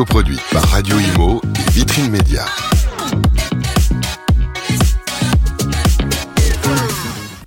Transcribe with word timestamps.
coproduit 0.00 0.38
par 0.50 0.62
Radio 0.70 0.96
Imo 0.98 1.42
et 1.44 1.70
Vitrine 1.72 2.10
Média. 2.10 2.46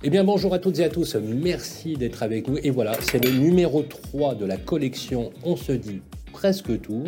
Eh 0.04 0.08
bien 0.08 0.22
bonjour 0.22 0.54
à 0.54 0.60
toutes 0.60 0.78
et 0.78 0.84
à 0.84 0.88
tous, 0.88 1.16
merci 1.16 1.94
d'être 1.94 2.22
avec 2.22 2.46
nous. 2.46 2.56
Et 2.62 2.70
voilà, 2.70 2.92
c'est 3.00 3.18
le 3.24 3.32
numéro 3.32 3.82
3 3.82 4.36
de 4.36 4.46
la 4.46 4.56
collection 4.56 5.32
On 5.42 5.56
se 5.56 5.72
dit 5.72 6.00
presque 6.32 6.80
tout. 6.80 7.02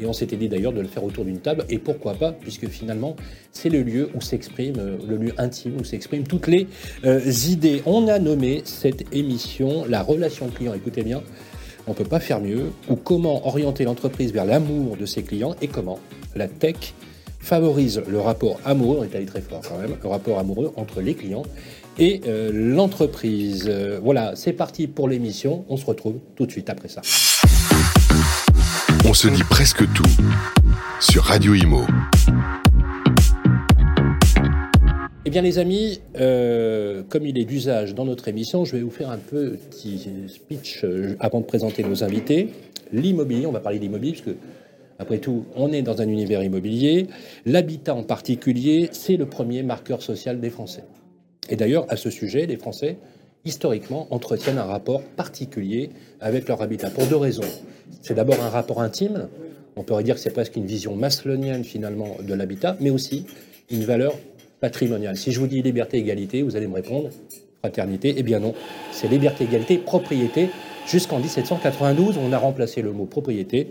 Et 0.00 0.06
on 0.06 0.12
s'était 0.12 0.36
dit 0.36 0.48
d'ailleurs 0.48 0.72
de 0.72 0.80
le 0.80 0.88
faire 0.88 1.04
autour 1.04 1.24
d'une 1.24 1.40
table. 1.40 1.66
Et 1.68 1.78
pourquoi 1.78 2.14
pas, 2.14 2.32
puisque 2.32 2.66
finalement, 2.68 3.16
c'est 3.52 3.68
le 3.68 3.82
lieu 3.82 4.08
où 4.14 4.20
s'exprime, 4.20 4.76
euh, 4.78 4.96
le 5.06 5.16
lieu 5.18 5.32
intime 5.36 5.76
où 5.78 5.84
s'expriment 5.84 6.26
toutes 6.26 6.46
les 6.46 6.66
euh, 7.04 7.20
idées. 7.48 7.82
On 7.84 8.08
a 8.08 8.18
nommé 8.18 8.62
cette 8.64 9.14
émission 9.14 9.84
la 9.86 10.02
relation 10.02 10.48
client. 10.48 10.72
Écoutez 10.72 11.02
bien, 11.02 11.22
on 11.86 11.90
ne 11.90 11.96
peut 11.96 12.04
pas 12.04 12.20
faire 12.20 12.40
mieux. 12.40 12.72
Ou 12.88 12.96
comment 12.96 13.46
orienter 13.46 13.84
l'entreprise 13.84 14.32
vers 14.32 14.44
l'amour 14.44 14.96
de 14.96 15.06
ses 15.06 15.22
clients 15.22 15.54
et 15.60 15.68
comment 15.68 15.98
la 16.36 16.48
tech 16.48 16.94
favorise 17.38 18.02
le 18.06 18.20
rapport 18.20 18.60
amoureux, 18.64 18.98
on 19.00 19.04
est 19.04 19.14
allé 19.14 19.26
très 19.26 19.40
fort 19.40 19.62
quand 19.66 19.78
même, 19.78 19.96
le 20.02 20.08
rapport 20.08 20.38
amoureux 20.38 20.72
entre 20.76 21.00
les 21.00 21.14
clients 21.14 21.44
et 21.98 22.20
euh, 22.26 22.50
l'entreprise. 22.52 23.70
voilà, 24.02 24.32
c'est 24.36 24.52
parti 24.52 24.86
pour 24.86 25.08
l'émission. 25.08 25.64
On 25.68 25.76
se 25.76 25.86
retrouve 25.86 26.18
tout 26.36 26.46
de 26.46 26.50
suite 26.50 26.70
après 26.70 26.88
ça. 26.88 27.02
On 29.06 29.14
se 29.14 29.28
dit 29.28 29.44
presque 29.44 29.90
tout 29.92 30.04
sur 31.00 31.24
Radio 31.24 31.54
Imo. 31.54 31.84
Eh 35.26 35.30
bien 35.30 35.42
les 35.42 35.58
amis, 35.58 36.00
euh, 36.18 37.02
comme 37.06 37.26
il 37.26 37.36
est 37.36 37.44
d'usage 37.44 37.94
dans 37.94 38.06
notre 38.06 38.28
émission, 38.28 38.64
je 38.64 38.76
vais 38.76 38.82
vous 38.82 38.90
faire 38.90 39.10
un 39.10 39.18
petit 39.18 40.08
speech 40.28 40.80
euh, 40.84 41.14
avant 41.20 41.40
de 41.40 41.44
présenter 41.44 41.84
nos 41.84 42.02
invités. 42.02 42.48
L'immobilier, 42.90 43.44
on 43.44 43.52
va 43.52 43.60
parler 43.60 43.78
d'immobilier 43.78 44.12
puisque 44.12 44.34
après 44.98 45.18
tout, 45.18 45.44
on 45.56 45.72
est 45.72 45.82
dans 45.82 46.00
un 46.00 46.08
univers 46.08 46.42
immobilier. 46.42 47.06
L'habitat 47.44 47.94
en 47.94 48.02
particulier, 48.02 48.88
c'est 48.92 49.18
le 49.18 49.26
premier 49.26 49.62
marqueur 49.62 50.00
social 50.00 50.40
des 50.40 50.48
Français. 50.48 50.84
Et 51.50 51.56
d'ailleurs, 51.56 51.84
à 51.90 51.96
ce 51.96 52.08
sujet, 52.08 52.46
les 52.46 52.56
Français 52.56 52.96
historiquement, 53.44 54.06
entretiennent 54.10 54.58
un 54.58 54.64
rapport 54.64 55.02
particulier 55.02 55.90
avec 56.20 56.48
leur 56.48 56.62
habitat, 56.62 56.90
pour 56.90 57.06
deux 57.06 57.16
raisons. 57.16 57.42
C'est 58.02 58.14
d'abord 58.14 58.40
un 58.42 58.50
rapport 58.50 58.82
intime, 58.82 59.28
on 59.76 59.82
pourrait 59.82 60.04
dire 60.04 60.16
que 60.16 60.20
c'est 60.20 60.32
presque 60.32 60.56
une 60.56 60.66
vision 60.66 60.94
maslonienne 60.94 61.64
finalement 61.64 62.16
de 62.22 62.34
l'habitat, 62.34 62.76
mais 62.80 62.90
aussi 62.90 63.24
une 63.70 63.84
valeur 63.84 64.14
patrimoniale. 64.60 65.16
Si 65.16 65.32
je 65.32 65.40
vous 65.40 65.46
dis 65.46 65.62
liberté, 65.62 65.98
égalité, 65.98 66.42
vous 66.42 66.56
allez 66.56 66.66
me 66.66 66.74
répondre 66.74 67.10
fraternité. 67.60 68.14
Eh 68.16 68.22
bien 68.22 68.40
non, 68.40 68.54
c'est 68.90 69.08
liberté, 69.08 69.44
égalité, 69.44 69.78
propriété. 69.78 70.48
Jusqu'en 70.86 71.18
1792, 71.18 72.16
on 72.18 72.32
a 72.32 72.38
remplacé 72.38 72.82
le 72.82 72.92
mot 72.92 73.04
propriété 73.04 73.68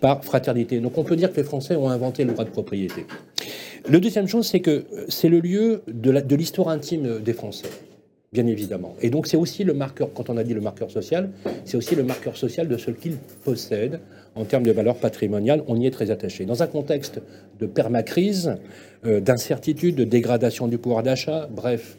par 0.00 0.24
fraternité. 0.24 0.78
Donc 0.80 0.98
on 0.98 1.04
peut 1.04 1.16
dire 1.16 1.32
que 1.32 1.38
les 1.38 1.44
Français 1.44 1.74
ont 1.76 1.88
inventé 1.88 2.24
le 2.24 2.32
droit 2.32 2.44
de 2.44 2.50
propriété. 2.50 3.06
Le 3.88 3.98
deuxième 3.98 4.28
chose, 4.28 4.46
c'est 4.46 4.60
que 4.60 4.84
c'est 5.08 5.28
le 5.28 5.40
lieu 5.40 5.82
de 5.88 6.36
l'histoire 6.36 6.68
intime 6.68 7.20
des 7.20 7.32
Français 7.32 7.68
bien 8.32 8.46
évidemment. 8.46 8.94
Et 9.00 9.10
donc 9.10 9.26
c'est 9.26 9.36
aussi 9.36 9.64
le 9.64 9.74
marqueur, 9.74 10.12
quand 10.14 10.30
on 10.30 10.36
a 10.36 10.44
dit 10.44 10.54
le 10.54 10.60
marqueur 10.60 10.90
social, 10.90 11.30
c'est 11.64 11.76
aussi 11.76 11.96
le 11.96 12.04
marqueur 12.04 12.36
social 12.36 12.68
de 12.68 12.76
ce 12.76 12.90
qu'ils 12.90 13.16
possèdent 13.44 14.00
en 14.34 14.44
termes 14.44 14.64
de 14.64 14.72
valeur 14.72 14.96
patrimoniale. 14.96 15.62
On 15.66 15.76
y 15.76 15.86
est 15.86 15.90
très 15.90 16.10
attaché. 16.10 16.44
Dans 16.44 16.62
un 16.62 16.66
contexte 16.66 17.20
de 17.58 17.66
permacrise, 17.66 18.56
euh, 19.06 19.20
d'incertitude, 19.20 19.96
de 19.96 20.04
dégradation 20.04 20.68
du 20.68 20.78
pouvoir 20.78 21.02
d'achat, 21.02 21.48
bref, 21.50 21.98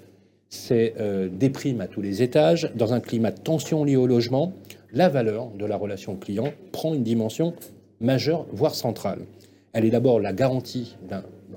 c'est 0.50 0.94
euh, 1.00 1.30
des 1.31 1.50
primes 1.50 1.81
à 1.81 1.88
tous 1.88 2.02
les 2.02 2.22
étages, 2.22 2.72
dans 2.75 2.94
un 2.94 3.00
climat 3.00 3.31
de 3.31 3.40
tension 3.40 3.84
liée 3.84 3.96
au 3.96 4.08
logement, 4.08 4.53
la 4.94 5.08
valeur 5.08 5.50
de 5.52 5.66
la 5.66 5.78
relation 5.78 6.16
client 6.16 6.52
prend 6.72 6.94
une 6.94 7.03
dimension 7.03 7.53
majeure, 8.02 8.46
voire 8.52 8.75
centrale. 8.75 9.19
Elle 9.74 9.86
est 9.86 9.92
d'abord 9.92 10.19
la 10.19 10.34
garantie, 10.34 10.98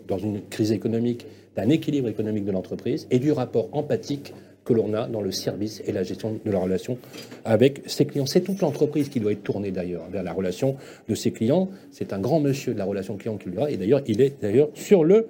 dans 0.07 0.19
une 0.19 0.41
crise 0.43 0.71
économique, 0.71 1.27
d'un 1.57 1.69
équilibre 1.69 2.09
économique 2.09 2.45
de 2.45 2.53
l'entreprise 2.53 3.07
et 3.11 3.19
du 3.19 3.33
rapport 3.33 3.69
empathique 3.73 4.33
que 4.65 4.73
l'on 4.73 4.95
a 4.95 5.07
dans 5.07 5.21
le 5.21 5.31
service 5.31 5.83
et 5.87 5.93
la 5.93 6.03
gestion 6.03 6.41
de 6.45 6.51
la 6.51 6.59
relation 6.59 6.99
avec 7.45 7.83
ses 7.87 8.07
clients. 8.07 8.27
C'est 8.27 8.41
toute 8.41 8.61
l'entreprise 8.61 9.09
qui 9.09 9.21
doit 9.21 9.33
être 9.33 9.43
tournée 9.43 9.71
d'ailleurs 9.71 10.09
vers 10.11 10.23
la 10.23 10.33
relation 10.33 10.77
de 11.09 11.15
ses 11.15 11.33
clients. 11.33 11.69
C'est 11.91 12.13
un 12.13 12.19
grand 12.19 12.41
monsieur 12.41 12.73
de 12.73 12.79
la 12.79 12.85
relation 12.85 13.17
client 13.17 13.37
qui 13.37 13.47
le 13.47 13.53
dira, 13.53 13.71
et 13.71 13.77
d'ailleurs 13.77 14.03
il 14.07 14.21
est 14.21 14.41
d'ailleurs 14.41 14.71
sur 14.75 15.05
le 15.05 15.29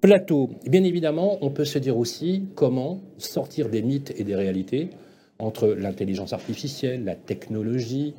plateau. 0.00 0.50
Bien 0.66 0.84
évidemment, 0.84 1.38
on 1.40 1.50
peut 1.50 1.64
se 1.64 1.78
dire 1.78 1.96
aussi 1.96 2.44
comment 2.54 3.00
sortir 3.18 3.68
des 3.68 3.82
mythes 3.82 4.12
et 4.18 4.24
des 4.24 4.34
réalités 4.34 4.90
entre 5.38 5.68
l'intelligence 5.68 6.32
artificielle, 6.32 7.04
la 7.04 7.14
technologie. 7.14 8.14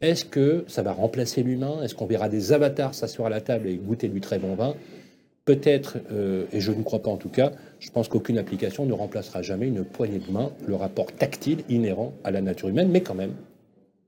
Est-ce 0.00 0.24
que 0.24 0.64
ça 0.66 0.82
va 0.82 0.92
remplacer 0.92 1.42
l'humain? 1.42 1.82
Est-ce 1.82 1.94
qu'on 1.94 2.06
verra 2.06 2.28
des 2.28 2.52
avatars 2.52 2.94
s'asseoir 2.94 3.26
à 3.26 3.30
la 3.30 3.40
table 3.40 3.68
et 3.68 3.76
goûter 3.76 4.08
du 4.08 4.20
très 4.20 4.38
bon 4.38 4.54
vin? 4.54 4.74
Peut-être, 5.50 5.96
euh, 6.12 6.44
et 6.52 6.60
je 6.60 6.70
ne 6.70 6.84
crois 6.84 7.00
pas 7.00 7.10
en 7.10 7.16
tout 7.16 7.28
cas, 7.28 7.50
je 7.80 7.90
pense 7.90 8.06
qu'aucune 8.06 8.38
application 8.38 8.86
ne 8.86 8.92
remplacera 8.92 9.42
jamais 9.42 9.66
une 9.66 9.82
poignée 9.82 10.20
de 10.20 10.32
main, 10.32 10.52
le 10.64 10.76
rapport 10.76 11.06
tactile 11.06 11.64
inhérent 11.68 12.12
à 12.22 12.30
la 12.30 12.40
nature 12.40 12.68
humaine, 12.68 12.88
mais 12.88 13.00
quand 13.00 13.16
même, 13.16 13.32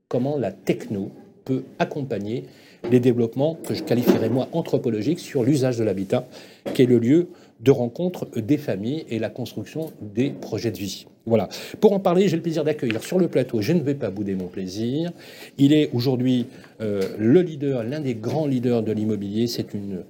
comment 0.07 0.37
la 0.37 0.53
techno 0.53 1.11
peut 1.43 1.63
accompagner 1.79 2.45
les 2.89 3.01
développements 3.01 3.55
que 3.55 3.73
je 3.73 3.83
qualifierais 3.83 4.29
moi 4.29 4.47
anthropologiques 4.53 5.19
sur 5.19 5.43
l'usage 5.43 5.77
de 5.77 5.83
l'habitat, 5.83 6.25
qui 6.73 6.83
est 6.83 6.85
le 6.85 6.97
lieu 6.97 7.27
de 7.59 7.71
rencontre 7.71 8.25
des 8.39 8.57
familles 8.57 9.03
et 9.09 9.19
la 9.19 9.29
construction 9.29 9.91
des 9.99 10.29
projets 10.29 10.71
de 10.71 10.77
vie. 10.77 11.07
Voilà. 11.25 11.49
Pour 11.81 11.91
en 11.91 11.99
parler, 11.99 12.29
j'ai 12.29 12.37
le 12.37 12.41
plaisir 12.41 12.63
d'accueillir 12.63 13.03
sur 13.03 13.19
le 13.19 13.27
plateau, 13.27 13.59
je 13.59 13.73
ne 13.73 13.81
vais 13.81 13.95
pas 13.95 14.11
bouder 14.11 14.35
mon 14.35 14.47
plaisir. 14.47 15.11
Il 15.57 15.73
est 15.73 15.89
aujourd'hui 15.91 16.45
euh, 16.79 17.01
le 17.19 17.41
leader, 17.41 17.83
l'un 17.83 17.99
des 17.99 18.15
grands 18.15 18.47
leaders 18.47 18.81
de 18.81 18.93
l'immobilier. 18.93 19.47
C'est 19.47 19.73
une 19.73 20.05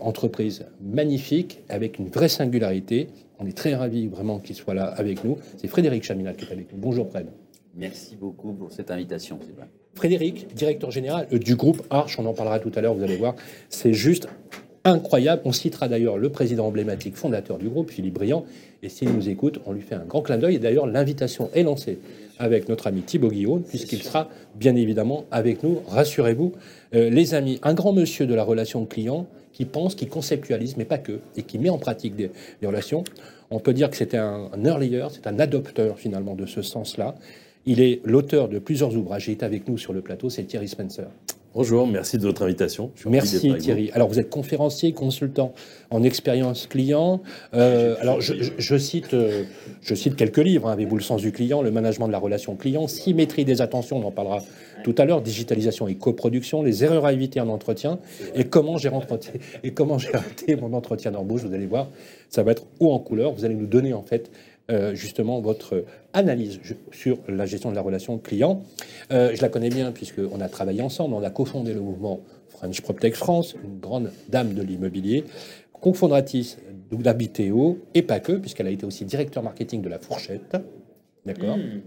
entreprise 0.00 0.66
magnifique, 0.80 1.60
avec 1.68 1.98
une 1.98 2.08
vraie 2.08 2.28
singularité. 2.28 3.08
On 3.38 3.46
est 3.46 3.56
très 3.56 3.74
ravis 3.74 4.06
vraiment 4.06 4.38
qu'il 4.38 4.56
soit 4.56 4.74
là 4.74 4.84
avec 4.84 5.24
nous. 5.24 5.38
C'est 5.58 5.68
Frédéric 5.68 6.04
Chaminat 6.04 6.32
qui 6.34 6.46
est 6.46 6.52
avec 6.52 6.72
nous. 6.72 6.78
Bonjour 6.78 7.08
Fred. 7.08 7.26
Merci 7.76 8.16
beaucoup 8.16 8.52
pour 8.52 8.72
cette 8.72 8.90
invitation. 8.90 9.38
Frédéric, 9.94 10.54
directeur 10.54 10.90
général 10.90 11.26
euh, 11.32 11.38
du 11.38 11.56
groupe 11.56 11.82
Arche, 11.90 12.18
on 12.18 12.26
en 12.26 12.34
parlera 12.34 12.60
tout 12.60 12.72
à 12.74 12.80
l'heure, 12.80 12.94
vous 12.94 13.02
allez 13.02 13.16
voir. 13.16 13.34
C'est 13.68 13.92
juste 13.92 14.28
incroyable. 14.84 15.42
On 15.44 15.52
citera 15.52 15.88
d'ailleurs 15.88 16.18
le 16.18 16.28
président 16.28 16.66
emblématique 16.66 17.16
fondateur 17.16 17.58
du 17.58 17.68
groupe, 17.68 17.90
Philippe 17.90 18.14
Briand. 18.14 18.44
Et 18.82 18.88
s'il 18.88 19.10
nous 19.10 19.28
écoute, 19.28 19.60
on 19.66 19.72
lui 19.72 19.80
fait 19.80 19.94
un 19.94 20.04
grand 20.04 20.22
clin 20.22 20.36
d'œil. 20.36 20.56
Et 20.56 20.58
d'ailleurs, 20.58 20.86
l'invitation 20.86 21.50
est 21.54 21.62
lancée 21.62 21.98
avec 22.38 22.68
notre 22.68 22.86
ami 22.86 23.02
Thibaut 23.02 23.28
Guillaume, 23.28 23.62
puisqu'il 23.62 24.02
sera 24.02 24.28
bien 24.54 24.76
évidemment 24.76 25.24
avec 25.30 25.62
nous. 25.62 25.80
Rassurez-vous, 25.88 26.52
euh, 26.94 27.08
les 27.08 27.34
amis, 27.34 27.58
un 27.62 27.74
grand 27.74 27.92
monsieur 27.92 28.26
de 28.26 28.34
la 28.34 28.44
relation 28.44 28.84
client 28.84 29.26
qui 29.54 29.64
pense, 29.64 29.94
qui 29.94 30.06
conceptualise, 30.06 30.76
mais 30.76 30.84
pas 30.84 30.98
que, 30.98 31.20
et 31.36 31.42
qui 31.42 31.58
met 31.58 31.70
en 31.70 31.78
pratique 31.78 32.14
des, 32.16 32.30
relations. 32.62 33.04
On 33.50 33.60
peut 33.60 33.72
dire 33.72 33.88
que 33.88 33.96
c'était 33.96 34.18
un, 34.18 34.50
un 34.52 34.64
earlier, 34.64 35.06
c'est 35.10 35.26
un 35.26 35.38
adopteur 35.38 35.98
finalement 35.98 36.34
de 36.34 36.44
ce 36.44 36.60
sens-là. 36.60 37.14
Il 37.66 37.80
est 37.80 38.00
l'auteur 38.04 38.48
de 38.48 38.58
plusieurs 38.58 38.96
ouvrages. 38.96 39.28
Il 39.28 39.32
est 39.32 39.42
avec 39.42 39.68
nous 39.68 39.78
sur 39.78 39.92
le 39.92 40.02
plateau, 40.02 40.28
c'est 40.28 40.44
Thierry 40.44 40.68
Spencer. 40.68 41.06
Bonjour, 41.54 41.86
merci 41.86 42.18
de 42.18 42.22
votre 42.24 42.42
invitation. 42.42 42.90
Merci 43.06 43.56
Thierry. 43.58 43.88
Alors 43.94 44.08
vous 44.08 44.18
êtes 44.18 44.28
conférencier, 44.28 44.92
consultant 44.92 45.54
en 45.90 46.02
expérience 46.02 46.66
client. 46.66 47.22
Euh, 47.54 47.94
alors 48.00 48.20
je, 48.20 48.76
cite, 48.76 49.14
euh, 49.14 49.44
je 49.80 49.94
cite 49.94 50.16
quelques 50.16 50.38
livres. 50.38 50.68
Hein. 50.68 50.72
Avez-vous 50.72 50.96
le 50.96 51.02
sens 51.02 51.22
du 51.22 51.30
client, 51.30 51.62
le 51.62 51.70
management 51.70 52.08
de 52.08 52.12
la 52.12 52.18
relation 52.18 52.56
client, 52.56 52.88
symétrie 52.88 53.44
des 53.44 53.62
attentions, 53.62 53.98
on 53.98 54.04
en 54.04 54.10
parlera 54.10 54.42
tout 54.82 54.96
à 54.98 55.04
l'heure, 55.04 55.22
digitalisation 55.22 55.86
et 55.86 55.94
coproduction, 55.94 56.64
les 56.64 56.82
erreurs 56.82 57.06
à 57.06 57.12
éviter 57.12 57.40
en 57.40 57.48
entretien 57.48 58.00
et 58.34 58.42
comment 58.42 58.76
j'ai 58.76 58.90
et 59.62 59.70
comment 59.70 59.98
j'ai 59.98 60.10
raté 60.10 60.56
mon 60.56 60.72
entretien 60.72 61.12
d'embauche. 61.12 61.42
Vous 61.42 61.54
allez 61.54 61.66
voir, 61.66 61.88
ça 62.30 62.42
va 62.42 62.50
être 62.50 62.64
haut 62.80 62.90
en 62.90 62.98
couleur. 62.98 63.32
Vous 63.32 63.44
allez 63.44 63.54
nous 63.54 63.66
donner 63.66 63.92
en 63.92 64.02
fait 64.02 64.28
euh, 64.70 64.94
justement 64.94 65.40
votre 65.40 65.84
analyse 66.14 66.58
sur 66.90 67.18
la 67.28 67.44
gestion 67.44 67.70
de 67.70 67.74
la 67.74 67.82
relation 67.82 68.16
client. 68.18 68.62
Euh, 69.12 69.34
je 69.34 69.42
la 69.42 69.50
connais 69.50 69.68
bien 69.68 69.92
puisqu'on 69.92 70.40
a 70.40 70.48
travaillé 70.48 70.80
ensemble, 70.80 71.14
on 71.14 71.22
a 71.22 71.28
cofondé 71.28 71.74
le 71.74 71.80
mouvement 71.80 72.20
French 72.48 72.80
PropTech 72.80 73.14
France, 73.14 73.54
une 73.62 73.78
grande 73.78 74.10
dame 74.28 74.54
de 74.54 74.62
l'immobilier, 74.62 75.24
cofondatrice 75.82 76.56
d'Habiteo 76.90 77.78
et 77.92 78.00
pas 78.02 78.20
que, 78.20 78.32
puisqu'elle 78.32 78.68
a 78.68 78.70
été 78.70 78.86
aussi 78.86 79.04
directeur 79.04 79.42
marketing 79.42 79.82
de 79.82 79.88
la 79.90 79.98
Fourchette, 79.98 80.56
d'accord, 81.26 81.58
hmm. 81.58 81.80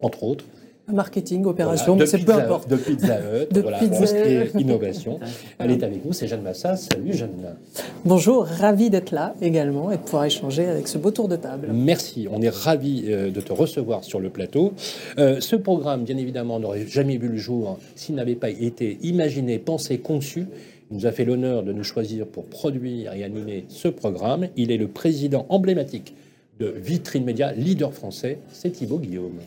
entre 0.00 0.24
autres. 0.24 0.44
Marketing, 0.92 1.44
opération, 1.44 1.96
mais 1.96 2.06
c'est 2.06 2.18
peu 2.18 2.34
importe. 2.34 2.68
De 2.68 2.76
Pizza 2.76 3.18
Hut, 3.18 3.52
de 3.54 3.60
voilà, 3.60 3.78
pizza... 3.78 4.16
innovation. 4.58 5.18
Elle 5.58 5.70
est 5.72 5.82
avec 5.82 6.04
nous, 6.04 6.12
c'est 6.12 6.26
Jeanne 6.26 6.42
Massas. 6.42 6.88
Salut 6.92 7.12
Jeanne. 7.14 7.56
Bonjour, 8.04 8.44
ravi 8.44 8.90
d'être 8.90 9.10
là 9.10 9.34
également 9.40 9.90
et 9.90 9.96
de 9.96 10.02
pouvoir 10.02 10.24
échanger 10.24 10.66
avec 10.66 10.88
ce 10.88 10.98
beau 10.98 11.10
tour 11.10 11.28
de 11.28 11.36
table. 11.36 11.68
Merci, 11.72 12.28
on 12.30 12.40
est 12.42 12.48
ravi 12.48 13.04
euh, 13.06 13.30
de 13.30 13.40
te 13.40 13.52
recevoir 13.52 14.04
sur 14.04 14.20
le 14.20 14.30
plateau. 14.30 14.72
Euh, 15.18 15.40
ce 15.40 15.56
programme, 15.56 16.04
bien 16.04 16.16
évidemment, 16.16 16.58
n'aurait 16.60 16.86
jamais 16.86 17.16
vu 17.16 17.28
le 17.28 17.36
jour 17.36 17.78
s'il 17.94 18.14
n'avait 18.14 18.34
pas 18.34 18.50
été 18.50 18.98
imaginé, 19.02 19.58
pensé, 19.58 19.98
conçu. 19.98 20.46
Il 20.90 20.98
nous 20.98 21.06
a 21.06 21.12
fait 21.12 21.24
l'honneur 21.24 21.62
de 21.62 21.72
nous 21.72 21.84
choisir 21.84 22.26
pour 22.26 22.44
produire 22.44 23.14
et 23.14 23.24
animer 23.24 23.64
ce 23.68 23.88
programme. 23.88 24.48
Il 24.56 24.70
est 24.70 24.76
le 24.76 24.88
président 24.88 25.46
emblématique 25.48 26.14
de 26.60 26.74
Vitrine 26.76 27.24
Média, 27.24 27.52
leader 27.52 27.92
français, 27.92 28.38
c'est 28.52 28.70
Thibaut 28.70 28.98
Guillaume. 28.98 29.40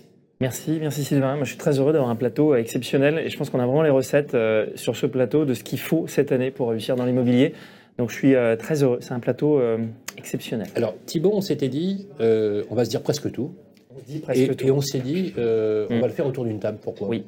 Merci, 0.45 0.77
merci 0.79 1.03
Sylvain. 1.03 1.37
Moi, 1.37 1.43
je 1.43 1.49
suis 1.49 1.57
très 1.57 1.79
heureux 1.79 1.91
d'avoir 1.91 2.11
un 2.11 2.15
plateau 2.15 2.53
exceptionnel 2.53 3.17
et 3.17 3.29
je 3.31 3.35
pense 3.35 3.49
qu'on 3.49 3.59
a 3.59 3.65
vraiment 3.65 3.81
les 3.81 3.89
recettes 3.89 4.35
euh, 4.35 4.67
sur 4.75 4.95
ce 4.95 5.07
plateau 5.07 5.43
de 5.43 5.55
ce 5.55 5.63
qu'il 5.63 5.79
faut 5.79 6.05
cette 6.05 6.31
année 6.31 6.51
pour 6.51 6.69
réussir 6.69 6.95
dans 6.95 7.05
l'immobilier. 7.05 7.53
Donc, 7.97 8.11
je 8.11 8.15
suis 8.15 8.35
euh, 8.35 8.55
très 8.55 8.83
heureux. 8.83 8.99
C'est 9.01 9.13
un 9.13 9.19
plateau 9.19 9.59
euh, 9.59 9.79
exceptionnel. 10.19 10.67
Alors, 10.75 10.93
Thibault, 11.07 11.31
on 11.33 11.41
s'était 11.41 11.67
dit, 11.67 12.05
on 12.19 12.75
va 12.75 12.85
se 12.85 12.91
dire 12.91 13.01
presque 13.01 13.31
tout. 13.31 13.55
On 13.89 13.99
dit 14.05 14.21
Et, 14.35 14.67
et 14.67 14.69
on 14.69 14.81
s'est 14.81 14.99
dit, 14.99 15.33
on 15.35 15.99
va 15.99 16.05
le 16.05 16.13
faire 16.13 16.27
autour 16.27 16.45
d'une 16.45 16.59
table. 16.59 16.77
Pourquoi? 16.79 17.07
Oui. 17.07 17.25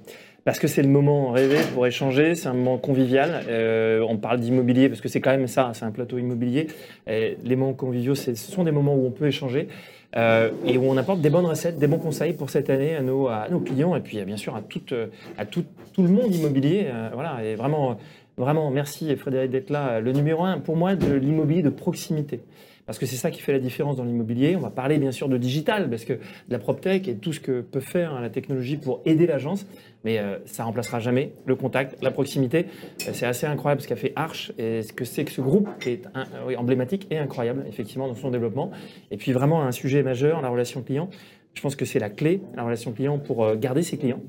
Parce 0.48 0.60
que 0.60 0.68
c'est 0.69 0.81
le 0.81 0.88
moment 0.88 1.31
rêvé 1.31 1.58
pour 1.74 1.86
échanger, 1.88 2.34
c'est 2.34 2.48
un 2.48 2.54
moment 2.54 2.78
convivial. 2.78 3.44
Euh, 3.50 4.00
on 4.08 4.16
parle 4.16 4.40
d'immobilier 4.40 4.88
parce 4.88 5.02
que 5.02 5.10
c'est 5.10 5.19
quand 5.19 5.31
même 5.31 5.48
ça, 5.48 5.72
c'est 5.74 5.84
un 5.84 5.92
plateau 5.92 6.18
immobilier. 6.19 6.68
Et 7.06 7.36
les 7.44 7.58
moments 7.58 7.74
conviviaux, 7.74 8.16
ce 8.16 8.34
sont 8.34 8.64
des 8.64 8.72
moments 8.72 8.96
où 8.96 9.06
on 9.06 9.12
peut 9.12 9.28
échanger 9.28 9.68
euh, 10.15 10.51
et 10.65 10.77
où 10.77 10.83
on 10.86 10.95
apporte 10.95 11.19
des 11.19 11.30
bonnes 11.30 11.45
recettes, 11.45 11.80
des 11.80 11.88
bons 11.88 11.98
conseils 11.98 12.33
pour 12.33 12.50
cette 12.50 12.69
année 12.69 12.95
à 12.95 13.01
nos, 13.01 13.27
à 13.27 13.48
nos 13.50 13.59
clients 13.59 13.95
et 13.95 14.00
puis 14.00 14.19
euh, 14.19 14.25
bien 14.25 14.38
sûr 14.38 14.56
à, 14.56 14.62
tout, 14.62 14.81
euh, 14.94 15.07
à 15.38 15.45
tout, 15.45 15.65
tout 15.94 16.01
le 16.01 16.09
monde 16.09 16.33
immobilier. 16.33 16.88
Voilà, 17.13 17.44
et 17.44 17.56
vraiment, 17.56 17.98
vraiment 18.38 18.71
merci 18.71 19.15
Frédéric 19.15 19.51
d'être 19.51 19.69
là. 19.69 20.00
Le 20.00 20.12
numéro 20.13 20.44
un 20.44 20.59
pour 20.59 20.77
moi 20.77 20.95
de 20.95 21.13
l'immobilier 21.13 21.62
de 21.62 21.69
proximité. 21.69 22.42
Parce 22.88 22.98
que 22.98 23.06
c'est 23.06 23.18
ça 23.18 23.30
qui 23.31 23.42
fait 23.42 23.51
la 23.51 23.60
différence 23.60 23.98
dans 23.98 24.06
l'immobilier. 24.06 24.56
On 24.56 24.62
va 24.62 24.69
parler 24.69 24.98
bien 24.98 25.12
sûr 25.12 25.28
de 25.30 25.38
digital, 25.38 25.89
parce 25.89 26.06
que 26.06 26.13
de 26.13 26.19
la 26.50 26.57
PropTech 26.57 27.07
et 27.10 27.16
tout 27.18 27.34
ce 27.34 27.39
que 27.42 27.62
peut 27.62 27.81
faire 27.81 28.13
hein, 28.13 28.22
la 28.22 28.30
technologie 28.30 28.78
pour 28.78 29.01
aider 29.06 29.28
l'agence, 29.28 29.68
mais 30.06 30.19
euh, 30.19 30.38
ça 30.45 30.63
remplacera 30.63 31.00
jamais 31.01 31.34
le 31.45 31.56
contact, 31.56 32.01
la 32.01 32.12
proximité. 32.12 32.66
Euh, 33.07 33.12
c'est 33.13 33.25
assez 33.25 33.45
incroyable 33.45 33.81
ce 33.81 33.88
qu'a 33.89 33.98
fait 33.98 34.13
Arch 34.16 34.54
et 34.57 34.81
ce 34.84 34.94
que 34.94 35.04
c'est 35.04 35.25
que 35.25 35.31
ce 35.31 35.42
groupe 35.42 35.68
qui 35.81 35.89
est 35.89 36.07
un- 36.16 36.25
euh, 36.50 36.56
emblématique 36.56 37.07
et 37.12 37.18
incroyable 37.18 37.66
effectivement 37.68 38.07
dans 38.07 38.16
son 38.16 38.31
développement. 38.31 38.72
Et 39.12 39.18
puis 39.18 39.33
vraiment 39.33 39.63
un 39.63 39.74
sujet 39.74 40.01
majeur, 40.01 40.42
la 40.42 40.48
relation 40.50 40.81
client. 40.81 41.10
Je 41.56 41.62
pense 41.62 41.75
que 41.75 41.83
c'est 41.86 42.00
la 42.00 42.10
clé, 42.10 42.40
la 42.56 42.63
relation 42.63 42.94
client, 42.94 43.19
pour 43.19 43.44
euh, 43.44 43.56
garder 43.57 43.83
ses 43.83 43.98
clients, 43.98 44.22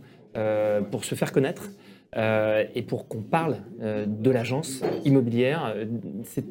pour 0.90 1.04
se 1.04 1.14
faire 1.16 1.32
connaître. 1.32 1.68
Euh, 2.16 2.64
et 2.74 2.82
pour 2.82 3.06
qu'on 3.06 3.20
parle 3.20 3.56
euh, 3.82 4.06
de 4.06 4.30
l'agence 4.30 4.82
immobilière, 5.04 5.72
euh, 5.76 5.84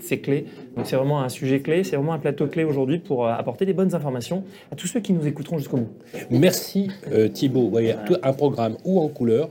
c'est 0.01 0.19
clé. 0.19 0.45
Donc 0.75 0.85
c'est 0.85 0.95
vraiment 0.95 1.21
un 1.21 1.29
sujet 1.29 1.61
clé, 1.61 1.83
c'est 1.83 1.95
vraiment 1.95 2.13
un 2.13 2.19
plateau 2.19 2.45
clé 2.47 2.63
aujourd'hui 2.63 2.99
pour 2.99 3.25
euh, 3.25 3.31
apporter 3.31 3.65
des 3.65 3.73
bonnes 3.73 3.95
informations 3.95 4.43
à 4.71 4.75
tous 4.75 4.87
ceux 4.87 4.99
qui 4.99 5.13
nous 5.13 5.25
écouteront 5.25 5.57
jusqu'au 5.57 5.77
bout. 5.77 5.89
Merci 6.29 6.89
euh, 7.11 7.27
Thibault. 7.27 7.61
Vous 7.61 7.69
voyez, 7.71 7.95
tout- 8.05 8.17
un 8.21 8.33
programme 8.33 8.77
ou 8.85 8.99
en 8.99 9.07
couleur, 9.07 9.49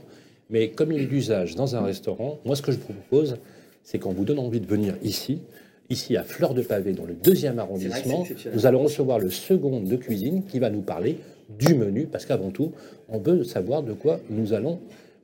mais 0.49 0.69
comme 0.69 0.93
il 0.93 1.01
est 1.01 1.05
d'usage 1.07 1.55
dans 1.55 1.75
un 1.75 1.81
restaurant, 1.81 2.39
moi 2.45 2.55
ce 2.55 2.61
que 2.61 2.71
je 2.71 2.77
vous 2.77 2.93
propose, 2.93 3.37
c'est 3.83 3.99
qu'on 3.99 4.13
vous 4.13 4.23
donne 4.23 4.39
envie 4.39 4.61
de 4.61 4.67
venir 4.67 4.95
ici, 5.03 5.41
ici 5.89 6.15
à 6.15 6.23
Fleur 6.23 6.53
de 6.53 6.61
Pavé, 6.61 6.93
dans 6.93 7.05
le 7.05 7.13
deuxième 7.15 7.59
arrondissement. 7.59 8.25
Nous 8.53 8.65
allons 8.65 8.83
recevoir 8.83 9.19
le 9.19 9.29
second 9.29 9.81
de 9.81 9.95
cuisine 9.97 10.43
qui 10.45 10.59
va 10.59 10.69
nous 10.69 10.81
parler 10.81 11.17
du 11.59 11.75
menu, 11.75 12.07
parce 12.11 12.25
qu'avant 12.25 12.49
tout, 12.49 12.71
on 13.09 13.19
veut 13.19 13.43
savoir 13.45 13.83
de 13.83 13.93
quoi 13.93 14.19
nous 14.29 14.51
allons 14.53 14.79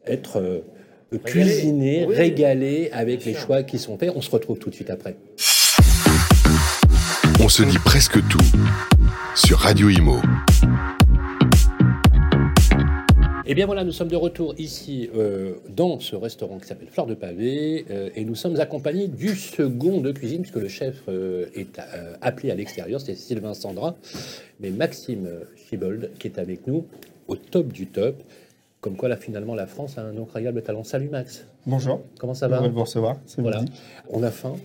être 0.08 0.40
euh, 0.40 0.62
cuisinés, 1.26 2.06
Oui. 2.08 2.16
régalés 2.16 2.90
avec 2.92 3.26
les 3.26 3.34
choix 3.34 3.64
qui 3.64 3.78
sont 3.80 3.98
faits. 3.98 4.12
On 4.16 4.22
se 4.22 4.32
retrouve 4.32 4.58
tout 4.60 4.70
de 4.70 4.76
suite 4.76 4.90
après. 4.90 5.16
On 7.40 7.50
se 7.50 7.64
dit 7.64 7.80
presque 7.84 8.20
tout 8.28 8.40
sur 9.36 9.60
Radio 9.60 9.90
Imo. 9.90 10.18
Eh 13.46 13.56
bien 13.56 13.66
voilà, 13.66 13.84
nous 13.84 13.92
sommes 13.92 14.08
de 14.08 14.16
retour 14.16 14.56
ici 14.58 15.10
euh, 15.16 15.56
dans 15.70 16.00
ce 16.00 16.16
restaurant 16.16 16.60
qui 16.60 16.68
s'appelle 16.68 16.88
Fleur 16.90 17.06
de 17.06 17.14
Pavé 17.14 17.86
euh, 17.92 18.10
et 18.16 18.24
nous 18.24 18.36
sommes 18.36 18.58
accompagnés 18.60 19.08
du 19.10 19.36
second 19.36 20.00
de 20.00 20.12
cuisine 20.14 20.42
puisque 20.42 20.56
le 20.56 20.70
chef 20.70 21.02
euh, 21.10 21.48
est 21.54 21.78
euh, 21.80 22.16
appelé 22.22 22.52
à 22.52 22.56
l'extérieur, 22.56 23.02
c'est 23.02 23.16
Sylvain 23.16 23.54
Sandra, 23.54 23.98
mais 24.62 24.70
Maxime 24.70 25.28
Chibold 25.70 26.12
qui 26.20 26.28
est 26.28 26.40
avec 26.40 26.66
nous 26.68 26.86
au 27.28 27.36
top 27.36 27.68
du 27.74 27.88
top. 27.88 28.16
Comme 28.84 28.98
quoi 28.98 29.08
là 29.08 29.16
finalement 29.16 29.56
la 29.56 29.66
France 29.66 29.98
a 29.98 30.02
un 30.02 30.18
incroyable 30.18 30.62
talent. 30.62 30.84
Salut 30.84 31.08
Max, 31.08 31.46
Bonjour, 31.66 32.02
comment 32.20 32.34
ça 32.34 32.50
va 32.50 32.58
heureux 32.58 32.68
de 32.68 32.74
vous 32.74 32.82
recevoir. 32.82 33.16
C'est 33.26 33.42
Voilà, 33.42 33.62
midi. 33.62 33.72
on 34.10 34.22
a 34.24 34.30
faim. 34.30 34.58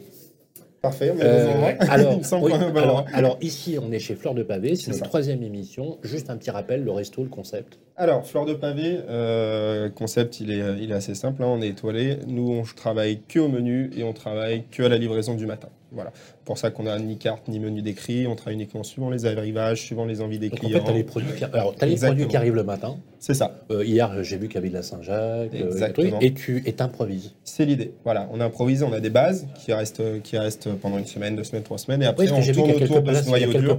Parfait, 0.82 1.12
on 1.14 1.20
est 1.20 1.22
Euh, 1.24 1.74
alors, 1.88 2.18
oui, 2.42 3.46
ici 3.46 3.78
on 3.80 3.92
est 3.92 4.00
chez 4.00 4.16
Fleur 4.16 4.34
de 4.34 4.42
Pavé, 4.42 4.74
c'est 4.74 4.86
C'est 4.86 4.90
notre 4.90 5.04
ça. 5.04 5.08
troisième 5.08 5.44
émission. 5.44 5.98
Juste 6.02 6.30
un 6.30 6.36
petit 6.36 6.50
rappel, 6.50 6.82
le 6.82 6.90
resto, 6.90 7.22
le 7.22 7.28
concept. 7.28 7.78
Alors, 8.00 8.24
fleur 8.24 8.44
de 8.46 8.54
pavé, 8.54 9.00
euh, 9.08 9.88
concept, 9.90 10.38
il 10.40 10.52
est, 10.52 10.62
il 10.80 10.92
est 10.92 10.94
assez 10.94 11.16
simple. 11.16 11.42
hein, 11.42 11.48
on 11.48 11.60
est 11.60 11.66
étoilé. 11.68 12.18
Nous, 12.28 12.48
on 12.48 12.62
travaille 12.62 13.20
que 13.28 13.40
au 13.40 13.48
menu 13.48 13.90
et 13.96 14.04
on 14.04 14.12
travaille 14.12 14.62
que 14.70 14.84
à 14.84 14.88
la 14.88 14.98
livraison 14.98 15.34
du 15.34 15.46
matin. 15.46 15.68
Voilà. 15.90 16.12
Pour 16.44 16.58
ça 16.58 16.70
qu'on 16.70 16.86
a 16.86 16.98
ni 16.98 17.16
carte 17.16 17.48
ni 17.48 17.58
menu 17.58 17.80
décrit. 17.80 18.26
On 18.26 18.36
travaille 18.36 18.54
uniquement 18.54 18.82
suivant 18.82 19.08
les 19.08 19.24
arrivages, 19.24 19.80
suivant 19.80 20.04
les 20.04 20.20
envies 20.20 20.38
des 20.38 20.50
Donc 20.50 20.58
en 20.62 20.66
clients. 20.66 20.78
fait, 20.80 20.84
tu 20.84 20.90
as 20.90 20.94
les 20.94 21.02
produits 21.04 21.32
qui, 21.34 21.44
alors, 21.44 21.74
t'as 21.74 21.86
les 21.86 21.96
produits 21.96 22.28
qui 22.28 22.36
arrivent 22.36 22.54
le 22.54 22.62
matin. 22.62 22.98
C'est 23.20 23.32
ça. 23.34 23.62
Euh, 23.70 23.84
hier, 23.84 24.22
j'ai 24.22 24.36
vu 24.36 24.46
qu'il 24.48 24.56
y 24.56 24.58
avait 24.58 24.68
de 24.68 24.74
la 24.74 24.82
Saint-Jacques, 24.82 25.54
euh, 25.54 25.70
Exactement. 25.72 26.18
et 26.20 26.34
tu 26.34 26.62
et 26.66 26.72
t'improvises. 26.74 27.32
C'est 27.42 27.64
l'idée. 27.64 27.94
Voilà. 28.04 28.28
On 28.32 28.40
improvise, 28.40 28.82
on 28.82 28.92
a 28.92 29.00
des 29.00 29.08
bases 29.10 29.46
qui 29.58 29.72
restent, 29.72 30.22
qui 30.22 30.36
restent 30.38 30.68
pendant 30.74 30.98
une 30.98 31.06
semaine, 31.06 31.34
deux 31.36 31.42
semaines, 31.44 31.64
trois 31.64 31.78
semaines. 31.78 32.02
Et 32.02 32.06
après, 32.06 32.30
Oui, 32.30 32.32
on 32.48 32.52
tourne 32.52 32.70
autour 32.70 33.00
de 33.02 33.14
ce 33.14 33.26
noyau 33.26 33.52
dur. 33.52 33.78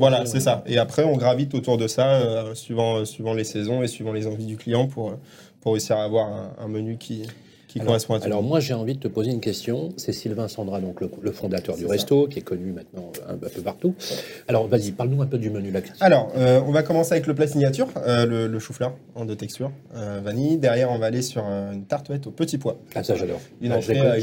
Voilà, 0.00 0.26
c'est 0.26 0.40
ça. 0.40 0.62
Et 0.66 0.78
après, 0.78 1.04
on 1.04 1.16
gravite 1.16 1.54
autour 1.54 1.78
de 1.78 1.86
ça, 1.86 2.44
suivant, 2.54 3.04
suivant 3.04 3.34
les 3.34 3.44
saisons 3.46 3.82
et 3.82 3.88
suivant 3.88 4.12
les 4.12 4.26
envies 4.26 4.46
du 4.46 4.56
client 4.58 4.86
pour, 4.86 5.08
euh, 5.10 5.14
pour 5.62 5.72
réussir 5.72 5.96
à 5.96 6.04
avoir 6.04 6.26
un, 6.28 6.50
un 6.58 6.68
menu 6.68 6.96
qui, 6.98 7.22
qui 7.68 7.80
Alors, 7.80 7.88
correspond 7.88 8.14
à 8.14 8.20
tout. 8.20 8.26
alors 8.26 8.42
moi, 8.42 8.60
j'ai 8.60 8.74
envie 8.74 8.94
de 8.94 9.00
te 9.00 9.08
poser 9.08 9.30
une 9.32 9.40
question. 9.40 9.90
C'est 9.96 10.12
Sylvain 10.12 10.46
Sandra, 10.48 10.80
donc 10.80 11.00
le, 11.00 11.10
le 11.20 11.32
fondateur 11.32 11.76
du 11.76 11.84
resto, 11.86 12.26
qui 12.28 12.38
est 12.38 12.42
connu 12.42 12.72
maintenant 12.72 13.10
un, 13.28 13.34
un 13.34 13.36
peu 13.36 13.60
partout. 13.60 13.94
Alors, 14.48 14.68
vas-y, 14.68 14.92
parle-nous 14.92 15.20
un 15.22 15.26
peu 15.26 15.36
du 15.38 15.50
menu 15.50 15.70
là. 15.72 15.80
Alors, 16.00 16.30
euh, 16.36 16.60
on 16.66 16.70
va 16.70 16.82
commencer 16.84 17.12
avec 17.12 17.26
le 17.26 17.34
plat 17.34 17.46
signature, 17.48 17.88
euh, 17.96 18.24
le, 18.24 18.46
le 18.46 18.58
chou-fleur 18.60 18.94
en 19.16 19.24
deux 19.24 19.36
textures, 19.36 19.72
euh, 19.96 20.20
vanille. 20.22 20.56
Derrière, 20.58 20.90
on 20.92 20.98
va 20.98 21.06
aller 21.06 21.22
sur 21.22 21.44
euh, 21.46 21.72
une 21.72 21.84
tartelette 21.84 22.26
au 22.28 22.30
petit 22.30 22.56
pois. 22.58 22.78
Ah, 22.94 23.02
ça, 23.02 23.16
j'adore. 23.16 23.40
Une 23.60 23.72
Ah, 23.72 23.78
entrée, 23.78 23.98
euh, 24.00 24.14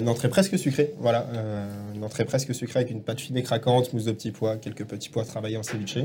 une 0.00 0.08
euh, 0.08 0.12
une 0.24 0.28
presque 0.30 0.58
sucrée, 0.58 0.94
voilà, 0.98 1.26
euh, 1.34 1.66
une 1.94 2.02
entrée 2.04 2.24
presque 2.24 2.54
sucrée 2.54 2.80
avec 2.80 2.90
une 2.90 3.02
pâte 3.02 3.20
fine 3.20 3.36
et 3.36 3.42
craquante, 3.42 3.92
mousse 3.92 4.06
de 4.06 4.12
petits 4.12 4.32
pois, 4.32 4.56
quelques 4.56 4.84
petits 4.86 5.10
pois 5.10 5.24
travaillés 5.24 5.56
en 5.58 5.62
ceviche 5.62 5.98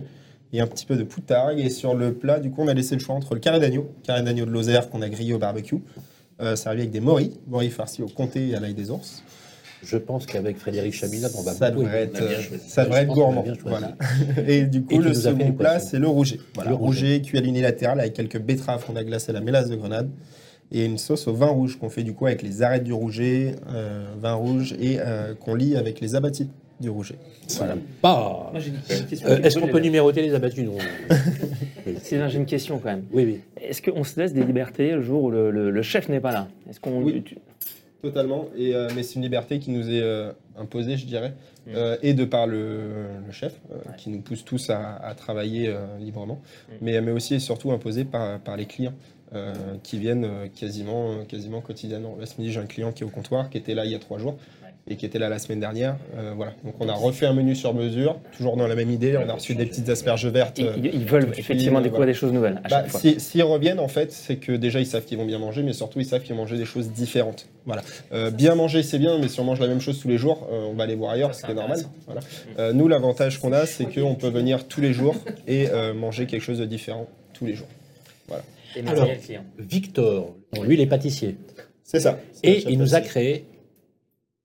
et 0.54 0.62
un 0.62 0.68
petit 0.68 0.86
peu 0.86 0.96
de 0.96 1.04
poutargue. 1.04 1.60
Et 1.60 1.70
sur 1.70 1.94
le 1.96 2.14
plat, 2.14 2.40
du 2.40 2.52
coup, 2.52 2.62
on 2.62 2.68
a 2.68 2.74
laissé 2.74 2.96
le 2.96 3.02
choix 3.02 3.16
entre 3.16 3.34
le 3.34 3.40
carré 3.40 3.60
d'agneau, 3.60 3.90
carré 4.04 4.24
d'agneau 4.24 4.46
de 4.46 4.52
Lozère 4.52 4.90
qu'on 4.90 5.02
a 5.02 5.10
grillé 5.10 5.34
au 5.34 5.40
barbecue, 5.40 5.78
euh, 6.42 6.56
servi 6.56 6.82
avec 6.82 6.92
des 6.92 7.00
moris, 7.00 7.40
moris 7.48 7.72
farcis 7.72 8.02
au 8.02 8.08
comté 8.08 8.50
et 8.50 8.56
à 8.56 8.60
l'ail 8.60 8.74
des 8.74 8.92
ours. 8.92 9.24
Je 9.84 9.98
pense 9.98 10.26
qu'avec 10.26 10.58
Frédéric 10.58 10.94
Chaminade, 10.94 11.32
on 11.38 11.44
va 11.44 11.54
Ça 11.54 11.70
beaucoup 11.70 11.84
devrait 11.84 12.04
être, 12.04 12.24
ça 12.68 12.84
devrait 12.84 13.04
être 13.04 13.14
gourmand. 13.14 13.46
Voilà. 13.64 13.96
Et 14.48 14.64
du 14.64 14.84
coup, 14.84 15.00
le 15.00 15.14
second 15.14 15.52
plat, 15.52 15.80
c'est 15.80 16.00
le 16.00 16.08
rouget. 16.08 16.40
Voilà, 16.56 16.72
Le 16.72 16.76
rouget. 16.76 17.06
rouget 17.10 17.22
cuit 17.22 17.38
à 17.38 17.42
l'unilatéral 17.42 18.00
avec 18.00 18.14
quelques 18.14 18.40
betteraves 18.40 18.84
qu'on 18.86 18.96
a 18.96 19.04
glacées 19.04 19.30
à 19.30 19.34
la 19.34 19.42
mélasse 19.42 19.70
de 19.70 19.76
grenade 19.76 20.10
et 20.72 20.84
une 20.86 20.98
sauce 20.98 21.28
au 21.28 21.34
vin 21.34 21.48
rouge 21.48 21.78
qu'on 21.80 21.90
fait 21.90 22.04
du 22.04 22.14
coup 22.14 22.26
avec 22.26 22.42
les 22.42 22.62
arêtes 22.62 22.84
du 22.84 22.94
rouget, 22.94 23.56
euh, 23.70 24.06
vin 24.20 24.34
rouge 24.34 24.76
et 24.80 24.98
euh, 25.00 25.34
qu'on 25.36 25.56
lie 25.56 25.76
avec 25.78 26.02
les 26.02 26.16
abattis 26.16 26.50
du 26.80 26.90
rouget. 26.90 27.16
Voilà. 27.58 27.76
Question. 29.10 29.28
Euh, 29.30 29.42
Est-ce 29.42 29.60
qu'on 29.60 29.68
peut 29.68 29.80
numéroter 29.80 30.22
les 30.22 30.34
abattus 30.34 30.64
Non. 30.66 30.78
Sylvain, 32.04 32.28
j'ai 32.28 32.38
une 32.38 32.46
question 32.46 32.80
quand 32.80 32.90
même. 32.90 33.06
Oui, 33.12 33.24
oui. 33.26 33.40
Est-ce 33.62 33.82
qu'on 33.82 34.04
se 34.04 34.20
laisse 34.20 34.34
des 34.34 34.44
libertés 34.44 34.92
le 34.92 35.02
jour 35.02 35.24
où 35.24 35.32
le, 35.32 35.52
le- 35.52 35.72
le 35.72 35.82
chef 35.82 36.10
n'est 36.10 36.20
pas 36.20 36.32
là? 36.32 36.48
Est-ce 36.70 36.80
qu'on 36.80 37.02
Oui. 37.02 37.22
tu- 37.24 37.38
Totalement. 38.02 38.46
Et, 38.56 38.76
euh, 38.76 38.90
mais 38.96 39.02
c'est 39.04 39.16
une 39.16 39.24
liberté 39.24 39.58
qui 39.60 39.72
nous 39.72 39.90
est 39.90 40.02
euh, 40.02 40.32
imposée, 40.58 40.98
je 40.98 41.06
dirais, 41.06 41.34
Mm. 41.66 41.72
euh, 41.76 41.98
et 42.04 42.14
de 42.14 42.24
par 42.26 42.46
le, 42.48 42.80
le 43.26 43.32
chef, 43.34 43.54
euh, 43.72 43.76
qui 43.98 44.10
nous 44.10 44.22
pousse 44.22 44.46
tous 44.46 44.70
à, 44.70 44.96
à 44.98 45.14
travailler 45.16 45.68
euh, 45.68 45.80
librement, 46.00 46.40
Mm. 46.70 46.74
mais, 46.82 47.02
mais 47.02 47.12
aussi 47.12 47.34
et 47.36 47.40
surtout 47.40 47.72
imposée 47.72 48.06
par, 48.06 48.40
par 48.40 48.56
les 48.58 48.66
clients. 48.66 48.94
euh, 49.36 49.54
qui 49.84 49.98
viennent 50.00 50.26
quasiment, 50.58 51.26
quasiment 51.28 51.60
quotidiennement. 51.60 52.16
Là, 52.18 52.26
ce 52.26 52.40
midi, 52.40 52.54
j'ai 52.54 52.62
un 52.62 52.66
client 52.66 52.94
qui 52.94 53.04
est 53.04 53.06
au 53.06 53.10
comptoir, 53.10 53.50
qui 53.50 53.58
était 53.58 53.74
là 53.76 53.84
il 53.84 53.92
y 53.92 53.96
a 53.96 54.00
trois 54.00 54.20
jours 54.20 54.38
et 54.90 54.96
qui 54.96 55.06
était 55.06 55.20
là 55.20 55.30
la 55.30 55.40
semaine 55.40 55.60
dernière. 55.60 55.98
Euh, 56.18 56.34
voilà. 56.36 56.54
Donc, 56.64 56.76
on 56.80 56.88
a 56.88 56.94
refait 56.94 57.26
un 57.26 57.34
menu 57.34 57.56
sur 57.56 57.74
mesure, 57.74 58.18
toujours 58.36 58.56
dans 58.56 58.68
la 58.68 58.76
même 58.76 58.90
idée. 58.90 59.18
On 59.18 59.28
a 59.30 59.34
reçu 59.34 59.54
des 59.56 59.66
petites 59.66 59.90
asperges 59.90 60.26
vertes. 60.28 60.58
ils, 60.60 60.66
euh, 60.66 60.74
ils- 60.82 61.06
veulent 61.06 61.32
effectivement 61.38 61.80
découvrir 61.82 61.98
voilà. 61.98 62.12
des 62.14 62.18
choses 62.18 62.32
nouvelles 62.32 62.62
à 62.64 62.70
bah, 62.70 62.82
chaque 62.82 62.88
fois. 62.90 63.00
si- 63.00 63.20
S'ils 63.20 63.44
reviennent, 63.44 63.80
en 63.80 63.88
fait, 63.88 64.12
c'est 64.12 64.38
que 64.38 64.52
déjà 64.54 64.80
ils 64.80 64.86
savent 64.86 65.04
qu'ils 65.06 65.18
vont 65.18 65.26
bien 65.26 65.40
manger, 65.40 65.64
mais 65.64 65.74
surtout 65.74 66.00
ils 66.00 66.06
savent 66.06 66.22
qu'ils 66.22 66.36
vont 66.36 66.42
manger 66.42 66.58
des 66.58 66.66
choses 66.66 66.90
différentes. 66.92 67.48
Voilà. 67.66 67.82
Euh, 68.14 68.32
bien 68.32 68.56
manger, 68.56 68.82
c'est 68.84 69.00
bien, 69.00 69.18
mais 69.20 69.28
si 69.28 69.40
on 69.40 69.44
mange 69.44 69.60
la 69.60 69.68
même 69.68 69.82
chose 69.82 70.00
tous 70.00 70.08
les 70.08 70.18
jours, 70.18 70.48
euh, 70.52 70.68
on 70.70 70.74
va 70.74 70.84
aller 70.86 70.96
voir 70.96 71.12
ailleurs, 71.12 71.36
ce 71.36 71.44
qui 71.44 71.52
est 71.52 71.56
normal. 71.56 71.80
Voilà. 72.06 72.22
Euh, 72.60 72.72
nous, 72.74 72.88
l'avantage 72.88 73.40
qu'on 73.40 73.52
a, 73.52 73.66
c'est 73.66 73.86
qu'on 73.94 74.16
peut 74.16 74.30
venir 74.30 74.68
tous 74.68 74.80
les 74.82 74.94
jours 74.94 75.16
et 75.48 75.68
euh, 75.70 75.94
manger 75.94 76.26
quelque 76.28 76.42
chose 76.44 76.60
de 76.60 76.66
différent 76.66 77.08
tous 77.34 77.46
les 77.46 77.54
jours. 77.56 77.68
Et 78.76 78.88
Alors. 78.88 79.08
Victor, 79.58 80.36
lui, 80.64 80.76
il 80.76 80.82
est 80.82 80.86
pâtissier. 80.88 81.36
C'est 81.84 82.00
ça. 82.00 82.20
C'est 82.34 82.48
Et 82.48 82.70
il 82.70 82.78
nous 82.78 82.96
a 82.96 83.02
créé 83.02 83.46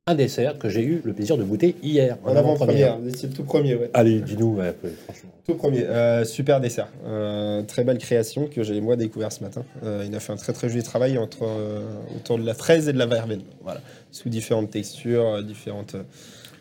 un 0.09 0.16
dessert 0.16 0.59
que 0.59 0.68
j'ai 0.68 0.82
eu 0.82 1.00
le 1.04 1.12
plaisir 1.12 1.37
de 1.37 1.44
goûter 1.44 1.76
hier. 1.80 2.18
En 2.25 2.35
avant-première, 2.35 2.99
étiez 3.06 3.28
le 3.28 3.35
tout 3.35 3.44
premier, 3.44 3.76
ouais. 3.76 3.88
Allez, 3.94 4.21
dis-nous, 4.21 4.56
ouais, 4.56 4.75
franchement. 5.04 5.30
Tout 5.47 5.54
premier, 5.54 5.85
Euh, 5.85 6.25
super 6.25 6.61
dessert. 6.61 6.88
Euh, 7.06 7.62
très 7.62 7.85
belle 7.85 7.99
création 7.99 8.49
que 8.49 8.64
j'ai 8.64 8.80
moi 8.80 8.97
découvert 8.97 9.30
ce 9.30 9.44
matin. 9.44 9.64
Euh, 9.85 10.04
il 10.04 10.12
a 10.16 10.18
fait 10.18 10.32
un 10.32 10.37
très 10.37 10.52
très 10.52 10.68
joli 10.68 10.82
travail 10.82 11.18
entre, 11.18 11.47
autour 12.16 12.37
de 12.37 12.44
la 12.44 12.54
fraise 12.54 12.88
et 12.88 12.92
de 12.92 12.99
la 12.99 13.06
verveine. 13.06 13.42
Voilà. 13.62 13.80
Sous 14.11 14.28
différentes 14.28 14.71
textures, 14.71 15.40
différentes, 15.44 15.94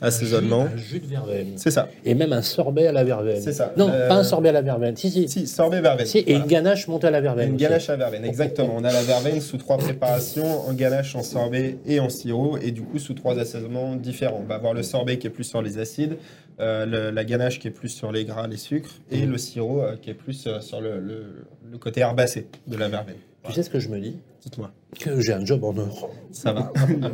assaisonnement. 0.01 0.67
Un 0.73 0.77
jus 0.77 0.99
de 0.99 1.07
verveine. 1.07 1.53
C'est 1.57 1.71
ça. 1.71 1.87
Et 2.03 2.15
même 2.15 2.33
un 2.33 2.41
sorbet 2.41 2.87
à 2.87 2.91
la 2.91 3.03
verveine. 3.03 3.41
C'est 3.41 3.53
ça. 3.53 3.71
Non, 3.77 3.89
Euh, 3.89 4.07
pas 4.07 4.15
un 4.15 4.23
sorbet 4.23 4.49
à 4.49 4.53
la 4.53 4.61
verveine. 4.61 4.95
Si, 4.97 5.09
si. 5.11 5.27
Si, 5.29 5.47
sorbet 5.47 5.79
verveine. 5.81 6.05
Si, 6.07 6.17
et 6.19 6.23
Voilà. 6.23 6.39
une 6.39 6.47
ganache 6.47 6.87
montée 6.87 7.07
à 7.07 7.11
la 7.11 7.21
verveine. 7.21 7.49
Une 7.49 7.55
aussi. 7.55 7.63
ganache 7.63 7.89
à 7.89 7.95
verveine, 7.95 8.25
exactement. 8.25 8.73
On 8.75 8.83
a 8.83 8.91
la 8.91 9.03
verveine 9.03 9.39
sous 9.41 9.57
trois 9.57 9.77
préparations, 9.77 10.67
en 10.67 10.73
ganache, 10.73 11.15
en 11.15 11.23
sorbet 11.23 11.77
et 11.85 11.99
en 11.99 12.09
sirop, 12.09 12.57
et 12.57 12.71
du 12.71 12.81
coup 12.81 12.99
sous 12.99 13.13
trois 13.13 13.37
assaisonnements 13.39 13.95
différents. 13.95 14.41
On 14.43 14.47
va 14.47 14.55
avoir 14.55 14.73
le 14.73 14.83
sorbet 14.83 15.17
qui 15.17 15.27
est 15.27 15.31
plus 15.31 15.43
sur 15.45 15.61
les 15.61 15.77
acides, 15.77 16.17
euh, 16.59 16.85
le- 16.85 17.11
la 17.11 17.23
ganache 17.23 17.59
qui 17.59 17.67
est 17.67 17.71
plus 17.71 17.89
sur 17.89 18.11
les 18.11 18.25
gras, 18.25 18.47
les 18.47 18.57
sucres, 18.57 18.91
et 19.11 19.25
le 19.25 19.37
sirop 19.37 19.81
euh, 19.81 19.95
qui 20.01 20.09
est 20.09 20.13
plus 20.15 20.47
sur 20.61 20.81
le, 20.81 20.99
le- 20.99 21.45
le 21.71 21.77
côté 21.77 22.01
herbacé 22.01 22.47
de 22.67 22.75
la 22.77 22.87
verveine. 22.89 23.15
Tu 23.47 23.53
sais 23.53 23.63
ce 23.63 23.69
que 23.69 23.79
je 23.79 23.89
me 23.89 23.99
dis? 23.99 24.17
Dites-moi, 24.43 24.71
Que 24.99 25.19
j'ai 25.19 25.33
un 25.33 25.45
job 25.45 25.63
en 25.63 25.75
or. 25.77 26.11
ça 26.31 26.53
va 26.53 26.71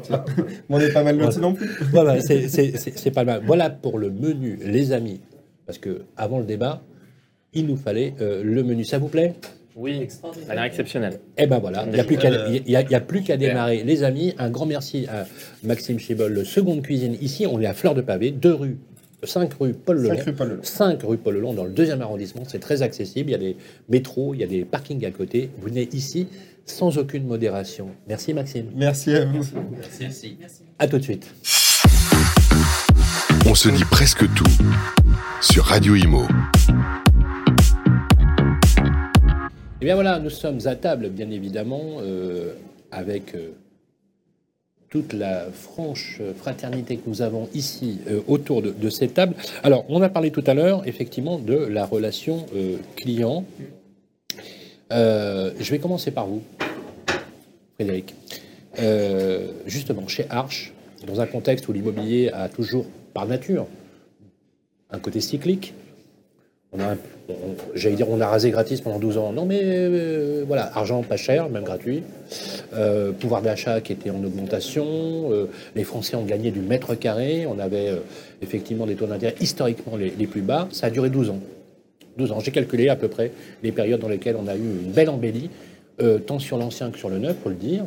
On 0.70 0.80
est 0.80 0.92
pas 0.92 1.04
mal 1.04 1.18
lotis 1.18 1.40
non 1.40 1.54
plus. 1.54 1.70
Voilà, 1.92 2.20
c'est- 2.22 3.12
pas 3.12 3.24
mal. 3.24 3.42
Voilà 3.46 3.70
pour 3.70 3.98
le 4.00 4.10
menu, 4.10 4.60
les 4.64 4.92
amis. 4.92 5.22
Parce 5.66 5.78
que 5.78 6.04
avant 6.16 6.40
le 6.40 6.46
débat, 6.46 6.82
il 7.54 7.66
nous 7.66 7.78
fallait 7.78 8.14
euh, 8.22 8.44
le 8.44 8.64
menu. 8.64 8.84
Ça 8.86 8.98
vous 8.98 9.08
plaît? 9.10 9.34
Oui, 9.76 10.08
ça 10.10 10.28
a 10.50 10.56
l'air 10.56 10.64
exceptionnel. 10.64 11.20
Eh 11.38 11.46
ben 11.46 11.60
voilà, 11.60 11.84
il 11.86 11.94
n'y 11.94 12.00
a 12.00 12.04
plus 12.04 12.18
qu'à 12.18 12.32
Euh, 12.32 12.48
il 12.66 12.72
y 12.72 12.76
a- 12.76 12.82
il 12.82 12.90
y 12.92 12.96
a 12.96 13.00
plus 13.00 13.22
qu'à 13.22 13.38
démarrer. 13.38 13.84
Les 13.84 14.04
amis, 14.04 14.34
un 14.40 14.50
grand 14.50 14.66
merci 14.66 15.06
à 15.08 15.26
Maxime 15.64 16.00
Chibol, 16.00 16.34
le 16.34 16.44
seconde 16.44 16.82
cuisine. 16.82 17.16
Ici, 17.22 17.46
on 17.46 17.62
est 17.62 17.68
à 17.68 17.74
Fleur 17.74 17.94
de 17.94 18.02
Pavé, 18.02 18.32
2 18.32 18.54
rues, 18.54 18.78
5 19.28 19.54
rue 19.60 19.74
Paul 19.74 19.98
Lelon. 19.98 20.16
Cinq 20.16 20.24
rue 20.24 20.34
Paul 20.34 20.48
Lelon. 20.50 20.64
5 20.64 21.04
rue 21.04 21.18
Paul 21.18 21.36
Lelon, 21.36 21.54
dans 21.54 21.66
le 21.66 21.72
deuxième 21.72 22.02
arrondissement. 22.02 22.44
C'est 22.48 22.60
très 22.60 22.82
accessible. 22.82 23.30
Il 23.30 23.34
y 23.34 23.36
a 23.36 23.40
des 23.40 23.58
métros, 23.90 24.34
il 24.34 24.40
y 24.40 24.44
a 24.44 24.48
des 24.48 24.66
parkings 24.66 25.06
à 25.06 25.12
côté. 25.12 25.50
Vous 25.60 25.68
venez 25.68 25.88
ici 25.94 26.28
sans 26.66 26.98
aucune 26.98 27.26
modération. 27.26 27.90
Merci 28.08 28.34
Maxime. 28.34 28.68
Merci 28.76 29.16
à 29.16 29.26
vous. 29.26 29.44
Merci. 30.00 30.38
À 30.80 30.88
tout 30.88 30.98
de 30.98 31.04
suite. 31.04 31.34
On 33.46 33.56
se 33.56 33.70
dit 33.70 33.86
presque 33.86 34.26
tout 34.34 34.44
sur 35.42 35.64
Radio 35.66 35.96
Imo. 35.96 36.24
Eh 39.80 39.86
bien 39.86 39.96
voilà, 39.96 40.20
nous 40.20 40.30
sommes 40.30 40.60
à 40.66 40.76
table, 40.76 41.10
bien 41.10 41.30
évidemment, 41.30 42.00
euh, 42.02 42.54
avec 42.92 43.36
euh, 43.36 43.52
toute 44.90 45.14
la 45.14 45.46
franche 45.52 46.22
fraternité 46.38 46.98
que 46.98 47.10
nous 47.10 47.22
avons 47.22 47.50
ici 47.54 48.00
euh, 48.08 48.22
autour 48.28 48.62
de, 48.62 48.90
cette 48.90 49.14
table. 49.14 49.36
Alors, 49.64 49.86
on 49.90 50.02
a 50.02 50.10
parlé 50.10 50.32
tout 50.32 50.44
à 50.48 50.54
l'heure, 50.54 50.88
effectivement, 50.88 51.40
de 51.40 51.56
la 51.56 51.86
relation 51.86 52.46
euh, 52.56 52.78
client. 52.96 53.44
Euh, 54.94 55.52
je 55.60 55.72
vais 55.72 55.80
commencer 55.80 56.12
par 56.12 56.28
vous, 56.28 56.42
Frédéric. 57.76 58.16
Justement, 59.66 60.08
chez 60.08 60.28
Arche, 60.30 60.72
dans 61.06 61.20
un 61.20 61.26
contexte 61.26 61.68
où 61.68 61.74
l'immobilier 61.74 62.30
a 62.32 62.48
toujours, 62.48 62.86
par 63.14 63.26
nature, 63.26 63.66
un 64.92 65.00
côté 65.00 65.20
cyclique, 65.20 65.74
j'allais 67.76 67.96
dire, 67.96 68.10
on 68.10 68.20
a 68.22 68.28
rasé 68.28 68.52
gratis 68.52 68.82
pendant 68.82 69.00
12 69.00 69.18
ans. 69.18 69.32
Non, 69.32 69.46
mais 69.46 69.60
euh, 69.64 70.44
voilà, 70.48 70.70
argent 70.76 71.02
pas 71.04 71.18
cher, 71.18 71.50
même 71.50 71.64
gratuit. 71.64 72.04
Euh, 72.74 73.12
pouvoir 73.12 73.42
d'achat 73.42 73.82
qui 73.82 73.94
était 73.94 74.10
en 74.10 74.24
augmentation. 74.24 74.86
Euh, 75.32 75.50
les 75.76 75.84
Français 75.84 76.16
ont 76.16 76.26
gagné 76.26 76.52
du 76.52 76.60
mètre 76.60 76.96
carré. 76.96 77.46
On 77.46 77.60
avait 77.60 77.92
effectivement 78.42 78.86
des 78.86 78.96
taux 78.96 79.06
d'intérêt 79.06 79.36
historiquement 79.40 79.98
les, 79.98 80.28
plus 80.28 80.42
bas. 80.42 80.68
Ça 80.72 80.88
a 80.88 80.90
duré 80.90 81.10
12 81.10 81.30
ans. 81.30 81.40
12 82.18 82.32
ans. 82.32 82.40
J'ai 82.40 82.52
calculé 82.52 82.90
à 82.90 82.96
peu 82.96 83.08
près 83.08 83.32
les 83.64 83.72
périodes 83.72 84.02
dans 84.02 84.10
lesquelles 84.10 84.36
on 84.36 84.48
a 84.48 84.56
eu 84.56 84.60
une 84.60 84.92
belle 84.92 85.10
embellie, 85.10 85.50
tant 86.26 86.40
sur 86.40 86.58
l'ancien 86.58 86.92
que 86.92 86.98
sur 86.98 87.10
le 87.10 87.20
neuf, 87.20 87.36
faut 87.44 87.50
le 87.50 87.56
dire. 87.56 87.84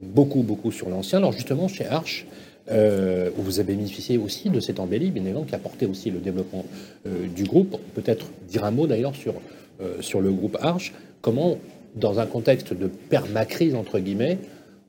Beaucoup, 0.00 0.42
beaucoup 0.42 0.70
sur 0.70 0.88
l'ancien. 0.90 1.18
Alors 1.18 1.32
justement, 1.32 1.66
chez 1.68 1.86
Arche, 1.86 2.26
euh, 2.70 3.30
vous 3.36 3.60
avez 3.60 3.74
bénéficié 3.74 4.16
aussi 4.18 4.48
de 4.50 4.60
cette 4.60 4.80
embellie, 4.80 5.10
bien 5.10 5.22
évidemment, 5.22 5.44
qui 5.44 5.54
a 5.54 5.58
porté 5.58 5.86
aussi 5.86 6.10
le 6.10 6.18
développement 6.18 6.64
euh, 7.06 7.26
du 7.34 7.44
groupe. 7.44 7.76
Peut-être 7.94 8.26
dire 8.48 8.64
un 8.64 8.70
mot 8.70 8.86
d'ailleurs 8.86 9.14
sur, 9.14 9.34
euh, 9.80 10.00
sur 10.00 10.20
le 10.20 10.30
groupe 10.32 10.56
Arche. 10.60 10.92
Comment, 11.20 11.58
dans 11.94 12.18
un 12.20 12.26
contexte 12.26 12.72
de 12.72 12.86
permacrise, 12.86 13.74
entre 13.74 13.98
guillemets, 13.98 14.38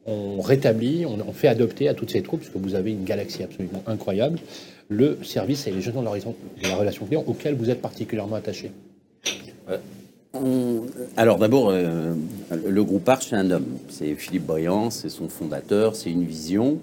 on 0.06 0.40
rétablit, 0.40 1.06
on, 1.06 1.32
fait 1.34 1.48
adopter 1.48 1.88
à 1.90 1.94
toutes 1.96 2.12
ces 2.12 2.22
troupes, 2.22 2.42
parce 2.42 2.52
que 2.52 2.60
vous 2.60 2.76
avez 2.76 2.92
une 2.92 3.04
galaxie 3.06 3.42
absolument 3.44 3.82
incroyable, 3.88 4.40
le 4.88 5.18
service 5.24 5.66
et 5.66 5.72
les 5.72 5.82
jetons 5.82 6.02
de 6.02 6.06
la, 6.06 6.12
raison- 6.12 6.36
de 6.62 6.68
la 6.68 6.76
relation 6.76 7.06
client 7.08 7.24
auquel 7.26 7.56
vous 7.56 7.72
êtes 7.72 7.82
particulièrement 7.82 8.36
attaché? 8.36 8.72
On- 10.34 10.82
Alors 11.18 11.40
d'abord, 11.40 11.70
euh, 11.70 12.14
le 12.68 12.84
groupe 12.84 13.08
Arche, 13.08 13.28
c'est 13.30 13.36
un 13.36 13.50
homme. 13.52 13.78
C'est 13.90 14.14
Philippe 14.16 14.46
Briand, 14.46 14.90
c'est 14.90 15.10
son 15.10 15.30
fondateur, 15.30 15.96
c'est 15.96 16.12
une 16.12 16.26
vision. 16.26 16.78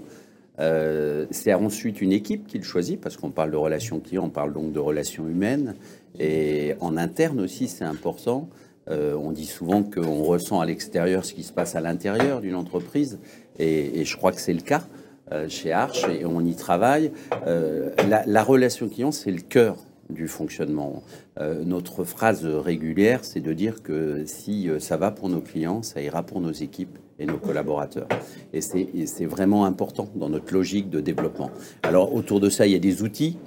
Euh, 0.62 1.26
c'est 1.30 1.52
ensuite 1.52 2.00
une 2.00 2.12
équipe 2.12 2.46
qu'il 2.46 2.62
choisit, 2.62 3.00
parce 3.00 3.16
qu'on 3.16 3.30
parle 3.30 3.50
de 3.50 3.56
relations 3.56 3.98
clients, 3.98 4.26
on 4.26 4.30
parle 4.30 4.52
donc 4.52 4.72
de 4.72 4.78
relations 4.78 5.26
humaines. 5.26 5.74
Et 6.18 6.74
en 6.80 6.96
interne 6.96 7.40
aussi, 7.40 7.68
c'est 7.68 7.84
important. 7.84 8.48
Euh, 8.88 9.14
on 9.14 9.32
dit 9.32 9.46
souvent 9.46 9.82
qu'on 9.82 10.22
ressent 10.22 10.60
à 10.60 10.66
l'extérieur 10.66 11.24
ce 11.24 11.34
qui 11.34 11.42
se 11.42 11.52
passe 11.52 11.74
à 11.74 11.80
l'intérieur 11.80 12.40
d'une 12.40 12.54
entreprise, 12.54 13.18
et, 13.58 14.04
je 14.04 14.16
crois 14.16 14.32
que 14.32 14.40
c'est 14.40 14.54
le 14.54 14.62
cas 14.62 14.82
euh, 15.32 15.48
chez 15.48 15.72
Arch, 15.72 16.04
et 16.08 16.24
on 16.24 16.40
y 16.40 16.54
travaille. 16.54 17.12
La, 17.46 18.24
la 18.26 18.42
relation 18.44 18.88
client, 18.88 19.12
c'est 19.12 19.32
le 19.32 19.40
cœur 19.40 19.76
du 20.10 20.28
fonctionnement. 20.28 21.02
Notre 21.40 22.04
phrase 22.04 22.44
régulière, 22.44 23.24
c'est 23.24 23.40
de 23.40 23.52
dire 23.54 23.82
que 23.82 24.24
si 24.26 24.68
ça 24.78 24.98
va 24.98 25.10
pour 25.10 25.30
nos 25.30 25.40
clients, 25.40 25.82
ça 25.82 26.02
ira 26.02 26.22
pour 26.22 26.40
nos 26.40 26.52
équipes 26.52 26.98
et 27.18 27.26
nos 27.26 27.38
collaborateurs. 27.38 28.08
Et 28.52 28.60
c'est 28.60 29.26
vraiment 29.26 29.64
important 29.64 30.08
dans 30.14 30.28
notre 30.28 30.52
logique 30.52 30.90
de 30.90 31.00
développement. 31.00 31.50
Alors 31.82 32.14
autour 32.14 32.40
de 32.40 32.48
ça, 32.48 32.66
il 32.66 32.72
y 32.72 32.76
a 32.76 32.80
des 32.80 33.02
outils, 33.02 33.38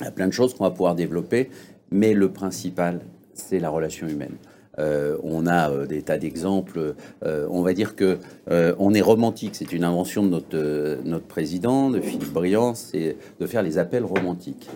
il 0.00 0.04
y 0.04 0.08
a 0.08 0.10
plein 0.10 0.28
de 0.28 0.32
choses 0.32 0.54
qu'on 0.54 0.64
va 0.64 0.70
pouvoir 0.70 0.94
développer, 0.94 1.50
mais 1.90 2.14
le 2.14 2.30
principal, 2.30 3.00
c'est 3.34 3.58
la 3.58 3.70
relation 3.70 4.06
humaine. 4.08 4.36
Euh, 4.78 5.16
on 5.22 5.46
a 5.46 5.70
euh, 5.70 5.86
des 5.86 6.02
tas 6.02 6.18
d'exemples. 6.18 6.94
Euh, 7.24 7.46
on 7.50 7.62
va 7.62 7.74
dire 7.74 7.96
que 7.96 8.18
on 8.78 8.94
est 8.94 9.00
romantique. 9.00 9.54
C'est 9.54 9.72
une 9.72 9.84
invention 9.84 10.24
de 10.24 10.28
notre, 10.28 10.98
notre 11.04 11.26
président, 11.26 11.90
de 11.90 12.00
Philippe 12.00 12.32
Briand, 12.32 12.74
c'est 12.74 13.16
de 13.40 13.46
faire 13.46 13.62
les 13.62 13.78
appels 13.78 14.04
romantiques. 14.04 14.68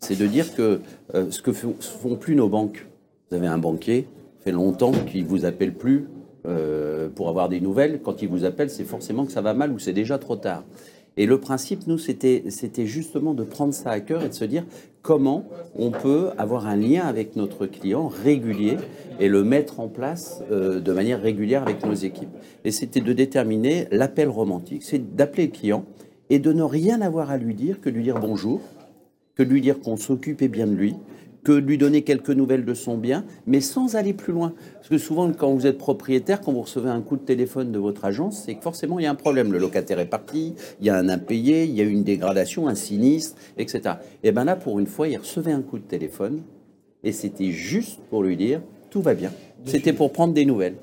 C'est 0.00 0.16
de 0.16 0.26
dire 0.26 0.54
que 0.54 0.80
ce 1.12 1.42
que 1.42 1.52
font, 1.52 2.16
plus 2.16 2.36
nos 2.36 2.48
banques. 2.48 2.86
Vous 3.30 3.36
avez 3.36 3.48
un 3.48 3.58
banquier, 3.58 4.06
fait 4.40 4.52
longtemps 4.52 4.92
qu'il 4.92 5.26
vous 5.26 5.44
appelle 5.44 5.74
plus 5.74 6.06
euh, 6.48 7.08
pour 7.08 7.28
avoir 7.28 7.48
des 7.48 7.60
nouvelles. 7.60 8.00
Quand 8.02 8.22
il 8.22 8.28
vous 8.28 8.44
appelle, 8.44 8.70
c'est 8.70 8.84
forcément 8.84 9.26
que 9.26 9.32
ça 9.32 9.40
va 9.40 9.54
mal 9.54 9.72
ou 9.72 9.78
c'est 9.78 9.92
déjà 9.92 10.18
trop 10.18 10.36
tard. 10.36 10.64
Et 11.16 11.26
le 11.26 11.38
principe, 11.38 11.86
nous, 11.86 11.98
c'était 11.98 12.44
c'était 12.48 12.86
justement 12.86 13.34
de 13.34 13.42
prendre 13.42 13.74
ça 13.74 13.90
à 13.90 14.00
cœur 14.00 14.22
et 14.24 14.28
de 14.28 14.34
se 14.34 14.44
dire 14.44 14.64
comment 15.02 15.44
on 15.74 15.90
peut 15.90 16.30
avoir 16.38 16.66
un 16.66 16.76
lien 16.76 17.06
avec 17.06 17.34
notre 17.34 17.66
client 17.66 18.08
régulier 18.08 18.76
et 19.18 19.28
le 19.28 19.42
mettre 19.42 19.80
en 19.80 19.88
place 19.88 20.42
euh, 20.52 20.80
de 20.80 20.92
manière 20.92 21.20
régulière 21.20 21.62
avec 21.62 21.84
nos 21.84 21.94
équipes. 21.94 22.30
Et 22.64 22.70
c'était 22.70 23.00
de 23.00 23.12
déterminer 23.12 23.88
l'appel 23.90 24.28
romantique. 24.28 24.82
C'est 24.84 25.16
d'appeler 25.16 25.46
le 25.46 25.52
client 25.52 25.84
et 26.30 26.38
de 26.38 26.52
ne 26.52 26.62
rien 26.62 27.00
avoir 27.00 27.30
à 27.30 27.36
lui 27.36 27.54
dire 27.54 27.80
que 27.80 27.90
de 27.90 27.96
lui 27.96 28.04
dire 28.04 28.20
bonjour, 28.20 28.60
que 29.34 29.42
de 29.42 29.50
lui 29.50 29.60
dire 29.60 29.80
qu'on 29.80 29.96
s'occupait 29.96 30.48
bien 30.48 30.66
de 30.66 30.74
lui, 30.74 30.94
que 31.44 31.52
lui 31.52 31.78
donner 31.78 32.02
quelques 32.02 32.30
nouvelles 32.30 32.64
de 32.64 32.74
son 32.74 32.96
bien, 32.96 33.24
mais 33.46 33.60
sans 33.60 33.96
aller 33.96 34.12
plus 34.12 34.32
loin. 34.32 34.54
Parce 34.74 34.88
que 34.88 34.98
souvent, 34.98 35.30
quand 35.32 35.52
vous 35.52 35.66
êtes 35.66 35.78
propriétaire, 35.78 36.40
quand 36.40 36.52
vous 36.52 36.62
recevez 36.62 36.90
un 36.90 37.00
coup 37.00 37.16
de 37.16 37.22
téléphone 37.22 37.72
de 37.72 37.78
votre 37.78 38.04
agence, 38.04 38.42
c'est 38.44 38.54
que 38.54 38.62
forcément, 38.62 38.98
il 38.98 39.04
y 39.04 39.06
a 39.06 39.10
un 39.10 39.14
problème. 39.14 39.52
Le 39.52 39.58
locataire 39.58 39.98
est 40.00 40.06
parti, 40.06 40.54
il 40.80 40.86
y 40.86 40.90
a 40.90 40.96
un 40.96 41.08
impayé, 41.08 41.64
il 41.64 41.74
y 41.74 41.80
a 41.80 41.84
une 41.84 42.04
dégradation, 42.04 42.68
un 42.68 42.74
sinistre, 42.74 43.36
etc. 43.56 43.96
Et 44.22 44.32
bien 44.32 44.44
là, 44.44 44.56
pour 44.56 44.78
une 44.78 44.86
fois, 44.86 45.08
il 45.08 45.16
recevait 45.16 45.52
un 45.52 45.62
coup 45.62 45.78
de 45.78 45.84
téléphone, 45.84 46.42
et 47.04 47.12
c'était 47.12 47.50
juste 47.50 48.00
pour 48.10 48.22
lui 48.22 48.36
dire, 48.36 48.60
tout 48.90 49.02
va 49.02 49.14
bien. 49.14 49.30
C'était 49.68 49.92
pour 49.92 50.12
prendre 50.12 50.34
des 50.34 50.44
nouvelles. 50.44 50.74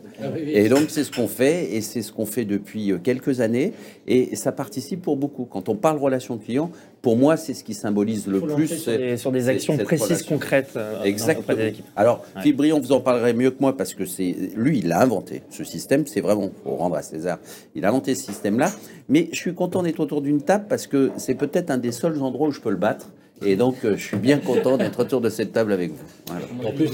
Et 0.48 0.70
donc, 0.70 0.86
c'est 0.90 1.04
ce 1.04 1.12
qu'on 1.12 1.28
fait, 1.28 1.74
et 1.76 1.82
c'est 1.82 2.02
ce 2.02 2.14
qu'on 2.14 2.26
fait 2.26 2.46
depuis 2.46 2.92
euh, 2.94 2.98
quelques 3.04 3.42
années, 3.42 3.74
et 4.08 4.36
ça 4.38 4.54
participe 4.54 5.02
pour 5.02 5.18
beaucoup. 5.18 5.44
Quand 5.44 5.68
on 5.68 5.76
parle 5.76 5.98
relation 5.98 6.38
client, 6.38 6.72
pour 7.02 7.18
moi, 7.18 7.36
c'est 7.36 7.54
ce 7.54 7.66
qui 7.66 7.74
symbolise 7.74 8.26
le 8.26 8.40
plus. 8.40 8.68
sur 8.68 8.98
des, 8.98 9.18
sur 9.18 9.32
des 9.34 9.50
actions 9.50 9.78
précises, 9.78 10.08
relation. 10.08 10.28
concrètes 10.36 10.72
euh, 10.78 11.04
Exactement. 11.04 11.58
des 11.58 11.68
équipes. 11.68 11.86
Alors, 11.98 12.24
Ouais. 12.38 12.54
Briand, 12.54 12.80
vous 12.80 12.94
en 12.94 13.02
parlerez 13.02 13.34
mieux 13.34 13.52
que 13.52 13.58
moi 13.60 13.76
parce 13.76 13.94
que 13.94 14.06
c'est 14.06 14.34
lui, 14.56 14.80
il 14.80 14.88
l'a 14.88 15.02
inventé. 15.02 15.42
Ce 15.50 15.66
système, 15.66 16.06
c'est 16.08 16.22
vraiment 16.22 16.50
pour 16.64 16.78
rendre 16.78 16.96
à 16.96 17.02
César. 17.02 17.40
Il 17.76 17.84
a 17.84 17.90
inventé 17.90 18.16
ce 18.16 18.24
système-là. 18.24 18.72
Mais 19.10 19.28
je 19.34 19.38
suis 19.38 19.54
content 19.54 19.84
d'être 19.84 20.00
autour 20.00 20.22
d'une 20.22 20.42
table 20.42 20.66
parce 20.70 20.88
que 20.88 21.12
c'est 21.18 21.36
peut-être 21.36 21.70
un 21.72 21.78
des 21.78 21.92
seuls 21.92 22.22
endroits 22.22 22.48
où 22.48 22.52
je 22.52 22.62
peux 22.62 22.70
le 22.72 22.78
battre. 22.78 23.12
Et 23.46 23.58
donc, 23.58 23.76
euh, 23.84 23.98
je 23.98 24.02
suis 24.04 24.18
bien 24.18 24.38
content 24.38 24.78
d'être 24.78 25.02
autour 25.02 25.20
de 25.20 25.30
cette 25.30 25.52
table 25.52 25.74
avec 25.74 25.92
vous. 25.92 25.98
Voilà. 26.28 26.46
En 26.70 26.72
plus, 26.74 26.90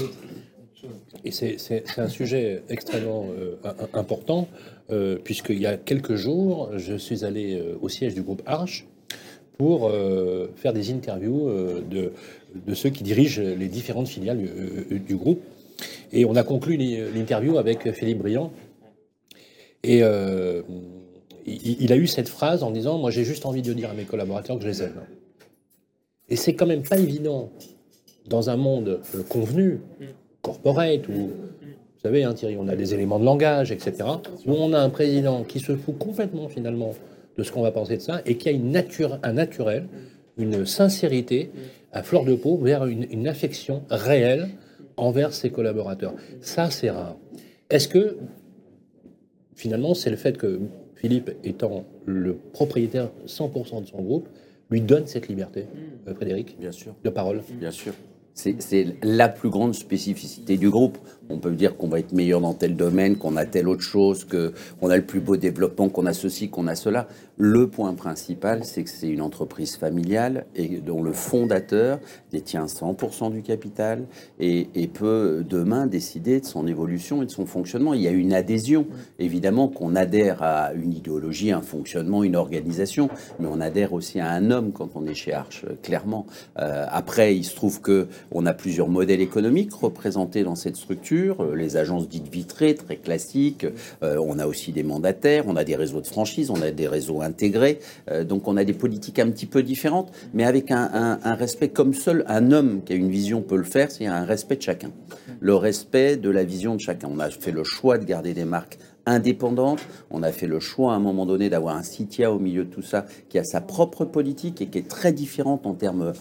et 1.24 1.30
c'est 1.30 1.84
un 1.98 2.08
sujet 2.08 2.62
extrêmement 2.68 3.26
euh, 3.38 3.56
im- 3.64 3.74
important, 3.94 4.48
euh, 4.90 5.16
puisqu'il 5.22 5.60
y 5.60 5.66
a 5.66 5.76
quelques 5.76 6.16
jours, 6.16 6.70
je 6.76 6.96
suis 6.96 7.24
allé 7.24 7.54
euh, 7.58 7.76
au 7.80 7.88
siège 7.88 8.14
du 8.14 8.22
groupe 8.22 8.42
Arche 8.46 8.86
pour 9.58 9.88
euh, 9.88 10.48
faire 10.56 10.72
des 10.72 10.90
interviews 10.92 11.48
de, 11.88 12.12
ceux 12.74 12.90
qui 12.90 13.02
dirigent 13.04 13.40
les 13.40 13.68
différentes 13.68 14.08
filiales 14.08 14.40
du 14.90 15.16
groupe. 15.16 15.40
Et 16.12 16.24
on 16.24 16.34
a 16.36 16.42
conclu 16.42 16.76
l'in- 16.76 17.06
l'interview 17.14 17.58
avec 17.58 17.90
Philippe 17.92 18.18
Briand. 18.18 18.52
Et 19.84 19.98
il, 21.46 21.82
il 21.82 21.92
a 21.92 21.96
eu 21.96 22.06
cette 22.06 22.28
phrase 22.28 22.62
en 22.62 22.70
disant 22.70 22.98
Moi, 22.98 23.10
j'ai 23.10 23.24
juste 23.24 23.46
envie 23.46 23.62
de 23.62 23.72
dire 23.72 23.90
à 23.90 23.94
mes 23.94 24.04
collaborateurs 24.04 24.56
que 24.56 24.62
je 24.62 24.68
les 24.68 24.82
aime. 24.82 25.00
Et 26.28 26.36
c'est 26.36 26.54
quand 26.54 26.66
même 26.66 26.82
pas 26.82 26.98
évident 26.98 27.50
dans 28.28 28.48
un 28.50 28.56
monde 28.56 29.00
convenu, 29.28 29.80
corporate, 30.42 31.08
où, 31.08 31.12
vous 31.12 32.00
savez, 32.02 32.24
hein, 32.24 32.34
Thierry, 32.34 32.56
on 32.58 32.68
a 32.68 32.76
des 32.76 32.94
éléments 32.94 33.18
de 33.18 33.24
langage, 33.24 33.70
etc., 33.72 33.94
où 34.46 34.52
on 34.52 34.72
a 34.72 34.80
un 34.80 34.90
président 34.90 35.44
qui 35.44 35.60
se 35.60 35.76
fout 35.76 35.96
complètement, 35.98 36.48
finalement, 36.48 36.92
de 37.38 37.42
ce 37.42 37.52
qu'on 37.52 37.62
va 37.62 37.70
penser 37.70 37.96
de 37.96 38.02
ça, 38.02 38.20
et 38.26 38.36
qui 38.36 38.48
a 38.48 38.52
une 38.52 38.70
nature, 38.72 39.18
un 39.22 39.32
naturel, 39.32 39.86
une 40.36 40.66
sincérité 40.66 41.50
à 41.92 42.02
fleur 42.02 42.24
de 42.24 42.34
peau 42.34 42.56
vers 42.56 42.86
une, 42.86 43.06
une 43.10 43.28
affection 43.28 43.82
réelle 43.90 44.48
envers 44.96 45.32
ses 45.32 45.50
collaborateurs. 45.50 46.14
Ça, 46.40 46.70
c'est 46.70 46.90
rare. 46.90 47.16
Est-ce 47.70 47.88
que, 47.88 48.16
finalement, 49.54 49.94
c'est 49.94 50.10
le 50.10 50.16
fait 50.16 50.36
que 50.36 50.60
Philippe, 50.96 51.30
étant 51.44 51.84
le 52.04 52.34
propriétaire 52.52 53.10
100% 53.26 53.82
de 53.82 53.86
son 53.86 54.02
groupe, 54.02 54.28
lui 54.70 54.80
donne 54.80 55.06
cette 55.06 55.28
liberté, 55.28 55.66
euh, 56.08 56.14
Frédéric, 56.14 56.58
Bien 56.58 56.72
sûr. 56.72 56.94
de 57.04 57.10
parole? 57.10 57.42
Bien 57.60 57.70
sûr. 57.70 57.92
C'est 58.34 58.96
la 59.02 59.28
plus 59.28 59.50
grande 59.50 59.74
spécificité 59.74 60.56
du 60.56 60.70
groupe. 60.70 60.98
On 61.28 61.38
peut 61.38 61.50
dire 61.50 61.76
qu'on 61.76 61.88
va 61.88 61.98
être 61.98 62.12
meilleur 62.12 62.40
dans 62.40 62.54
tel 62.54 62.76
domaine, 62.76 63.16
qu'on 63.16 63.36
a 63.36 63.44
telle 63.44 63.68
autre 63.68 63.82
chose, 63.82 64.26
qu'on 64.26 64.88
a 64.88 64.96
le 64.96 65.04
plus 65.04 65.20
beau 65.20 65.36
développement, 65.36 65.88
qu'on 65.88 66.06
a 66.06 66.12
ceci, 66.12 66.48
qu'on 66.48 66.66
a 66.66 66.74
cela. 66.74 67.08
Le 67.38 67.66
point 67.66 67.94
principal, 67.94 68.62
c'est 68.64 68.84
que 68.84 68.90
c'est 68.90 69.08
une 69.08 69.22
entreprise 69.22 69.76
familiale 69.76 70.44
et 70.54 70.80
dont 70.80 71.02
le 71.02 71.12
fondateur 71.12 71.98
détient 72.30 72.66
100% 72.66 73.32
du 73.32 73.42
capital 73.42 74.04
et, 74.38 74.66
peut 74.92 75.42
demain 75.48 75.86
décider 75.86 76.40
de 76.40 76.44
son 76.44 76.66
évolution 76.66 77.22
et 77.22 77.26
de 77.26 77.30
son 77.30 77.46
fonctionnement. 77.46 77.94
Il 77.94 78.02
y 78.02 78.08
a 78.08 78.10
une 78.10 78.34
adhésion, 78.34 78.86
évidemment, 79.18 79.68
qu'on 79.68 79.96
adhère 79.96 80.42
à 80.42 80.74
une 80.74 80.92
idéologie, 80.92 81.50
un 81.50 81.62
fonctionnement, 81.62 82.22
une 82.22 82.36
organisation, 82.36 83.08
mais 83.40 83.48
on 83.50 83.60
adhère 83.60 83.94
aussi 83.94 84.20
à 84.20 84.30
un 84.30 84.50
homme 84.50 84.72
quand 84.72 84.90
on 84.94 85.06
est 85.06 85.14
chez 85.14 85.32
Arch, 85.32 85.64
clairement. 85.82 86.26
Euh, 86.58 86.84
après, 86.90 87.34
il 87.34 87.44
se 87.44 87.56
trouve 87.56 87.80
que 87.80 88.08
on 88.30 88.44
a 88.44 88.52
plusieurs 88.52 88.88
modèles 88.88 89.22
économiques 89.22 89.72
représentés 89.72 90.44
dans 90.44 90.56
cette 90.56 90.76
structure, 90.76 91.42
euh, 91.42 91.54
les 91.54 91.78
agences 91.78 92.08
dites 92.08 92.28
vitrées, 92.28 92.74
très 92.74 92.96
classiques. 92.96 93.66
Euh, 94.02 94.18
on 94.22 94.38
a 94.38 94.46
aussi 94.46 94.72
des 94.72 94.82
mandataires, 94.82 95.44
on 95.46 95.56
a 95.56 95.64
des 95.64 95.76
réseaux 95.76 96.00
de 96.00 96.06
franchise, 96.06 96.50
on 96.50 96.60
a 96.60 96.70
des 96.70 96.88
réseaux 96.88 97.21
intégrés. 97.22 97.78
Euh, 98.10 98.24
donc 98.24 98.48
on 98.48 98.56
a 98.56 98.64
des 98.64 98.72
politiques 98.72 99.18
un 99.18 99.30
petit 99.30 99.46
peu 99.46 99.62
différentes, 99.62 100.12
mais 100.34 100.44
avec 100.44 100.70
un, 100.70 101.18
respect 101.34 101.68
comme 101.68 101.94
seul 101.94 102.24
un 102.28 102.52
homme 102.52 102.82
qui 102.84 102.92
a 102.92 102.96
une 102.96 103.10
vision 103.10 103.42
peut 103.42 103.56
le 103.56 103.64
faire, 103.64 103.90
c'est 103.90 104.06
un 104.06 104.24
respect 104.24 104.56
de 104.56 104.62
chacun. 104.62 104.90
Le 105.40 105.54
respect 105.54 106.16
de 106.16 106.30
la 106.30 106.44
vision 106.44 106.74
de 106.74 106.80
chacun. 106.80 107.08
On 107.10 107.18
a 107.18 107.30
fait 107.30 107.50
le 107.50 107.64
choix 107.64 107.98
de 107.98 108.04
garder 108.04 108.34
des 108.34 108.44
marques 108.44 108.78
indépendantes. 109.06 109.80
On 110.10 110.22
a 110.22 110.32
fait 110.32 110.46
le 110.46 110.60
choix 110.60 110.92
à 110.92 110.96
un 110.96 111.00
moment 111.00 111.26
donné 111.26 111.50
d'avoir 111.50 111.76
un 111.76 111.82
CITIA 111.82 112.30
au 112.30 112.38
milieu 112.38 112.64
de 112.64 112.70
tout 112.70 112.82
ça 112.82 113.06
qui 113.28 113.38
a 113.38 113.44
sa 113.44 113.60
propre 113.60 114.04
politique 114.04 114.60
et 114.60 114.66
qui 114.66 114.78
est 114.78 114.88
très 114.88 115.12
différente 115.12 115.66
en 115.66 115.74
termes 115.74 116.12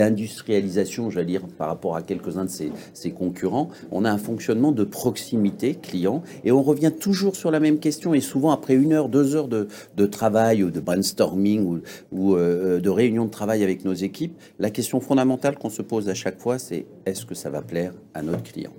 d'industrialisation, 0.00 1.10
j'allais 1.10 1.26
dire, 1.26 1.42
par 1.58 1.68
rapport 1.68 1.94
à 1.94 2.00
quelques-uns 2.00 2.46
de 2.46 2.50
ses, 2.50 2.72
ses 2.94 3.10
concurrents. 3.10 3.68
On 3.90 4.06
a 4.06 4.10
un 4.10 4.16
fonctionnement 4.16 4.72
de 4.72 4.82
proximité 4.82 5.74
client 5.74 6.22
et 6.42 6.52
on 6.52 6.62
revient 6.62 6.90
toujours 6.98 7.36
sur 7.36 7.50
la 7.50 7.60
même 7.60 7.78
question 7.78 8.14
et 8.14 8.22
souvent 8.22 8.50
après 8.50 8.72
une 8.72 8.94
heure, 8.94 9.10
deux 9.10 9.36
heures 9.36 9.48
de, 9.48 9.68
de 9.98 10.06
travail 10.06 10.64
ou 10.64 10.70
de 10.70 10.80
brainstorming 10.80 11.66
ou, 11.66 11.80
ou, 12.12 12.34
euh, 12.34 12.80
de 12.80 12.88
réunion 12.88 13.26
de 13.26 13.30
travail 13.30 13.62
avec 13.62 13.84
nos 13.84 13.92
équipes, 13.92 14.40
la 14.58 14.70
question 14.70 15.00
fondamentale 15.00 15.58
qu'on 15.58 15.68
se 15.68 15.82
pose 15.82 16.08
à 16.08 16.14
chaque 16.14 16.38
fois, 16.38 16.58
c'est 16.58 16.86
est-ce 17.04 17.26
que 17.26 17.34
ça 17.34 17.50
va 17.50 17.60
plaire 17.60 17.92
à 18.14 18.22
notre 18.22 18.42
client? 18.42 18.72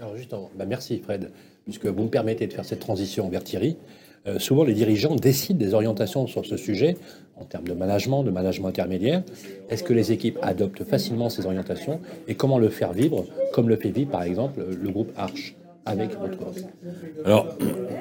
Alors 0.00 0.16
justement, 0.16 0.50
bah 0.56 0.64
merci 0.64 0.98
Fred, 1.00 1.32
puisque 1.64 1.84
vous 1.84 2.04
me 2.04 2.08
permettez 2.08 2.46
de 2.46 2.52
faire 2.54 2.64
cette 2.64 2.80
transition 2.80 3.28
vers 3.28 3.44
Thierry. 3.44 3.76
Euh, 4.26 4.38
souvent, 4.38 4.64
les 4.64 4.74
dirigeants 4.74 5.14
décident 5.14 5.58
des 5.58 5.74
orientations 5.74 6.26
sur 6.26 6.44
ce 6.44 6.56
sujet 6.56 6.96
en 7.36 7.44
termes 7.44 7.68
de 7.68 7.74
management, 7.74 8.22
de 8.24 8.30
management 8.30 8.68
intermédiaire. 8.68 9.22
Est-ce 9.68 9.84
que 9.84 9.92
les 9.92 10.12
équipes 10.12 10.38
adoptent 10.42 10.84
facilement 10.84 11.28
ces 11.28 11.46
orientations 11.46 12.00
et 12.28 12.34
comment 12.34 12.58
le 12.58 12.68
faire 12.68 12.92
vivre, 12.92 13.24
comme 13.52 13.68
le 13.68 13.76
fait 13.76 13.90
vivre 13.90 14.10
par 14.10 14.22
exemple 14.22 14.64
le 14.68 14.90
groupe 14.90 15.12
Arch 15.16 15.54
avec 15.84 16.18
votre 16.18 16.38
groupe? 16.38 16.58
Alors, 17.24 17.46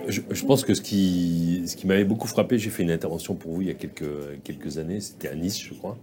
je, 0.07 0.45
pense 0.45 0.63
que 0.63 0.73
ce 0.73 0.81
qui, 0.81 1.63
ce 1.67 1.85
m'avait 1.85 2.05
beaucoup 2.05 2.27
frappé, 2.27 2.57
j'ai 2.57 2.69
fait 2.69 2.83
une 2.83 2.91
intervention 2.91 3.35
pour 3.35 3.51
vous 3.51 3.61
il 3.61 3.67
y 3.67 3.71
a 3.71 3.75
quelques, 3.75 4.41
quelques 4.43 4.77
années, 4.77 5.01
c'était 5.01 5.27
à 5.27 5.35
Nice, 5.35 5.61
je 5.61 5.73
crois. 5.73 5.97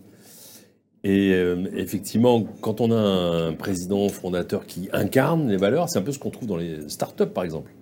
Et 1.04 1.32
euh, 1.32 1.64
effectivement, 1.74 2.44
quand 2.60 2.80
on 2.80 2.92
a 2.92 2.96
un 2.96 3.52
président 3.54 4.08
fondateur 4.08 4.66
qui 4.66 4.88
incarne 4.92 5.48
les 5.50 5.56
valeurs, 5.56 5.88
c'est 5.88 5.98
un 5.98 6.02
peu 6.02 6.12
ce 6.12 6.18
qu'on 6.20 6.30
trouve 6.30 6.46
dans 6.46 6.56
les 6.56 6.88
startups, 6.88 7.26
par 7.26 7.42
exemple. 7.42 7.72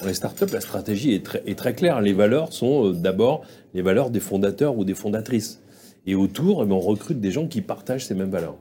Dans 0.00 0.06
les 0.06 0.14
startups, 0.14 0.52
la 0.52 0.60
stratégie 0.60 1.12
est 1.12 1.24
très, 1.24 1.42
est 1.44 1.58
très 1.58 1.74
claire. 1.74 2.00
Les 2.00 2.12
valeurs 2.12 2.52
sont 2.52 2.86
euh, 2.86 2.92
d'abord 2.92 3.42
les 3.74 3.82
valeurs 3.82 4.10
des 4.10 4.20
fondateurs 4.20 4.78
ou 4.78 4.84
des 4.84 4.94
fondatrices. 4.94 5.60
Et 6.06 6.14
autour, 6.14 6.62
eh 6.62 6.66
ben, 6.66 6.74
on 6.74 6.80
recrute 6.80 7.20
des 7.20 7.32
gens 7.32 7.48
qui 7.48 7.62
partagent 7.62 8.06
ces 8.06 8.14
mêmes 8.14 8.30
valeurs. 8.30 8.56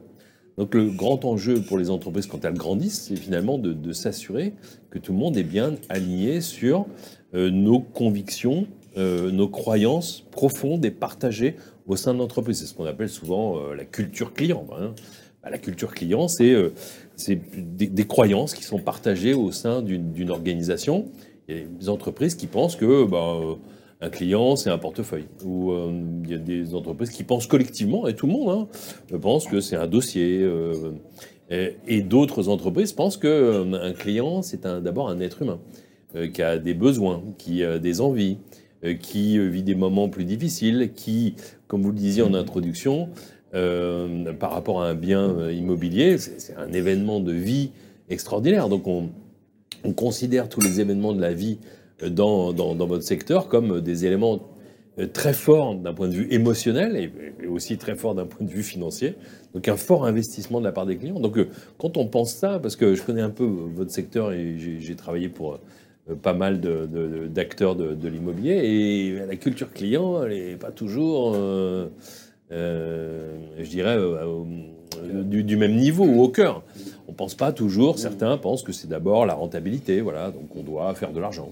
Donc 0.57 0.73
le 0.73 0.89
grand 0.89 1.23
enjeu 1.25 1.61
pour 1.61 1.77
les 1.77 1.91
entreprises 1.91 2.25
quand 2.25 2.43
elles 2.43 2.55
grandissent, 2.55 3.03
c'est 3.07 3.15
finalement 3.15 3.59
de, 3.59 3.73
de 3.73 3.93
s'assurer 3.93 4.53
que 4.89 4.97
tout 4.97 5.11
le 5.11 5.19
monde 5.19 5.37
est 5.37 5.43
bien 5.43 5.75
aligné 5.89 6.41
sur 6.41 6.87
euh, 7.35 7.51
nos 7.51 7.79
convictions, 7.79 8.65
euh, 8.97 9.29
nos 9.29 9.47
croyances 9.47 10.25
profondes 10.31 10.83
et 10.83 10.89
partagées 10.91 11.55
au 11.85 11.95
sein 11.95 12.15
de 12.15 12.19
l'entreprise. 12.19 12.57
C'est 12.59 12.65
ce 12.65 12.73
qu'on 12.73 12.85
appelle 12.85 13.09
souvent 13.09 13.59
euh, 13.59 13.75
la 13.75 13.85
culture 13.85 14.33
client. 14.33 14.65
hein. 14.75 14.95
Bah, 15.43 15.51
la 15.51 15.59
culture 15.59 15.93
client, 15.93 16.27
c'est 16.27 16.51
euh, 16.51 16.73
c'est 17.17 17.39
des, 17.75 18.07
croyances 18.07 18.53
qui 18.53 18.63
sont 18.63 18.79
partagées 18.79 19.33
au 19.33 19.51
sein 19.51 19.81
d'une 19.81 20.29
organisation. 20.29 21.11
Il 21.49 21.57
y 21.57 21.59
a 21.59 21.63
des 21.65 21.89
entreprises 21.89 22.35
qui 22.35 22.47
pensent 22.47 22.75
que 22.75 22.85
euh, 22.85 23.55
un 24.01 24.09
client, 24.09 24.55
c'est 24.55 24.69
un 24.69 24.77
portefeuille. 24.77 25.27
Ou 25.43 25.71
euh, 25.71 25.91
il 26.23 26.29
y 26.29 26.35
a 26.35 26.37
des 26.37 26.75
entreprises 26.75 27.09
qui 27.09 27.23
pensent 27.23 27.47
collectivement, 27.47 28.07
et 28.07 28.15
tout 28.15 28.27
le 28.27 28.33
monde 28.33 28.67
hein, 29.11 29.17
pense 29.19 29.47
que 29.47 29.59
c'est 29.59 29.75
un 29.75 29.87
dossier. 29.87 30.41
euh, 30.41 30.91
et 31.49 32.01
d'autres 32.01 32.49
entreprises 32.49 32.91
pensent 32.91 33.17
que 33.17 33.27
euh, 33.27 33.81
un 33.81 33.93
client, 33.93 34.41
c'est 34.41 34.67
d'abord 34.67 35.09
un 35.09 35.19
être 35.19 35.41
humain 35.41 35.59
qui 36.33 36.41
a 36.41 36.57
des 36.57 36.73
besoins, 36.73 37.21
qui 37.37 37.63
a 37.63 37.79
des 37.79 38.01
envies, 38.01 38.37
qui 39.01 39.37
vit 39.49 39.61
des 39.61 39.75
moments 39.75 40.07
plus 40.09 40.23
difficiles, 40.23 40.91
qui, 40.95 41.35
comme 41.67 41.83
vous 41.83 41.91
le 41.91 41.97
disiez 41.97 42.23
en 42.23 42.33
introduction, 42.33 43.09
euh, 43.53 44.33
par 44.33 44.51
rapport 44.51 44.81
à 44.81 44.89
un 44.89 44.93
bien 44.93 45.29
euh, 45.29 45.53
immobilier, 45.53 46.17
c'est 46.17 46.55
un 46.57 46.71
événement 46.73 47.21
de 47.21 47.31
vie 47.31 47.71
extraordinaire. 48.09 48.67
Donc 48.67 48.87
on, 48.87 49.09
on 49.85 49.93
considère 49.93 50.49
tous 50.49 50.59
les 50.59 50.81
événements 50.81 51.13
de 51.13 51.21
la 51.21 51.33
vie 51.33 51.57
euh, 52.03 52.09
dans, 52.09 52.51
votre 52.75 53.03
secteur 53.03 53.47
comme 53.47 53.79
des 53.79 54.05
éléments 54.05 54.39
très 55.13 55.33
forts 55.33 55.75
d'un 55.75 55.93
point 55.93 56.07
de 56.07 56.13
vue 56.13 56.27
émotionnel 56.31 56.95
et, 56.95 57.47
aussi 57.47 57.77
très 57.77 57.95
forts 57.95 58.15
d'un 58.15 58.25
point 58.25 58.45
de 58.45 58.51
vue 58.51 58.63
financier. 58.63 59.15
Donc 59.53 59.67
un 59.69 59.77
fort 59.77 60.05
investissement 60.05 60.59
de 60.59 60.65
la 60.65 60.71
part 60.71 60.85
des 60.85 60.97
clients. 60.97 61.19
Donc 61.19 61.37
quand 61.77 61.97
on 61.97 62.07
pense 62.07 62.33
ça, 62.33 62.59
parce 62.59 62.75
que 62.75 62.95
je 62.95 63.03
connais 63.03 63.21
un 63.21 63.29
peu 63.29 63.45
votre 63.45 63.91
secteur 63.91 64.33
et 64.33 64.55
j'ai 64.57 64.95
travaillé 64.95 65.29
pour 65.29 65.59
pas 66.23 66.33
mal 66.33 66.59
d'acteurs 67.29 67.75
de, 67.75 68.07
l'immobilier 68.07 68.53
et 68.53 69.25
la 69.25 69.35
culture 69.35 69.71
client, 69.71 70.23
elle 70.23 70.31
n'est 70.31 70.55
pas 70.55 70.71
toujours, 70.71 71.37
je 72.51 73.69
dirais, 73.69 73.97
euh, 73.97 74.25
au- 74.25 74.47
du, 75.23 75.43
du 75.43 75.57
même 75.57 75.75
niveau 75.75 76.05
ou 76.05 76.21
au 76.23 76.29
cœur. 76.29 76.63
On 77.07 77.13
pense 77.13 77.35
pas 77.35 77.51
toujours, 77.51 77.99
certains 77.99 78.37
pensent 78.37 78.63
que 78.63 78.71
c'est 78.71 78.87
d'abord 78.87 79.25
la 79.25 79.33
rentabilité, 79.33 80.01
voilà, 80.01 80.31
donc 80.31 80.55
on 80.55 80.63
doit 80.63 80.93
faire 80.95 81.11
de 81.13 81.19
l'argent. 81.19 81.49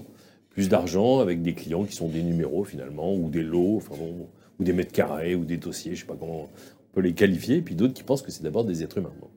Plus 0.50 0.68
d'argent 0.68 1.20
avec 1.20 1.42
des 1.42 1.52
clients 1.54 1.84
qui 1.84 1.94
sont 1.94 2.08
des 2.08 2.22
numéros 2.22 2.64
finalement, 2.64 3.14
ou 3.14 3.28
des 3.28 3.42
lots, 3.42 3.76
enfin 3.76 3.94
bon, 3.98 4.26
ou 4.58 4.64
des 4.64 4.72
mètres 4.72 4.92
carrés, 4.92 5.34
ou 5.34 5.44
des 5.44 5.58
dossiers, 5.58 5.94
je 5.94 6.00
sais 6.00 6.06
pas 6.06 6.16
comment 6.18 6.42
on 6.44 6.94
peut 6.94 7.02
les 7.02 7.12
qualifier, 7.12 7.56
et 7.56 7.62
puis 7.62 7.74
d'autres 7.74 7.94
qui 7.94 8.02
pensent 8.02 8.22
que 8.22 8.30
c'est 8.30 8.42
d'abord 8.42 8.64
des 8.64 8.82
êtres 8.82 8.98
humains, 8.98 9.12
bon, 9.20 9.28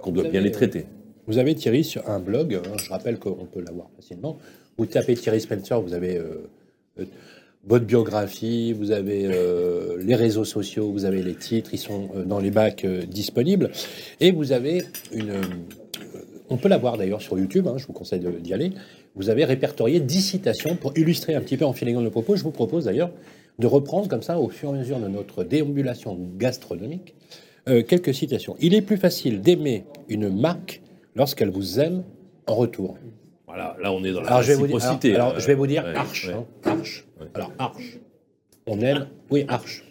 qu'on 0.00 0.10
doit 0.12 0.24
bien 0.28 0.40
les 0.40 0.50
traiter. 0.50 0.86
Vous 1.28 1.38
avez 1.38 1.54
Thierry 1.54 1.82
sur 1.84 2.08
un 2.10 2.18
blog, 2.20 2.54
hein, 2.54 2.76
je 2.76 2.90
rappelle 2.90 3.18
qu'on 3.18 3.46
peut 3.46 3.60
l'avoir 3.64 3.88
facilement. 3.96 4.38
Vous 4.76 4.86
tapez 4.86 5.14
Thierry 5.14 5.40
Spencer, 5.40 5.80
vous 5.80 5.94
avez 5.94 6.18
euh, 6.18 6.48
euh, 7.00 7.04
votre 7.66 7.84
biographie, 7.84 8.72
vous 8.72 8.92
avez 8.92 9.26
euh, 9.26 9.96
les 10.00 10.14
réseaux 10.14 10.44
sociaux, 10.44 10.92
vous 10.92 11.04
avez 11.04 11.22
les 11.22 11.34
titres, 11.34 11.70
ils 11.72 11.78
sont 11.78 12.10
euh, 12.14 12.24
dans 12.24 12.38
les 12.38 12.50
bacs 12.50 12.84
euh, 12.84 13.02
disponibles. 13.02 13.70
Et 14.20 14.30
vous 14.30 14.52
avez 14.52 14.84
une. 15.12 15.32
on 16.48 16.56
peut 16.56 16.68
la 16.68 16.78
voir 16.78 16.96
d'ailleurs 16.96 17.20
sur 17.20 17.38
YouTube, 17.38 17.66
hein, 17.66 17.74
je 17.76 17.86
vous 17.86 17.92
conseille 17.92 18.20
d'y 18.40 18.54
aller. 18.54 18.72
Vous 19.16 19.30
avez 19.30 19.44
répertorié 19.44 19.98
10 19.98 20.20
citations 20.22 20.76
pour 20.76 20.96
illustrer 20.96 21.34
un 21.34 21.40
petit 21.40 21.56
peu 21.56 21.64
en 21.64 21.72
filigrane 21.72 22.04
le 22.04 22.10
propos. 22.10 22.36
Je 22.36 22.44
vous 22.44 22.52
propose 22.52 22.84
d'ailleurs 22.84 23.10
de 23.58 23.66
reprendre 23.66 24.06
comme 24.08 24.22
ça, 24.22 24.38
au 24.38 24.48
fur 24.48 24.70
et 24.70 24.76
à 24.76 24.78
mesure 24.78 25.00
de 25.00 25.08
notre 25.08 25.42
déambulation 25.42 26.18
gastronomique, 26.36 27.14
quelques 27.64 28.14
citations. 28.14 28.54
Il 28.60 28.74
est 28.74 28.82
plus 28.82 28.98
facile 28.98 29.40
d'aimer 29.40 29.86
une 30.10 30.28
marque 30.28 30.82
lorsqu'elle 31.14 31.48
vous 31.48 31.80
aime 31.80 32.04
en 32.46 32.54
retour. 32.54 32.98
Voilà, 33.46 33.76
là 33.80 33.92
on 33.92 34.02
est 34.04 34.12
dans 34.12 34.20
la 34.22 34.28
Alors 34.28 34.42
je 34.42 34.48
vais 34.52 34.54
vous 34.56 34.66
dire, 34.66 34.76
alors, 34.76 34.96
alors, 35.14 35.34
euh, 35.34 35.38
je 35.40 35.46
vais 35.46 35.54
vous 35.54 35.66
dire 35.66 35.84
ouais, 35.84 35.94
Arche. 35.94 36.26
ouais. 36.28 36.34
hein, 36.34 36.44
Arche. 36.64 37.04
Ouais. 37.20 37.26
Alors 37.34 37.52
Arche. 37.58 37.98
On 38.66 38.80
aime. 38.80 39.06
Oui, 39.30 39.44
Arche. 39.48 39.84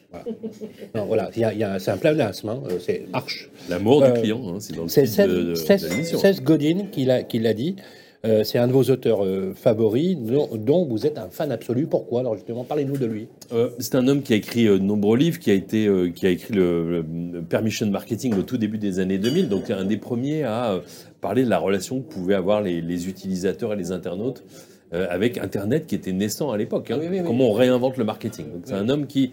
Voilà. 0.94 1.30
Y 1.36 1.44
a- 1.44 1.54
il 1.54 1.60
y 1.60 1.64
a- 1.64 1.78
c'est 1.80 1.92
un 1.92 1.98
pléonasme. 1.98 2.50
hein, 2.50 2.62
euh, 2.70 2.80
C'est 2.80 3.06
Arche. 3.14 3.50
L'amour 3.70 4.04
Euh, 4.04 4.12
du 4.12 4.22
client, 4.22 4.42
hein, 4.48 4.58
c'est 4.60 4.76
dans 4.76 4.84
le 4.84 4.88
C'est 4.90 5.04
titre 5.04 5.28
de, 5.28 5.44
de- 5.44 5.56
Seth, 5.56 5.84
de 5.84 5.88
l'émission. 5.90 6.20
Seth 6.20 6.42
Godin 6.44 6.86
qui 6.92 7.06
l'a 7.06 7.24
qui 7.24 7.40
l'a 7.40 7.54
dit. 7.54 7.76
Euh, 8.26 8.44
c'est 8.44 8.58
un 8.58 8.68
de 8.68 8.74
vos 8.74 8.84
auteurs 8.90 9.24
euh, 9.24 9.54
favoris, 9.56 10.18
dont, 10.18 10.50
dont 10.56 10.86
vous 10.86 11.06
êtes 11.06 11.18
un 11.18 11.30
fan 11.30 11.52
absolu. 11.52 11.86
Pourquoi? 11.86 12.22
Alors 12.22 12.34
justement, 12.36 12.64
parlez-nous 12.64 12.98
de 12.98 13.06
lui. 13.06 13.28
Euh, 13.54 13.70
c'est 13.80 13.96
un 13.96 14.08
homme 14.08 14.24
qui 14.24 14.34
a 14.34 14.36
écrit 14.36 14.66
de 14.66 14.78
nombreux 14.80 15.18
livres, 15.18 15.38
qui 15.40 15.52
a, 15.52 15.54
été, 15.54 15.88
qui 16.16 16.26
a 16.26 16.32
écrit 16.32 16.54
le, 16.56 17.06
le 17.34 17.42
Permission 17.42 17.86
Marketing 17.90 18.34
au 18.38 18.42
tout 18.42 18.58
début 18.58 18.78
des 18.80 19.00
années 19.00 19.20
2000, 19.20 19.48
donc 19.50 19.70
un 19.70 19.86
des 19.86 19.98
premiers 19.98 20.44
à 20.44 20.82
parler 21.22 21.44
de 21.44 21.50
la 21.50 21.60
relation 21.60 22.02
que 22.02 22.12
pouvaient 22.12 22.36
avoir 22.36 22.62
les, 22.62 22.82
les 22.82 23.08
utilisateurs 23.08 23.74
et 23.74 23.76
les 23.76 23.92
internautes 23.92 24.44
avec 24.92 25.38
Internet 25.38 25.88
qui 25.88 25.96
était 25.96 26.14
naissant 26.14 26.52
à 26.52 26.58
l'époque. 26.58 26.90
hein. 26.90 26.98
Oui, 27.00 27.08
oui, 27.12 27.20
oui. 27.20 27.26
Comment 27.26 27.50
on 27.50 27.54
réinvente 27.54 27.98
le 27.98 28.06
marketing. 28.06 28.46
Donc, 28.52 28.62
c'est 28.66 28.74
un 28.74 28.88
homme 28.90 29.08
qui 29.08 29.32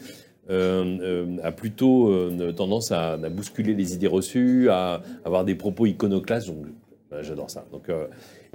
a 0.51 1.53
plutôt 1.53 2.13
tendance 2.53 2.93
à, 2.93 3.13
à 3.13 3.29
bousculer 3.29 3.75
les 3.75 3.95
idées 3.95 4.07
reçues, 4.09 4.69
à 4.71 5.03
avoir 5.25 5.45
des 5.45 5.55
propos 5.55 5.87
iconoclastes. 5.87 6.49
Donc, 6.49 6.67
j'adore 7.23 7.49
ça. 7.51 7.65
Donc, 7.73 7.89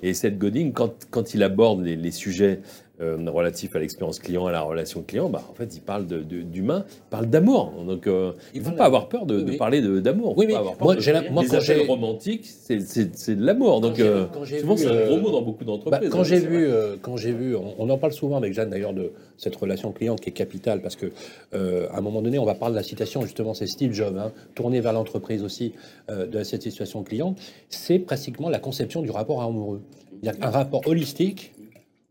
et 0.01 0.13
Seth 0.13 0.37
Godin, 0.37 0.71
quand, 0.71 1.07
quand 1.09 1.33
il 1.33 1.43
aborde 1.43 1.81
les, 1.81 1.95
les 1.95 2.11
sujets 2.11 2.59
euh, 2.99 3.17
relatifs 3.29 3.75
à 3.75 3.79
l'expérience 3.79 4.19
client, 4.19 4.47
à 4.47 4.51
la 4.51 4.61
relation 4.61 5.03
client, 5.03 5.29
bah, 5.29 5.43
en 5.49 5.53
fait, 5.53 5.75
il 5.75 5.81
parle 5.81 6.05
d'humain, 6.07 6.85
il 6.89 7.09
parle 7.09 7.27
d'amour. 7.27 7.73
Donc, 7.85 8.07
euh, 8.07 8.31
il 8.53 8.59
ne 8.59 8.63
faut 8.63 8.69
Voilà. 8.71 8.77
pas 8.77 8.85
avoir 8.85 9.07
peur 9.09 9.25
de, 9.25 9.35
Oui, 9.37 9.43
de 9.43 9.51
oui. 9.51 9.57
parler 9.57 9.81
d'amour. 10.01 10.33
Oui, 10.37 10.45
mais 10.47 10.55
moi, 10.81 10.95
de- 10.95 10.99
j'ai 11.01 11.13
la- 11.13 11.29
moi, 11.29 11.43
les 11.43 11.49
quand 11.49 11.55
appels 11.57 11.77
j'ai- 11.81 11.85
romantiques, 11.85 12.45
c'est- 12.45 13.35
de 13.35 13.45
l'amour. 13.45 13.81
Donc, 13.81 13.95
j'ai- 13.95 14.03
euh, 14.03 14.25
quand 14.33 14.43
j'ai 14.45 14.59
souvent, 14.59 14.75
vu, 14.75 14.81
c'est 14.83 14.89
un 14.89 14.93
euh, 14.93 15.07
gros 15.09 15.17
mot 15.19 15.31
dans 15.31 15.41
beaucoup 15.41 15.63
Bah, 15.63 15.71
d'entreprises. 15.73 16.09
quand 16.09 16.19
hein, 16.19 16.23
j'ai 16.23 16.39
c'est 16.39 16.47
vu, 16.47 16.65
euh, 16.67 16.95
quand 17.01 17.17
j'ai 17.17 17.31
vu, 17.33 17.55
on, 17.55 17.75
on 17.77 17.89
en 17.89 17.97
parle 17.97 18.13
souvent 18.13 18.37
avec 18.37 18.53
Jeanne 18.53 18.69
d'ailleurs 18.71 18.93
de 18.93 19.11
cette 19.37 19.55
relation 19.55 19.91
client 19.91 20.15
qui 20.15 20.29
est 20.29 20.33
capitale 20.33 20.81
parce 20.81 20.95
que 20.95 21.07
euh, 21.53 21.87
à 21.91 21.97
un 21.99 22.01
moment 22.01 22.21
donné, 22.21 22.39
on 22.39 22.45
va 22.45 22.55
parler 22.55 22.73
de 22.73 22.77
la 22.79 22.83
citation 22.83 23.21
justement, 23.21 23.53
c'est 23.53 23.67
Steve 23.67 23.93
Jobs, 23.93 24.17
hein, 24.17 24.31
tourné 24.55 24.81
vers 24.81 24.93
l'entreprise 24.93 25.43
aussi 25.43 25.73
euh, 26.09 26.25
de 26.25 26.41
cette 26.43 26.63
situation 26.63 27.03
client, 27.03 27.35
c'est 27.69 27.99
pratiquement 27.99 28.49
la 28.49 28.59
conception 28.59 29.01
du 29.01 29.11
rapport 29.11 29.41
amoureux. 29.43 29.81
Il 30.23 30.25
y 30.25 30.29
a 30.29 30.33
un 30.41 30.49
rapport 30.49 30.81
holistique 30.87 31.53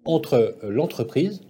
entre 0.07 0.35
euh, 0.62 0.71
l'entreprise, 0.71 1.42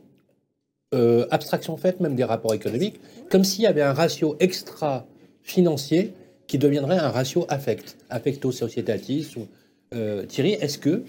euh, 0.94 1.26
abstraction 1.30 1.76
faite 1.76 2.00
même 2.00 2.14
des 2.14 2.24
rapports 2.24 2.54
économiques, 2.54 3.00
comme 3.30 3.44
s'il 3.44 3.62
y 3.64 3.66
avait 3.66 3.82
un 3.82 3.92
ratio 3.92 4.36
extra 4.40 5.06
financier 5.42 6.12
qui 6.46 6.58
deviendrait 6.58 6.98
un 6.98 7.10
ratio 7.10 7.44
affect, 7.48 7.96
affecto 8.10 8.52
societatis. 8.52 9.34
ou- 9.36 9.46
euh, 9.94 10.24
Thierry, 10.26 10.52
est-ce 10.52 10.78
que 10.78 11.02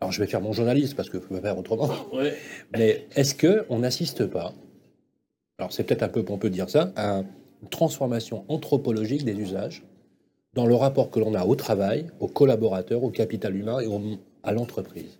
alors 0.00 0.12
je 0.12 0.20
vais 0.20 0.26
faire 0.26 0.40
mon 0.40 0.52
journaliste 0.52 0.96
parce 0.96 1.10
que 1.10 1.18
je 1.20 1.26
peux 1.26 1.34
pas 1.36 1.42
faire 1.42 1.58
autrement. 1.58 1.90
Ouais. 2.12 2.34
Mais 2.72 3.06
est-ce 3.16 3.34
que 3.34 3.66
on 3.68 3.80
n'assiste 3.80 4.26
pas 4.26 4.54
Alors 5.58 5.72
c'est 5.72 5.84
peut-être 5.84 6.02
un 6.02 6.08
peu 6.08 6.24
pompeux 6.24 6.48
de 6.48 6.54
dire 6.54 6.70
ça 6.70 6.92
à 6.96 7.18
une 7.62 7.68
transformation 7.68 8.44
anthropologique 8.48 9.24
des 9.24 9.34
usages 9.34 9.84
dans 10.54 10.66
le 10.66 10.74
rapport 10.74 11.10
que 11.10 11.20
l'on 11.20 11.34
a 11.34 11.44
au 11.44 11.54
travail, 11.54 12.06
aux 12.18 12.28
collaborateurs, 12.28 13.04
au 13.04 13.10
capital 13.10 13.54
humain 13.54 13.78
et 13.80 13.86
au- 13.86 14.00
à 14.42 14.52
l'entreprise? 14.52 15.18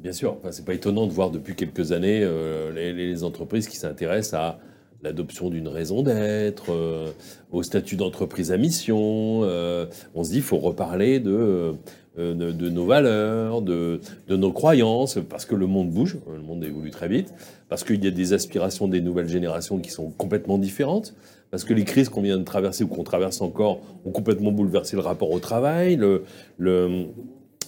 Bien 0.00 0.12
sûr, 0.12 0.36
enfin, 0.38 0.52
c'est 0.52 0.64
pas 0.64 0.74
étonnant 0.74 1.06
de 1.06 1.12
voir 1.12 1.30
depuis 1.30 1.54
quelques 1.54 1.92
années 1.92 2.20
euh, 2.22 2.72
les, 2.72 3.24
entreprises 3.24 3.68
qui 3.68 3.76
s'intéressent 3.76 4.34
à 4.34 4.58
l'adoption 5.02 5.50
d'une 5.50 5.68
raison 5.68 6.02
d'être, 6.02 6.72
euh, 6.72 7.10
au 7.50 7.62
statut 7.62 7.96
d'entreprise 7.96 8.52
à 8.52 8.56
mission. 8.56 9.40
euh, 9.42 9.86
on 10.14 10.24
se 10.24 10.30
dit, 10.30 10.36
il 10.36 10.42
faut 10.42 10.58
reparler 10.58 11.20
de, 11.20 11.74
de, 12.16 12.68
nos 12.68 12.86
valeurs, 12.86 13.62
de, 13.62 14.00
de 14.28 14.36
nos 14.36 14.52
croyances, 14.52 15.18
parce 15.28 15.44
que 15.44 15.54
le 15.54 15.66
monde 15.66 15.90
bouge, 15.90 16.18
le 16.32 16.42
monde 16.42 16.62
évolue 16.64 16.90
très 16.90 17.08
vite, 17.08 17.32
parce 17.68 17.84
qu'il 17.84 18.04
y 18.04 18.08
a 18.08 18.12
des 18.12 18.32
aspirations 18.32 18.88
des 18.88 19.00
nouvelles 19.00 19.28
générations 19.28 19.78
qui 19.78 19.90
sont 19.90 20.10
complètement 20.10 20.58
différentes, 20.58 21.14
parce 21.50 21.64
que 21.64 21.74
les 21.74 21.84
crises 21.84 22.08
qu'on 22.08 22.22
vient 22.22 22.38
de 22.38 22.44
traverser 22.44 22.84
ou 22.84 22.88
qu'on 22.88 23.04
traverse 23.04 23.40
encore 23.40 23.80
ont 24.04 24.10
complètement 24.10 24.52
bouleversé 24.52 24.96
le 24.96 25.02
rapport 25.02 25.30
au 25.30 25.38
travail, 25.38 25.98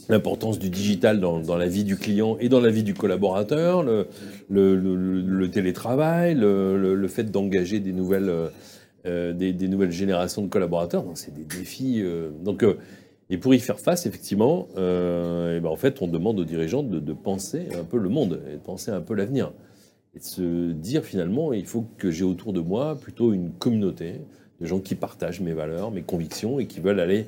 l'importance 0.09 0.59
du 0.59 0.71
digital 0.71 1.21
dans, 1.21 1.57
la 1.57 1.67
vie 1.67 1.85
du 1.85 1.97
client 1.97 2.37
et 2.41 2.49
dans 2.49 2.61
la 2.61 2.71
vie 2.71 2.83
du 2.83 2.95
collaborateur, 2.95 3.83
le, 3.83 5.47
télétravail, 5.47 6.35
le, 6.35 7.09
fait 7.09 7.25
d'engager 7.25 7.81
des 7.81 7.93
nouvelles, 7.93 8.29
euh, 8.29 8.49
euh, 9.07 9.33
des, 9.33 9.69
nouvelles 9.69 9.93
générations 9.93 10.43
de 10.43 10.49
collaborateurs. 10.49 11.05
C'est 11.15 11.35
des 11.35 11.45
défis. 11.45 12.01
euh, 12.03 12.31
donc, 12.43 12.65
et 13.31 13.39
pour 13.39 13.55
y 13.55 13.59
faire 13.59 13.81
face, 13.81 14.07
effectivement, 14.07 14.69
ben, 14.77 15.65
en 15.65 15.77
fait, 15.77 16.03
on 16.03 16.09
demande 16.09 16.39
aux 16.39 16.45
dirigeants 16.45 16.83
de, 16.83 17.01
de 17.01 17.13
penser 17.13 17.69
un 17.79 17.85
peu 17.85 17.99
le 17.99 18.09
monde 18.09 18.41
et 18.51 18.55
de 18.55 18.59
penser 18.63 18.91
un 18.91 19.01
peu 19.01 19.15
l'avenir. 19.15 19.53
Et 20.15 20.19
de 20.19 20.25
se 20.25 20.73
dire 20.73 21.05
finalement, 21.05 21.53
il 21.53 21.67
faut 21.67 21.87
que 21.99 22.11
j'ai 22.11 22.25
autour 22.25 22.53
de 22.53 22.61
moi 22.61 22.97
plutôt 22.97 23.33
une 23.33 23.51
communauté 23.51 24.21
de 24.61 24.67
gens 24.67 24.79
qui 24.79 24.95
partagent 24.95 25.41
mes 25.41 25.55
valeurs, 25.55 25.91
mes 25.91 26.03
convictions 26.03 26.61
et 26.61 26.67
qui 26.67 26.81
veulent 26.81 27.01
aller 27.01 27.27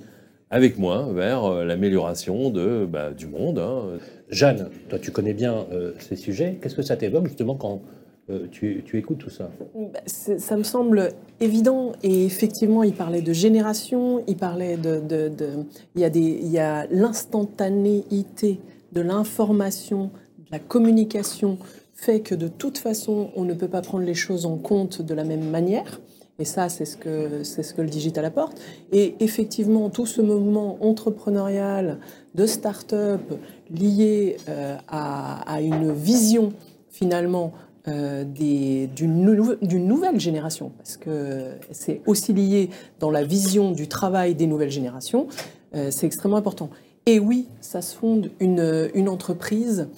avec 0.51 0.79
moi 0.79 1.09
vers 1.13 1.45
euh, 1.45 1.65
l'amélioration 1.65 2.51
de, 2.51 2.87
bah, 2.87 3.11
du 3.13 3.27
monde. 3.27 3.59
hein. 3.59 3.99
Jeanne, 4.29 4.71
toi 4.89 4.99
tu 4.99 5.11
connais 5.11 5.35
bien 5.35 5.67
euh, 5.73 5.93
ces 5.99 6.17
sujets. 6.17 6.59
Qu'est-ce 6.61 6.75
que 6.77 6.83
ça 6.83 6.97
t'évoque 6.97 7.27
justement 7.27 7.55
quand 7.57 7.83
euh, 8.31 8.47
tu, 8.51 8.83
tu 8.85 8.99
écoutes 8.99 9.19
tout 9.19 9.31
ça? 9.31 9.51
Bah, 9.75 10.01
Ça 10.07 10.57
me 10.57 10.63
semble 10.65 11.11
évident 11.41 11.93
et 12.03 12.25
effectivement, 12.25 12.83
il 12.83 12.93
parlait 12.93 13.23
de 13.23 13.33
génération, 13.33 14.23
il 14.27 14.37
parlait 14.37 14.77
de, 14.77 15.01
de- 15.01 15.29
de- 15.29 15.65
il 15.95 16.01
y 16.01 16.05
a 16.05 16.11
des, 16.11 16.21
il 16.43 16.49
y 16.51 16.59
a 16.59 16.87
l'instantanéité 16.91 18.61
de 18.93 19.01
l'information, 19.01 20.11
de 20.39 20.47
la 20.53 20.59
communication 20.59 21.59
fait 21.95 22.21
que 22.21 22.35
de 22.35 22.49
toute 22.49 22.79
façon, 22.79 23.31
on 23.37 23.45
ne 23.45 23.55
peut 23.55 23.69
pas 23.69 23.81
prendre 23.81 24.05
les 24.05 24.15
choses 24.15 24.45
en 24.47 24.57
compte 24.59 25.03
de 25.03 25.15
la 25.15 25.25
même 25.25 25.49
manière. 25.49 26.01
Et 26.39 26.45
ça, 26.45 26.69
c'est 26.69 26.85
ce 26.85 26.97
que 26.97 27.43
c'est 27.45 27.63
ce 27.63 27.73
que 27.73 27.81
le 27.81 27.89
digital 27.89 28.25
apporte. 28.25 28.61
Et 28.93 29.15
effectivement, 29.21 29.89
tout 29.89 30.07
ce 30.07 30.21
mouvement 30.21 30.77
entrepreneurial 30.83 31.99
de 32.35 32.47
start-up 32.47 33.23
lié 33.71 34.37
euh, 34.49 34.77
à, 34.89 35.61
une 35.63 35.93
vision 35.93 36.53
finalement 36.91 37.53
euh, 37.89 38.25
d'une 38.25 39.87
nouvelle 39.87 40.21
génération, 40.21 40.73
parce 40.77 40.97
que 40.97 41.53
c'est 41.71 42.03
aussi 42.07 42.33
lié 42.33 42.69
dans 43.01 43.11
la 43.11 43.25
vision 43.25 43.73
du 43.73 43.89
travail 43.89 44.35
des 44.35 44.47
nouvelles 44.47 44.71
générations, 44.71 45.29
euh, 45.75 45.91
c'est 45.91 46.07
extrêmement 46.07 46.37
important. 46.37 46.69
Et 47.07 47.19
oui, 47.19 47.49
ça 47.61 47.81
se 47.81 47.97
fonde 47.97 48.31
une, 48.41 48.91
une 48.95 49.09
entreprise 49.09 49.89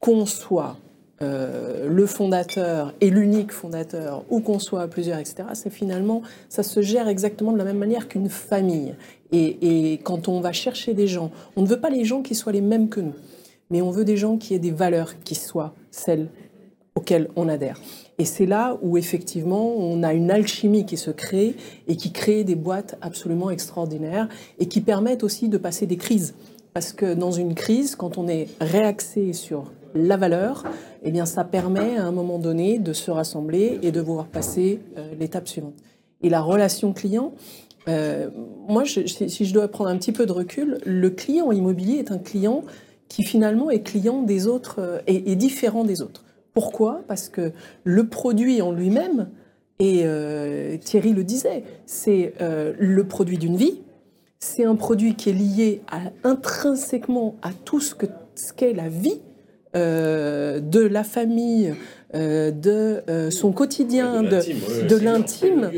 qu'on 0.00 0.24
soit 0.24 0.76
euh, 1.22 1.88
le 1.88 2.06
fondateur 2.06 2.92
et 3.00 3.10
l'unique 3.10 3.52
fondateur, 3.52 4.24
ou 4.30 4.40
qu'on 4.40 4.58
soit 4.58 4.82
à 4.82 4.88
plusieurs, 4.88 5.18
etc., 5.18 5.44
c'est 5.54 5.70
finalement, 5.70 6.22
ça 6.48 6.62
se 6.62 6.82
gère 6.82 7.08
exactement 7.08 7.52
de 7.52 7.58
la 7.58 7.64
même 7.64 7.78
manière 7.78 8.08
qu'une 8.08 8.28
famille. 8.28 8.94
Et, 9.30 9.92
et 9.92 9.98
quand 9.98 10.28
on 10.28 10.40
va 10.40 10.52
chercher 10.52 10.94
des 10.94 11.06
gens, 11.06 11.30
on 11.56 11.62
ne 11.62 11.66
veut 11.66 11.80
pas 11.80 11.90
les 11.90 12.04
gens 12.04 12.22
qui 12.22 12.34
soient 12.34 12.52
les 12.52 12.60
mêmes 12.60 12.88
que 12.88 13.00
nous, 13.00 13.14
mais 13.70 13.80
on 13.80 13.90
veut 13.90 14.04
des 14.04 14.16
gens 14.16 14.36
qui 14.36 14.54
aient 14.54 14.58
des 14.58 14.70
valeurs 14.70 15.14
qui 15.24 15.34
soient 15.34 15.74
celles 15.90 16.28
auxquelles 16.94 17.28
on 17.36 17.48
adhère. 17.48 17.80
Et 18.18 18.24
c'est 18.24 18.46
là 18.46 18.78
où 18.82 18.96
effectivement 18.96 19.74
on 19.76 20.02
a 20.02 20.12
une 20.12 20.30
alchimie 20.30 20.84
qui 20.84 20.96
se 20.96 21.10
crée 21.10 21.56
et 21.88 21.96
qui 21.96 22.12
crée 22.12 22.44
des 22.44 22.54
boîtes 22.54 22.96
absolument 23.00 23.50
extraordinaires 23.50 24.28
et 24.58 24.66
qui 24.66 24.80
permettent 24.80 25.24
aussi 25.24 25.48
de 25.48 25.56
passer 25.56 25.86
des 25.86 25.96
crises. 25.96 26.34
Parce 26.74 26.92
que 26.92 27.14
dans 27.14 27.32
une 27.32 27.54
crise, 27.54 27.96
quand 27.96 28.18
on 28.18 28.28
est 28.28 28.48
réaxé 28.60 29.32
sur 29.32 29.72
la 29.94 30.16
valeur, 30.16 30.64
eh 31.02 31.10
bien 31.10 31.26
ça 31.26 31.44
permet 31.44 31.96
à 31.96 32.06
un 32.06 32.12
moment 32.12 32.38
donné 32.38 32.78
de 32.78 32.92
se 32.92 33.10
rassembler 33.10 33.78
et 33.82 33.92
de 33.92 34.00
pouvoir 34.00 34.26
passer 34.26 34.80
euh, 34.96 35.12
l'étape 35.18 35.48
suivante. 35.48 35.74
Et 36.22 36.28
la 36.28 36.40
relation 36.40 36.92
client, 36.92 37.32
euh, 37.88 38.30
moi, 38.68 38.84
si 38.84 39.44
je 39.44 39.52
dois 39.52 39.68
prendre 39.68 39.90
un 39.90 39.96
petit 39.96 40.12
peu 40.12 40.26
de 40.26 40.32
recul, 40.32 40.78
le 40.86 41.10
client 41.10 41.50
immobilier 41.50 41.98
est 41.98 42.12
un 42.12 42.18
client 42.18 42.64
qui 43.08 43.24
finalement 43.24 43.70
est 43.70 43.82
client 43.82 44.22
des 44.22 44.46
autres 44.46 44.76
euh, 44.78 45.00
et 45.06 45.32
est 45.32 45.36
différent 45.36 45.84
des 45.84 46.00
autres. 46.00 46.24
Pourquoi? 46.54 47.02
Parce 47.08 47.28
que 47.28 47.52
le 47.84 48.06
produit 48.06 48.62
en 48.62 48.72
lui-même, 48.72 49.28
et 49.78 50.02
euh, 50.04 50.76
Thierry 50.78 51.12
le 51.12 51.24
disait, 51.24 51.64
c'est 51.86 52.34
euh, 52.40 52.72
le 52.78 53.04
produit 53.04 53.36
d'une 53.36 53.56
vie, 53.56 53.80
c'est 54.38 54.64
un 54.64 54.76
produit 54.76 55.14
qui 55.14 55.30
est 55.30 55.34
lié 55.34 55.82
intrinsèquement 56.24 57.36
à 57.42 57.50
tout 57.52 57.80
ce 57.80 57.94
que 57.94 58.06
ce 58.34 58.52
qu'est 58.52 58.72
la 58.72 58.88
vie 58.88 59.20
euh, 59.74 60.60
de 60.60 60.80
la 60.80 61.04
famille, 61.04 61.74
euh, 62.14 62.50
de 62.50 63.02
euh, 63.08 63.30
son 63.30 63.52
quotidien, 63.52 64.22
de, 64.22 64.28
l'intime. 64.30 65.70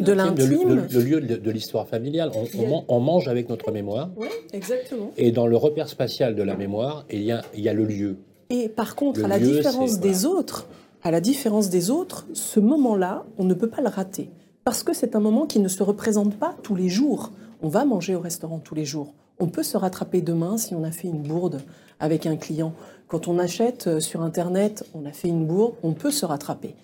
De 0.00 0.12
l'intime. 0.12 0.86
Le, 0.92 1.00
lieu 1.00 1.20
de, 1.20 1.50
l'histoire 1.50 1.86
familiale. 1.86 2.32
On, 2.34 2.44
on 2.58 2.66
man- 2.68 2.84
on 2.88 3.00
mange 3.00 3.28
avec 3.28 3.48
notre 3.48 3.70
mémoire. 3.70 4.10
Oui, 4.16 4.26
exactement. 4.52 5.12
Et 5.16 5.30
dans 5.30 5.46
le 5.46 5.56
repère 5.56 5.88
spatial 5.88 6.34
de 6.34 6.42
la 6.42 6.56
mémoire, 6.56 7.04
il 7.10 7.22
y 7.22 7.32
a, 7.32 7.42
il 7.54 7.60
y 7.60 7.68
a 7.68 7.72
le 7.72 7.84
lieu. 7.84 8.16
Et 8.50 8.68
par 8.68 8.96
contre, 8.96 9.20
Le 9.20 9.26
à 9.26 9.28
la 9.28 9.38
lieu, 9.38 9.58
différence 9.58 10.00
des 10.00 10.26
autres, 10.26 10.66
à 11.04 11.10
la 11.12 11.20
différence 11.20 11.70
des 11.70 11.90
autres, 11.90 12.26
ce 12.32 12.58
moment-là, 12.58 13.24
on 13.38 13.44
ne 13.44 13.54
peut 13.54 13.68
pas 13.70 13.80
le 13.80 13.88
rater. 13.88 14.28
Parce 14.64 14.82
que 14.82 14.92
c'est 14.92 15.14
un 15.14 15.20
moment 15.20 15.46
qui 15.46 15.60
ne 15.60 15.68
se 15.68 15.82
représente 15.82 16.34
pas 16.36 16.56
tous 16.62 16.74
les 16.74 16.88
jours. 16.88 17.30
On 17.62 17.68
va 17.68 17.84
manger 17.84 18.14
au 18.16 18.20
restaurant 18.20 18.58
tous 18.58 18.74
les 18.74 18.84
jours. 18.84 19.14
On 19.38 19.46
peut 19.46 19.62
se 19.62 19.76
rattraper 19.76 20.20
demain 20.20 20.58
si 20.58 20.74
on 20.74 20.84
a 20.84 20.90
fait 20.90 21.08
une 21.08 21.22
bourde 21.22 21.60
avec 21.98 22.26
un 22.26 22.36
client. 22.36 22.74
Quand 23.10 23.26
on 23.26 23.40
achète 23.40 23.88
euh, 23.88 23.98
sur 23.98 24.22
Internet, 24.22 24.86
on 24.94 25.04
a 25.04 25.10
fait 25.10 25.26
une 25.26 25.44
bourde, 25.44 25.74
on 25.82 25.94
peut 25.94 26.12
se 26.12 26.24
rattraper. 26.24 26.76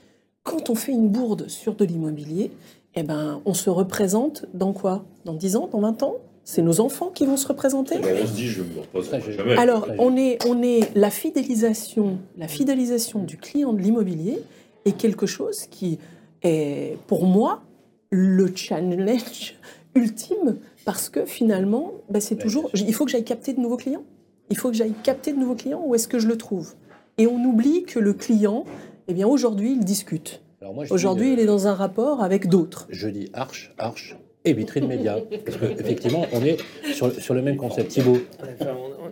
Quand 0.42 0.70
on 0.70 0.74
fait 0.74 0.90
une 0.90 1.08
bourde 1.08 1.48
sur 1.48 1.76
de 1.76 1.84
l'immobilier, 1.84 2.50
eh 2.96 3.04
ben, 3.04 3.40
on 3.44 3.54
se 3.54 3.70
représente 3.70 4.44
dans 4.52 4.72
quoi? 4.72 5.04
Dans 5.24 5.34
10 5.34 5.54
ans, 5.54 5.68
dans 5.70 5.80
20 5.80 6.02
ans? 6.02 6.16
C'est 6.42 6.62
nos 6.62 6.80
enfants 6.80 7.10
qui 7.14 7.26
vont 7.26 7.36
se 7.36 7.46
représenter? 7.46 7.98
On 7.98 8.26
se 8.26 8.32
dit, 8.32 8.48
je 8.48 8.62
me 8.62 8.80
reposerai 8.80 9.20
Très 9.20 9.32
jamais. 9.32 9.56
Alors, 9.56 9.86
on 10.00 10.16
est, 10.16 10.44
on 10.48 10.62
est 10.62 10.90
la 10.96 11.10
fidélisation, 11.10 12.18
la 12.36 12.48
fidélisation 12.48 13.22
du 13.22 13.36
client 13.36 13.72
de 13.72 13.80
l'immobilier 13.80 14.42
est 14.84 14.96
quelque 14.96 15.26
chose 15.26 15.66
qui 15.70 16.00
est, 16.42 16.98
pour 17.06 17.24
moi, 17.26 17.62
le 18.10 18.50
challenge 18.52 19.54
ultime 19.94 20.58
parce 20.84 21.08
que 21.08 21.24
finalement, 21.24 21.92
ben, 22.10 22.20
c'est 22.20 22.36
toujours, 22.36 22.68
il 22.74 22.94
faut 22.94 23.04
que 23.04 23.12
j'aille 23.12 23.24
capter 23.24 23.52
de 23.52 23.60
nouveaux 23.60 23.76
clients. 23.76 24.04
Il 24.50 24.56
faut 24.56 24.70
que 24.70 24.76
j'aille 24.76 24.94
capter 25.02 25.32
de 25.32 25.38
nouveaux 25.38 25.54
clients. 25.54 25.82
Où 25.85 25.94
est-ce 25.94 26.09
que 26.09 26.18
je 26.18 26.28
le 26.28 26.37
trouve? 26.37 26.74
Et 27.18 27.26
on 27.26 27.42
oublie 27.44 27.85
que 27.85 27.98
le 27.98 28.12
client, 28.12 28.64
eh 29.09 29.14
bien, 29.14 29.26
aujourd'hui, 29.26 29.72
il 29.72 29.85
discute. 29.85 30.42
Aujourd'hui, 30.90 31.30
euh, 31.30 31.32
il 31.35 31.40
est 31.40 31.46
dans 31.46 31.66
un 31.66 31.74
rapport 31.74 32.22
avec 32.22 32.48
d'autres. 32.48 32.87
Je 32.90 33.09
dis 33.09 33.30
arche, 33.32 33.72
arche 33.78 34.16
et 34.46 34.52
vitrine 34.52 34.87
média. 34.87 35.18
Parce 35.44 35.59
qu'effectivement, 35.59 36.24
on 36.32 36.42
est 36.42 36.56
sur, 36.92 37.35
le 37.35 37.42
même 37.42 37.56
concept. 37.56 37.88
Thibault, 37.90 38.18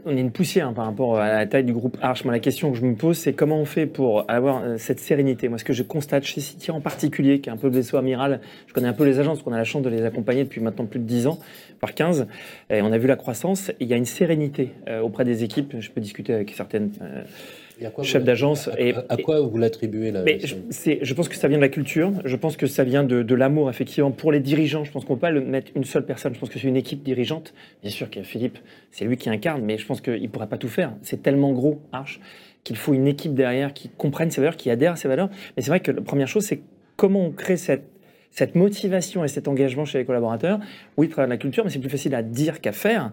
on- 0.07 0.11
est 0.17 0.21
une 0.21 0.31
poussière 0.31 0.69
hein, 0.69 0.73
par 0.73 0.87
rapport 0.87 1.19
à 1.19 1.29
la 1.29 1.47
taille 1.47 1.65
du 1.65 1.73
groupe 1.73 1.97
Arch. 2.01 2.25
La 2.25 2.39
question 2.39 2.71
que 2.71 2.79
je 2.79 2.85
me 2.85 2.95
pose, 2.95 3.19
c'est 3.19 3.33
comment 3.33 3.59
on 3.59 3.65
fait 3.65 3.87
pour 3.87 4.25
avoir 4.29 4.63
euh, 4.63 4.77
cette 4.79 5.01
sérénité? 5.01 5.49
Moi, 5.49 5.59
ce 5.59 5.65
que 5.65 5.73
je 5.73 5.83
constate 5.83 6.25
chez 6.25 6.41
City 6.41 6.71
en 6.71 6.81
particulier, 6.81 7.41
qui 7.41 7.49
est 7.49 7.53
un 7.53 7.57
peu 7.57 7.69
le 7.69 7.75
vaisseau 7.75 7.97
amiral, 7.97 8.41
je 8.67 8.73
connais 8.73 8.89
un 8.89 8.93
peu 8.93 9.05
les 9.05 9.19
agences, 9.19 9.43
qu'on 9.43 9.53
a 9.53 9.59
la 9.59 9.65
chance 9.65 9.83
de 9.83 9.89
les 9.91 10.03
accompagner 10.05 10.45
depuis 10.45 10.61
maintenant 10.61 10.87
plus 10.87 11.01
de 11.01 11.05
10 11.05 11.27
ans, 11.27 11.39
par 11.81 11.95
15, 11.95 12.27
et 12.71 12.81
on 12.83 12.93
a 12.93 12.99
vu 12.99 13.07
la 13.09 13.17
croissance. 13.17 13.71
Il 13.81 13.89
y 13.89 13.95
a 13.95 13.97
une 13.97 14.05
sérénité 14.07 14.71
euh, 14.89 15.01
auprès 15.01 15.25
des 15.25 15.43
équipes. 15.45 15.75
Je 15.81 15.91
peux 15.91 16.01
discuter 16.01 16.33
avec 16.33 16.51
certaines 16.51 16.91
euh, 17.03 17.23
à 17.83 17.91
vous- 18.19 18.25
d'agence. 18.25 18.69
à, 18.69 18.81
Et, 18.81 18.95
à- 18.95 19.05
à 19.09 19.17
quoi 19.17 19.41
vous 19.41 19.57
l'attribuez 19.59 20.11
là 20.11 20.23
mais 20.25 20.39
je, 20.41 21.15
pense 21.15 21.29
que 21.29 21.37
ça 21.37 21.49
vient 21.49 21.59
de 21.59 21.63
la 21.63 21.69
culture, 21.69 22.13
je 22.25 22.37
pense 22.37 22.57
que 22.57 22.67
ça 22.67 22.85
vient 22.85 23.05
de, 23.05 23.23
de 23.23 23.35
l'amour, 23.35 23.71
effectivement, 23.71 24.11
pour 24.11 24.33
les 24.33 24.41
dirigeants. 24.41 24.85
Je 24.85 24.93
pense 24.93 25.05
qu'on 25.05 25.15
ne 25.15 25.19
peut 25.19 25.23
pas 25.23 25.31
le 25.31 25.41
mettre 25.41 25.73
une 25.75 25.85
seule 25.85 26.05
personne, 26.07 26.35
je 26.35 26.41
pense 26.41 26.49
que 26.51 26.59
c'est 26.59 26.69
une 26.69 26.77
équipe 26.77 27.03
dirigeante. 27.03 27.55
Bien 27.83 27.91
sûr 27.91 28.11
que 28.11 28.23
Philippe, 28.23 28.59
c'est 28.91 29.05
lui 29.05 29.17
qui 29.17 29.29
incarne, 29.31 29.63
mais 29.63 29.79
je 29.79 29.87
pense 29.87 30.01
qu'il 30.01 30.23
ne 30.23 30.29
pourrait 30.29 30.49
pas 30.49 30.59
tout 30.59 30.69
faire. 30.69 30.93
C'est 31.03 31.23
tellement 31.23 31.53
gros, 31.53 31.81
Arche, 31.93 32.21
qu'il 32.63 32.77
faut 32.77 32.95
une 32.95 33.07
équipe 33.09 33.35
derrière 33.35 33.73
qui 33.75 33.89
comprenne 33.91 34.31
ses 34.31 34.41
valeurs, 34.41 34.57
qui 34.57 34.71
adhère 34.71 34.93
à 34.93 34.97
ses 34.97 35.09
valeurs. 35.09 35.29
Mais 35.57 35.63
c'est 35.63 35.71
vrai 35.71 35.81
que 35.81 35.91
la 35.91 36.01
première 36.01 36.29
chose, 36.29 36.45
c'est 36.45 36.61
comment 36.97 37.27
on 37.27 37.31
crée 37.33 37.57
cette, 37.57 37.85
cette 38.31 38.55
motivation 38.55 39.25
et 39.25 39.29
cet 39.29 39.49
engagement 39.49 39.85
chez 39.85 39.99
les 39.99 40.05
collaborateurs. 40.05 40.61
Oui, 40.97 41.09
travailler 41.09 41.31
la 41.31 41.37
culture, 41.39 41.65
mais 41.65 41.71
c'est 41.71 41.79
plus 41.79 41.91
facile 41.91 42.15
à 42.15 42.23
dire 42.23 42.61
qu'à 42.61 42.73
faire. 42.73 43.13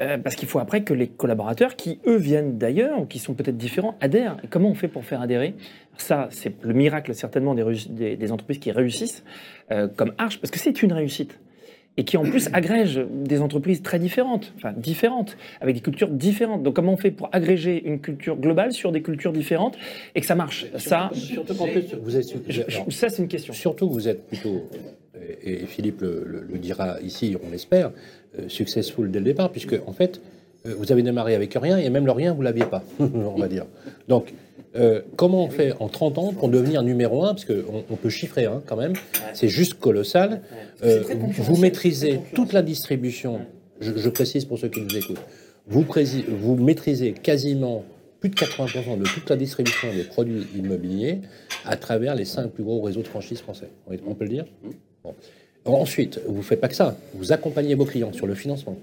Euh, 0.00 0.18
parce 0.18 0.34
qu'il 0.34 0.48
faut 0.48 0.58
après 0.58 0.82
que 0.82 0.92
les 0.92 1.06
collaborateurs, 1.06 1.76
qui 1.76 2.00
eux 2.06 2.16
viennent 2.16 2.58
d'ailleurs 2.58 3.00
ou 3.00 3.06
qui 3.06 3.20
sont 3.20 3.34
peut-être 3.34 3.56
différents, 3.56 3.96
adhèrent. 4.00 4.36
Et 4.42 4.48
comment 4.48 4.68
on 4.68 4.74
fait 4.74 4.88
pour 4.88 5.04
faire 5.04 5.20
adhérer? 5.20 5.54
Ça, 5.96 6.26
c'est 6.30 6.60
le 6.64 6.74
miracle 6.74 7.14
certainement 7.14 7.54
des, 7.54 8.32
entreprises 8.32 8.58
qui 8.58 8.72
réussissent, 8.72 9.22
euh, 9.70 9.86
comme 9.86 10.12
Arch, 10.18 10.40
parce 10.40 10.50
que 10.50 10.58
c'est 10.58 10.82
une 10.82 10.92
réussite. 10.92 11.38
Et 11.96 12.02
qui 12.02 12.16
en 12.16 12.24
plus 12.24 12.48
agrège 12.52 13.00
des 13.08 13.40
entreprises 13.40 13.80
très 13.80 14.00
différentes, 14.00 14.52
enfin 14.56 14.72
différentes, 14.76 15.36
avec 15.60 15.76
des 15.76 15.80
cultures 15.80 16.08
différentes. 16.08 16.64
Donc 16.64 16.74
comment 16.74 16.92
on 16.94 16.96
fait 16.96 17.12
pour 17.12 17.28
agréger 17.30 17.86
une 17.86 18.00
culture 18.00 18.34
globale 18.36 18.72
sur 18.72 18.90
des 18.90 19.00
cultures 19.00 19.32
différentes 19.32 19.76
et 20.16 20.20
que 20.20 20.26
ça 20.26 20.34
marche? 20.34 20.66
Ça, 20.78 21.10
Surtout 21.14 21.54
qu'en 21.54 21.68
plus, 21.68 21.84
vous 22.02 22.16
êtes. 22.16 22.34
je- 22.48 22.62
alors, 22.62 22.86
ça 22.90 23.08
c'est 23.10 23.22
une 23.22 23.28
question. 23.28 23.52
Surtout, 23.54 23.88
vous 23.88 24.08
êtes 24.08 24.26
plutôt, 24.26 24.68
et 25.44 25.66
Philippe 25.66 26.00
le, 26.00 26.24
le- 26.26 26.44
le 26.52 26.58
dira 26.58 27.00
ici, 27.00 27.36
on 27.46 27.50
l'espère, 27.52 27.92
euh, 28.40 28.48
successful 28.48 29.08
dès 29.12 29.20
le 29.20 29.24
départ, 29.26 29.50
puisque 29.52 29.76
en 29.86 29.92
fait, 29.92 30.20
euh, 30.66 30.74
vous 30.76 30.90
avez 30.90 31.02
démarré 31.04 31.36
avec 31.36 31.54
rien, 31.54 31.78
et 31.78 31.88
même 31.90 32.06
le 32.06 32.12
rien, 32.12 32.32
vous 32.34 32.42
l'aviez 32.42 32.64
pas, 32.66 32.82
on 32.98 33.38
va 33.38 33.46
dire. 33.46 33.66
Donc, 34.08 34.34
euh, 34.76 35.02
comment 35.16 35.44
on 35.44 35.50
fait 35.50 35.72
en 35.80 35.88
30 35.88 36.18
ans 36.18 36.32
pour 36.32 36.48
devenir 36.48 36.82
numéro 36.82 37.24
un? 37.24 37.34
Parce 37.34 37.44
qu'on 37.44 37.84
on 37.88 37.96
peut 37.96 38.10
chiffrer 38.10 38.46
hein, 38.46 38.62
quand 38.66 38.76
même, 38.76 38.94
c'est 39.32 39.48
juste 39.48 39.74
colossal. 39.74 40.42
Euh, 40.82 41.02
vous 41.38 41.56
maîtrisez 41.56 42.20
toute 42.34 42.52
la 42.52 42.62
distribution, 42.62 43.40
je, 43.80 43.92
je 43.96 44.08
précise 44.10 44.44
pour 44.44 44.58
ceux 44.58 44.68
qui 44.68 44.80
nous 44.80 44.96
écoutent, 44.96 45.20
vous, 45.66 46.56
maîtrisez 46.56 47.12
quasiment 47.12 47.84
plus 48.20 48.30
de 48.30 48.34
80% 48.34 48.98
de 48.98 49.04
toute 49.04 49.28
la 49.28 49.36
distribution 49.36 49.92
des 49.92 50.04
produits 50.04 50.46
immobiliers 50.56 51.20
à 51.64 51.76
travers 51.76 52.14
les 52.14 52.24
cinq 52.24 52.50
plus 52.50 52.64
gros 52.64 52.80
réseaux 52.80 53.02
de 53.02 53.08
franchise 53.08 53.40
français. 53.40 53.68
On 53.86 53.94
on 54.06 54.14
peut 54.14 54.24
le 54.24 54.30
dire? 54.30 54.44
Bon. 55.02 55.14
Ensuite, 55.64 56.20
vous 56.26 56.38
ne 56.38 56.42
faites 56.42 56.60
pas 56.60 56.68
que 56.68 56.74
ça. 56.74 56.96
Vous 57.14 57.32
accompagnez 57.32 57.74
vos 57.74 57.86
clients 57.86 58.12
sur 58.12 58.26
le 58.26 58.34
financement, 58.34 58.76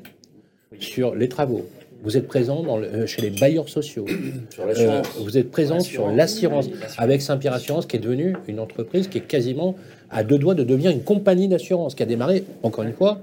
sur 0.80 1.14
les 1.14 1.30
travaux. 1.30 1.68
Vous 2.04 2.18
êtes 2.18 2.28
présent 2.28 2.64
dans 2.64 2.78
le- 2.78 2.88
euh, 2.88 3.06
chez 3.06 3.22
les 3.22 3.30
bailleurs 3.30 3.70
sociaux. 3.70 4.06
Euh, 4.60 5.02
vous 5.20 5.38
êtes 5.38 5.50
présent 5.52 5.80
sur 5.80 6.08
l'assurance 6.10 6.70
avec 6.98 7.22
Saint-Pierre 7.22 7.54
Assurance, 7.54 7.86
qui 7.86 7.96
est 7.98 8.00
devenue 8.00 8.36
une 8.48 8.60
entreprise 8.60 9.08
qui 9.08 9.18
est 9.18 9.22
quasiment 9.28 9.76
à 10.10 10.24
deux 10.24 10.38
doigts 10.38 10.54
de 10.56 10.64
devenir 10.64 10.92
une 10.92 11.02
compagnie 11.04 11.48
d'assurance, 11.48 11.96
qui 11.96 12.04
a 12.04 12.06
démarré, 12.06 12.44
encore 12.64 12.84
une 12.84 12.94
fois, 12.94 13.20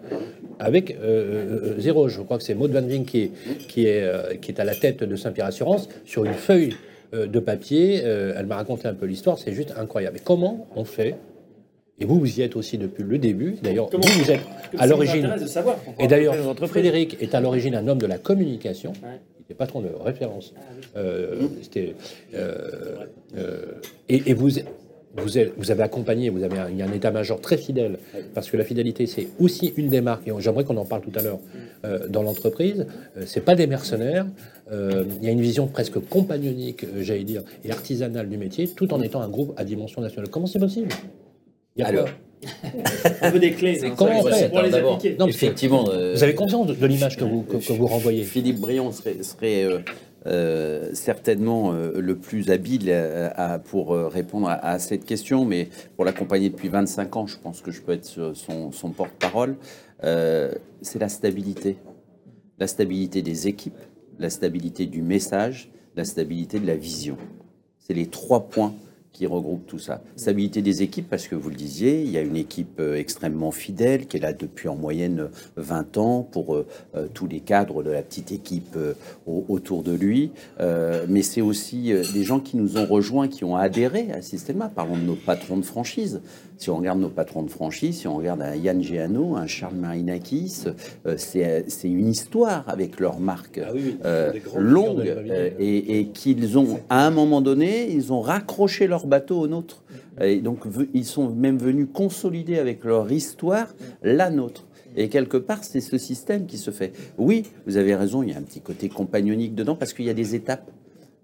avec 0.59 0.93
euh, 0.93 1.75
euh, 1.77 1.81
zéro. 1.81 2.09
Je 2.09 2.21
crois 2.23 2.39
que 2.39 2.45
c'est 2.45 2.55
Maud 2.55 2.71
Van 2.73 2.83
Vink 2.83 3.07
qui 3.07 3.21
est, 3.23 3.31
qui, 3.69 3.87
est, 3.87 4.41
qui 4.41 4.51
est 4.51 4.61
à 4.61 4.65
la 4.65 4.75
tête 4.75 5.03
de 5.05 5.17
Saint-Pierre 5.17 5.47
Assurance 5.47 5.89
sur 6.05 6.25
une 6.25 6.35
feuille 6.35 6.75
de 7.13 7.39
papier. 7.41 7.97
Elle 8.03 8.47
m'a 8.47 8.57
raconté 8.57 8.89
un 8.89 8.95
peu 8.95 9.07
l'histoire, 9.07 9.39
c'est 9.39 9.53
juste 9.53 9.73
incroyable. 9.79 10.17
Et 10.19 10.23
comment 10.25 10.67
on 10.77 10.85
fait 10.85 11.15
Et 12.01 12.05
vous, 12.05 12.19
vous 12.21 12.39
y 12.39 12.43
êtes 12.43 12.55
aussi 12.57 12.79
depuis 12.79 13.03
le 13.03 13.19
début. 13.19 13.57
D'ailleurs, 13.63 13.89
vous, 13.91 13.99
vous 14.25 14.31
êtes 14.31 14.41
à 14.79 14.87
l'origine. 14.87 15.29
Et 15.99 16.07
d'ailleurs, 16.07 16.35
Frédéric 16.69 17.17
est 17.21 17.35
à 17.35 17.41
l'origine 17.41 17.75
un 17.75 17.89
homme 17.89 17.99
de 17.99 18.07
la 18.07 18.19
communication. 18.19 18.93
Il 19.39 19.43
était 19.43 19.55
patron 19.55 19.81
de 19.81 19.89
référence. 20.05 20.55
Euh, 20.97 21.49
c'était, 21.63 21.95
euh, 22.35 22.97
euh, 23.37 23.65
et, 24.09 24.23
et 24.31 24.35
vous, 24.35 24.51
vous, 25.17 25.39
êtes- 25.39 25.53
vous 25.57 25.71
avez 25.71 25.83
accompagné, 25.83 26.29
vous 26.29 26.43
avez 26.45 26.59
un, 26.59 26.69
il 26.71 26.77
y 26.77 26.83
a 26.83 26.87
un 26.87 26.93
état-major 26.93 27.41
très 27.41 27.57
fidèle, 27.57 27.99
parce 28.35 28.49
que 28.51 28.57
la 28.57 28.65
fidélité, 28.65 29.07
c'est 29.07 29.29
aussi 29.41 29.73
une 29.77 29.89
des 29.89 30.01
marques, 30.03 30.29
et 30.29 30.33
j'aimerais 30.39 30.65
qu'on 30.65 30.77
en 30.77 30.85
parle 30.85 31.01
tout 31.03 31.19
à 31.19 31.23
l'heure, 31.23 31.41
euh, 31.85 32.07
dans 32.09 32.23
l'entreprise. 32.23 32.87
Euh, 33.17 33.23
c'est 33.27 33.41
pas 33.41 33.55
des 33.57 33.67
mercenaires. 33.67 34.27
Euh, 34.71 35.05
il 35.21 35.25
y 35.27 35.29
a 35.31 35.33
une 35.33 35.41
vision 35.41 35.67
presque 35.67 35.99
compagnonique, 36.09 36.85
euh, 36.85 37.03
j'allais 37.03 37.25
dire, 37.25 37.43
et 37.65 37.73
artisanale 37.73 38.29
du 38.29 38.37
métier, 38.37 38.69
tout 38.69 38.93
en 38.95 39.01
étant 39.01 39.23
un 39.23 39.29
groupe 39.29 39.55
à 39.57 39.65
dimension 39.65 40.01
nationale. 40.03 40.29
Comment 40.31 40.47
c'est 40.47 40.59
possible? 40.61 40.89
Alors, 41.85 42.09
On 43.23 43.31
veut 43.31 43.41
des 43.41 43.51
clés. 43.53 43.85
hein, 43.85 43.95
comment 43.97 44.23
ça, 44.23 44.29
on 44.29 44.33
fait 44.33 44.49
pour 44.49 44.63
les 44.63 44.75
appliquer. 44.75 45.17
Non, 45.19 45.27
effectivement, 45.27 45.89
euh, 45.91 46.15
Vous 46.15 46.23
avez 46.23 46.35
conscience 46.37 46.69
de, 46.69 46.75
de 46.75 46.87
l'image 46.87 47.17
que 47.17 47.25
vous, 47.25 47.43
que, 47.43 47.57
que 47.57 47.73
vous 47.73 47.87
renvoyez 47.87 48.23
Philippe 48.23 48.61
Brion 48.61 48.93
serait, 48.93 49.23
serait, 49.25 49.65
euh, 49.65 49.79
euh, 50.27 50.91
certainement 50.95 51.73
euh, 51.73 52.01
le 52.01 52.17
plus 52.17 52.51
habile 52.51 52.85
euh, 52.89 53.29
à- 53.35 53.59
pour 53.59 53.93
euh, 53.93 54.07
répondre 54.09 54.49
à, 54.49 54.55
à 54.55 54.79
cette 54.79 55.05
question, 55.05 55.45
mais 55.45 55.69
pour 55.97 56.05
l'accompagner 56.05 56.49
depuis 56.49 56.69
25 56.69 57.17
ans, 57.17 57.27
je 57.27 57.37
pense 57.39 57.61
que 57.61 57.73
je 57.73 57.81
peux 57.81 57.93
être 57.93 58.33
son, 58.35 58.71
son 58.71 58.91
porte-parole. 58.91 59.57
Euh, 60.05 60.53
c'est 60.81 61.01
la 61.01 61.09
stabilité. 61.09 61.77
La 62.61 62.67
stabilité 62.69 63.21
des 63.23 63.49
équipes, 63.49 63.79
la 64.19 64.31
stabilité 64.31 64.87
du 64.87 65.03
message, 65.03 65.71
la 65.97 66.05
stabilité 66.05 66.61
de 66.61 66.67
la 66.69 66.77
vision. 66.77 67.17
C'est 67.79 67.95
les 67.95 68.07
trois 68.07 68.49
points 68.49 68.75
qui 69.19 69.27
regroupent 69.27 69.67
tout 69.67 69.81
ça. 69.81 70.01
Stabilité 70.15 70.63
des 70.63 70.83
équipes, 70.85 71.09
parce 71.11 71.27
que 71.27 71.35
vous 71.35 71.51
le 71.51 71.57
disiez, 71.57 72.03
il 72.03 72.11
y 72.11 72.19
a 72.19 72.21
une 72.21 72.37
équipe 72.37 72.79
euh, 72.79 72.95
extrêmement 72.95 73.51
fidèle 73.51 74.07
qui 74.07 74.17
est 74.17 74.21
là 74.21 74.33
depuis 74.33 74.69
en 74.69 74.77
moyenne 74.77 75.23
euh, 75.23 75.29
20 75.57 75.97
ans 75.97 76.23
pour 76.23 76.55
euh, 76.55 76.67
euh, 76.95 77.09
tous 77.13 77.27
les 77.27 77.41
cadres 77.41 77.83
de 77.83 77.91
la 77.91 78.03
petite 78.03 78.31
équipe 78.31 78.77
euh, 78.77 78.95
au- 79.27 79.45
autour 79.49 79.83
de 79.83 79.91
lui. 79.93 80.31
Euh, 80.61 81.05
mais 81.09 81.23
c'est 81.23 81.41
aussi 81.41 81.93
euh, 81.93 82.05
des 82.15 82.23
gens 82.23 82.39
qui 82.39 82.57
nous 82.57 82.79
ont 82.79 82.87
rejoints, 82.87 83.27
qui 83.27 83.43
ont 83.45 83.57
adhéré 83.57 84.13
à 84.13 84.23
Systema. 84.23 84.69
Parlons 84.69 84.97
de 84.97 85.03
nos 85.03 85.17
patrons 85.17 85.57
de 85.57 85.65
franchise. 85.65 86.21
Si 86.59 86.71
on 86.71 86.77
regarde 86.77 86.99
nos 86.99 87.09
patrons 87.09 87.45
de 87.45 87.51
franchise, 87.51 88.01
si 88.01 88.09
on 88.09 88.17
regarde 88.17 88.43
un 88.43 88.57
Yann 88.57 88.83
Géano, 88.83 89.37
un 89.37 89.47
Charles 89.47 89.77
Marinakis, 89.77 90.65
euh, 91.07 91.15
c'est 91.17 91.65
une 91.85 92.09
histoire 92.09 92.65
avec 92.67 92.99
leur 92.99 93.21
marque 93.21 93.61
Ah 93.65 93.71
oui, 93.73 93.97
euh, 94.05 94.33
longue 94.57 95.07
euh, 95.07 95.51
et, 95.61 96.01
et 96.01 96.09
qu'ils 96.09 96.59
ont, 96.59 96.81
à 96.91 97.07
un 97.07 97.11
moment 97.11 97.41
donné, 97.41 97.91
ils 97.93 98.13
ont 98.13 98.21
raccroché 98.21 98.89
leur 98.89 99.07
bateau 99.07 99.39
au 99.39 99.47
nôtre. 99.47 99.85
Et 100.21 100.41
donc, 100.41 100.65
ils 100.95 101.05
sont 101.05 101.31
même 101.31 101.59
venus 101.59 101.87
consolider 101.93 102.59
avec 102.59 102.83
leur 102.83 103.11
histoire 103.13 103.69
la 104.03 104.31
nôtre. 104.31 104.65
Et 104.97 105.09
quelque 105.09 105.37
part, 105.37 105.63
c'est 105.63 105.81
ce 105.81 105.97
système 105.97 106.47
qui 106.47 106.59
se 106.59 106.73
fait. 106.73 106.93
Oui, 107.19 107.45
vous 107.67 107.77
avez 107.77 107.95
raison, 107.95 108.25
il 108.25 108.31
y 108.31 108.33
a 108.33 108.37
un 108.39 108.43
petit 108.43 108.61
côté 108.61 108.89
compagnonique 108.89 109.55
dedans 109.55 109.77
parce 109.77 109.93
qu'il 109.93 110.07
y 110.07 110.11
a 110.11 110.15
des 110.15 110.35
étapes, 110.35 110.69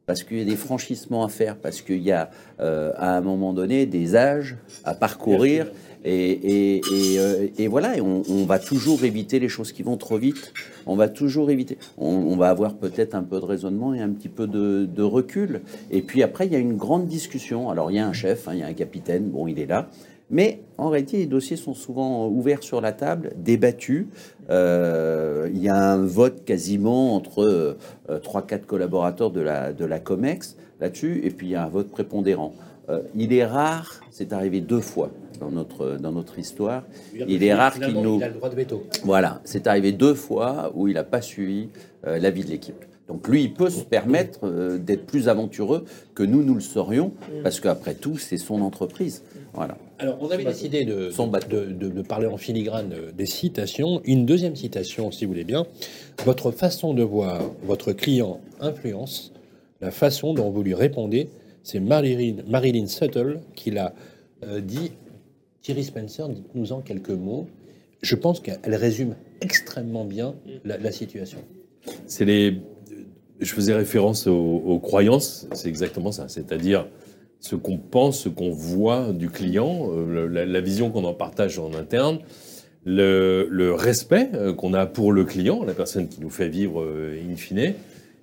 parce 0.07 0.23
qu'il 0.23 0.39
y 0.39 0.43
a 0.43 0.45
des 0.45 0.57
franchissements 0.57 1.25
à 1.25 1.29
faire, 1.29 1.57
parce 1.57 1.81
qu'il 1.81 2.03
y 2.03 2.13
a, 2.13 2.31
euh, 2.61 2.93
à 2.97 3.17
un 3.17 3.21
moment 3.21 3.53
donné, 3.53 3.87
des 3.87 4.17
âges 4.17 4.57
à 4.85 4.95
parcourir. 4.95 5.71
Et, 6.07 6.33
et, 6.33 6.77
et, 6.77 7.19
euh, 7.19 7.47
et 7.57 7.67
voilà, 7.67 7.97
et 7.97 8.03
on, 8.03 8.23
on 8.29 8.45
va 8.45 8.59
toujours 8.59 9.05
éviter 9.05 9.39
les 9.39 9.49
choses 9.49 9.73
qui 9.73 9.83
vont 9.83 9.97
trop 9.97 10.19
vite. 10.19 10.53
On 10.85 10.97
va 10.97 11.09
toujours 11.09 11.51
éviter. 11.51 11.79
On, 11.97 12.09
on 12.09 12.37
va 12.37 12.51
avoir 12.51 12.75
peut-être 12.75 13.15
un 13.15 13.23
peu 13.23 13.41
de 13.41 13.45
raisonnement 13.47 13.95
et 13.95 14.01
un 14.01 14.11
petit 14.11 14.29
peu 14.29 14.47
de, 14.47 14.85
de 14.85 15.03
recul. 15.03 15.63
Et 15.91 16.03
puis 16.03 16.23
après, 16.23 16.45
il 16.45 16.53
y 16.53 16.57
a 16.57 16.59
une 16.59 16.77
grande 16.77 17.07
discussion. 17.07 17.71
Alors, 17.71 17.91
il 17.91 17.95
y 17.95 18.01
a 18.01 18.07
un 18.07 18.13
chef, 18.13 18.49
hein, 18.49 18.53
il 18.53 18.59
y 18.61 18.63
a 18.63 18.67
un 18.67 18.75
capitaine, 18.75 19.31
bon, 19.31 19.47
il 19.47 19.59
est 19.59 19.65
là. 19.65 19.89
Mais 20.31 20.61
en 20.79 20.89
réalité, 20.89 21.19
les 21.19 21.27
dossiers 21.27 21.57
sont 21.57 21.75
souvent 21.75 22.29
ouverts 22.29 22.63
sur 22.63 22.81
la 22.81 22.93
table, 22.93 23.33
débattus. 23.37 24.07
Euh, 24.51 25.49
il 25.53 25.63
y 25.63 25.69
a 25.69 25.93
un 25.93 26.05
vote 26.05 26.45
quasiment 26.45 27.15
entre 27.15 27.43
euh, 27.43 27.79
3-4 28.09 28.65
collaborateurs 28.65 29.31
de 29.31 29.41
la, 29.41 29.73
de 29.73 29.85
la 29.85 30.01
COMEX 30.01 30.57
là-dessus, 30.81 31.21
et 31.25 31.31
puis 31.31 31.49
il 31.49 31.51
y 31.51 31.55
a 31.55 31.65
un 31.65 31.69
vote 31.69 31.91
prépondérant. 31.91 32.55
Euh, 32.89 33.01
il 33.15 33.33
est 33.33 33.47
rare, 33.47 34.01
c'est 34.11 34.33
arrivé 34.33 34.61
deux 34.61 34.81
fois 34.81 35.11
dans 35.41 35.51
notre, 35.51 35.97
dans 35.97 36.13
notre 36.13 36.39
histoire, 36.39 36.85
il 37.15 37.43
est 37.43 37.55
rare 37.55 37.79
qu'il 37.79 38.01
nous... 38.01 38.19
Il 38.19 38.25
a 38.25 38.29
le 38.29 38.35
droit 38.35 38.51
de 38.51 38.55
veto. 38.55 38.85
Voilà, 39.05 39.41
c'est 39.45 39.67
arrivé 39.67 39.93
deux 39.93 40.15
fois 40.15 40.71
où 40.75 40.89
il 40.89 40.95
n'a 40.95 41.05
pas 41.05 41.23
suivi 41.23 41.69
euh, 42.07 42.19
l'avis 42.19 42.45
de 42.45 42.51
l'équipe. 42.51 42.85
Donc 43.09 43.29
lui, 43.29 43.43
il 43.45 43.53
peut 43.53 43.69
se 43.69 43.83
permettre 43.83 44.41
euh, 44.45 44.79
d'être 44.79 45.05
plus 45.05 45.29
aventureux 45.29 45.85
que 46.15 46.23
nous, 46.23 46.43
nous 46.43 46.55
le 46.55 46.61
serions, 46.63 47.13
parce 47.43 47.61
qu'après 47.61 47.95
tout, 47.95 48.17
c'est 48.17 48.39
son 48.39 48.63
entreprise. 48.63 49.23
Voilà. 49.53 49.77
Alors, 49.99 50.17
on 50.21 50.31
avait 50.31 50.45
décidé 50.45 50.85
de, 50.85 51.11
Son 51.11 51.27
bateau. 51.27 51.49
de, 51.49 51.65
de- 51.67 51.89
de 51.91 52.03
parler 52.03 52.27
en 52.27 52.39
filigrane 52.39 52.93
euh, 52.95 53.13
des 53.13 53.27
citations. 53.27 54.01
Une 54.05 54.25
deuxième 54.25 54.57
citation, 54.57 55.11
si 55.13 55.27
vous 55.27 55.33
voulez 55.33 55.45
bien. 55.45 55.67
Votre 56.25 56.51
façon 56.51 56.95
de 56.95 57.03
voir 57.03 57.43
votre 57.63 57.93
client 57.93 58.41
influence 58.61 59.33
la 59.81 59.91
façon 59.91 60.33
dont 60.33 60.51
vous 60.51 60.63
lui 60.63 60.75
répondez. 60.75 61.29
C'est 61.63 61.81
Marilyn, 61.81 62.37
Marilyn 62.49 62.87
Suttle 62.87 63.41
qui 63.55 63.71
l'a 63.71 63.95
euh, 64.45 64.61
dit. 64.61 64.93
Thierry 65.63 65.85
Spencer, 65.85 66.29
dites-nous 66.29 66.73
en 66.73 66.81
quelques 66.81 67.11
mots. 67.11 67.47
Je 68.03 68.17
pense 68.17 68.41
qu'elle 68.41 68.75
résume 68.75 69.15
extrêmement 69.43 70.05
bien 70.05 70.35
la, 70.65 70.79
la 70.79 70.91
situation. 70.93 71.39
C'est 72.07 72.25
les. 72.25 72.61
Je 73.45 73.53
faisais 73.53 73.75
référence 73.75 74.27
aux, 74.27 74.81
croyances, 74.83 75.47
c'est 75.53 75.69
exactement 75.69 76.13
ça. 76.13 76.29
C'est-à-dire 76.29 76.87
ce 77.41 77.57
qu'on 77.57 77.77
pense, 77.77 78.21
ce 78.21 78.31
qu'on 78.31 78.51
voit 78.51 79.13
du 79.13 79.29
client, 79.29 79.91
euh, 79.93 80.27
la, 80.29 80.61
vision 80.63 80.91
qu'on 80.91 81.05
en 81.05 81.13
partage 81.13 81.59
en 81.59 81.75
interne, 81.75 82.21
le, 82.87 83.73
respect 83.73 84.31
euh, 84.33 84.55
qu'on 84.55 84.73
a 84.73 84.87
pour 84.87 85.13
le 85.13 85.25
client, 85.25 85.63
la 85.63 85.75
personne 85.75 86.09
qui 86.09 86.23
nous 86.23 86.31
fait 86.31 86.49
vivre 86.49 86.83
euh, 86.83 87.21
in 87.31 87.37
fine. 87.37 87.75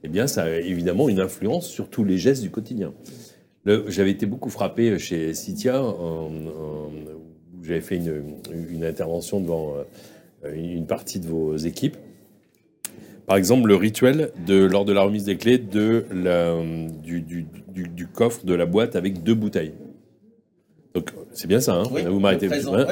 Eh 0.03 0.07
bien, 0.07 0.25
ça 0.25 0.43
a 0.45 0.49
évidemment 0.49 1.07
une 1.07 1.19
influence 1.19 1.67
sur 1.67 1.87
tous 1.87 2.03
les 2.03 2.17
gestes 2.17 2.41
du 2.41 2.49
quotidien. 2.49 2.91
J'avais 3.67 4.09
été 4.09 4.25
beaucoup 4.25 4.49
frappé 4.49 4.97
chez 4.97 5.35
Citia, 5.35 5.83
où 5.83 6.31
j'avais 7.61 7.81
fait 7.81 7.97
une, 7.97 8.83
intervention 8.83 9.39
devant 9.39 9.75
une 10.51 10.87
partie 10.87 11.19
de 11.19 11.27
vos 11.27 11.55
équipes. 11.57 11.97
Par 13.27 13.37
exemple, 13.37 13.67
le 13.67 13.75
rituel 13.75 14.31
de, 14.45 14.63
lors 14.65 14.83
de 14.85 14.93
la 14.93 15.01
remise 15.01 15.23
des 15.25 15.37
clés 15.37 15.57
de 15.57 16.05
la, 16.13 16.55
du, 17.03 17.21
du- 17.21 17.45
du- 17.69 17.87
du 17.87 18.07
coffre 18.07 18.45
de 18.45 18.53
la 18.53 18.65
boîte 18.65 18.95
avec 18.95 19.23
deux 19.23 19.35
bouteilles. 19.35 19.73
Donc, 20.93 21.11
c'est 21.31 21.47
bien 21.47 21.61
ça, 21.61 21.75
hein 21.75 21.83
vous 22.09 22.19
m'arrêtez. 22.19 22.47
hein 22.47 22.85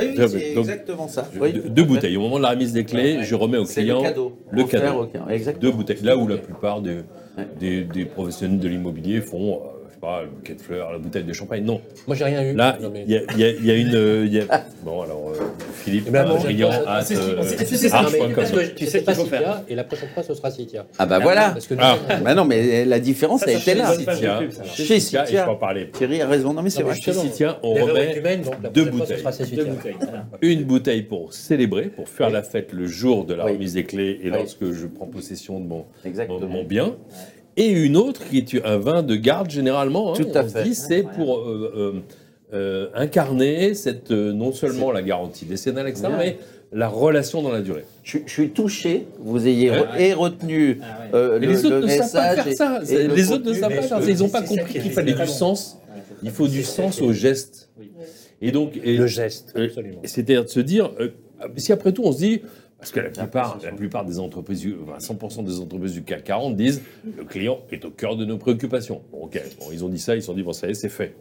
Donc, 0.55 0.63
exactement 0.71 1.07
ça. 1.09 1.29
deux, 1.51 1.69
deux 1.69 1.83
bouteilles. 1.83 2.15
Au 2.15 2.21
moment 2.21 2.37
de 2.37 2.43
la 2.43 2.51
remise 2.51 2.71
des 2.71 2.85
clés, 2.85 3.23
je 3.23 3.35
remets 3.35 3.57
au 3.57 3.65
C'est 3.65 3.81
client 3.81 4.01
le 4.01 4.07
cadeau. 4.07 4.37
le 4.51 4.63
deux 5.59 5.71
bouteilles. 5.71 5.97
Là 6.03 6.15
où 6.15 6.25
la 6.27 6.37
plupart 6.37 6.81
des, 6.81 6.99
des, 7.59 7.83
des 7.83 8.05
professionnels 8.05 8.59
de 8.59 8.67
l'immobilier 8.69 9.19
font, 9.19 9.55
euh, 9.55 9.78
pas, 9.99 10.21
le 10.23 10.29
bouquet 10.29 10.53
de 10.53 10.61
fleurs, 10.61 10.91
la 10.91 10.97
bouteille 10.97 11.23
de 11.23 11.33
champagne. 11.33 11.63
Non. 11.63 11.81
Moi, 12.07 12.15
j'ai 12.15 12.23
rien 12.25 12.41
eu. 12.43 12.53
Là, 12.55 12.77
mais- 12.91 13.03
il 13.07 13.11
y, 13.11 13.17
a- 13.43 13.49
y 13.51 13.65
y 13.67 13.81
une. 13.81 13.95
euh, 13.95 14.23
il 14.25 14.33
y 14.33 14.39
a- 14.39 14.63
Bon, 14.83 15.01
alors, 15.01 15.29
euh, 15.35 15.39
Philippe, 15.73 16.05
Eh 16.07 16.11
ben, 16.11 16.25
euh, 16.25 16.29
bon, 16.29 16.39
brillant, 16.39 16.71
hâte, 16.71 17.11
euh, 17.11 17.35
mais 17.43 17.55
que 17.55 17.63
Tu 18.75 18.85
sais 18.85 19.01
pas 19.01 19.13
qu'il 19.13 19.23
faut 19.23 19.27
faire. 19.29 19.61
Et 19.67 19.75
la 19.75 19.83
prochaine 19.83 20.09
fois, 20.13 20.23
ce 20.23 20.33
sera 20.33 20.49
Citia. 20.51 20.85
Ah 20.97 21.05
bah 21.05 21.19
voilà. 21.19 21.49
Parce 21.51 21.67
que 21.67 21.75
Ah. 21.79 21.97
Bah 22.23 22.33
non, 22.35 22.45
mais 22.45 22.85
la 22.85 22.99
différence, 22.99 23.43
elle 23.47 23.57
était 23.57 23.75
là. 23.75 23.93
chez 24.65 24.83
Chez 24.85 24.95
et 24.95 24.99
je 24.99 25.43
peux 25.43 25.49
en 25.49 25.55
parler. 25.55 25.89
Thierry 25.91 26.21
a 26.21 26.27
raison. 26.27 26.53
Non 26.53 26.61
mais 26.61 26.69
c'est 26.69 26.81
Non, 26.81 26.87
mais 26.89 26.93
vrai. 26.93 27.01
Chez 27.01 27.11
justement, 27.13 27.55
on 27.63 27.73
remet 27.73 28.37
donc 28.37 28.53
la 28.63 28.69
deux 28.69 28.89
prochaine 28.89 29.17
fois, 29.19 29.31
ce 29.31 29.43
bouteilles. 29.43 29.93
sera 29.93 29.97
voilà. 29.99 30.25
une 30.41 30.63
bouteille 30.63 31.03
pour 31.03 31.33
célébrer, 31.33 31.83
pour 31.89 32.07
faire 32.09 32.29
la 32.29 32.43
fête 32.43 32.73
le 32.73 32.87
jour 32.87 33.25
de 33.25 33.33
la 33.33 33.45
Oui. 33.45 33.53
remise 33.53 33.73
des 33.73 33.83
clés 33.83 34.19
et 34.23 34.29
lorsque 34.29 34.71
je 34.71 34.85
prends 34.87 35.07
possession 35.07 35.59
de 35.59 35.65
mon, 35.67 35.85
Exactement. 36.05 36.39
mon, 36.39 36.47
mon 36.47 36.63
bien. 36.63 36.95
Et 37.59 37.67
une 37.67 37.97
autre 37.97 38.21
qui 38.29 38.37
est 38.39 38.65
un 38.65 38.77
vin 38.77 39.03
de 39.03 39.15
garde 39.15 39.49
généralement. 39.51 40.13
hein, 40.13 40.15
Tout 40.17 40.27
à 40.33 40.43
on 40.43 40.47
fait. 40.49 40.63
dit, 40.63 40.73
c'est 40.75 41.03
pour 41.03 41.37
euh, 41.39 41.71
euh, 41.75 41.93
euh, 42.53 42.87
incarner 42.95 43.73
cette, 43.75 44.09
euh, 44.11 44.31
non 44.33 44.51
seulement 44.53 44.91
la 44.91 45.01
garantie 45.03 45.45
décennale, 45.45 45.87
etc., 45.87 46.05
Ouais. 46.07 46.13
mais 46.17 46.37
la 46.71 46.87
relation 46.87 47.41
dans 47.41 47.51
la 47.51 47.61
durée. 47.61 47.83
Je, 48.03 48.19
je 48.25 48.31
suis 48.31 48.49
touché. 48.51 49.05
Vous 49.19 49.45
ayez 49.47 49.69
re- 49.71 49.99
et 49.99 50.13
retenu 50.13 50.79
Ah 50.81 50.99
ouais. 51.01 51.09
euh, 51.15 51.37
Mais 51.41 51.47
le, 51.47 51.51
les 51.53 51.65
autres 51.65 51.75
le 51.75 51.81
ne 51.81 51.87
savent 51.87 51.97
pas 52.11 52.35
message 52.35 52.35
faire 52.37 52.47
et- 52.47 52.55
ça. 52.55 52.79
et 52.81 52.85
C'est- 52.85 53.07
le 53.07 53.15
Les 53.15 53.31
autres 53.31 53.45
ne 53.45 53.53
savent 53.53 53.75
pas 53.75 53.81
faire 53.81 54.01
ça. 54.03 54.09
Ils 54.11 54.19
n'ont 54.19 54.29
pas 54.29 54.41
compris 54.43 54.79
qu'il 54.79 54.91
fallait 54.91 55.13
du 55.13 55.27
sens. 55.27 55.77
Il 56.23 56.31
faut 56.31 56.47
du 56.47 56.63
sens 56.63 57.01
au 57.01 57.11
est- 57.11 57.13
geste. 57.13 57.69
Oui. 57.79 57.91
Et 58.41 58.51
donc, 58.51 58.79
et- 58.83 58.95
Le 58.97 59.07
geste, 59.07 59.53
absolument. 59.55 59.99
C'est-à-dire 60.05 60.43
de 60.45 60.49
se 60.49 60.59
dire, 60.61 60.91
euh, 60.99 61.09
si 61.57 61.73
après 61.73 61.91
tout 61.91 62.03
on 62.05 62.11
se 62.13 62.19
dit, 62.19 62.41
parce 62.79 62.91
que 62.91 62.99
la 63.01 63.09
plupart, 63.09 63.59
la 63.63 63.71
plupart 63.71 64.05
des 64.05 64.19
entreprises, 64.19 64.61
du- 64.61 64.75
enfin, 64.83 64.97
100% 64.99 65.43
des 65.43 65.59
entreprises 65.59 65.93
du 65.93 66.03
CAC 66.03 66.23
40 66.23 66.55
disent, 66.55 66.81
le 67.17 67.23
client 67.25 67.59
est 67.71 67.83
au 67.85 67.91
cœur 67.91 68.15
de 68.15 68.25
nos 68.25 68.37
préoccupations. 68.37 69.01
Bon, 69.11 69.23
ok, 69.25 69.41
bon, 69.59 69.65
ils 69.71 69.83
ont 69.85 69.89
dit 69.89 69.99
ça, 69.99 70.15
ils 70.15 70.21
se 70.21 70.27
sont 70.27 70.33
dit, 70.33 70.43
bon, 70.43 70.53
ça 70.53 70.67
y 70.67 70.71
est, 70.71 70.73
c'est 70.73 70.89
fait. 70.89 71.15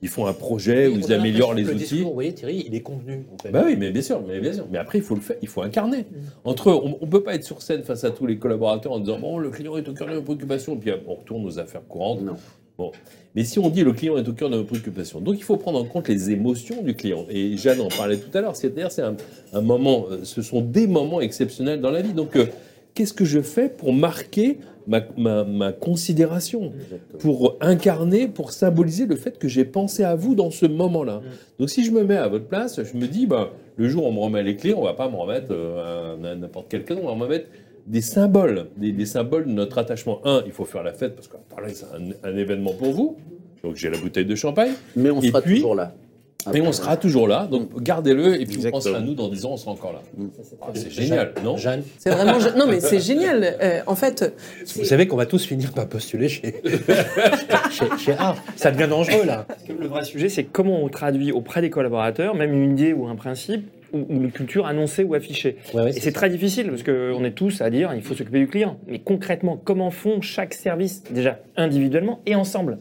Ils 0.00 0.08
font 0.08 0.26
un 0.26 0.32
projet 0.32 0.86
où 0.86 0.92
ils 0.96 1.12
améliorent 1.12 1.54
les 1.54 1.64
outils. 1.64 1.72
Le 1.72 1.78
discours, 1.80 2.08
vous 2.10 2.14
voyez, 2.14 2.32
Thierry, 2.32 2.64
il 2.68 2.74
est 2.76 2.82
convenu. 2.82 3.26
En 3.34 3.38
fait. 3.42 3.50
Bah 3.50 3.62
oui, 3.66 3.74
mais 3.76 3.90
bien 3.90 4.00
sûr, 4.02 4.22
mais 4.26 4.38
bien 4.38 4.52
sûr. 4.52 4.64
Mais 4.70 4.78
après, 4.78 4.98
il 4.98 5.04
faut 5.04 5.16
le 5.16 5.20
faire, 5.20 5.36
il 5.42 5.48
faut 5.48 5.60
incarner. 5.62 6.04
Entre, 6.44 6.70
eux, 6.70 6.74
on, 6.80 6.98
on 7.00 7.06
peut 7.08 7.24
pas 7.24 7.34
être 7.34 7.42
sur 7.42 7.62
scène 7.62 7.82
face 7.82 8.04
à 8.04 8.12
tous 8.12 8.24
les 8.24 8.38
collaborateurs 8.38 8.92
en 8.92 9.00
disant 9.00 9.18
bon, 9.18 9.38
le 9.38 9.50
client 9.50 9.76
est 9.76 9.88
au 9.88 9.94
cœur 9.94 10.06
de 10.06 10.12
nos 10.14 10.22
préoccupations, 10.22 10.76
puis 10.76 10.92
on 11.08 11.14
retourne 11.16 11.44
aux 11.44 11.58
affaires 11.58 11.82
courantes. 11.88 12.22
Non. 12.22 12.36
Bon, 12.78 12.92
mais 13.34 13.42
si 13.42 13.58
on 13.58 13.70
dit 13.70 13.82
le 13.82 13.92
client 13.92 14.16
est 14.18 14.28
au 14.28 14.32
cœur 14.32 14.50
de 14.50 14.56
nos 14.56 14.62
préoccupations, 14.62 15.20
donc 15.20 15.34
il 15.36 15.42
faut 15.42 15.56
prendre 15.56 15.80
en 15.80 15.84
compte 15.84 16.06
les 16.06 16.30
émotions 16.30 16.80
du 16.80 16.94
client. 16.94 17.26
Et 17.28 17.56
Jeanne 17.56 17.80
en 17.80 17.88
parlait 17.88 18.18
tout 18.18 18.30
à 18.38 18.40
l'heure. 18.40 18.54
C'est-à-dire, 18.54 18.92
c'est 18.92 19.02
un, 19.02 19.16
un 19.52 19.60
moment, 19.60 20.06
euh, 20.08 20.20
ce 20.22 20.42
sont 20.42 20.60
des 20.60 20.86
moments 20.86 21.20
exceptionnels 21.20 21.80
dans 21.80 21.90
la 21.90 22.02
vie. 22.02 22.12
Donc, 22.12 22.36
euh, 22.36 22.46
qu'est-ce 22.94 23.12
que 23.12 23.24
je 23.24 23.40
fais 23.40 23.68
pour 23.68 23.92
marquer 23.92 24.58
ma, 24.86 25.00
ma, 25.16 25.42
ma 25.42 25.72
considération, 25.72 26.72
pour 27.18 27.56
incarner, 27.60 28.28
pour 28.28 28.52
symboliser 28.52 29.06
le 29.06 29.16
fait 29.16 29.38
que 29.38 29.48
j'ai 29.48 29.64
pensé 29.64 30.04
à 30.04 30.14
vous 30.14 30.36
dans 30.36 30.52
ce 30.52 30.66
moment-là? 30.66 31.20
Donc, 31.58 31.70
si 31.70 31.84
je 31.84 31.90
me 31.90 32.04
mets 32.04 32.16
à 32.16 32.28
votre 32.28 32.46
place, 32.46 32.80
je 32.80 32.96
me 32.96 33.08
dis, 33.08 33.26
bah, 33.26 33.50
le 33.76 33.88
jour 33.88 34.04
où 34.04 34.06
on 34.06 34.12
me 34.12 34.20
remet 34.20 34.44
les 34.44 34.54
clés, 34.54 34.72
on 34.72 34.84
va 34.84 34.94
pas 34.94 35.08
me 35.10 35.16
remettre 35.16 35.48
euh, 35.50 36.36
n'importe 36.36 36.66
quel 36.68 36.84
cadeau, 36.84 37.00
on 37.02 37.08
va 37.08 37.16
me 37.16 37.22
remettre 37.24 37.48
des 37.88 38.02
symboles, 38.02 38.66
des, 38.76 38.92
des 38.92 39.06
symboles 39.06 39.46
de 39.46 39.50
notre 39.52 39.78
attachement. 39.78 40.20
Un, 40.24 40.42
il 40.46 40.52
faut 40.52 40.64
faire 40.64 40.82
la 40.82 40.92
fête 40.92 41.14
parce 41.16 41.26
que 41.28 41.36
c'est 41.72 41.84
un, 41.86 42.30
un 42.30 42.36
événement 42.36 42.72
pour 42.74 42.92
vous. 42.92 43.16
Donc 43.64 43.74
j'ai 43.76 43.90
la 43.90 43.98
bouteille 43.98 44.26
de 44.26 44.34
champagne. 44.34 44.72
Mais 44.94 45.10
on 45.10 45.20
Et 45.20 45.28
sera 45.28 45.40
puis- 45.42 45.56
toujours 45.56 45.74
là. 45.74 45.94
Et 46.54 46.60
on 46.62 46.72
sera 46.72 46.96
toujours 46.96 47.26
là. 47.28 47.46
Donc 47.50 47.82
gardez-le 47.82 48.40
et 48.40 48.46
puis 48.46 48.58
penserez 48.70 48.94
à 48.94 49.00
nous 49.00 49.12
dans 49.14 49.28
10 49.28 49.44
ans, 49.44 49.50
on 49.52 49.56
sera 49.56 49.72
encore 49.72 49.92
là. 49.92 50.00
Ah, 50.62 50.68
c'est 50.72 50.88
Jeanne- 50.88 51.04
génial, 51.04 51.32
non? 51.44 51.56
Jeanne, 51.56 51.82
C'est 51.98 52.10
vraiment. 52.10 52.38
Non, 52.56 52.66
mais 52.68 52.80
c'est 52.80 53.00
génial. 53.00 53.56
Euh, 53.60 53.80
en 53.86 53.96
fait, 53.96 54.32
vous 54.76 54.84
savez 54.84 55.06
qu'on 55.08 55.16
va 55.16 55.26
tous 55.26 55.44
finir 55.44 55.72
par 55.72 55.88
postuler 55.88 56.28
chez, 56.28 56.54
chez, 57.70 57.86
chez 57.98 58.12
A. 58.12 58.36
Ça 58.56 58.70
devient 58.70 58.88
dangereux, 58.88 59.24
là. 59.26 59.46
Le 59.78 59.88
vrai 59.88 60.04
sujet, 60.04 60.28
c'est 60.28 60.44
comment 60.44 60.82
on 60.82 60.88
traduit 60.88 61.32
auprès 61.32 61.60
des 61.60 61.70
collaborateurs, 61.70 62.34
même 62.34 62.52
une 62.54 62.72
idée 62.72 62.92
ou 62.92 63.06
un 63.08 63.16
principe, 63.16 63.66
ou, 63.92 63.98
ou 64.08 64.12
une 64.22 64.30
culture 64.32 64.66
annoncée 64.66 65.04
ou 65.04 65.14
affichée. 65.14 65.56
Ouais, 65.74 65.82
ouais, 65.82 65.90
Et 65.90 66.00
c'est 66.00 66.12
très 66.12 66.30
difficile 66.30 66.68
parce 66.68 66.82
qu'on 66.82 67.24
est 67.24 67.32
tous 67.34 67.60
à 67.60 67.70
dire 67.70 67.92
il 67.94 68.02
faut 68.02 68.14
s'occuper 68.14 68.38
du 68.40 68.46
client. 68.48 68.78
Mais 68.86 68.98
concrètement, 68.98 69.56
comment 69.62 69.90
font 69.90 70.20
chaque 70.20 70.54
service, 70.54 71.02
déjà 71.10 71.40
individuellement 71.56 72.20
et 72.26 72.34
ensemble? 72.34 72.78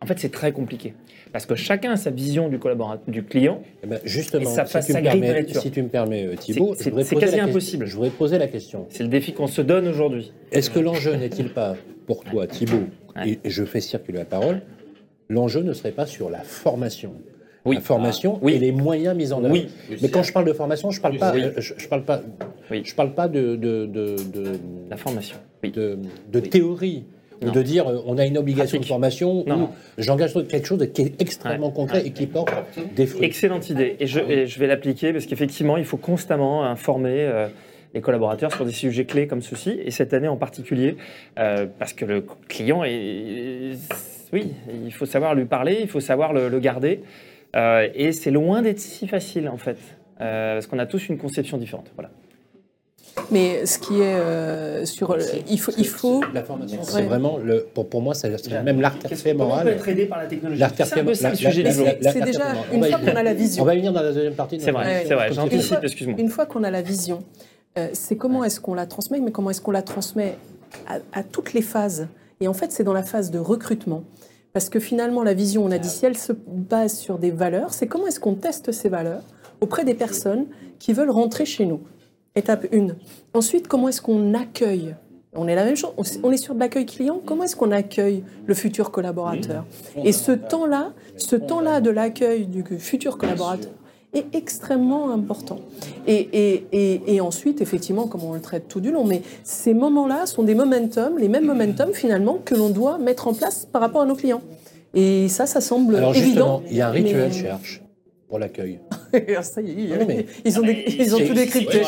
En 0.00 0.06
fait, 0.06 0.18
c'est 0.18 0.30
très 0.32 0.52
compliqué. 0.52 0.94
Parce 1.32 1.46
que 1.46 1.54
chacun 1.54 1.92
a 1.92 1.96
sa 1.96 2.10
vision 2.10 2.48
du 2.48 2.58
collaborateur, 2.58 3.04
du 3.08 3.22
client. 3.22 3.62
Eh 3.82 3.86
ben, 3.86 4.00
justement, 4.04 4.42
Et 4.42 4.46
ça 4.54 4.66
si, 4.66 4.72
passe 4.74 4.86
tu 4.86 4.92
sa 4.92 5.00
de 5.00 5.04
permets, 5.06 5.46
si 5.48 5.70
tu 5.70 5.82
me 5.82 5.88
permets, 5.88 6.26
euh, 6.26 6.34
Thibault, 6.34 6.74
C'est- 6.76 6.90
quasi 6.90 7.14
la 7.14 7.20
question- 7.20 7.44
impossible. 7.44 7.86
Je 7.86 7.94
voudrais 7.94 8.10
poser 8.10 8.36
la 8.36 8.48
question. 8.48 8.86
C'est 8.90 9.02
le 9.04 9.08
défi 9.08 9.32
qu'on 9.32 9.46
se 9.46 9.62
donne 9.62 9.88
aujourd'hui. 9.88 10.32
Est-ce 10.50 10.68
que 10.70 10.78
l'enjeu 10.80 11.14
n'est-il 11.14 11.48
pas, 11.50 11.76
pour 12.06 12.24
toi, 12.24 12.46
Thibault, 12.46 12.82
Ouais. 13.16 13.38
et 13.44 13.48
je 13.50 13.64
fais 13.64 13.80
circuler 13.80 14.18
la 14.18 14.24
parole, 14.26 14.60
l'enjeu 15.30 15.62
ne 15.62 15.72
serait 15.72 15.92
pas 15.92 16.04
sur 16.04 16.28
la 16.28 16.40
formation 16.40 17.14
Oui. 17.64 17.76
La 17.76 17.80
formation 17.82 18.38
oui. 18.42 18.54
et 18.54 18.58
les 18.58 18.72
moyens 18.72 19.16
mis 19.16 19.32
en 19.32 19.42
œuvre. 19.44 19.52
Oui. 19.52 19.68
Mais 20.02 20.08
quand 20.08 20.22
je 20.22 20.32
parle 20.32 20.46
de 20.46 20.52
formation, 20.52 20.90
je 20.90 21.00
parle 21.00 21.16
pas, 21.18 21.34
euh, 21.34 21.52
je, 21.58 21.74
je 21.76 21.88
parle 21.88 22.02
pas, 22.04 22.20
je 22.70 22.94
parle 22.94 23.12
pas 23.14 23.28
de, 23.28 23.54
de, 23.56 23.86
de, 23.86 24.16
de, 24.32 24.58
La 24.90 24.96
formation. 24.96 25.36
De, 25.62 26.40
théorie. 26.40 27.04
Ou 27.44 27.50
de 27.50 27.62
dire 27.62 27.88
euh, 27.88 27.98
on 28.06 28.18
a 28.18 28.26
une 28.26 28.38
obligation 28.38 28.78
de 28.80 28.84
formation 28.84 29.44
Non. 29.46 29.62
ou 29.62 29.68
j'engage 29.98 30.32
quelque 30.48 30.66
chose 30.66 30.86
qui 30.92 31.02
est 31.02 31.20
extrêmement 31.20 31.68
Ouais. 31.68 31.72
concret 31.74 32.02
et 32.06 32.10
qui 32.10 32.26
porte 32.26 32.52
des 32.96 33.06
fruits. 33.06 33.24
Excellente 33.24 33.68
idée. 33.70 33.96
Et 34.00 34.06
je, 34.06 34.20
et 34.20 34.46
je 34.46 34.58
vais 34.60 34.66
l'appliquer 34.68 35.12
parce 35.12 35.26
qu'effectivement, 35.26 35.76
il 35.76 35.84
faut 35.84 35.96
constamment 35.96 36.64
informer 36.64 37.18
euh, 37.20 37.48
les 37.94 38.00
collaborateurs 38.00 38.52
sur 38.54 38.64
des 38.64 38.72
sujets 38.72 39.04
clés 39.04 39.26
comme 39.26 39.42
ceci. 39.42 39.78
Et 39.84 39.90
cette 39.90 40.14
année 40.14 40.28
en 40.28 40.36
particulier, 40.36 40.96
euh, 41.38 41.66
parce 41.78 41.92
que 41.92 42.04
le 42.04 42.24
client 42.48 42.82
est. 42.84 43.72
Oui, 44.32 44.52
il 44.84 44.92
faut 44.92 45.04
savoir 45.06 45.34
lui 45.34 45.44
parler, 45.44 45.78
il 45.80 45.88
faut 45.88 46.00
savoir 46.00 46.32
le, 46.32 46.48
le 46.48 46.58
garder. 46.58 47.00
Euh, 47.56 47.88
et 47.94 48.12
c'est 48.12 48.30
loin 48.30 48.62
d'être 48.62 48.80
si 48.80 49.06
facile 49.06 49.48
en 49.48 49.58
fait. 49.58 49.76
Euh, 50.20 50.54
parce 50.54 50.66
qu'on 50.66 50.78
a 50.78 50.86
tous 50.86 51.08
une 51.08 51.18
conception 51.18 51.58
différente. 51.58 51.90
Voilà. 51.96 52.10
Mais 53.30 53.66
ce 53.66 53.78
qui 53.78 54.00
est 54.00 54.14
euh, 54.14 54.86
sur. 54.86 55.16
Il 55.48 55.58
faut. 55.60 55.72
Il 55.76 55.86
faut 55.86 56.22
La 56.32 56.42
formation, 56.42 56.82
c'est 56.82 56.94
Ouais. 56.96 57.02
vraiment 57.02 57.36
le, 57.38 57.66
pour, 57.74 57.88
pour 57.88 58.00
moi, 58.00 58.14
c'est 58.14 58.30
même 58.62 58.80
l'artère 58.80 59.34
morale. 59.36 59.76
aidé 59.86 60.06
par 60.06 60.18
la 60.18 60.26
technologie? 60.26 60.60
L'artère 60.60 60.86
C'est 60.86 61.00
un 61.00 61.04
peu 61.04 61.12
ça 61.14 61.28
le 61.28 61.32
la- 61.34 61.36
sujet 61.36 61.62
la- 61.62 61.70
du 61.70 61.76
jour. 61.76 61.86
la- 61.86 61.94
la- 62.00 62.12
C'est 62.12 62.20
déjà 62.22 62.40
on 62.72 62.76
une 62.76 62.84
fois 62.84 62.98
qu'on 62.98 63.16
a 63.16 63.22
la 63.22 63.34
vision. 63.34 63.62
On 63.62 63.66
va 63.66 63.74
y 63.74 63.78
venir 63.78 63.92
dans 63.92 64.00
la 64.02 64.12
deuxième 64.12 64.34
partie. 64.34 64.56
de 64.56 64.62
C'est 64.62 64.70
vrai, 64.70 65.04
c'est 65.06 65.14
vrai. 65.14 65.28
Excuse-moi. 65.82 66.16
Une 66.18 66.30
fois 66.30 66.46
qu'on 66.46 66.62
a 66.64 66.70
la 66.70 66.80
vision, 66.80 67.22
euh, 67.78 67.88
c'est 67.92 68.16
comment 68.16 68.44
est-ce 68.44 68.60
qu'on 68.60 68.74
la 68.74 68.86
transmet, 68.86 69.20
mais 69.20 69.30
comment 69.30 69.50
est-ce 69.50 69.60
qu'on 69.60 69.72
la 69.72 69.82
transmet 69.82 70.36
à, 70.88 70.98
à 71.12 71.22
toutes 71.22 71.52
les 71.52 71.62
phases? 71.62 72.08
Et 72.40 72.48
en 72.48 72.54
fait, 72.54 72.72
c'est 72.72 72.84
dans 72.84 72.94
la 72.94 73.02
phase 73.02 73.30
de 73.30 73.38
recrutement 73.38 74.04
Parce 74.52 74.68
que 74.68 74.80
finalement, 74.80 75.22
la 75.22 75.34
vision, 75.34 75.64
on 75.64 75.70
a 75.70 75.78
dit, 75.78 75.88
si 75.88 76.04
elle 76.04 76.16
se 76.16 76.32
base 76.32 76.98
sur 76.98 77.18
des 77.18 77.30
valeurs, 77.30 77.72
c'est 77.72 77.86
comment 77.86 78.06
est-ce 78.06 78.20
qu'on 78.20 78.34
teste 78.34 78.72
ces 78.72 78.88
valeurs 78.88 79.22
auprès 79.60 79.84
des 79.84 79.94
personnes 79.94 80.46
qui 80.78 80.92
veulent 80.92 81.10
rentrer 81.10 81.46
chez 81.46 81.64
nous? 81.64 81.80
Étape 82.34 82.66
1. 82.72 82.88
Ensuite, 83.34 83.68
comment 83.68 83.88
est-ce 83.88 84.02
qu'on 84.02 84.34
accueille? 84.34 84.94
On 85.34 85.48
est 85.48 85.54
la 85.54 85.64
même 85.64 85.76
chose, 85.76 85.92
on 86.22 86.30
est 86.30 86.36
sur 86.36 86.54
de 86.54 86.60
l'accueil 86.60 86.84
client. 86.84 87.18
Comment 87.24 87.44
est-ce 87.44 87.56
qu'on 87.56 87.70
accueille 87.70 88.22
le 88.44 88.52
futur 88.52 88.90
collaborateur? 88.90 89.64
Et 90.04 90.12
ce 90.12 90.32
temps-là, 90.32 90.92
ce 91.16 91.36
temps-là 91.36 91.80
de 91.80 91.88
l'accueil 91.88 92.46
du 92.46 92.62
futur 92.78 93.16
collaborateur 93.16 93.72
est 94.14 94.34
extrêmement 94.34 95.10
important. 95.10 95.60
Et, 96.06 96.28
et, 96.72 97.00
et, 97.06 97.20
ensuite, 97.20 97.60
effectivement, 97.60 98.06
comme 98.06 98.24
on 98.24 98.34
le 98.34 98.40
traite 98.40 98.68
tout 98.68 98.80
du 98.80 98.90
long, 98.90 99.04
mais 99.04 99.22
ces 99.42 99.74
moments-là 99.74 100.26
sont 100.26 100.42
des 100.42 100.54
momentum, 100.54 101.18
les 101.18 101.28
mêmes 101.28 101.46
momentum 101.46 101.92
finalement 101.92 102.38
que 102.44 102.54
l'on 102.54 102.70
doit 102.70 102.98
mettre 102.98 103.28
en 103.28 103.34
place 103.34 103.66
par 103.70 103.80
rapport 103.80 104.02
à 104.02 104.06
nos 104.06 104.14
clients. 104.14 104.42
Et 104.94 105.28
ça, 105.28 105.46
ça 105.46 105.60
semble 105.60 105.96
Alors 105.96 106.14
évident. 106.14 106.62
il 106.68 106.76
y 106.76 106.80
a 106.80 106.88
un 106.88 106.90
rituel 106.90 107.32
chez 107.32 107.48
Arch 107.48 107.82
pour 108.28 108.38
l'accueil. 108.38 108.80
ça 109.42 109.60
y 109.60 109.92
est, 109.92 110.26
ils 110.44 110.58
ont, 110.58 110.62
ils 110.64 111.14
ont 111.14 111.18
tout 111.18 111.34
décrypté. 111.34 111.82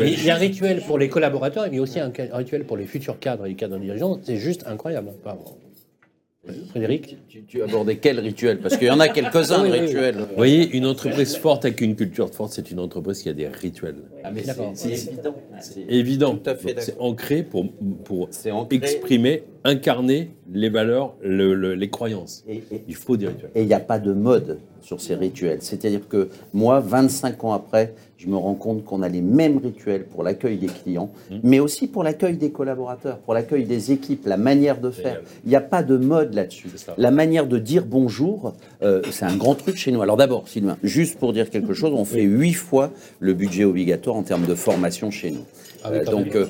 Il 0.00 0.24
y 0.24 0.30
a 0.30 0.34
un 0.34 0.38
rituel 0.38 0.82
pour 0.82 0.98
les 0.98 1.08
collaborateurs, 1.08 1.66
mais 1.70 1.78
aussi 1.78 1.98
un 1.98 2.12
rituel 2.32 2.64
pour 2.64 2.76
les 2.76 2.86
futurs 2.86 3.18
cadres 3.18 3.46
et 3.46 3.50
les 3.50 3.54
cadres 3.54 3.78
dirigeants. 3.78 4.18
C'est 4.22 4.36
juste 4.36 4.64
incroyable. 4.66 5.10
Frédéric 6.70 7.16
tu, 7.48 7.62
abordais 7.62 7.96
quel 7.96 8.20
rituel? 8.20 8.58
Parce 8.58 8.76
qu'il 8.76 8.86
y 8.86 8.90
en 8.90 9.00
a 9.00 9.08
quelques-uns 9.08 9.64
de 9.64 9.72
rituels. 9.72 10.16
Vous 10.16 10.36
voyez, 10.36 10.76
une 10.76 10.86
entreprise 10.86 11.36
forte 11.36 11.64
avec 11.64 11.80
une 11.80 11.96
culture 11.96 12.32
forte, 12.32 12.52
c'est 12.52 12.70
une 12.70 12.78
entreprise 12.78 13.22
qui 13.22 13.28
a 13.28 13.32
des 13.32 13.48
rituels. 13.48 13.96
Ah, 14.24 14.30
c'est 14.74 14.90
évident. 14.90 15.34
C'est 15.60 15.80
évident. 15.88 16.38
C'est 16.78 16.96
ancré 16.98 17.42
pour, 17.42 17.66
pour 18.04 18.28
exprimer, 18.70 19.44
incarner 19.64 20.30
les 20.52 20.68
valeurs, 20.68 21.14
les 21.22 21.90
croyances. 21.90 22.44
il 22.46 22.94
faut 22.94 23.16
des 23.16 23.28
rituels. 23.28 23.50
Et 23.54 23.62
il 23.62 23.68
n'y 23.68 23.74
a 23.74 23.80
pas 23.80 23.98
de 23.98 24.12
mode 24.12 24.58
sur 24.80 25.00
ces 25.00 25.14
rituels. 25.14 25.58
C'est-à-dire 25.62 26.08
que 26.08 26.28
moi, 26.52 26.80
25 26.80 27.44
ans 27.44 27.52
après, 27.52 27.94
je 28.18 28.28
me 28.28 28.36
rends 28.36 28.54
compte 28.54 28.84
qu'on 28.84 29.02
a 29.02 29.08
les 29.08 29.20
mêmes 29.20 29.58
rituels 29.58 30.04
pour 30.04 30.22
l'accueil 30.22 30.56
des 30.56 30.68
clients, 30.68 31.10
mmh. 31.30 31.36
mais 31.42 31.60
aussi 31.60 31.86
pour 31.86 32.02
l'accueil 32.02 32.36
des 32.36 32.50
collaborateurs, 32.50 33.18
pour 33.18 33.34
l'accueil 33.34 33.64
des 33.64 33.92
équipes, 33.92 34.26
la 34.26 34.36
manière 34.36 34.80
de 34.80 34.90
faire. 34.90 35.20
Il 35.44 35.50
n'y 35.50 35.56
a 35.56 35.60
pas 35.60 35.82
de 35.82 35.96
mode 35.96 36.34
là-dessus. 36.34 36.68
La 36.96 37.10
manière 37.10 37.46
de 37.46 37.58
dire 37.58 37.84
bonjour, 37.84 38.54
euh, 38.82 39.02
c'est 39.10 39.24
un 39.24 39.36
grand 39.36 39.54
truc 39.54 39.76
chez 39.76 39.92
nous. 39.92 40.02
Alors 40.02 40.16
d'abord, 40.16 40.48
Sylvain, 40.48 40.78
juste 40.82 41.18
pour 41.18 41.32
dire 41.32 41.50
quelque 41.50 41.74
chose, 41.74 41.92
on 41.94 42.04
fait 42.04 42.22
huit 42.22 42.54
fois 42.54 42.90
le 43.20 43.34
budget 43.34 43.64
obligatoire 43.64 44.16
en 44.16 44.22
termes 44.22 44.46
de 44.46 44.54
formation 44.54 45.10
chez 45.10 45.30
nous. 45.30 45.44
Ah 45.84 45.90
euh, 45.90 46.04
donc 46.04 46.34
euh, 46.34 46.46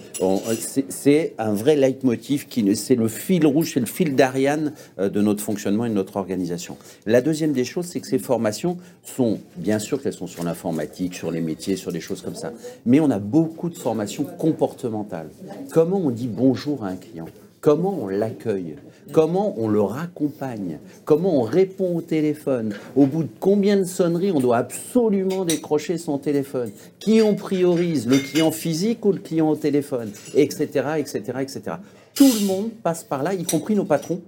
c'est 0.88 1.34
un 1.38 1.52
vrai 1.52 1.74
leitmotiv, 1.76 2.46
c'est 2.74 2.94
le 2.94 3.08
fil 3.08 3.46
rouge, 3.46 3.72
c'est 3.74 3.80
le 3.80 3.86
fil 3.86 4.14
d'Ariane 4.14 4.72
de 4.98 5.20
notre 5.20 5.42
fonctionnement 5.42 5.84
et 5.84 5.88
de 5.88 5.94
notre 5.94 6.16
organisation. 6.16 6.76
La 7.06 7.20
deuxième 7.20 7.52
des 7.52 7.64
choses, 7.64 7.86
c'est 7.86 8.00
que 8.00 8.06
ces 8.06 8.18
formations 8.18 8.78
sont, 9.02 9.40
bien 9.56 9.78
sûr 9.78 10.00
qu'elles 10.00 10.12
sont 10.12 10.26
sur 10.26 10.44
l'informatique, 10.44 11.14
sur 11.14 11.30
les 11.30 11.40
métiers, 11.40 11.55
sur 11.58 11.92
des 11.92 12.00
choses 12.00 12.22
comme 12.22 12.34
ça, 12.34 12.52
mais 12.84 13.00
on 13.00 13.10
a 13.10 13.18
beaucoup 13.18 13.68
de 13.68 13.78
formations 13.78 14.24
comportementales. 14.24 15.30
Comment 15.72 15.98
on 15.98 16.10
dit 16.10 16.28
bonjour 16.28 16.84
à 16.84 16.88
un 16.88 16.96
client? 16.96 17.26
Comment 17.60 17.98
on 18.00 18.06
l'accueille? 18.06 18.76
Comment 19.12 19.54
on 19.58 19.68
le 19.68 19.80
raccompagne? 19.80 20.78
Comment 21.04 21.40
on 21.40 21.42
répond 21.42 21.96
au 21.96 22.00
téléphone? 22.00 22.74
Au 22.94 23.06
bout 23.06 23.24
de 23.24 23.28
combien 23.40 23.76
de 23.76 23.84
sonneries 23.84 24.30
on 24.30 24.40
doit 24.40 24.58
absolument 24.58 25.44
décrocher 25.44 25.98
son 25.98 26.18
téléphone? 26.18 26.70
Qui 27.00 27.22
on 27.22 27.34
priorise? 27.34 28.06
Le 28.06 28.18
client 28.18 28.50
physique 28.50 29.04
ou 29.04 29.12
le 29.12 29.18
client 29.18 29.48
au 29.48 29.56
téléphone? 29.56 30.10
Etc. 30.34 30.64
etc., 30.98 31.22
etc. 31.40 31.60
Tout 32.14 32.30
le 32.40 32.46
monde 32.46 32.70
passe 32.82 33.02
par 33.02 33.22
là, 33.22 33.34
y 33.34 33.44
compris 33.44 33.74
nos 33.74 33.84
patrons, 33.84 34.20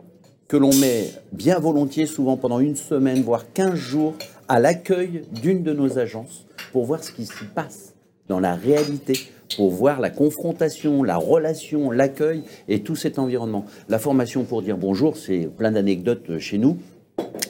que 0.48 0.56
l'on 0.56 0.74
met 0.74 1.10
bien 1.32 1.58
volontiers, 1.58 2.06
souvent 2.06 2.36
pendant 2.36 2.58
une 2.58 2.76
semaine, 2.76 3.22
voire 3.22 3.52
15 3.52 3.74
jours, 3.74 4.14
à 4.48 4.58
l'accueil 4.58 5.22
d'une 5.42 5.62
de 5.62 5.72
nos 5.72 5.98
agences 5.98 6.47
pour 6.72 6.84
voir 6.84 7.02
ce 7.04 7.12
qui 7.12 7.26
s'y 7.26 7.44
passe 7.54 7.94
dans 8.28 8.40
la 8.40 8.54
réalité 8.54 9.18
pour 9.56 9.70
voir 9.70 10.00
la 10.00 10.10
confrontation, 10.10 11.02
la 11.02 11.16
relation, 11.16 11.90
l'accueil 11.90 12.42
et 12.68 12.82
tout 12.82 12.96
cet 12.96 13.18
environnement. 13.18 13.64
La 13.88 13.98
formation 13.98 14.44
pour 14.44 14.62
dire 14.62 14.76
bonjour, 14.76 15.16
c'est 15.16 15.48
plein 15.56 15.72
d'anecdotes 15.72 16.38
chez 16.38 16.58
nous. 16.58 16.78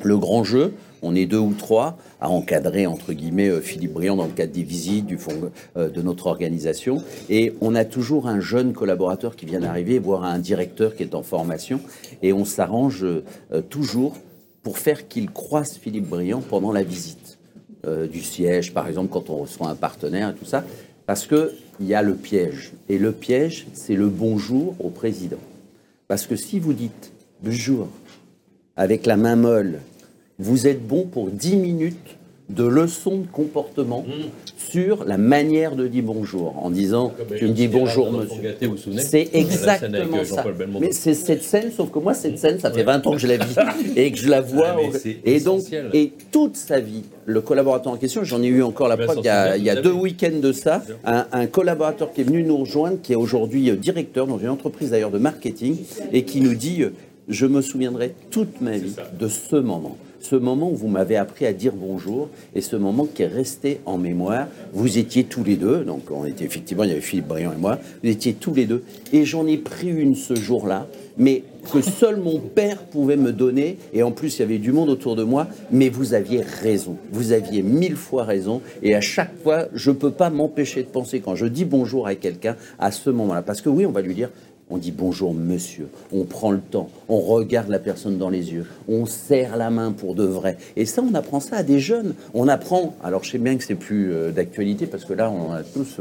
Le 0.05 0.17
grand 0.17 0.45
jeu, 0.45 0.75
on 1.03 1.15
est 1.15 1.27
deux 1.27 1.39
ou 1.39 1.55
trois 1.55 1.99
à 2.21 2.31
encadrer, 2.31 2.87
entre 2.87 3.13
guillemets, 3.13 3.49
euh, 3.49 3.61
Philippe 3.61 3.93
Briand 3.93 4.17
dans 4.17 4.27
le 4.27 4.33
cadre 4.33 4.53
des 4.53 4.63
visites 4.63 5.07
du 5.07 5.19
fond, 5.19 5.51
euh, 5.77 5.91
de 5.91 6.03
notre 6.03 6.29
organisation. 6.29 7.03
Et 7.29 7.55
on 7.61 7.75
a 7.75 7.85
toujours 7.85 8.29
un 8.29 8.41
jeune 8.41 8.73
collaborateur 8.73 9.35
qui 9.35 9.45
vient 9.45 9.61
d'arriver, 9.61 9.99
voire 9.99 10.25
un 10.25 10.39
directeur 10.39 10.95
qui 10.95 11.03
est 11.03 11.15
en 11.15 11.23
formation. 11.23 11.81
Et 12.23 12.33
on 12.33 12.45
s'arrange 12.45 13.05
euh, 13.05 13.23
toujours 13.69 14.17
pour 14.63 14.79
faire 14.79 15.09
qu'il 15.09 15.31
croise 15.31 15.73
Philippe 15.73 16.09
Briand 16.09 16.43
pendant 16.49 16.73
la 16.73 16.83
visite 16.83 17.18
du 17.85 18.23
siège, 18.23 18.75
par 18.75 18.89
exemple, 18.89 19.11
quand 19.11 19.31
on 19.31 19.37
reçoit 19.37 19.69
un 19.69 19.75
partenaire 19.75 20.31
et 20.31 20.35
tout 20.35 20.45
ça. 20.45 20.65
Parce 21.07 21.27
qu'il 21.27 21.49
y 21.81 21.95
a 21.95 22.03
le 22.03 22.15
piège. 22.15 22.73
Et 22.89 22.99
le 22.99 23.13
piège, 23.13 23.67
c'est 23.73 23.95
le 23.95 24.09
bonjour 24.09 24.75
au 24.79 24.91
président. 24.91 25.39
Parce 26.07 26.27
que 26.27 26.37
si 26.37 26.59
vous 26.59 26.75
dites 26.75 27.13
bonjour 27.43 27.89
avec 28.77 29.07
la 29.07 29.17
main 29.17 29.37
molle, 29.37 29.81
vous 30.39 30.67
êtes 30.67 30.87
bon 30.87 31.07
pour 31.07 31.31
10 31.31 31.57
minutes 31.57 32.18
de 32.49 32.65
leçons 32.65 33.19
de 33.19 33.27
comportement 33.27 34.05
mmh. 34.07 34.71
sur 34.71 35.05
la 35.05 35.19
manière 35.19 35.77
de 35.77 35.87
dire 35.87 36.03
bonjour, 36.05 36.55
en 36.63 36.71
disant 36.71 37.13
tu 37.37 37.47
me 37.47 37.53
dis 37.53 37.69
bonjour 37.69 38.11
monsieur. 38.11 38.55
C'est 38.99 39.29
exactement 39.35 40.25
ça. 40.25 40.45
Mais 40.81 40.93
c'est 40.93 41.15
cette 41.15 41.43
scène, 41.43 41.71
sauf 41.77 41.91
que 41.91 41.99
moi 41.99 42.15
cette 42.15 42.39
scène, 42.39 42.59
ça 42.59 42.71
fait 42.71 42.85
20 42.85 43.07
ans 43.07 43.13
que 43.13 43.19
je 43.19 43.27
la 43.27 43.37
vis 43.37 43.55
et 43.97 44.11
que 44.11 44.19
je 44.19 44.29
la 44.29 44.41
vois. 44.41 44.77
Ah, 44.79 44.99
et 45.25 45.41
donc, 45.41 45.63
et 45.93 46.13
toute 46.31 46.57
sa 46.57 46.81
vie, 46.81 47.05
le 47.27 47.41
collaborateur 47.41 47.93
en 47.93 47.97
question, 47.97 48.25
j'en 48.25 48.43
ai 48.43 48.47
eu 48.47 48.63
encore 48.63 48.89
la 48.89 48.97
preuve 48.97 49.19
il 49.19 49.25
y 49.25 49.29
a, 49.29 49.57
il 49.57 49.63
y 49.63 49.71
a 49.71 49.81
deux 49.81 49.93
week-ends 49.93 50.41
de 50.41 50.53
ça, 50.53 50.83
un, 51.05 51.27
un, 51.33 51.47
collaborateur 51.47 52.13
qui 52.13 52.23
est 52.23 52.25
venu 52.25 52.43
nous 52.43 52.57
rejoindre, 52.57 52.99
qui 53.03 53.13
est 53.13 53.17
aujourd'hui 53.17 53.71
euh, 53.71 53.77
directeur 53.77 54.27
dans 54.27 54.39
une 54.39 54.49
entreprise 54.49 54.91
d'ailleurs 54.91 55.11
de 55.11 55.19
marketing 55.19 55.77
et 56.13 56.25
qui 56.25 56.41
nous 56.41 56.55
dit 56.55 56.83
euh, 56.83 56.95
je 57.29 57.47
me 57.47 57.61
souviendrai 57.61 58.15
toute 58.31 58.61
ma 58.61 58.79
vie 58.79 58.95
de 59.19 59.29
ce 59.29 59.57
moment 59.57 59.97
ce 60.21 60.37
moment 60.37 60.71
où 60.71 60.75
vous 60.75 60.89
m'avez 60.89 61.17
appris 61.17 61.47
à 61.47 61.53
dire 61.53 61.73
bonjour 61.75 62.29
et 62.55 62.61
ce 62.61 62.77
moment 62.77 63.07
qui 63.07 63.23
est 63.23 63.27
resté 63.27 63.81
en 63.87 63.99
mémoire. 63.99 64.47
Vous 64.73 64.99
étiez 64.99 65.25
tous 65.25 65.45
les 65.45 65.57
deux, 65.57 65.85
donc 65.85 66.11
on 66.11 66.25
était 66.25 66.45
effectivement, 66.45 66.85
il 66.85 66.91
y 66.91 66.93
avait 66.93 67.01
Philippe 67.01 67.29
Briand 67.29 67.53
et 67.53 67.61
moi, 67.61 67.79
vous 68.03 68.11
étiez 68.11 68.35
tous 68.35 68.55
les 68.55 68.67
deux, 68.67 68.83
et 69.13 69.25
j'en 69.25 69.47
ai 69.47 69.57
pris 69.57 69.89
une 69.89 70.15
ce 70.15 70.35
jour-là, 70.35 70.87
mais 71.17 71.43
que 71.73 71.83
seul 71.83 72.17
mon 72.17 72.39
père 72.39 72.79
pouvait 72.79 73.17
me 73.17 73.33
donner, 73.33 73.79
et 73.93 74.03
en 74.03 74.13
plus 74.13 74.37
il 74.37 74.41
y 74.41 74.45
avait 74.45 74.59
du 74.59 74.73
monde 74.73 74.89
autour 74.89 75.17
de 75.17 75.25
moi, 75.25 75.49
mais 75.71 75.89
vous 75.89 76.15
aviez 76.15 76.41
raison, 76.41 76.97
vous 77.13 77.33
aviez 77.33 77.63
mille 77.63 77.97
fois 77.97 78.25
raison, 78.25 78.63
et 78.83 78.95
à 78.95 79.01
chaque 79.01 79.37
fois, 79.43 79.67
je 79.75 79.91
ne 79.91 79.97
peux 79.97 80.11
pas 80.11 80.31
m'empêcher 80.31 80.83
de 80.83 80.89
penser 80.89 81.21
quand 81.21 81.35
je 81.35 81.47
dis 81.47 81.65
bonjour 81.65 82.07
à 82.07 82.15
quelqu'un 82.15 82.57
à 82.79 82.91
ce 82.91 83.11
moment-là, 83.11 83.43
parce 83.43 83.61
que 83.61 83.69
oui, 83.69 83.85
on 83.87 83.93
va 83.93 84.01
lui 84.01 84.15
dire, 84.15 84.31
on 84.71 84.77
dit 84.77 84.93
bonjour 84.93 85.35
monsieur, 85.35 85.89
on 86.13 86.25
prend 86.25 86.51
le 86.51 86.61
temps, 86.61 86.91
on 87.09 87.21
regarde 87.21 87.69
la 87.69 87.79
personne 87.79 88.19
dans 88.19 88.31
les 88.31 88.53
yeux, 88.53 88.67
on 88.89 89.07
serre 89.07 89.57
la 89.57 89.71
main 89.71 89.93
pour 89.93 90.15
de 90.15 90.25
vrai. 90.25 90.57
Et 90.77 90.87
ça, 90.87 91.03
on 91.03 91.15
apprend 91.15 91.41
ça 91.41 91.57
à 91.57 91.63
des 91.63 91.79
jeunes. 91.79 92.15
On 92.35 92.49
apprend, 92.49 92.95
alors 93.03 93.25
je 93.25 93.31
sais 93.31 93.39
bien 93.39 93.57
que 93.57 93.65
c'est 93.65 93.75
plus 93.75 94.13
euh, 94.13 94.31
d'actualité 94.31 94.87
parce 94.87 95.05
que 95.05 95.13
là, 95.13 95.31
on 95.31 95.53
a 95.53 95.63
tous, 95.63 95.97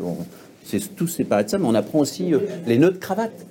c'est 0.63 0.95
tous 0.95 1.07
séparés 1.07 1.45
de 1.45 1.49
ça, 1.49 1.57
mais 1.57 1.67
on 1.67 1.75
apprend 1.75 1.99
aussi 1.99 2.33
euh, 2.33 2.39
les 2.65 2.77
nœuds 2.77 2.91
de 2.91 2.97
cravate 2.97 3.45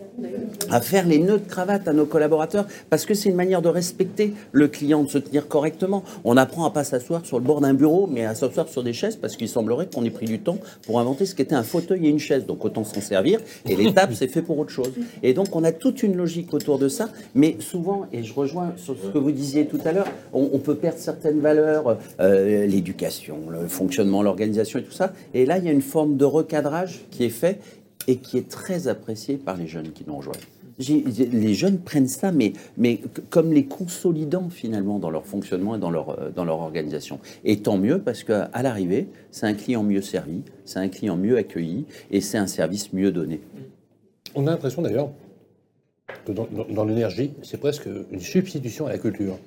à 0.71 0.81
faire 0.81 1.07
les 1.07 1.19
nœuds 1.19 1.39
de 1.39 1.49
cravate 1.49 1.89
à 1.89 1.93
nos 1.93 2.07
collaborateurs 2.07 2.67
parce 2.91 3.07
que 3.07 3.14
c'est 3.14 3.29
une 3.29 3.37
manière 3.37 3.62
de 3.62 3.69
respecter 3.69 4.35
le 4.53 4.69
client, 4.69 5.05
de 5.05 5.09
se 5.09 5.19
tenir 5.19 5.49
correctement. 5.49 6.03
On 6.25 6.37
apprend 6.37 6.64
à 6.64 6.71
pas 6.71 6.85
s'asseoir 6.85 7.25
sur 7.25 7.39
le 7.39 7.45
bord 7.45 7.61
d'un 7.61 7.75
bureau, 7.75 8.07
mais 8.07 8.25
à 8.25 8.35
s'asseoir 8.35 8.69
sur 8.69 8.83
des 8.83 8.93
chaises 8.93 9.17
parce 9.17 9.37
qu'il 9.37 9.49
semblerait 9.49 9.89
qu'on 9.93 10.05
ait 10.05 10.11
pris 10.11 10.27
du 10.27 10.41
temps 10.41 10.59
pour 10.87 11.01
inventer 11.01 11.27
ce 11.27 11.35
qu'était 11.35 11.55
un 11.55 11.62
fauteuil 11.62 12.07
et 12.07 12.09
une 12.09 12.19
chaise. 12.19 12.47
Donc 12.47 12.64
autant 12.64 12.85
s'en 12.85 13.01
servir. 13.01 13.41
Et 13.69 13.77
les 13.77 13.93
tables, 13.93 14.14
c'est 14.14 14.29
fait 14.29 14.43
pour 14.43 14.59
autre 14.59 14.71
chose. 14.71 14.93
Et 15.23 15.35
donc 15.35 15.55
on 15.55 15.64
a 15.64 15.73
toute 15.73 16.03
une 16.03 16.17
logique 16.17 16.53
autour 16.55 16.79
de 16.79 16.89
ça. 16.89 17.09
Mais 17.35 17.57
souvent, 17.61 18.07
et 18.12 18.23
je 18.23 18.35
rejoins 18.35 18.73
ce 18.77 18.93
que 18.93 19.19
vous 19.19 19.33
disiez 19.33 19.67
tout 19.67 19.81
à 19.85 19.93
l'heure, 19.93 20.09
on, 20.33 20.59
peut 20.59 20.75
perdre 20.75 20.99
certaines 20.99 21.41
valeurs, 21.41 21.99
euh, 22.21 22.67
l'éducation, 22.67 23.39
le 23.51 23.69
fonctionnement, 23.69 24.23
l'organisation 24.23 24.79
et 24.79 24.83
tout 24.83 24.93
ça. 24.93 25.12
Et 25.35 25.47
là, 25.47 25.59
il 25.59 25.64
y 25.64 25.69
a 25.69 25.73
une 25.73 25.83
forme 25.83 26.17
de 26.17 26.25
recadrage 26.25 27.05
qui 27.11 27.25
est 27.25 27.31
fait 27.31 27.61
et 28.07 28.17
qui 28.17 28.39
est 28.39 28.49
très 28.49 28.89
apprécié 28.89 29.37
par 29.37 29.57
les 29.57 29.67
jeunes 29.67 29.93
qui 29.93 30.05
nous 30.07 30.17
rejoignent. 30.17 30.41
Les 30.79 31.55
jeunes 31.55 31.79
prennent 31.79 32.09
ça, 32.09 32.33
mais, 32.33 32.53
mais 32.77 33.01
comme 33.31 33.53
les 33.53 33.65
consolidant 33.65 34.51
finalement 34.51 34.99
dans 34.99 35.09
leur 35.09 35.25
fonctionnement 35.25 35.77
et 35.77 35.79
dans 35.79 35.91
leur, 35.91 36.11
euh, 36.11 36.31
dans 36.31 36.45
leur 36.45 36.59
organisation. 36.59 37.19
Et 37.45 37.61
tant 37.61 37.79
mieux, 37.79 37.99
parce 37.99 38.25
qu'à 38.25 38.51
l'arrivée, 38.63 39.09
c'est 39.31 39.47
un 39.47 39.55
client 39.55 39.83
mieux 39.83 40.03
servi, 40.03 40.43
c'est 40.67 40.79
un 40.79 40.89
client 40.89 41.17
mieux 41.17 41.39
accueilli, 41.39 41.87
et 42.11 42.21
c'est 42.21 42.37
un 42.37 42.47
service 42.47 42.93
mieux 42.93 43.11
donné. 43.11 43.41
On 44.35 44.47
a 44.47 44.51
l'impression 44.51 44.83
d'ailleurs 44.83 45.09
que 46.27 46.33
dans 46.33 46.85
l'énergie, 46.85 47.33
c'est 47.43 47.59
presque 47.59 47.89
une 48.13 48.21
substitution 48.21 48.87
à 48.87 48.91
la 48.91 48.99
culture. 48.99 49.39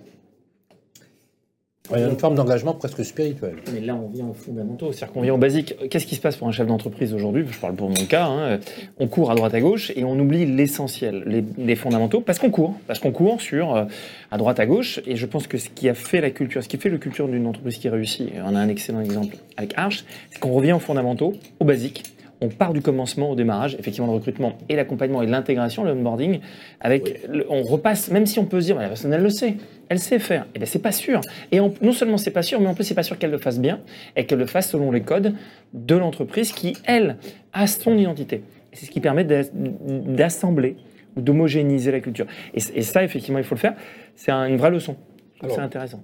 Il 1.92 2.00
y 2.00 2.04
a 2.04 2.08
une 2.08 2.20
forme 2.20 2.36
d'engagement 2.36 2.74
presque 2.74 3.04
spirituel. 3.04 3.56
Mais 3.74 3.82
là, 3.82 3.96
on 3.96 4.08
vient 4.10 4.28
aux 4.28 4.34
fondamentaux, 4.34 4.92
c'est-à-dire 4.92 5.14
qu'on 5.14 5.22
vient 5.22 5.34
au 5.34 5.38
basique. 5.38 5.76
Qu'est-ce 5.90 6.06
qui 6.06 6.16
se 6.16 6.22
passe 6.22 6.36
pour 6.36 6.48
un 6.48 6.52
chef 6.52 6.68
d'entreprise 6.68 7.14
aujourd'hui? 7.14 7.46
Je 7.50 7.58
parle 7.58 7.74
pour 7.76 7.90
mon 7.90 8.06
cas. 8.06 8.26
hein. 8.26 8.60
On 9.00 9.08
court 9.08 9.32
à 9.32 9.36
droite 9.36 9.54
à 9.54 9.60
gauche 9.60 9.92
et 9.96 10.04
on 10.04 10.18
oublie 10.20 10.46
l'essentiel, 10.46 11.44
les, 11.58 11.76
fondamentaux, 11.76 12.22
parce 12.22 12.38
qu'on 12.38 12.52
court, 12.52 12.76
parce 12.88 13.00
qu'on 13.00 13.12
court 13.12 13.42
sur 13.42 13.76
euh, 13.76 13.86
à 14.32 14.38
droite 14.38 14.60
à 14.60 14.66
gauche. 14.66 15.00
Et 15.08 15.16
je 15.16 15.26
pense 15.26 15.48
que 15.48 15.58
ce 15.58 15.70
qui 15.70 15.90
a 15.90 15.94
fait 15.94 16.22
la 16.22 16.30
culture, 16.30 16.64
ce 16.64 16.70
qui 16.70 16.78
fait 16.78 16.90
la 16.90 16.98
culture 16.98 17.28
d'une 17.28 17.48
entreprise 17.48 17.78
qui 17.78 17.90
réussit, 17.90 18.30
on 18.46 18.56
a 18.56 18.60
un 18.60 18.70
excellent 18.70 19.02
exemple 19.02 19.38
avec 19.58 19.74
Arch, 19.76 20.06
c'est 20.32 20.40
qu'on 20.40 20.52
revient 20.52 20.74
aux 20.74 20.80
fondamentaux, 20.80 21.34
au 21.60 21.66
basique. 21.66 22.04
On 22.42 22.48
part 22.48 22.72
du 22.74 22.82
commencement 22.82 23.32
au 23.32 23.36
démarrage, 23.36 23.76
effectivement 23.80 24.08
le 24.08 24.14
recrutement 24.14 24.58
et 24.70 24.76
l'accompagnement 24.78 25.22
et 25.22 25.28
l'intégration, 25.28 25.84
le 25.84 25.92
onboarding, 25.92 26.40
avec 26.80 27.28
le- 27.28 27.46
on 27.50 27.64
repasse, 27.64 28.10
même 28.12 28.26
si 28.26 28.40
on 28.40 28.46
peut 28.46 28.62
se 28.62 28.68
dire, 28.68 28.76
bah, 28.78 28.84
la 28.84 28.88
personne 28.88 29.12
elle 29.12 29.22
le 29.24 29.30
sait, 29.30 29.56
elle 29.90 30.00
sait 30.00 30.20
faire, 30.20 30.48
et 30.56 30.60
bien 30.60 30.66
c'est 30.66 30.80
pas 30.82 30.94
sûr. 30.94 31.20
Et 31.52 31.60
non 31.60 31.92
seulement 31.92 32.18
c'est 32.18 32.32
pas 32.32 32.42
sûr, 32.44 32.62
mais 32.62 32.68
en 32.68 32.74
plus 32.76 32.86
c'est 32.86 32.94
pas 32.96 33.04
sûr 33.04 33.18
qu'elle 33.18 33.32
le 33.32 33.40
fasse 33.40 33.60
bien 33.60 33.82
et 34.16 34.26
qu'elle 34.26 34.40
le 34.40 34.46
fasse 34.46 34.70
selon 34.70 34.90
les 34.92 35.02
codes 35.02 35.34
de 35.74 35.96
l'entreprise 35.96 36.54
qui, 36.54 36.78
elle, 36.86 37.18
a 37.52 37.68
son 37.68 37.98
identité. 37.98 38.42
C'est 38.72 38.86
ce 38.86 38.92
qui 38.92 39.02
permet 39.02 39.26
d'as- 39.26 39.50
d'assembler 39.54 40.78
ou 41.18 41.22
d'homogénéiser 41.22 41.92
la 41.92 42.00
culture. 42.00 42.28
Et, 42.54 42.60
ça, 42.84 43.04
effectivement, 43.04 43.40
il 43.40 43.44
faut 43.44 43.56
le 43.56 43.60
faire. 43.60 43.74
C'est 44.16 44.32
un- 44.32 44.46
une 44.46 44.58
vraie 44.58 44.70
leçon. 44.72 44.96
Je 45.34 45.40
trouve 45.40 45.50
Alors, 45.50 45.56
C'est 45.58 45.62
intéressant. 45.64 46.02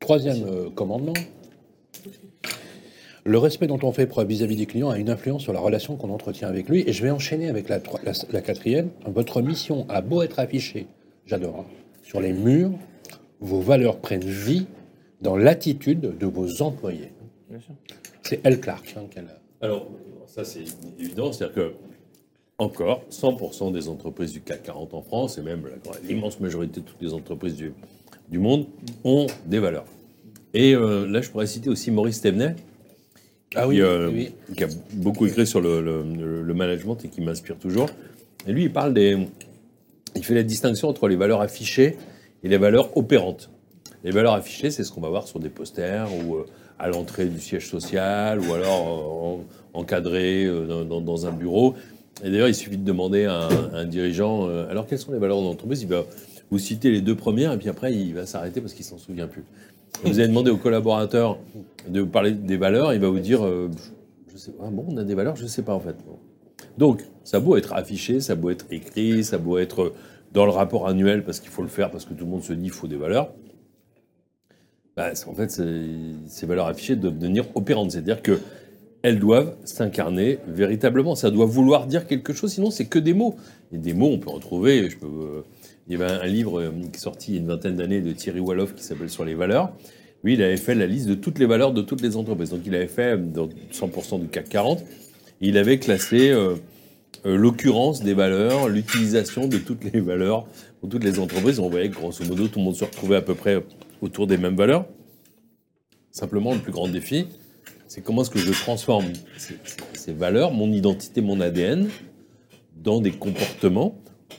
Troisième 0.00 0.44
euh, 0.46 0.68
commandement. 0.70 1.12
Le 3.24 3.38
respect 3.38 3.68
dont 3.68 3.78
on 3.82 3.92
fait 3.92 4.06
preuve 4.06 4.26
vis-à-vis 4.28 4.56
des 4.56 4.66
clients 4.66 4.90
a 4.90 4.98
une 4.98 5.08
influence 5.10 5.42
sur 5.42 5.52
la 5.52 5.60
relation 5.60 5.96
qu'on 5.96 6.10
entretient 6.10 6.48
avec 6.48 6.68
lui. 6.68 6.82
Et 6.86 6.92
je 6.92 7.02
vais 7.04 7.10
enchaîner 7.10 7.48
avec 7.48 7.68
la, 7.68 7.78
tro- 7.78 7.98
la- 8.04 8.12
la 8.32 8.40
quatrième. 8.40 8.90
Votre 9.06 9.42
mission 9.42 9.86
a 9.88 10.00
beau 10.00 10.22
être 10.22 10.38
affichée, 10.40 10.86
j'adore, 11.26 11.60
hein, 11.60 11.64
sur 12.02 12.20
les 12.20 12.32
murs, 12.32 12.72
vos 13.40 13.60
valeurs 13.60 13.98
prennent 13.98 14.24
vie 14.24 14.66
dans 15.20 15.36
l'attitude 15.36 16.18
de 16.18 16.26
vos 16.26 16.62
employés. 16.62 17.12
C'est 18.22 18.40
Elle 18.42 18.60
Clark 18.60 18.94
hein. 18.96 19.02
Alors, 19.60 19.86
ça 20.26 20.44
c'est 20.44 20.64
évident, 20.98 21.30
c'est-à-dire 21.32 21.54
que, 21.54 21.72
encore, 22.58 23.02
100% 23.10 23.72
des 23.72 23.88
entreprises 23.88 24.32
du 24.32 24.40
CAC 24.40 24.64
40 24.64 24.94
en 24.94 25.02
France, 25.02 25.38
et 25.38 25.42
même 25.42 25.62
l'immense 26.08 26.40
majorité 26.40 26.80
de 26.80 26.86
toutes 26.86 27.00
les 27.00 27.12
entreprises 27.14 27.54
du, 27.54 27.72
du 28.28 28.38
monde, 28.38 28.66
ont 29.04 29.26
des 29.46 29.60
valeurs. 29.60 29.84
Et 30.54 30.74
euh, 30.74 31.06
là, 31.06 31.20
je 31.22 31.30
pourrais 31.30 31.46
citer 31.46 31.70
aussi 31.70 31.90
Maurice 31.92 32.20
Thévenet, 32.20 32.56
Ah 33.54 33.66
qui, 33.68 33.80
euh, 33.80 34.10
qui 34.56 34.64
a 34.64 34.68
beaucoup 34.94 35.26
écrit 35.26 35.46
sur 35.46 35.60
le, 35.60 35.80
le- 35.82 36.42
le 36.42 36.54
management 36.54 36.96
et 37.04 37.08
qui 37.08 37.20
m'inspire 37.20 37.56
toujours. 37.56 37.88
Et 38.46 38.52
lui, 38.52 38.64
il 38.64 38.72
parle 38.72 38.94
des. 38.94 39.16
Il 40.16 40.24
fait 40.24 40.34
la 40.34 40.42
distinction 40.42 40.88
entre 40.88 41.08
les 41.08 41.16
valeurs 41.16 41.40
affichées 41.40 41.96
et 42.42 42.48
les 42.48 42.58
valeurs 42.58 42.96
opérantes. 42.96 43.50
Les 44.04 44.10
valeurs 44.10 44.34
affichées, 44.34 44.70
c'est 44.70 44.84
ce 44.84 44.92
qu'on 44.92 45.00
va 45.00 45.08
voir 45.08 45.26
sur 45.28 45.38
des 45.40 45.48
posters 45.48 46.08
ou 46.26 46.36
euh, 46.36 46.46
à 46.78 46.88
l'entrée 46.88 47.26
du 47.26 47.40
siège 47.40 47.68
social 47.68 48.40
ou 48.40 48.52
alors 48.54 49.40
euh, 49.74 49.76
en- 49.76 49.80
encadré 49.80 50.46
dans, 50.68 50.84
dans- 50.84 51.00
dans 51.00 51.26
un 51.26 51.32
bureau. 51.32 51.74
Et 52.24 52.30
d'ailleurs, 52.30 52.48
il 52.48 52.54
suffit 52.54 52.76
de 52.76 52.84
demander 52.84 53.24
à 53.24 53.44
un, 53.48 53.74
un 53.74 53.84
dirigeant 53.84 54.46
alors 54.68 54.86
quelles 54.86 54.98
sont 54.98 55.12
les 55.12 55.18
valeurs 55.18 55.38
de 55.40 55.44
l'entreprise? 55.44 55.82
Il 55.82 55.88
va 55.88 56.04
vous 56.50 56.58
citer 56.58 56.90
les 56.90 57.00
deux 57.00 57.14
premières 57.16 57.52
et 57.52 57.58
puis 57.58 57.68
après, 57.70 57.94
il 57.94 58.12
va 58.14 58.26
s'arrêter 58.26 58.60
parce 58.60 58.74
qu'il 58.74 58.84
s'en 58.84 58.98
souvient 58.98 59.26
plus. 59.26 59.44
Vous 60.04 60.18
allez 60.18 60.28
demander 60.28 60.50
au 60.50 60.56
collaborateur 60.56 61.38
de 61.88 62.00
vous 62.00 62.08
parler 62.08 62.32
des 62.32 62.56
valeurs, 62.56 62.92
il 62.92 63.00
va 63.00 63.08
vous 63.08 63.20
dire 63.20 63.44
euh, 63.44 63.70
je 64.32 64.36
sais 64.36 64.52
pas, 64.52 64.68
bon, 64.68 64.84
on 64.88 64.96
a 64.96 65.04
des 65.04 65.14
valeurs, 65.14 65.36
je 65.36 65.46
sais 65.46 65.62
pas 65.62 65.74
en 65.74 65.80
fait. 65.80 65.96
Donc, 66.78 67.04
ça 67.22 67.38
beau 67.38 67.56
être 67.56 67.74
affiché, 67.74 68.20
ça 68.20 68.34
beau 68.34 68.50
être 68.50 68.66
écrit, 68.70 69.22
ça 69.24 69.38
beau 69.38 69.58
être 69.58 69.92
dans 70.32 70.44
le 70.44 70.50
rapport 70.50 70.88
annuel 70.88 71.24
parce 71.24 71.38
qu'il 71.38 71.50
faut 71.50 71.62
le 71.62 71.68
faire, 71.68 71.90
parce 71.90 72.04
que 72.04 72.14
tout 72.14 72.24
le 72.24 72.30
monde 72.30 72.42
se 72.42 72.52
dit 72.52 72.64
qu'il 72.64 72.72
faut 72.72 72.88
des 72.88 72.96
valeurs. 72.96 73.32
Bah, 74.96 75.10
en 75.26 75.34
fait, 75.34 75.50
ces 75.50 76.46
valeurs 76.46 76.66
affichées 76.66 76.96
doivent 76.96 77.18
devenir 77.18 77.44
opérantes, 77.54 77.92
c'est-à-dire 77.92 78.22
que 78.22 78.40
elles 79.02 79.18
doivent 79.18 79.56
s'incarner 79.64 80.38
véritablement. 80.46 81.14
Ça 81.14 81.30
doit 81.30 81.46
vouloir 81.46 81.86
dire 81.86 82.06
quelque 82.06 82.32
chose, 82.32 82.52
sinon 82.52 82.70
c'est 82.70 82.86
que 82.86 82.98
des 82.98 83.14
mots. 83.14 83.36
Et 83.72 83.78
des 83.78 83.94
mots, 83.94 84.10
on 84.12 84.18
peut 84.18 84.30
en 84.30 84.38
trouver. 84.38 84.88
Euh, 85.02 85.42
il 85.88 85.98
y 85.98 86.02
avait 86.02 86.12
un, 86.12 86.26
livre 86.26 86.60
euh, 86.60 86.70
qui 86.92 86.96
est 86.96 87.00
sorti 87.00 87.32
il 87.32 87.34
y 87.34 87.38
a 87.38 87.40
une 87.40 87.48
vingtaine 87.48 87.76
d'années 87.76 88.00
de 88.00 88.12
Thierry 88.12 88.40
Walloff 88.40 88.74
qui 88.74 88.84
s'appelle 88.84 89.10
Sur 89.10 89.24
les 89.24 89.34
valeurs. 89.34 89.72
Lui, 90.24 90.34
il 90.34 90.42
avait 90.42 90.56
fait 90.56 90.74
la 90.74 90.86
liste 90.86 91.08
de 91.08 91.14
toutes 91.14 91.38
les 91.38 91.46
valeurs 91.46 91.72
de 91.72 91.82
toutes 91.82 92.00
les 92.00 92.16
entreprises. 92.16 92.50
Donc, 92.50 92.60
il 92.64 92.74
avait 92.74 92.86
fait 92.86 93.14
euh, 93.14 93.16
dans 93.16 93.48
100% 93.72 94.20
du 94.20 94.28
CAC 94.28 94.48
40. 94.48 94.80
Et 94.80 94.84
il 95.48 95.58
avait 95.58 95.78
classé 95.78 96.30
euh, 96.30 96.54
l'occurrence 97.24 98.02
des 98.02 98.14
valeurs, 98.14 98.68
l'utilisation 98.68 99.48
de 99.48 99.58
toutes 99.58 99.84
les 99.92 100.00
valeurs 100.00 100.46
pour 100.80 100.88
toutes 100.88 101.04
les 101.04 101.18
entreprises. 101.18 101.58
On 101.58 101.68
voyait 101.68 101.90
que 101.90 101.96
grosso 101.96 102.24
modo, 102.24 102.46
tout 102.46 102.60
le 102.60 102.64
monde 102.64 102.76
se 102.76 102.84
retrouvait 102.84 103.16
à 103.16 103.22
peu 103.22 103.34
près 103.34 103.64
autour 104.00 104.28
des 104.28 104.36
mêmes 104.36 104.56
valeurs. 104.56 104.86
Simplement, 106.12 106.54
le 106.54 106.60
plus 106.60 106.72
grand 106.72 106.88
défi, 106.88 107.26
c'est 107.88 108.02
comment 108.02 108.22
est-ce 108.22 108.30
que 108.30 108.38
je 108.38 108.52
transforme 108.52 109.06
ces, 109.36 109.56
ces 109.94 110.12
valeurs, 110.12 110.52
mon 110.52 110.70
identité, 110.70 111.22
mon 111.22 111.40
ADN, 111.40 111.88
dans 112.76 113.00
des 113.00 113.12
comportements 113.12 113.96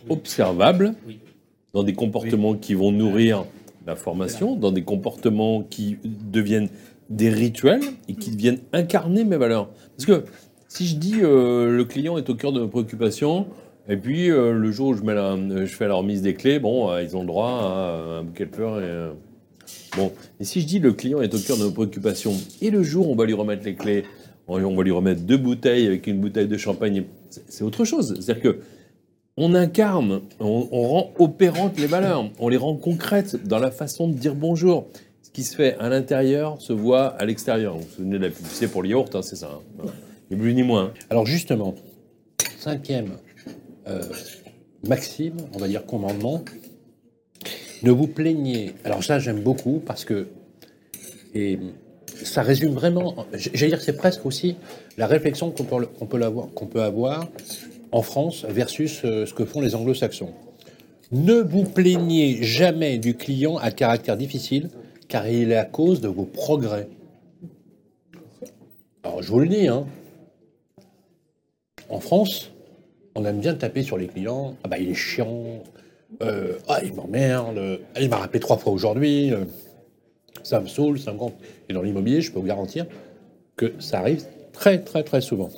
observables, 0.10 0.96
dans 1.74 1.84
des 1.84 1.94
comportements 1.94 2.54
qui 2.54 2.76
vont 2.76 2.92
nourrir 2.92 3.46
la 3.88 3.96
formation, 3.96 4.56
dans 4.56 4.72
des 4.72 4.84
comportements 4.84 5.64
qui 5.64 5.98
deviennent 6.32 6.70
des 7.10 7.30
rituels 7.30 7.82
et 8.08 8.14
qui 8.14 8.32
deviennent 8.32 8.60
incarner 8.72 9.24
mes 9.24 9.38
valeurs. 9.38 9.70
Parce 9.98 10.06
que 10.06 10.24
si 10.68 10.86
je 10.88 10.96
dis 10.96 11.16
euh, 11.22 11.76
le 11.76 11.84
client 11.84 12.18
est 12.18 12.30
au 12.30 12.36
cœur 12.36 12.54
de 12.54 12.60
nos 12.60 12.68
préoccupations, 12.68 13.48
et 13.90 13.98
puis 13.98 14.30
euh, 14.30 14.54
le 14.54 14.72
jour 14.72 14.90
où 14.90 14.94
je, 14.94 15.02
mets 15.02 15.16
la- 15.16 15.36
je 15.66 15.74
fais 15.76 15.88
la 15.88 15.96
remise 15.96 16.22
des 16.22 16.36
clés, 16.36 16.60
bon, 16.60 16.92
euh, 16.92 17.02
ils 17.04 17.18
ont 17.18 17.22
le 17.22 17.28
droit 17.28 17.50
à 17.50 18.20
un 18.20 18.24
bouquet 18.24 18.46
de 18.46 18.56
fleurs 18.56 18.80
et 18.80 19.12
Bon, 19.96 20.12
et 20.40 20.44
si 20.44 20.60
je 20.62 20.66
dis 20.68 20.80
le 20.80 20.92
client 20.92 21.22
est 21.22 21.34
au 21.36 21.38
cœur 21.38 21.56
de 21.58 21.64
nos 21.64 21.72
préoccupations, 21.72 22.34
et 22.62 22.72
le 22.72 22.82
jour 22.84 23.08
où 23.10 23.14
on 23.14 23.16
va 23.16 23.26
lui 23.26 23.34
remettre 23.34 23.64
les 23.64 23.76
clés, 23.76 24.04
on 24.48 24.60
va 24.60 24.84
lui 24.84 24.92
remettre 24.92 25.22
deux 25.22 25.38
bouteilles 25.38 25.86
avec 25.88 26.08
une 26.08 26.20
bouteille 26.20 26.48
de 26.48 26.58
champagne, 26.58 27.04
c'est 27.30 27.64
autre 27.64 27.86
chose. 27.86 28.16
C'est-à-dire 28.20 28.42
que 28.44 28.60
on 29.38 29.56
incarne, 29.56 30.22
on, 30.40 30.62
rend 30.88 31.12
opérantes 31.18 31.80
les 31.80 31.88
valeurs, 31.88 32.30
on 32.40 32.50
les 32.50 32.58
rend 32.58 32.76
concrètes 32.76 33.48
dans 33.48 33.60
la 33.60 33.72
façon 33.72 34.08
de 34.08 34.14
dire 34.14 34.36
bonjour. 34.36 34.88
Ce 35.24 35.32
qui 35.32 35.44
se 35.44 35.56
fait 35.56 35.76
à 35.80 35.90
l'intérieur 35.90 36.62
se 36.62 36.74
voit 36.74 37.08
à 37.08 37.26
l'extérieur. 37.26 37.76
Vous 37.76 37.82
vous 37.82 37.96
souvenez 37.96 38.20
de 38.20 38.24
la 38.26 38.30
publicité 38.30 38.68
pour 38.68 38.84
le 38.84 38.90
yaourt, 38.90 39.16
hein, 39.16 39.24
c'est 39.24 39.36
ça. 39.36 39.60
hein. 39.84 39.86
Ni 40.30 40.38
plus 40.38 40.54
ni 40.54 40.64
moins. 40.64 40.94
Alors 41.10 41.26
justement, 41.26 41.74
cinquième 42.60 43.18
euh, 43.88 44.02
maxime, 44.88 45.38
on 45.54 45.58
va 45.58 45.68
dire 45.68 45.86
commandement, 45.86 46.44
ne 47.82 47.92
vous 47.92 48.08
plaignez. 48.08 48.74
Alors 48.84 49.04
ça, 49.04 49.18
j'aime 49.20 49.42
beaucoup 49.42 49.82
parce 49.84 50.06
que 50.06 50.28
et 51.34 51.58
ça 52.24 52.44
résume 52.44 52.74
vraiment. 52.74 53.26
J'allais 53.34 53.70
dire 53.70 53.80
que 53.80 53.84
c'est 53.84 53.98
presque 53.98 54.26
aussi 54.28 54.56
la 54.98 55.08
réflexion 55.08 55.50
qu'on 55.50 55.64
peut, 55.64 55.88
qu'on 55.88 56.68
peut 56.68 56.84
avoir 56.84 57.28
en 57.94 58.02
France 58.02 58.44
versus 58.50 59.02
euh, 59.06 59.26
ce 59.26 59.34
que 59.34 59.46
font 59.46 59.62
les 59.62 59.76
anglo-saxons. 59.76 60.34
Ne 61.12 61.36
vous 61.36 61.64
plaignez 61.64 62.42
jamais 62.42 62.98
du 62.98 63.16
client 63.16 63.58
à 63.58 63.70
caractère 63.70 64.18
difficile, 64.18 64.70
car 65.08 65.28
il 65.28 65.52
est 65.52 65.58
à 65.58 65.66
cause 65.66 66.02
de 66.02 66.08
vos 66.08 66.26
progrès. 66.26 66.90
Alors 69.04 69.22
je 69.22 69.32
vous 69.32 69.40
le 69.40 69.48
dis, 69.48 69.68
hein, 69.68 69.86
en 71.90 72.00
France, 72.00 72.52
on 73.14 73.24
aime 73.26 73.40
bien 73.40 73.54
taper 73.54 73.84
sur 73.84 73.98
les 73.98 74.08
clients. 74.08 74.56
Ah 74.64 74.70
bah 74.70 74.80
il 74.80 74.90
est 74.90 74.96
chiant. 74.96 75.62
Euh, 76.24 76.58
ah 76.68 76.80
il 76.84 76.94
m'emmerde. 76.94 77.80
Ah, 77.94 78.02
il 78.02 78.10
m'a 78.10 78.18
rappelé 78.18 78.40
trois 78.40 78.58
fois 78.58 78.74
aujourd'hui. 78.74 79.32
euh, 79.32 79.46
ça 80.42 80.60
me 80.60 80.68
saoule, 80.68 81.00
ça 81.00 81.14
me 81.14 81.18
gonfle. 81.20 81.36
Et 81.70 81.74
dans 81.74 81.84
l'immobilier, 81.84 82.22
je 82.22 82.32
peux 82.32 82.40
vous 82.40 82.48
garantir 82.48 82.88
que 83.56 83.74
ça 83.80 84.00
arrive 84.00 84.26
très 84.52 84.80
très 84.80 85.04
très 85.04 85.22
souvent. 85.22 85.52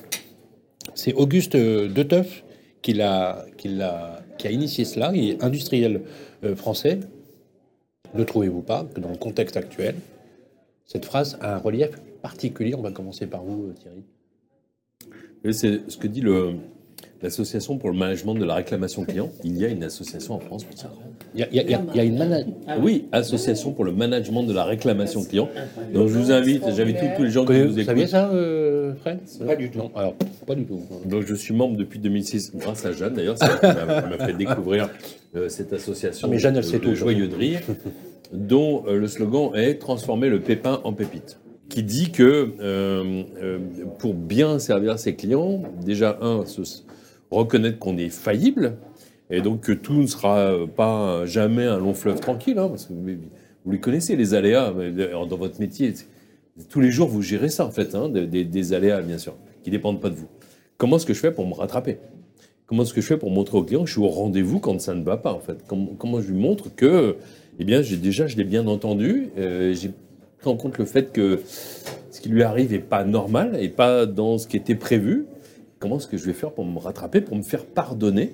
C'est 0.96 1.14
Auguste 1.14 1.56
euh, 1.56 1.90
Deteuf 1.90 2.44
qui, 2.82 2.94
qui, 3.58 3.72
a 4.48 4.52
initié 4.52 4.86
cela. 4.86 5.12
Il 5.14 5.30
est 5.30 5.44
industriel 5.44 6.02
euh, 6.44 6.56
français. 6.56 7.00
Ne 8.14 8.24
trouvez-vous 8.24 8.62
pas 8.62 8.86
que 8.94 9.02
dans 9.02 9.10
le 9.10 9.18
contexte 9.18 9.58
actuel, 9.58 9.96
cette 10.86 11.06
phrase 11.06 11.38
a 11.42 11.56
un 11.56 11.58
relief 11.58 11.90
particulier? 12.22 12.76
On 12.76 12.82
va 12.82 12.92
commencer 12.92 13.28
par 13.28 13.44
vous, 13.44 13.68
euh, 13.68 13.74
Thierry. 13.74 14.04
C'est 15.54 15.92
ce 15.92 15.98
que 15.98 16.08
dit 16.08 16.24
l'association 17.22 17.78
pour 17.78 17.92
le 17.92 17.98
management 17.98 18.34
de 18.34 18.46
la 18.46 18.56
réclamation 18.56 19.04
client. 19.04 19.32
Il 19.44 19.58
y 19.58 19.66
a 19.66 19.68
une 19.68 19.84
association 19.84 20.34
en 20.36 20.40
France 20.40 20.64
pour 20.64 20.78
ça. 20.78 20.92
Il 21.36 21.42
y 21.42 21.44
a, 21.44 21.48
il 21.52 21.56
y 21.56 21.60
a- 21.60 21.64
il 21.64 21.70
y 21.72 21.74
a- 21.76 21.82
il 21.94 21.98
y 21.98 22.00
a 22.00 22.04
une 22.06 22.18
mana- 22.18 22.40
Oui, 22.80 23.06
association 23.12 23.72
pour 23.74 23.84
le 23.84 23.92
management 23.92 24.44
de 24.44 24.54
la 24.54 24.64
réclamation 24.64 25.24
client. 25.24 25.50
Donc 25.94 26.08
je 26.08 26.18
vous 26.18 26.32
invite, 26.32 26.64
j'invite 26.76 26.98
tous, 26.98 27.06
tous 27.18 27.24
les 27.24 27.30
gens 27.30 27.46
qui 27.46 27.54
Vous 27.62 27.68
nous 27.78 27.84
saviez 27.84 28.04
écoutent. 28.04 28.12
ça, 28.12 28.30
euh, 28.32 28.94
Fred? 29.02 29.20
Pas 29.46 29.56
du 29.58 29.70
tout. 29.70 29.78
Non, 29.80 29.92
alors, 29.96 30.16
pas 30.48 30.56
du 30.56 30.64
tout. 30.66 30.80
Donc 31.06 31.24
je 31.26 31.36
suis 31.36 31.54
membre 31.54 31.76
depuis 31.78 32.00
2006, 32.00 32.54
grâce 32.56 32.86
à 32.86 32.94
Jeanne 32.94 33.14
d'ailleurs, 33.16 33.36
elle 33.42 33.50
qui 33.60 34.18
m'a 34.18 34.26
fait 34.26 34.34
découvrir 34.34 34.90
euh, 35.36 35.50
cette 35.50 35.74
association 35.74 36.28
Ah, 36.30 36.32
mais 36.32 36.40
Jeanne, 36.40 36.56
elle 36.56 36.64
sait 36.64 36.80
tout. 36.80 36.96
joyeux 36.96 37.28
de 37.28 37.36
rire, 37.36 37.60
dont 38.34 38.84
euh, 38.88 38.98
le 38.98 39.08
slogan 39.08 39.52
est 39.56 39.76
transformer 39.76 40.30
le 40.30 40.40
pépin 40.40 40.80
en 40.84 40.94
pépite, 40.94 41.38
qui 41.70 41.84
dit 41.84 42.12
que 42.12 42.52
euh, 42.62 43.24
euh, 43.42 43.58
pour 44.00 44.14
bien 44.14 44.60
servir 44.60 44.98
ses 45.00 45.16
clients, 45.16 45.62
déjà 45.86 46.18
un, 46.22 46.46
se- 46.46 46.62
reconnaître 47.32 47.80
qu'on 47.80 47.98
est 47.98 48.10
faillible 48.10 48.74
et 49.30 49.42
donc 49.42 49.62
que 49.62 49.72
tout 49.72 49.94
ne 49.94 50.08
sera 50.08 50.38
euh, 50.38 50.68
pas 50.68 51.26
jamais 51.26 51.66
un 51.66 51.80
long 51.80 51.94
fleuve 51.94 52.20
tranquille, 52.20 52.58
hein, 52.60 52.70
parce 52.70 52.86
que 52.86 52.94
vous 52.94 53.72
les 53.72 53.80
connaissez, 53.80 54.16
les 54.16 54.34
aléas, 54.34 54.72
euh, 54.78 55.26
dans 55.26 55.38
votre 55.38 55.60
métier. 55.60 55.94
Tous 56.70 56.80
les 56.80 56.92
jours, 56.92 57.08
vous 57.08 57.22
gérez 57.22 57.50
ça, 57.50 57.66
en 57.66 57.72
fait, 57.72 57.96
hein, 57.96 58.10
des, 58.10 58.74
aléas, 58.74 59.02
bien 59.02 59.18
sûr, 59.18 59.36
qui 59.64 59.72
ne 59.72 59.76
dépendent 59.76 60.00
pas 60.00 60.10
de 60.10 60.16
vous. 60.16 60.28
Comment 60.78 60.98
est-ce 60.98 61.06
que 61.06 61.14
je 61.14 61.20
fais 61.20 61.32
pour 61.32 61.48
me 61.48 61.54
rattraper? 61.54 61.98
Comment 62.68 62.84
est-ce 62.84 62.94
que 62.94 63.02
je 63.02 63.08
fais 63.08 63.18
pour 63.18 63.32
montrer 63.32 63.58
au 63.58 63.64
client 63.64 63.82
que 63.82 63.88
je 63.88 63.94
suis 63.94 64.02
au 64.02 64.08
rendez-vous 64.08 64.60
quand 64.60 64.80
ça 64.80 64.94
ne 64.94 65.04
va 65.04 65.18
pas, 65.18 65.34
en 65.34 65.40
fait? 65.40 65.66
Comment, 65.68 66.22
je 66.22 66.32
lui 66.32 66.40
montre 66.40 66.74
que, 66.74 67.18
eh 67.60 67.64
bien, 67.66 67.82
déjà, 67.82 68.28
je 68.28 68.38
l'ai 68.38 68.44
bien 68.44 68.68
entendu, 68.68 69.30
euh, 69.38 69.74
j'ai 69.74 69.92
pris 70.40 70.50
en 70.50 70.56
compte 70.56 70.78
le 70.78 70.86
fait 70.86 71.12
que 71.12 71.42
ce 71.46 72.22
qui 72.22 72.30
lui 72.30 72.44
arrive 72.44 72.72
n'est 72.72 72.80
pas 72.80 73.04
normal 73.04 73.58
et 73.60 73.70
pas 73.70 74.06
dans 74.06 74.38
ce 74.38 74.48
qui 74.48 74.58
était 74.58 74.76
prévu. 74.76 75.26
Comment 75.80 75.98
est-ce 75.98 76.08
que 76.08 76.18
je 76.18 76.26
vais 76.26 76.34
faire 76.34 76.52
pour 76.52 76.66
me 76.66 76.80
rattraper, 76.80 77.22
pour 77.22 77.36
me 77.36 77.44
faire 77.44 77.66
pardonner? 77.66 78.32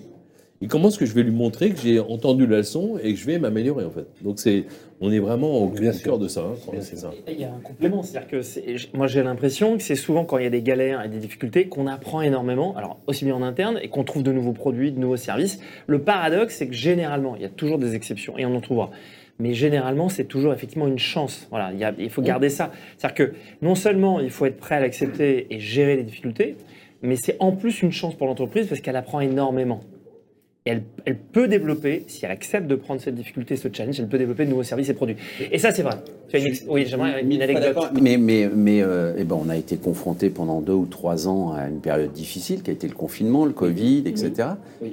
Et 0.61 0.67
comment 0.67 0.89
est-ce 0.89 0.99
que 0.99 1.07
je 1.07 1.15
vais 1.15 1.23
lui 1.23 1.31
montrer 1.31 1.71
que 1.71 1.79
j'ai 1.79 1.99
entendu 1.99 2.45
la 2.45 2.57
leçon 2.57 2.99
et 3.01 3.13
que 3.13 3.19
je 3.19 3.25
vais 3.25 3.39
m'améliorer 3.39 3.83
en 3.83 3.89
fait 3.89 4.05
Donc 4.21 4.39
c'est, 4.39 4.65
on 4.99 5.11
est 5.11 5.17
vraiment 5.17 5.57
au 5.57 5.69
cœur 6.03 6.19
de 6.19 6.27
ça. 6.27 6.41
Hein, 6.41 6.73
c'est 6.81 6.97
ça. 6.97 7.11
Il 7.27 7.39
y 7.39 7.43
a 7.43 7.51
un 7.51 7.59
complément, 7.59 8.03
c'est-à-dire 8.03 8.29
que 8.29 8.97
moi 8.97 9.07
j'ai 9.07 9.23
l'impression 9.23 9.75
que 9.77 9.83
c'est 9.83 9.95
souvent 9.95 10.23
quand 10.23 10.37
il 10.37 10.43
y 10.43 10.47
a 10.47 10.51
des 10.51 10.61
galères 10.61 11.03
et 11.03 11.09
des 11.09 11.17
difficultés 11.17 11.65
qu'on 11.65 11.87
apprend 11.87 12.21
énormément, 12.21 12.75
alors 12.77 12.99
aussi 13.07 13.25
bien 13.25 13.35
en 13.35 13.41
interne 13.41 13.79
et 13.81 13.89
qu'on 13.89 14.03
trouve 14.03 14.21
de 14.21 14.31
nouveaux 14.31 14.53
produits, 14.53 14.91
de 14.91 14.99
nouveaux 14.99 15.17
services. 15.17 15.59
Le 15.87 15.99
paradoxe, 16.03 16.57
c'est 16.57 16.67
que 16.67 16.75
généralement, 16.75 17.35
il 17.35 17.41
y 17.41 17.45
a 17.45 17.49
toujours 17.49 17.79
des 17.79 17.95
exceptions 17.95 18.37
et 18.37 18.45
on 18.45 18.55
en 18.55 18.61
trouvera. 18.61 18.91
Mais 19.39 19.55
généralement, 19.55 20.09
c'est 20.09 20.25
toujours 20.25 20.53
effectivement 20.53 20.87
une 20.87 20.99
chance. 20.99 21.47
Voilà, 21.49 21.71
il, 21.73 22.03
il 22.03 22.11
faut 22.11 22.21
garder 22.21 22.49
ça. 22.49 22.71
C'est-à-dire 22.97 23.15
que 23.15 23.33
non 23.63 23.73
seulement 23.73 24.19
il 24.19 24.29
faut 24.29 24.45
être 24.45 24.57
prêt 24.57 24.75
à 24.75 24.79
l'accepter 24.79 25.47
et 25.49 25.59
gérer 25.59 25.95
les 25.95 26.03
difficultés, 26.03 26.55
mais 27.01 27.15
c'est 27.15 27.37
en 27.39 27.51
plus 27.51 27.81
une 27.81 27.91
chance 27.91 28.13
pour 28.13 28.27
l'entreprise 28.27 28.67
parce 28.67 28.81
qu'elle 28.81 28.95
apprend 28.95 29.21
énormément 29.21 29.81
elle, 30.63 30.83
peut 31.31 31.47
développer, 31.47 32.03
si 32.07 32.23
elle 32.23 32.29
accepte 32.29 32.67
de 32.67 32.75
prendre 32.75 33.01
cette 33.01 33.15
difficulté, 33.15 33.55
ce 33.55 33.67
challenge, 33.71 33.99
elle 33.99 34.07
peut 34.07 34.19
développer 34.19 34.45
de 34.45 34.51
nouveaux 34.51 34.61
services 34.61 34.89
et 34.89 34.93
produits. 34.93 35.15
Et 35.51 35.57
ça, 35.57 35.71
c'est 35.71 35.81
vrai. 35.81 35.95
oui, 36.67 36.85
j'aimerais 36.85 37.23
une 37.23 37.41
anecdote. 37.41 37.89
Mais, 37.99 38.17
mais, 38.17 38.47
mais 38.53 38.83
euh, 38.83 39.15
eh 39.17 39.23
ben, 39.23 39.39
on 39.43 39.49
a 39.49 39.57
été 39.57 39.77
confronté 39.77 40.29
pendant 40.29 40.61
deux 40.61 40.73
ou 40.73 40.85
trois 40.85 41.27
ans 41.27 41.53
à 41.53 41.67
une 41.67 41.79
période 41.79 42.11
difficile 42.11 42.61
qui 42.61 42.69
a 42.69 42.73
été 42.73 42.87
le 42.87 42.93
confinement, 42.93 43.45
le 43.45 43.53
Covid, 43.53 44.03
etc. 44.05 44.49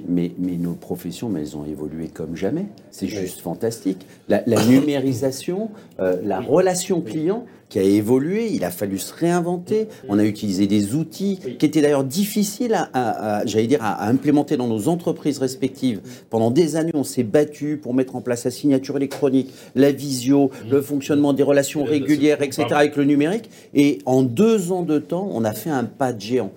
Mais, 0.07 0.31
mais 0.39 0.53
nos 0.53 0.73
professions, 0.73 1.29
mais 1.29 1.41
elles 1.41 1.55
ont 1.55 1.65
évolué 1.65 2.07
comme 2.07 2.35
jamais. 2.35 2.65
C'est 2.89 3.07
juste 3.07 3.41
fantastique. 3.41 4.07
La, 4.27 4.41
numérisation, 4.65 5.69
euh, 5.99 6.19
la 6.23 6.39
relation 6.39 7.01
client 7.01 7.45
qui 7.69 7.79
a 7.79 7.83
évolué, 7.83 8.51
il 8.51 8.63
a 8.63 8.71
fallu 8.71 8.97
se 8.97 9.13
réinventer, 9.13 9.87
on 10.07 10.17
a 10.17 10.23
utilisé 10.23 10.67
des 10.67 10.95
outils 10.95 11.39
qui 11.59 11.65
étaient 11.65 11.81
d'ailleurs 11.81 12.03
difficiles 12.03 12.73
à, 12.93 13.43
j'allais 13.45 13.67
dire, 13.67 13.79
à, 13.81 14.07
implémenter 14.07 14.57
dans 14.57 14.67
nos 14.67 14.87
entreprises 14.87 15.37
respectives. 15.37 16.01
Pendant 16.29 16.51
des 16.51 16.75
années, 16.75 16.91
on 16.95 17.03
s'est 17.03 17.23
battu 17.23 17.77
pour 17.77 17.93
mettre 17.93 18.15
en 18.15 18.21
place 18.21 18.45
la 18.45 18.51
signature 18.51 18.97
électronique, 18.97 19.53
la 19.75 19.91
visio, 19.91 20.49
le 20.69 20.81
fonctionnement 20.81 21.33
des 21.33 21.43
relations 21.43 21.83
régulières, 21.83 22.41
etc., 22.41 22.65
avec 22.71 22.95
le 22.95 23.05
numérique. 23.05 23.49
Et 23.73 23.99
en 24.05 24.23
deux 24.23 24.71
ans 24.71 24.83
de 24.83 24.97
temps, 24.97 25.29
on 25.31 25.43
a 25.43 25.53
fait 25.53 25.69
un 25.69 25.83
pas 25.83 26.11
de 26.11 26.21
géant 26.21 26.51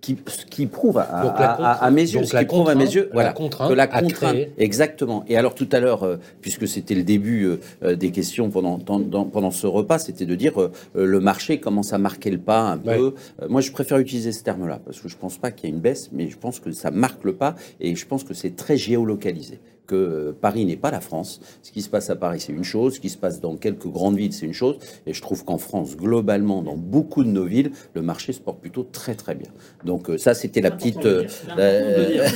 qui, 0.00 0.16
qui 0.50 0.66
prouve 0.66 0.98
à, 0.98 1.04
à, 1.04 1.90
mes 1.90 2.02
yeux, 2.02 2.24
ce 2.24 2.36
qui 2.36 2.44
prouve 2.44 2.68
à 2.68 2.74
mes 2.74 2.84
yeux, 2.84 3.08
voilà, 3.12 3.32
que 3.32 3.72
la 3.72 3.86
contrainte, 3.86 4.36
exactement. 4.58 5.24
Et 5.28 5.36
alors 5.36 5.54
tout 5.54 5.68
à 5.72 5.80
l'heure, 5.80 6.02
euh, 6.02 6.16
puisque 6.40 6.68
c'était 6.68 6.94
le 6.94 7.02
début 7.02 7.44
euh, 7.44 7.60
euh, 7.82 7.96
des 7.96 8.10
questions 8.10 8.50
pendant, 8.50 8.78
pendant 8.78 9.50
ce 9.50 9.66
repas, 9.66 9.98
c'était 9.98 10.26
de 10.26 10.34
dire 10.34 10.52
le 10.94 11.20
marché 11.20 11.58
commence 11.58 11.92
à 11.92 11.98
marquer 11.98 12.30
le 12.30 12.38
pas 12.38 12.60
un 12.60 12.78
peu. 12.78 13.14
moi, 13.48 13.60
je 13.60 13.70
préfère 13.72 13.98
utiliser 13.98 14.32
ce 14.32 14.42
terme-là 14.42 14.80
parce 14.84 15.00
que 15.00 15.08
je 15.08 15.16
pense 15.16 15.38
pas 15.38 15.50
qu'il 15.50 15.68
y 15.68 15.72
ait 15.72 15.74
une 15.74 15.80
baisse, 15.80 16.10
mais 16.12 16.28
je 16.28 16.36
pense 16.36 16.60
que 16.60 16.72
ça 16.72 16.90
marque 16.90 17.24
le 17.24 17.32
pas 17.32 17.54
et 17.80 17.94
je 17.94 18.06
pense 18.06 18.24
que 18.24 18.34
c'est 18.34 18.56
très 18.56 18.76
géolocalisé 18.76 19.60
que 19.92 20.34
Paris 20.40 20.64
n'est 20.64 20.76
pas 20.76 20.90
la 20.90 21.00
France. 21.00 21.40
Ce 21.62 21.70
qui 21.70 21.82
se 21.82 21.90
passe 21.90 22.08
à 22.08 22.16
Paris, 22.16 22.40
c'est 22.40 22.52
une 22.52 22.64
chose. 22.64 22.94
Ce 22.94 23.00
qui 23.00 23.10
se 23.10 23.18
passe 23.18 23.40
dans 23.40 23.56
quelques 23.56 23.86
grandes 23.86 24.16
villes, 24.16 24.32
c'est 24.32 24.46
une 24.46 24.54
chose. 24.54 24.78
Et 25.06 25.12
je 25.12 25.20
trouve 25.20 25.44
qu'en 25.44 25.58
France, 25.58 25.96
globalement, 25.96 26.62
dans 26.62 26.76
beaucoup 26.76 27.24
de 27.24 27.28
nos 27.28 27.44
villes, 27.44 27.72
le 27.94 28.00
marché 28.00 28.32
se 28.32 28.40
porte 28.40 28.60
plutôt 28.60 28.86
très 28.90 29.14
très 29.14 29.34
bien. 29.34 29.50
Donc 29.84 30.08
euh, 30.08 30.16
ça, 30.16 30.32
c'était 30.32 30.62
la 30.62 30.70
petite, 30.70 31.04
euh, 31.04 31.26
euh, 31.58 32.26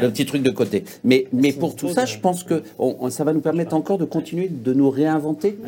le 0.00 0.08
petit 0.08 0.24
truc 0.24 0.42
de 0.42 0.50
côté. 0.50 0.84
Mais, 1.04 1.26
mais 1.32 1.52
pour 1.52 1.76
tout 1.76 1.90
ça, 1.90 2.06
je 2.06 2.18
pense 2.18 2.44
que 2.44 2.62
ça 3.10 3.24
va 3.24 3.34
nous 3.34 3.40
permettre 3.40 3.74
encore 3.74 3.98
de 3.98 4.06
continuer 4.06 4.48
de 4.48 4.72
nous 4.72 4.88
réinventer. 4.88 5.58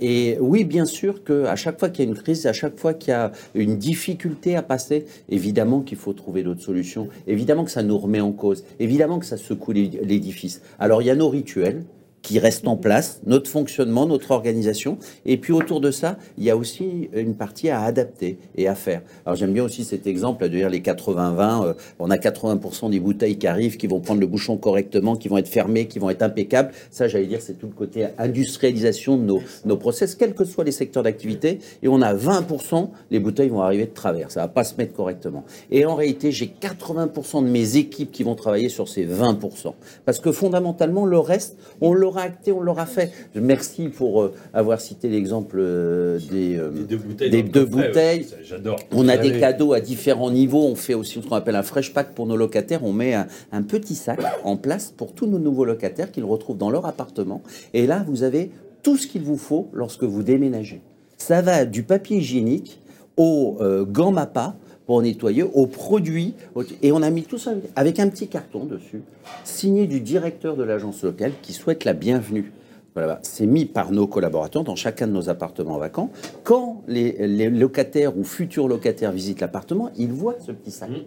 et 0.00 0.38
oui, 0.40 0.64
bien 0.64 0.86
sûr 0.86 1.24
qu'à 1.24 1.56
chaque 1.56 1.78
fois 1.78 1.90
qu'il 1.90 2.04
y 2.04 2.08
a 2.08 2.10
une 2.10 2.16
crise, 2.16 2.46
à 2.46 2.54
chaque 2.54 2.78
fois 2.78 2.94
qu'il 2.94 3.10
y 3.10 3.14
a 3.14 3.32
une 3.54 3.76
difficulté 3.76 4.56
à 4.56 4.62
passer, 4.62 5.04
évidemment 5.28 5.80
qu'il 5.82 5.98
faut 5.98 6.14
trouver 6.14 6.42
d'autres 6.42 6.62
solutions. 6.62 7.08
Évidemment 7.26 7.64
que 7.64 7.70
ça 7.70 7.82
nous 7.82 7.98
remet 7.98 8.20
en 8.20 8.32
cause. 8.32 8.64
Évidemment 8.78 9.18
que 9.18 9.26
ça 9.26 9.36
secoue 9.36 9.72
l'édifice. 9.72 10.62
Alors 10.78 11.02
il 11.02 11.06
y 11.06 11.10
a 11.10 11.14
nos 11.14 11.28
rituels, 11.28 11.84
qui 12.22 12.38
reste 12.38 12.66
en 12.66 12.76
place, 12.76 13.20
notre 13.26 13.50
fonctionnement, 13.50 14.06
notre 14.06 14.30
organisation. 14.30 14.98
Et 15.24 15.36
puis 15.36 15.52
autour 15.52 15.80
de 15.80 15.90
ça, 15.90 16.18
il 16.38 16.44
y 16.44 16.50
a 16.50 16.56
aussi 16.56 17.08
une 17.12 17.34
partie 17.34 17.70
à 17.70 17.82
adapter 17.82 18.38
et 18.56 18.68
à 18.68 18.74
faire. 18.74 19.02
Alors 19.24 19.36
j'aime 19.36 19.52
bien 19.52 19.64
aussi 19.64 19.84
cet 19.84 20.06
exemple 20.06 20.44
de 20.44 20.48
dire 20.48 20.68
les 20.68 20.80
80-20. 20.80 21.66
Euh, 21.66 21.72
on 21.98 22.10
a 22.10 22.16
80% 22.16 22.90
des 22.90 23.00
bouteilles 23.00 23.38
qui 23.38 23.46
arrivent, 23.46 23.76
qui 23.76 23.86
vont 23.86 24.00
prendre 24.00 24.20
le 24.20 24.26
bouchon 24.26 24.56
correctement, 24.56 25.16
qui 25.16 25.28
vont 25.28 25.38
être 25.38 25.48
fermées, 25.48 25.86
qui 25.86 25.98
vont 25.98 26.10
être 26.10 26.22
impeccables. 26.22 26.72
Ça, 26.90 27.08
j'allais 27.08 27.26
dire, 27.26 27.40
c'est 27.40 27.54
tout 27.54 27.66
le 27.66 27.72
côté 27.72 28.06
industrialisation 28.18 29.16
de 29.16 29.22
nos, 29.22 29.42
nos 29.64 29.76
process, 29.76 30.14
quels 30.14 30.34
que 30.34 30.44
soient 30.44 30.64
les 30.64 30.72
secteurs 30.72 31.02
d'activité. 31.02 31.58
Et 31.82 31.88
on 31.88 32.02
a 32.02 32.14
20%, 32.14 32.88
les 33.10 33.18
bouteilles 33.18 33.48
vont 33.48 33.62
arriver 33.62 33.86
de 33.86 33.94
travers. 33.94 34.30
Ça 34.30 34.40
va 34.40 34.48
pas 34.48 34.64
se 34.64 34.74
mettre 34.76 34.92
correctement. 34.92 35.44
Et 35.70 35.86
en 35.86 35.94
réalité, 35.94 36.32
j'ai 36.32 36.52
80% 36.60 37.44
de 37.44 37.48
mes 37.48 37.76
équipes 37.76 38.10
qui 38.10 38.22
vont 38.22 38.34
travailler 38.34 38.68
sur 38.68 38.88
ces 38.88 39.06
20%. 39.06 39.72
Parce 40.04 40.20
que 40.20 40.32
fondamentalement, 40.32 41.06
le 41.06 41.18
reste, 41.18 41.56
on 41.80 41.94
le 41.94 42.09
l'aura 42.10 42.22
acté, 42.22 42.52
on 42.52 42.60
l'aura 42.60 42.86
fait. 42.86 43.12
Merci 43.34 43.88
pour 43.88 44.22
euh, 44.22 44.34
avoir 44.52 44.80
cité 44.80 45.08
l'exemple 45.08 45.56
euh, 45.58 46.18
des, 46.30 46.56
euh, 46.56 46.70
des, 46.70 47.42
deux 47.42 47.64
bouteilles. 47.64 48.26
J'adore. 48.42 48.78
On 48.92 49.08
a 49.08 49.16
des 49.16 49.38
cadeaux 49.38 49.72
à 49.72 49.80
différents 49.80 50.30
niveaux. 50.30 50.64
On 50.64 50.74
fait 50.74 50.94
aussi 50.94 51.20
ce 51.22 51.28
qu'on 51.28 51.36
appelle 51.36 51.56
un 51.56 51.62
fresh 51.62 51.92
pack 51.94 52.14
pour 52.14 52.26
nos 52.26 52.36
locataires. 52.36 52.84
On 52.84 52.92
met 52.92 53.14
un, 53.14 53.62
petit 53.62 53.94
sac 53.94 54.18
en 54.42 54.56
place 54.56 54.92
pour 54.96 55.12
tous 55.12 55.26
nos 55.26 55.38
nouveaux 55.38 55.64
locataires 55.64 56.10
qu'ils 56.10 56.24
retrouvent 56.24 56.58
dans 56.58 56.70
leur 56.70 56.86
appartement. 56.86 57.42
Et 57.72 57.86
là, 57.86 58.04
vous 58.06 58.24
avez 58.24 58.50
tout 58.82 58.96
ce 58.96 59.06
qu'il 59.06 59.22
vous 59.22 59.36
faut 59.36 59.68
lorsque 59.72 60.02
vous 60.02 60.22
déménagez. 60.22 60.82
Ça 61.16 61.42
va 61.42 61.64
du 61.64 61.82
papier 61.84 62.18
hygiénique 62.18 62.80
au 63.16 63.58
gants 63.86 64.12
MAPA, 64.12 64.56
pour 64.90 65.02
nettoyer, 65.02 65.44
aux 65.44 65.68
produits. 65.68 66.34
Et 66.82 66.90
on 66.90 67.00
a 67.00 67.10
mis 67.10 67.22
tout 67.22 67.38
ça 67.38 67.52
avec 67.76 68.00
un 68.00 68.08
petit 68.08 68.26
carton 68.26 68.64
dessus, 68.64 69.02
signé 69.44 69.86
du 69.86 70.00
directeur 70.00 70.56
de 70.56 70.64
l'agence 70.64 71.04
locale 71.04 71.30
qui 71.42 71.52
souhaite 71.52 71.84
la 71.84 71.92
bienvenue. 71.92 72.50
Voilà, 72.96 73.20
c'est 73.22 73.46
mis 73.46 73.66
par 73.66 73.92
nos 73.92 74.08
collaborateurs 74.08 74.64
dans 74.64 74.74
chacun 74.74 75.06
de 75.06 75.12
nos 75.12 75.28
appartements 75.28 75.78
vacants. 75.78 76.10
Quand 76.42 76.82
les, 76.88 77.48
locataires 77.50 78.18
ou 78.18 78.24
futurs 78.24 78.66
locataires 78.66 79.12
visitent 79.12 79.38
l'appartement, 79.38 79.90
ils 79.96 80.10
voient 80.10 80.40
ce 80.44 80.50
petit 80.50 80.72
sac. 80.72 80.90
Mmh. 80.90 81.04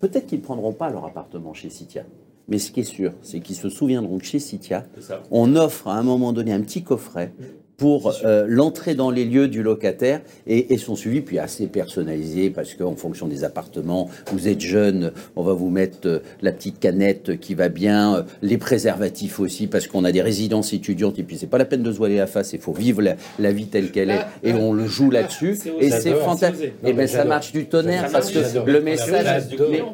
Peut-être 0.00 0.28
qu'ils 0.28 0.38
ne 0.38 0.44
prendront 0.44 0.72
pas 0.72 0.88
leur 0.88 1.04
appartement 1.04 1.52
chez 1.52 1.68
Citia. 1.68 2.04
Mais 2.48 2.58
ce 2.58 2.72
qui 2.72 2.80
est 2.80 2.84
sûr, 2.84 3.12
c'est 3.20 3.40
qu'ils 3.40 3.56
se 3.56 3.68
souviendront 3.68 4.16
que 4.16 4.24
chez 4.24 4.38
Citia, 4.38 4.86
on 5.30 5.56
offre 5.56 5.88
à 5.88 5.98
un 5.98 6.02
moment 6.02 6.32
donné 6.32 6.54
un 6.54 6.62
petit 6.62 6.82
coffret 6.82 7.34
pour 7.76 8.14
euh, 8.24 8.46
l'entrée 8.48 8.94
dans 8.94 9.10
les 9.10 9.24
lieux 9.24 9.48
du 9.48 9.62
locataire 9.62 10.22
et, 10.46 10.72
et 10.72 10.78
son 10.78 10.96
suivi, 10.96 11.20
puis 11.20 11.38
assez 11.38 11.66
personnalisé 11.66 12.50
parce 12.50 12.74
qu'en 12.74 12.96
fonction 12.96 13.26
des 13.26 13.44
appartements, 13.44 14.08
vous 14.32 14.48
êtes 14.48 14.60
jeune, 14.60 15.12
on 15.36 15.42
va 15.42 15.52
vous 15.52 15.68
mettre 15.68 15.98
euh, 16.06 16.18
la 16.40 16.52
petite 16.52 16.80
canette 16.80 17.38
qui 17.38 17.54
va 17.54 17.68
bien, 17.68 18.16
euh, 18.16 18.22
les 18.40 18.56
préservatifs 18.56 19.40
aussi 19.40 19.66
parce 19.66 19.86
qu'on 19.86 20.04
a 20.04 20.12
des 20.12 20.22
résidences 20.22 20.72
étudiantes 20.72 21.18
et 21.18 21.22
puis 21.22 21.36
c'est 21.36 21.46
pas 21.46 21.58
la 21.58 21.66
peine 21.66 21.82
de 21.82 21.92
se 21.92 21.98
voiler 21.98 22.16
la 22.16 22.26
face, 22.26 22.52
il 22.54 22.60
faut 22.60 22.72
vivre 22.72 23.02
la, 23.38 23.52
vie 23.52 23.66
telle 23.66 23.90
qu'elle 23.90 24.10
est 24.10 24.24
et 24.42 24.52
on 24.52 24.72
le 24.72 24.86
joue 24.86 25.10
là-dessus 25.10 25.58
et 25.80 25.90
c'est 25.90 26.14
fantastique. 26.14 26.72
Et 26.84 26.92
ben 26.92 27.06
ça 27.06 27.24
marche 27.24 27.52
du 27.52 27.66
tonnerre 27.66 28.08
parce 28.10 28.30
que 28.30 28.38
le 28.66 28.80
message, 28.80 29.48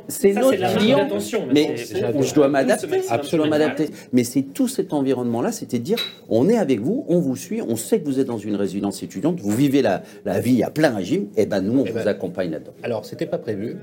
c'est 0.09 0.33
notre 0.33 0.77
client, 0.77 1.09
mais 1.53 1.77
je 1.77 2.35
dois 2.35 2.49
m'adapter, 2.49 3.03
absolument 3.09 3.49
m'adapter. 3.49 3.89
Mais 4.13 4.25
c'est 4.25 4.43
tout 4.43 4.69
cet 4.69 4.93
environnement 4.93 5.43
là, 5.43 5.53
c'était 5.53 5.79
dire 5.79 5.99
on 6.29 6.49
est 6.49 6.57
avec 6.57 6.81
vous, 6.81 7.05
on 7.09 7.19
vous 7.19 7.37
suit, 7.37 7.61
on 7.72 7.72
sait 7.77 8.01
que 8.01 8.05
vous 8.05 8.21
êtes 8.21 8.27
dans 8.27 8.39
une 8.39 8.57
résidence 8.57 9.03
étudiante, 9.03 9.41
vous 9.41 9.51
vivez 9.51 9.83
la, 9.83 10.03
vie 10.41 10.63
à 10.63 10.71
plein 10.71 10.95
régime, 10.95 11.25
et 11.37 11.43
eh 11.43 11.47
ben 11.47 11.61
nous, 11.61 11.81
on 11.81 11.85
eh 11.85 11.91
vous 11.91 11.97
ben, 11.97 12.09
accompagne 12.09 12.51
là-dedans. 12.51 12.73
Alors, 12.83 13.05
c'était 13.05 13.27
pas 13.27 13.39
prévu, 13.39 13.77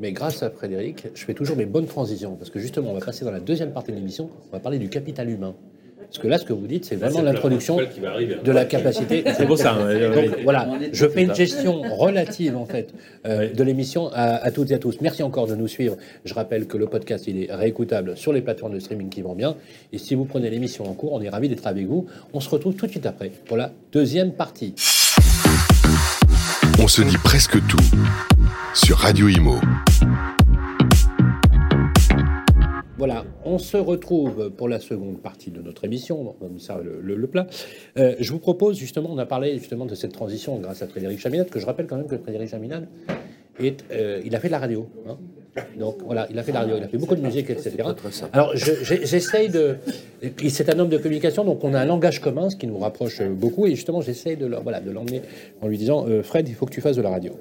mais 0.00 0.12
grâce 0.12 0.42
à 0.42 0.50
Frédéric, 0.50 1.06
je 1.14 1.24
fais 1.24 1.34
toujours 1.34 1.56
mes 1.56 1.66
bonnes 1.66 1.86
transitions, 1.86 2.36
parce 2.36 2.50
que 2.50 2.58
justement, 2.58 2.90
on 2.90 2.94
va 2.94 3.04
passer 3.04 3.24
dans 3.24 3.30
la 3.30 3.40
deuxième 3.40 3.72
partie 3.72 3.90
de 3.92 3.96
l'émission, 3.96 4.30
on 4.50 4.52
va 4.52 4.60
parler 4.60 4.78
du 4.78 4.88
capital 4.88 5.30
humain. 5.30 5.54
Parce 6.16 6.24
que 6.24 6.30
là, 6.30 6.38
ce 6.38 6.46
que 6.46 6.54
vous 6.54 6.66
dites, 6.66 6.86
c'est 6.86 6.96
vraiment 6.96 7.20
l'introduction 7.20 7.76
de 7.76 8.52
la 8.52 8.64
capacité. 8.64 9.22
C'est 9.36 9.44
pour 9.44 9.58
ça. 9.58 9.74
Hein, 9.74 10.14
Donc 10.14 10.38
voilà, 10.44 10.66
je 10.90 11.06
fais 11.06 11.24
une 11.24 11.34
gestion 11.34 11.82
relative 11.82 12.56
en 12.56 12.64
fait 12.64 12.94
euh, 13.26 13.52
de 13.52 13.62
l'émission 13.62 14.08
à, 14.14 14.50
toutes 14.50 14.70
et 14.70 14.74
à 14.74 14.78
tous. 14.78 14.96
Merci 15.02 15.22
encore 15.22 15.46
de 15.46 15.54
nous 15.54 15.68
suivre. 15.68 15.98
Je 16.24 16.32
rappelle 16.32 16.66
que 16.66 16.78
le 16.78 16.86
podcast 16.86 17.26
il 17.26 17.42
est 17.42 17.52
réécoutable 17.52 18.16
sur 18.16 18.32
les 18.32 18.40
plateformes 18.40 18.72
de 18.72 18.78
streaming 18.78 19.10
qui 19.10 19.20
vont 19.20 19.34
bien. 19.34 19.56
Et 19.92 19.98
si 19.98 20.14
vous 20.14 20.24
prenez 20.24 20.48
l'émission 20.48 20.88
en 20.88 20.94
cours, 20.94 21.12
on 21.12 21.20
est 21.20 21.28
ravi 21.28 21.50
d'être 21.50 21.66
avec 21.66 21.86
vous. 21.86 22.06
On 22.32 22.40
se 22.40 22.48
retrouve 22.48 22.74
tout 22.76 22.86
de 22.86 22.92
suite 22.92 23.04
après 23.04 23.30
pour 23.44 23.58
la 23.58 23.72
deuxième 23.92 24.32
partie. 24.32 24.74
On 26.78 26.88
se 26.88 27.02
dit 27.02 27.18
presque 27.18 27.58
tout 27.68 27.76
sur 28.72 28.96
Radio 28.96 29.28
Imo. 29.28 29.60
Voilà, 32.98 33.24
on 33.44 33.58
se 33.58 33.76
retrouve 33.76 34.50
pour 34.50 34.68
la 34.70 34.80
seconde 34.80 35.18
partie 35.20 35.50
de 35.50 35.60
notre 35.60 35.84
émission, 35.84 36.34
comme 36.40 36.58
ça 36.58 36.80
le, 36.82 37.00
le- 37.02 37.14
le 37.16 37.26
plat. 37.26 37.46
Euh, 37.98 38.14
je 38.18 38.32
vous 38.32 38.38
propose 38.38 38.78
justement, 38.78 39.10
on 39.12 39.18
a 39.18 39.26
parlé 39.26 39.58
justement 39.58 39.84
de 39.84 39.94
cette 39.94 40.12
transition 40.12 40.56
grâce 40.58 40.80
à 40.80 40.86
Frédéric 40.86 41.18
Chaminade, 41.20 41.50
que 41.50 41.60
je 41.60 41.66
rappelle 41.66 41.86
quand 41.86 41.96
même 41.96 42.06
que 42.06 42.16
Frédéric 42.16 42.48
Chaminade, 42.48 42.88
est, 43.60 43.84
euh, 43.92 44.22
il 44.24 44.34
a 44.34 44.40
fait 44.40 44.48
de 44.48 44.52
la 44.52 44.58
radio. 44.60 44.88
hein. 45.08 45.16
Donc 45.78 45.96
voilà, 46.04 46.26
il 46.30 46.38
a 46.38 46.42
fait 46.42 46.52
de 46.52 46.56
la 46.56 46.60
radio, 46.62 46.76
il 46.78 46.82
a 46.84 46.88
fait 46.88 46.98
beaucoup 46.98 47.16
de 47.16 47.20
musique, 47.22 47.48
etc. 47.50 47.70
Alors 48.32 48.54
je- 48.56 48.72
j'essaye 48.82 49.48
de... 49.50 49.76
et 50.22 50.28
puis, 50.28 50.48
C'est 50.50 50.68
un 50.70 50.78
homme 50.78 50.90
de 50.90 50.98
communication, 50.98 51.44
donc 51.44 51.64
on 51.64 51.72
a 51.74 51.80
un 51.80 51.86
langage 51.86 52.20
commun, 52.20 52.48
ce 52.50 52.56
qui 52.56 52.66
nous 52.66 52.78
rapproche 52.78 53.22
beaucoup, 53.22 53.66
et 53.66 53.74
justement 53.74 54.00
j'essaye 54.02 54.36
de 54.36 54.46
voilà, 54.62 54.80
de 54.80 54.90
l'emmener 54.90 55.20
en 55.62 55.68
lui 55.68 55.76
disant, 55.78 56.06
euh, 56.08 56.22
Fred, 56.22 56.46
il 56.48 56.54
faut 56.54 56.64
que 56.66 56.72
tu 56.72 56.80
fasses 56.82 56.96
de 56.96 57.02
la 57.02 57.10
radio. 57.10 57.32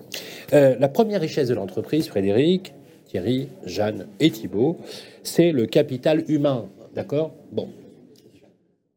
La 0.51 0.87
première 0.89 1.19
richesse 1.21 1.47
de 1.49 1.53
l'entreprise, 1.55 2.07
Frédéric, 2.07 2.73
Thierry, 3.15 3.47
Jeanne 3.65 4.07
et 4.19 4.29
Thibault, 4.29 4.75
c'est 5.23 5.53
le 5.53 5.67
capital 5.67 6.25
humain. 6.27 6.65
D'accord? 6.93 7.33
Bon. 7.53 7.69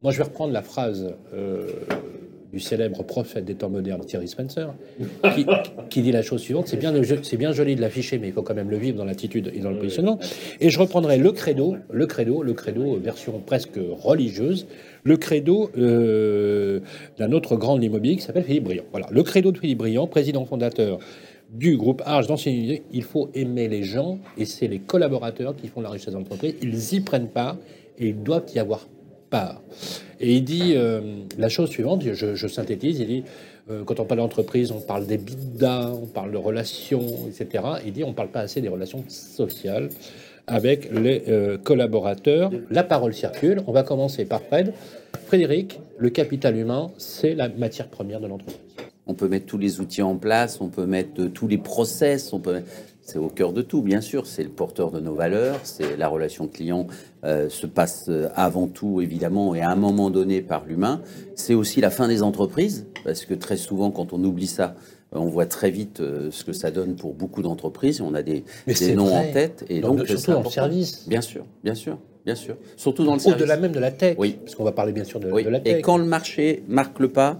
Moi, 0.01 0.11
je 0.11 0.17
vais 0.17 0.25
reprendre 0.25 0.51
la 0.51 0.61
phrase 0.61 1.15
euh, 1.33 1.69
du 2.51 2.59
célèbre 2.59 3.01
prophète 3.03 3.45
des 3.45 3.55
temps 3.55 3.69
modernes, 3.69 4.03
Thierry 4.03 4.27
Spencer, 4.27 4.73
qui, 5.89 6.01
dit 6.01 6.11
la 6.11 6.21
chose 6.21 6.41
suivante 6.41 6.67
c'est 6.67 6.75
bien, 6.75 6.91
bien 6.91 7.51
joli 7.53 7.77
de 7.77 7.81
l'afficher, 7.81 8.19
mais 8.19 8.27
il 8.27 8.33
faut 8.33 8.41
quand 8.41 8.55
même 8.55 8.69
le 8.69 8.77
vivre 8.77 8.97
dans 8.97 9.05
l'attitude 9.05 9.53
et 9.55 9.59
dans 9.59 9.71
le 9.71 9.77
positionnement. 9.77 10.19
Et 10.59 10.69
je 10.69 10.77
reprendrai 10.77 11.17
le 11.17 11.31
credo, 11.31 11.77
le 11.89 12.05
credo, 12.05 12.43
le 12.43 12.51
credo, 12.51 12.97
version 12.97 13.39
presque 13.45 13.79
religieuse, 14.01 14.67
le 15.03 15.15
credo 15.15 15.71
euh, 15.77 16.81
d'un 17.17 17.31
autre 17.31 17.55
grand 17.55 17.77
de 17.77 17.81
l'immobilier 17.81 18.17
qui 18.17 18.23
s'appelle 18.23 18.43
Philippe 18.43 18.65
Briand. 18.65 18.83
Voilà, 18.91 19.07
le 19.11 19.23
credo 19.23 19.53
de 19.53 19.57
Philippe 19.57 19.77
Briand, 19.77 20.07
président 20.07 20.43
fondateur 20.43 20.99
du 21.51 21.77
groupe 21.77 22.01
Arche 22.05 22.27
d'ancienneté, 22.27 22.83
il 22.91 23.03
faut 23.03 23.29
aimer 23.33 23.67
les 23.67 23.83
gens 23.83 24.19
et 24.37 24.45
c'est 24.45 24.67
les 24.67 24.79
collaborateurs 24.79 25.55
qui 25.55 25.67
font 25.67 25.81
la 25.81 25.89
richesse 25.89 26.13
de 26.13 26.17
l'entreprise. 26.17 26.55
Ils 26.61 26.93
y 26.93 26.99
prennent 27.01 27.29
part 27.29 27.57
et 27.97 28.09
ils 28.09 28.23
doivent 28.23 28.45
y 28.53 28.59
avoir 28.59 28.87
part. 29.29 29.61
Et 30.19 30.35
il 30.35 30.43
dit 30.43 30.73
euh, 30.75 31.01
la 31.37 31.49
chose 31.49 31.69
suivante, 31.69 32.03
je, 32.03 32.35
je 32.35 32.47
synthétise, 32.47 32.99
il 32.99 33.07
dit 33.07 33.23
euh, 33.69 33.83
quand 33.83 33.99
on 33.99 34.05
parle 34.05 34.19
d'entreprise, 34.19 34.71
on 34.71 34.81
parle 34.81 35.05
des 35.05 35.17
bidas, 35.17 35.91
on 35.91 36.07
parle 36.07 36.31
de 36.31 36.37
relations, 36.37 37.05
etc. 37.27 37.63
Il 37.85 37.93
dit 37.93 38.03
on 38.03 38.09
ne 38.09 38.13
parle 38.13 38.29
pas 38.29 38.41
assez 38.41 38.61
des 38.61 38.69
relations 38.69 39.03
sociales 39.07 39.89
avec 40.47 40.91
les 40.91 41.23
euh, 41.27 41.57
collaborateurs. 41.57 42.51
La 42.69 42.83
parole 42.83 43.13
circule. 43.13 43.61
On 43.67 43.71
va 43.71 43.83
commencer 43.83 44.25
par 44.25 44.41
Fred. 44.41 44.73
Frédéric, 45.27 45.79
le 45.97 46.09
capital 46.09 46.57
humain, 46.57 46.87
c'est 46.97 47.35
la 47.35 47.49
matière 47.49 47.87
première 47.87 48.19
de 48.19 48.27
l'entreprise. 48.27 48.68
On 49.09 49.15
peut 49.15 49.27
mettre 49.27 49.47
tous 49.47 49.57
les 49.57 49.81
outils 49.81 50.03
en 50.03 50.15
place, 50.17 50.61
on 50.61 50.67
peut 50.69 50.85
mettre 50.85 51.19
euh, 51.19 51.29
tous 51.29 51.47
les 51.47 51.57
process, 51.57 52.31
on 52.31 52.39
peut. 52.39 52.53
mettre- 52.53 52.67
C'est 53.01 53.17
au 53.17 53.27
cœur 53.27 53.53
de 53.53 53.63
tout, 53.63 53.81
bien 53.81 54.01
sûr. 54.01 54.27
C'est 54.27 54.43
le 54.43 54.49
porteur 54.51 54.91
de 54.91 54.99
nos 54.99 55.15
valeurs. 55.15 55.59
C'est 55.63 55.97
la 55.97 56.07
relation 56.07 56.47
client 56.47 56.85
euh, 57.23 57.49
se 57.49 57.65
passe 57.65 58.05
euh, 58.07 58.29
avant 58.35 58.67
tout, 58.67 59.01
évidemment, 59.01 59.55
et 59.55 59.61
à 59.61 59.71
un 59.71 59.75
moment 59.75 60.11
donné 60.11 60.41
par 60.41 60.63
l'humain. 60.65 61.01
C'est 61.33 61.55
aussi 61.55 61.81
la 61.81 61.89
fin 61.89 62.07
des 62.07 62.21
entreprises, 62.21 62.85
parce 63.03 63.25
que 63.25 63.33
très 63.33 63.57
souvent, 63.57 63.89
quand 63.89 64.13
on 64.13 64.23
oublie 64.23 64.45
ça, 64.45 64.75
on 65.11 65.25
voit 65.25 65.47
très 65.47 65.71
vite 65.71 66.03
ce 66.29 66.43
que 66.43 66.53
ça 66.53 66.69
donne 66.69 66.95
pour 66.95 67.15
beaucoup 67.15 67.41
d'entreprises. 67.41 67.99
On 67.99 68.13
a 68.13 68.21
des, 68.21 68.43
noms 68.95 69.05
vrai. 69.05 69.29
en 69.29 69.33
tête, 69.33 69.65
et 69.69 69.79
Dans 69.79 69.95
donc 69.95 70.05
surtout 70.07 70.29
important. 70.33 70.51
service. 70.51 71.07
Bien 71.09 71.21
sûr, 71.21 71.45
bien 71.63 71.73
sûr, 71.73 71.97
bien 72.25 72.35
sûr. 72.35 72.55
Surtout 72.77 73.03
dans 73.05 73.13
le 73.13 73.19
service. 73.19 73.41
Au-delà 73.41 73.57
même 73.57 73.71
de 73.71 73.79
la 73.79 73.91
tech. 73.91 74.15
Oui. 74.17 74.37
Parce 74.43 74.55
qu'on 74.55 74.63
va 74.63 74.71
parler 74.71 74.91
bien 74.91 75.03
sûr 75.03 75.19
de, 75.19 75.31
Oui. 75.31 75.43
de 75.43 75.49
la 75.49 75.59
tech. 75.59 75.77
Et 75.77 75.81
quand 75.81 75.97
le 75.97 76.05
marché 76.05 76.63
marque 76.67 76.99
le 76.99 77.09
pas, 77.09 77.39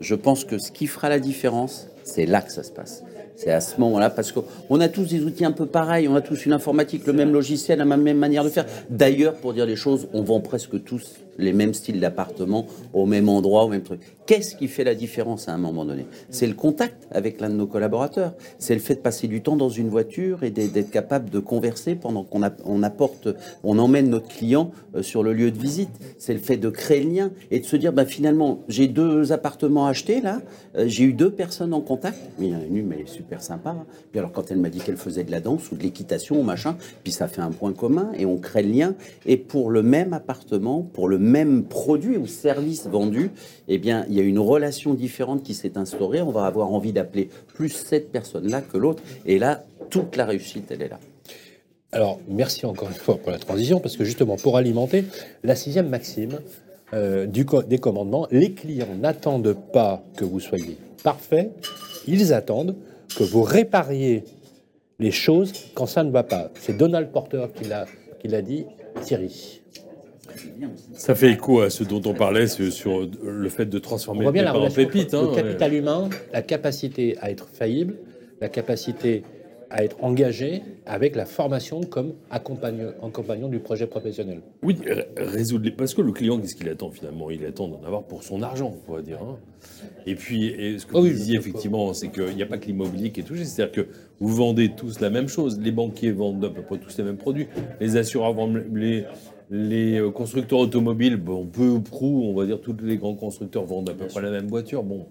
je 0.00 0.14
pense 0.14 0.44
que 0.44 0.58
ce 0.58 0.70
qui 0.70 0.86
fera 0.86 1.08
la 1.08 1.18
différence, 1.18 1.88
c'est 2.04 2.26
là 2.26 2.40
que 2.42 2.52
ça 2.52 2.62
se 2.62 2.70
passe. 2.72 3.02
C'est 3.36 3.50
à 3.50 3.60
ce 3.62 3.80
moment-là, 3.80 4.10
parce 4.10 4.32
qu'on 4.32 4.80
a 4.80 4.88
tous 4.88 5.04
des 5.08 5.22
outils 5.24 5.46
un 5.46 5.52
peu 5.52 5.64
pareils, 5.64 6.06
on 6.08 6.14
a 6.14 6.20
tous 6.20 6.44
une 6.44 6.52
informatique, 6.52 7.06
le 7.06 7.14
même 7.14 7.32
logiciel, 7.32 7.78
la 7.78 7.86
même 7.86 8.18
manière 8.18 8.44
de 8.44 8.50
faire. 8.50 8.66
D'ailleurs, 8.90 9.32
pour 9.34 9.54
dire 9.54 9.64
les 9.64 9.76
choses, 9.76 10.08
on 10.12 10.22
vend 10.22 10.40
presque 10.40 10.82
tous 10.84 11.14
les 11.40 11.52
mêmes 11.52 11.74
styles 11.74 12.00
d'appartements 12.00 12.66
au 12.92 13.06
même 13.06 13.28
endroit, 13.28 13.64
au 13.64 13.68
même 13.68 13.82
truc. 13.82 14.00
Qu'est-ce 14.26 14.54
qui 14.54 14.68
fait 14.68 14.84
la 14.84 14.94
différence 14.94 15.48
à 15.48 15.54
un 15.54 15.58
moment 15.58 15.84
donné? 15.84 16.06
C'est 16.28 16.46
le 16.46 16.54
contact 16.54 17.08
avec 17.10 17.40
l'un 17.40 17.50
de 17.50 17.54
nos 17.54 17.66
collaborateurs. 17.66 18.34
C'est 18.60 18.74
le 18.74 18.80
fait 18.80 18.94
de 18.94 19.00
passer 19.00 19.26
du 19.26 19.42
temps 19.42 19.56
dans 19.56 19.68
une 19.68 19.88
voiture 19.88 20.44
et 20.44 20.50
d'être 20.50 20.90
capable 20.90 21.30
de 21.30 21.40
converser 21.40 21.96
pendant 21.96 22.22
qu'on 22.22 22.82
apporte, 22.84 23.28
on 23.64 23.78
emmène 23.78 24.08
notre 24.08 24.28
client 24.28 24.70
euh, 24.94 25.02
sur 25.02 25.24
le 25.24 25.32
lieu 25.32 25.50
de 25.50 25.58
visite. 25.58 25.90
C'est 26.18 26.32
le 26.32 26.38
fait 26.38 26.58
de 26.58 26.68
créer 26.68 27.02
le 27.02 27.10
lien 27.10 27.30
et 27.50 27.58
de 27.58 27.64
se 27.64 27.74
dire, 27.74 27.92
bah, 27.92 28.04
finalement, 28.04 28.60
j'ai 28.68 28.86
deux 28.86 29.32
appartements 29.32 29.86
achetés 29.86 30.20
là, 30.20 30.40
euh, 30.76 30.84
j'ai 30.86 31.04
eu 31.04 31.12
deux 31.12 31.30
personnes 31.30 31.74
en 31.74 31.80
contact, 31.80 32.18
mais 32.38 32.46
il 32.46 32.52
y 32.52 32.54
en 32.54 32.60
a 32.60 32.64
une, 32.64 32.86
mais 32.86 32.96
elle 32.96 33.02
est 33.02 33.06
super 33.06 33.42
sympa. 33.42 33.74
Puis 34.12 34.18
alors, 34.18 34.30
quand 34.30 34.50
elle 34.50 34.58
m'a 34.58 34.70
dit 34.70 34.78
qu'elle 34.78 34.96
faisait 34.96 35.24
de 35.24 35.30
la 35.30 35.40
danse 35.40 35.72
ou 35.72 35.76
de 35.76 35.82
l'équitation 35.82 36.38
ou 36.38 36.42
machin, 36.42 36.76
puis 37.02 37.12
ça 37.12 37.26
fait 37.26 37.42
un 37.42 37.50
point 37.50 37.72
commun 37.72 38.12
et 38.16 38.26
on 38.26 38.36
crée 38.36 38.62
le 38.62 38.70
lien. 38.70 38.94
Et 39.26 39.36
pour 39.36 39.70
le 39.70 39.82
même 39.82 40.12
appartement, 40.12 40.82
pour 40.82 41.08
le 41.08 41.18
même 41.18 41.29
produit 41.64 42.16
ou 42.16 42.26
service 42.26 42.86
vendu, 42.86 43.30
eh 43.68 43.78
bien, 43.78 44.04
il 44.08 44.14
y 44.14 44.20
a 44.20 44.22
une 44.22 44.38
relation 44.38 44.94
différente 44.94 45.42
qui 45.42 45.54
s'est 45.54 45.76
instaurée. 45.76 46.22
On 46.22 46.30
va 46.30 46.46
avoir 46.46 46.72
envie 46.72 46.92
d'appeler 46.92 47.28
plus 47.54 47.70
cette 47.70 48.10
personne-là 48.10 48.62
que 48.62 48.78
l'autre. 48.78 49.02
Et 49.26 49.38
là, 49.38 49.64
toute 49.90 50.16
la 50.16 50.26
réussite, 50.26 50.70
elle 50.70 50.82
est 50.82 50.88
là. 50.88 51.00
Alors, 51.92 52.20
merci 52.28 52.66
encore 52.66 52.88
une 52.88 52.94
fois 52.94 53.16
pour 53.16 53.32
la 53.32 53.38
transition, 53.38 53.80
parce 53.80 53.96
que 53.96 54.04
justement, 54.04 54.36
pour 54.36 54.56
alimenter 54.56 55.04
la 55.42 55.56
sixième 55.56 55.88
maxime 55.88 56.38
euh, 56.92 57.26
du 57.26 57.44
des 57.66 57.78
commandements, 57.78 58.28
les 58.30 58.52
clients 58.52 58.94
n'attendent 59.00 59.56
pas 59.72 60.02
que 60.16 60.24
vous 60.24 60.40
soyez 60.40 60.78
parfait, 61.02 61.50
ils 62.06 62.32
attendent 62.32 62.76
que 63.16 63.24
vous 63.24 63.42
répariez 63.42 64.24
les 64.98 65.10
choses 65.10 65.52
quand 65.74 65.86
ça 65.86 66.04
ne 66.04 66.10
va 66.10 66.22
pas. 66.22 66.50
C'est 66.60 66.76
Donald 66.76 67.10
Porter 67.10 67.46
qui 67.54 68.28
l'a 68.28 68.42
dit, 68.42 68.66
Thierry. 69.02 69.59
Ça 70.92 71.14
fait 71.14 71.30
écho 71.32 71.60
à 71.60 71.70
ce 71.70 71.84
dont 71.84 72.02
on 72.06 72.14
parlait 72.14 72.46
sur, 72.46 73.08
le 73.22 73.48
fait 73.48 73.66
de 73.66 73.78
On 73.78 73.80
transformer 73.80 74.22
voit 74.24 74.32
bien 74.32 74.42
le 74.42 74.48
la 74.48 74.58
en 74.58 74.70
pépite. 74.70 75.14
hein, 75.14 75.22
le 75.22 75.28
ouais. 75.28 75.34
capital 75.36 75.74
humain, 75.74 76.08
la 76.32 76.42
capacité 76.42 77.16
à 77.20 77.30
être 77.30 77.48
faillible, 77.48 77.96
la 78.40 78.48
capacité 78.48 79.22
à 79.72 79.84
être 79.84 80.02
engagé 80.02 80.62
avec 80.84 81.14
la 81.14 81.24
formation 81.26 81.80
comme 81.82 82.14
accompagnant 82.28 83.48
du 83.48 83.60
projet 83.60 83.86
professionnel. 83.86 84.40
Oui, 84.64 84.76
résoudre 85.16 85.64
les... 85.66 85.70
parce 85.70 85.94
que 85.94 86.02
le 86.02 86.10
client, 86.10 86.38
qu'est-ce 86.40 86.56
qu'il 86.56 86.68
attend 86.68 86.90
finalement? 86.90 87.30
Il 87.30 87.44
attend 87.46 87.68
d'en 87.68 87.80
avoir 87.84 88.02
pour 88.02 88.24
son 88.24 88.42
argent, 88.42 88.74
on 88.88 88.92
va 88.94 89.00
dire. 89.00 89.18
hein. 89.22 89.36
Et 90.06 90.16
puis, 90.16 90.46
et 90.46 90.78
ce 90.80 90.86
que 90.86 90.92
Ah 90.96 91.00
oui, 91.00 91.10
vous 91.10 91.16
disiez 91.16 91.36
je- 91.36 91.40
effectivement, 91.40 91.92
c'est 91.94 92.08
qu'il 92.08 92.34
n'y 92.34 92.42
a 92.42 92.46
pas 92.46 92.58
que 92.58 92.66
l'immobilier 92.66 93.10
qui 93.12 93.20
est 93.20 93.22
touché, 93.24 93.44
c'est-à-dire 93.44 93.84
que 93.84 93.88
vous 94.18 94.34
vendez 94.34 94.70
tous 94.74 94.98
la 94.98 95.08
même 95.10 95.28
chose. 95.28 95.60
Les 95.60 95.70
banquiers 95.70 96.10
vendent 96.10 96.44
à 96.44 96.50
peu 96.50 96.62
près 96.62 96.78
tous 96.78 96.98
les 96.98 97.04
mêmes 97.04 97.16
produits, 97.16 97.46
les 97.80 97.96
assureurs 97.96 98.32
vendent 98.32 98.64
les, 98.74 99.04
les 99.50 99.98
euh, 99.98 100.10
constructeurs 100.10 100.60
automobiles, 100.60 101.16
bon, 101.16 101.44
peu 101.44 101.66
ou 101.68 101.80
prou, 101.80 102.24
on 102.26 102.34
va 102.34 102.46
dire 102.46 102.60
tous 102.60 102.76
les 102.82 102.96
grands 102.96 103.14
constructeurs 103.14 103.64
vendent 103.64 103.90
à 103.90 103.94
peu 103.94 104.06
près 104.06 104.22
la 104.22 104.30
même 104.30 104.46
voiture. 104.46 104.82
Bon. 104.82 105.06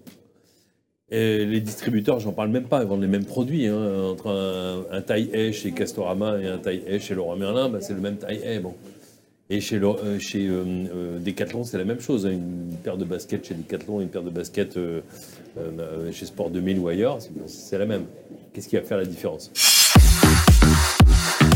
Et 1.12 1.44
les 1.44 1.60
distributeurs, 1.60 2.20
j'en 2.20 2.32
parle 2.32 2.50
même 2.50 2.68
pas, 2.68 2.82
ils 2.82 2.88
vendent 2.88 3.02
les 3.02 3.08
mêmes 3.08 3.24
produits. 3.24 3.66
hein. 3.66 4.04
Entre 4.10 4.28
un, 4.28 4.84
un 4.96 5.00
taille 5.02 5.28
haie 5.32 5.52
chez 5.52 5.72
Castorama 5.72 6.38
et 6.40 6.46
un 6.46 6.58
taille 6.58 6.82
haie 6.86 7.00
chez 7.00 7.14
Leroy 7.14 7.36
Merlin, 7.36 7.68
bah, 7.68 7.80
c'est 7.80 7.94
le 7.94 8.00
même 8.00 8.16
taille 8.16 8.40
haie. 8.44 8.60
Bon. 8.60 8.74
Et 9.52 9.60
chez, 9.60 9.80
le- 9.80 9.88
euh, 9.88 10.18
chez 10.20 10.46
euh, 10.46 10.62
euh, 10.94 11.18
Decathlon, 11.18 11.64
c'est 11.64 11.78
la 11.78 11.84
même 11.84 11.98
chose. 12.00 12.24
hein. 12.26 12.30
Une 12.30 12.76
paire 12.84 12.96
de 12.96 13.04
baskets 13.04 13.44
chez 13.48 13.54
Decathlon 13.54 14.00
et 14.00 14.04
une 14.04 14.08
paire 14.08 14.22
de 14.22 14.30
baskets 14.30 14.76
euh, 14.76 15.00
chez 16.12 16.26
Sport 16.26 16.50
2000 16.50 16.78
ou 16.78 16.86
ailleurs, 16.86 17.18
c'est 17.46 17.76
la 17.78 17.86
même. 17.86 18.04
Qu'est-ce 18.54 18.68
qui 18.68 18.76
va 18.76 18.82
faire 18.82 18.98
la 18.98 19.04
différence? 19.04 19.50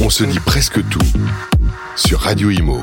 On 0.04 0.10
se 0.10 0.24
dit 0.24 0.40
presque 0.44 0.80
tout 0.88 1.00
sur 1.96 2.20
Radio 2.20 2.50
Imo. 2.50 2.78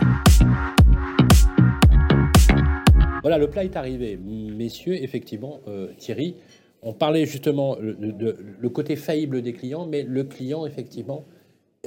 Voilà, 3.21 3.37
le 3.37 3.49
plat 3.49 3.63
est 3.63 3.75
arrivé. 3.75 4.17
Messieurs, 4.17 4.95
effectivement, 5.01 5.59
euh, 5.67 5.93
Thierry, 5.97 6.35
on 6.81 6.93
parlait 6.93 7.25
justement 7.25 7.75
de, 7.75 8.37
le 8.59 8.69
côté 8.69 8.95
faillible 8.95 9.41
des 9.41 9.53
clients, 9.53 9.85
mais 9.85 10.03
le 10.03 10.23
client, 10.23 10.65
effectivement, 10.65 11.25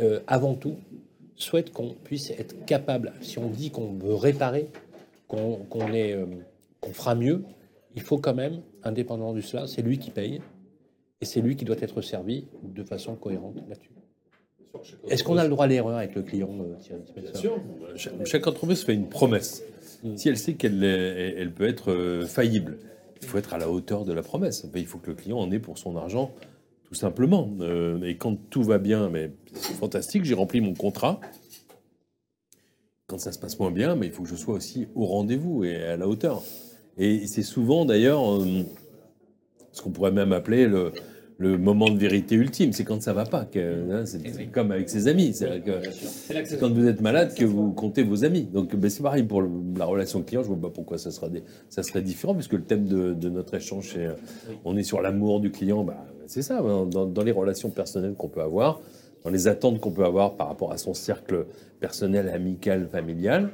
euh, 0.00 0.20
avant 0.26 0.54
tout, 0.54 0.76
souhaite 1.36 1.72
qu'on 1.72 1.94
puisse 2.04 2.30
être 2.30 2.64
capable, 2.64 3.12
si 3.20 3.38
on 3.38 3.48
dit 3.48 3.70
qu'on 3.70 3.94
veut 3.94 4.14
réparer, 4.14 4.68
qu'on 5.26 5.66
euh, 5.72 6.26
fera 6.92 7.14
mieux, 7.14 7.42
il 7.96 8.02
faut 8.02 8.18
quand 8.18 8.34
même, 8.34 8.60
indépendamment 8.84 9.32
de 9.32 9.40
cela, 9.40 9.66
c'est 9.66 9.82
lui 9.82 9.98
qui 9.98 10.10
paye, 10.10 10.40
et 11.20 11.24
c'est 11.24 11.40
lui 11.40 11.56
qui 11.56 11.64
doit 11.64 11.80
être 11.80 12.02
servi 12.02 12.44
de 12.62 12.84
façon 12.84 13.16
cohérente 13.16 13.56
là-dessus. 13.68 13.90
Est-ce 15.08 15.24
qu'on 15.24 15.36
a 15.36 15.44
le 15.44 15.50
droit 15.50 15.64
à 15.64 15.68
l'erreur 15.68 15.96
avec 15.96 16.14
le 16.14 16.22
client, 16.22 16.50
euh, 16.60 16.74
Thierry 16.80 17.02
Bien 17.16 17.34
sûr. 17.34 17.56
Cha- 17.96 18.10
Chaque 18.24 18.46
entreprise 18.46 18.82
fait 18.82 18.94
une 18.94 19.08
promesse. 19.08 19.62
Si 20.16 20.28
elle 20.28 20.36
sait 20.36 20.54
qu'elle 20.54 20.82
elle 20.84 21.52
peut 21.52 21.66
être 21.66 21.90
euh, 21.90 22.26
faillible, 22.26 22.78
il 23.22 23.26
faut 23.26 23.38
être 23.38 23.54
à 23.54 23.58
la 23.58 23.70
hauteur 23.70 24.04
de 24.04 24.12
la 24.12 24.22
promesse. 24.22 24.66
Il 24.74 24.86
faut 24.86 24.98
que 24.98 25.08
le 25.08 25.14
client 25.16 25.38
en 25.38 25.50
ait 25.50 25.58
pour 25.58 25.78
son 25.78 25.96
argent, 25.96 26.30
tout 26.84 26.94
simplement. 26.94 27.50
Euh, 27.60 28.02
et 28.02 28.16
quand 28.18 28.36
tout 28.50 28.62
va 28.62 28.78
bien, 28.78 29.08
mais 29.08 29.30
c'est 29.54 29.72
fantastique, 29.74 30.24
j'ai 30.24 30.34
rempli 30.34 30.60
mon 30.60 30.74
contrat. 30.74 31.20
Quand 33.06 33.18
ça 33.18 33.32
se 33.32 33.38
passe 33.38 33.58
moins 33.58 33.70
bien, 33.70 33.96
mais 33.96 34.06
il 34.06 34.12
faut 34.12 34.22
que 34.22 34.28
je 34.28 34.34
sois 34.36 34.54
aussi 34.54 34.88
au 34.94 35.06
rendez-vous 35.06 35.64
et 35.64 35.76
à 35.76 35.96
la 35.96 36.08
hauteur. 36.08 36.42
Et 36.96 37.26
c'est 37.26 37.42
souvent 37.42 37.84
d'ailleurs 37.84 38.22
ce 39.72 39.82
qu'on 39.82 39.90
pourrait 39.90 40.12
même 40.12 40.32
appeler 40.32 40.66
le, 40.66 40.92
le 41.38 41.58
moment 41.58 41.90
de 41.90 41.98
vérité 41.98 42.36
ultime. 42.36 42.72
C'est 42.72 42.84
quand 42.84 43.02
ça 43.02 43.12
va 43.12 43.24
pas. 43.24 43.44
que- 43.44 43.90
hein, 43.92 44.06
c'est 44.06 44.20
c'est 44.32 44.46
comme 44.46 44.70
avec 44.70 44.88
ses 44.88 45.08
amis. 45.08 45.32
C'est 45.34 45.62
quand 46.60 46.72
vous 46.72 46.86
êtes 46.86 47.00
malade 47.00 47.34
que 47.34 47.44
vous 47.44 47.72
comptez 47.72 48.02
vos 48.02 48.24
amis. 48.24 48.44
Donc 48.44 48.74
ben, 48.76 48.88
c'est 48.90 49.02
pareil 49.02 49.24
pour 49.24 49.42
le- 49.42 49.50
la 49.76 49.84
relation 49.84 50.22
client. 50.22 50.42
Je 50.42 50.48
vois 50.48 50.60
pas 50.60 50.70
pourquoi 50.70 50.98
ça, 50.98 51.10
sera 51.10 51.28
des- 51.28 51.42
ça 51.68 51.82
serait 51.82 52.02
différent, 52.02 52.34
puisque 52.34 52.52
le 52.52 52.62
thème 52.62 52.86
de, 52.86 53.14
de 53.14 53.28
notre 53.28 53.54
échange, 53.54 53.90
c'est 53.94 54.08
on 54.64 54.76
est 54.76 54.82
sur 54.84 55.00
l'amour 55.02 55.40
du 55.40 55.50
client. 55.50 55.82
Bah, 55.84 56.04
c'est 56.26 56.42
ça, 56.42 56.60
hein, 56.60 56.86
dans, 56.86 57.06
dans 57.06 57.22
les 57.22 57.32
relations 57.32 57.70
personnelles 57.70 58.14
qu'on 58.14 58.28
peut 58.28 58.40
avoir, 58.42 58.80
dans 59.24 59.30
les 59.30 59.48
attentes 59.48 59.80
qu'on 59.80 59.90
peut 59.90 60.04
avoir 60.04 60.36
par 60.36 60.48
rapport 60.48 60.72
à 60.72 60.78
son 60.78 60.94
cercle 60.94 61.46
personnel, 61.80 62.28
amical, 62.28 62.88
familial. 62.90 63.50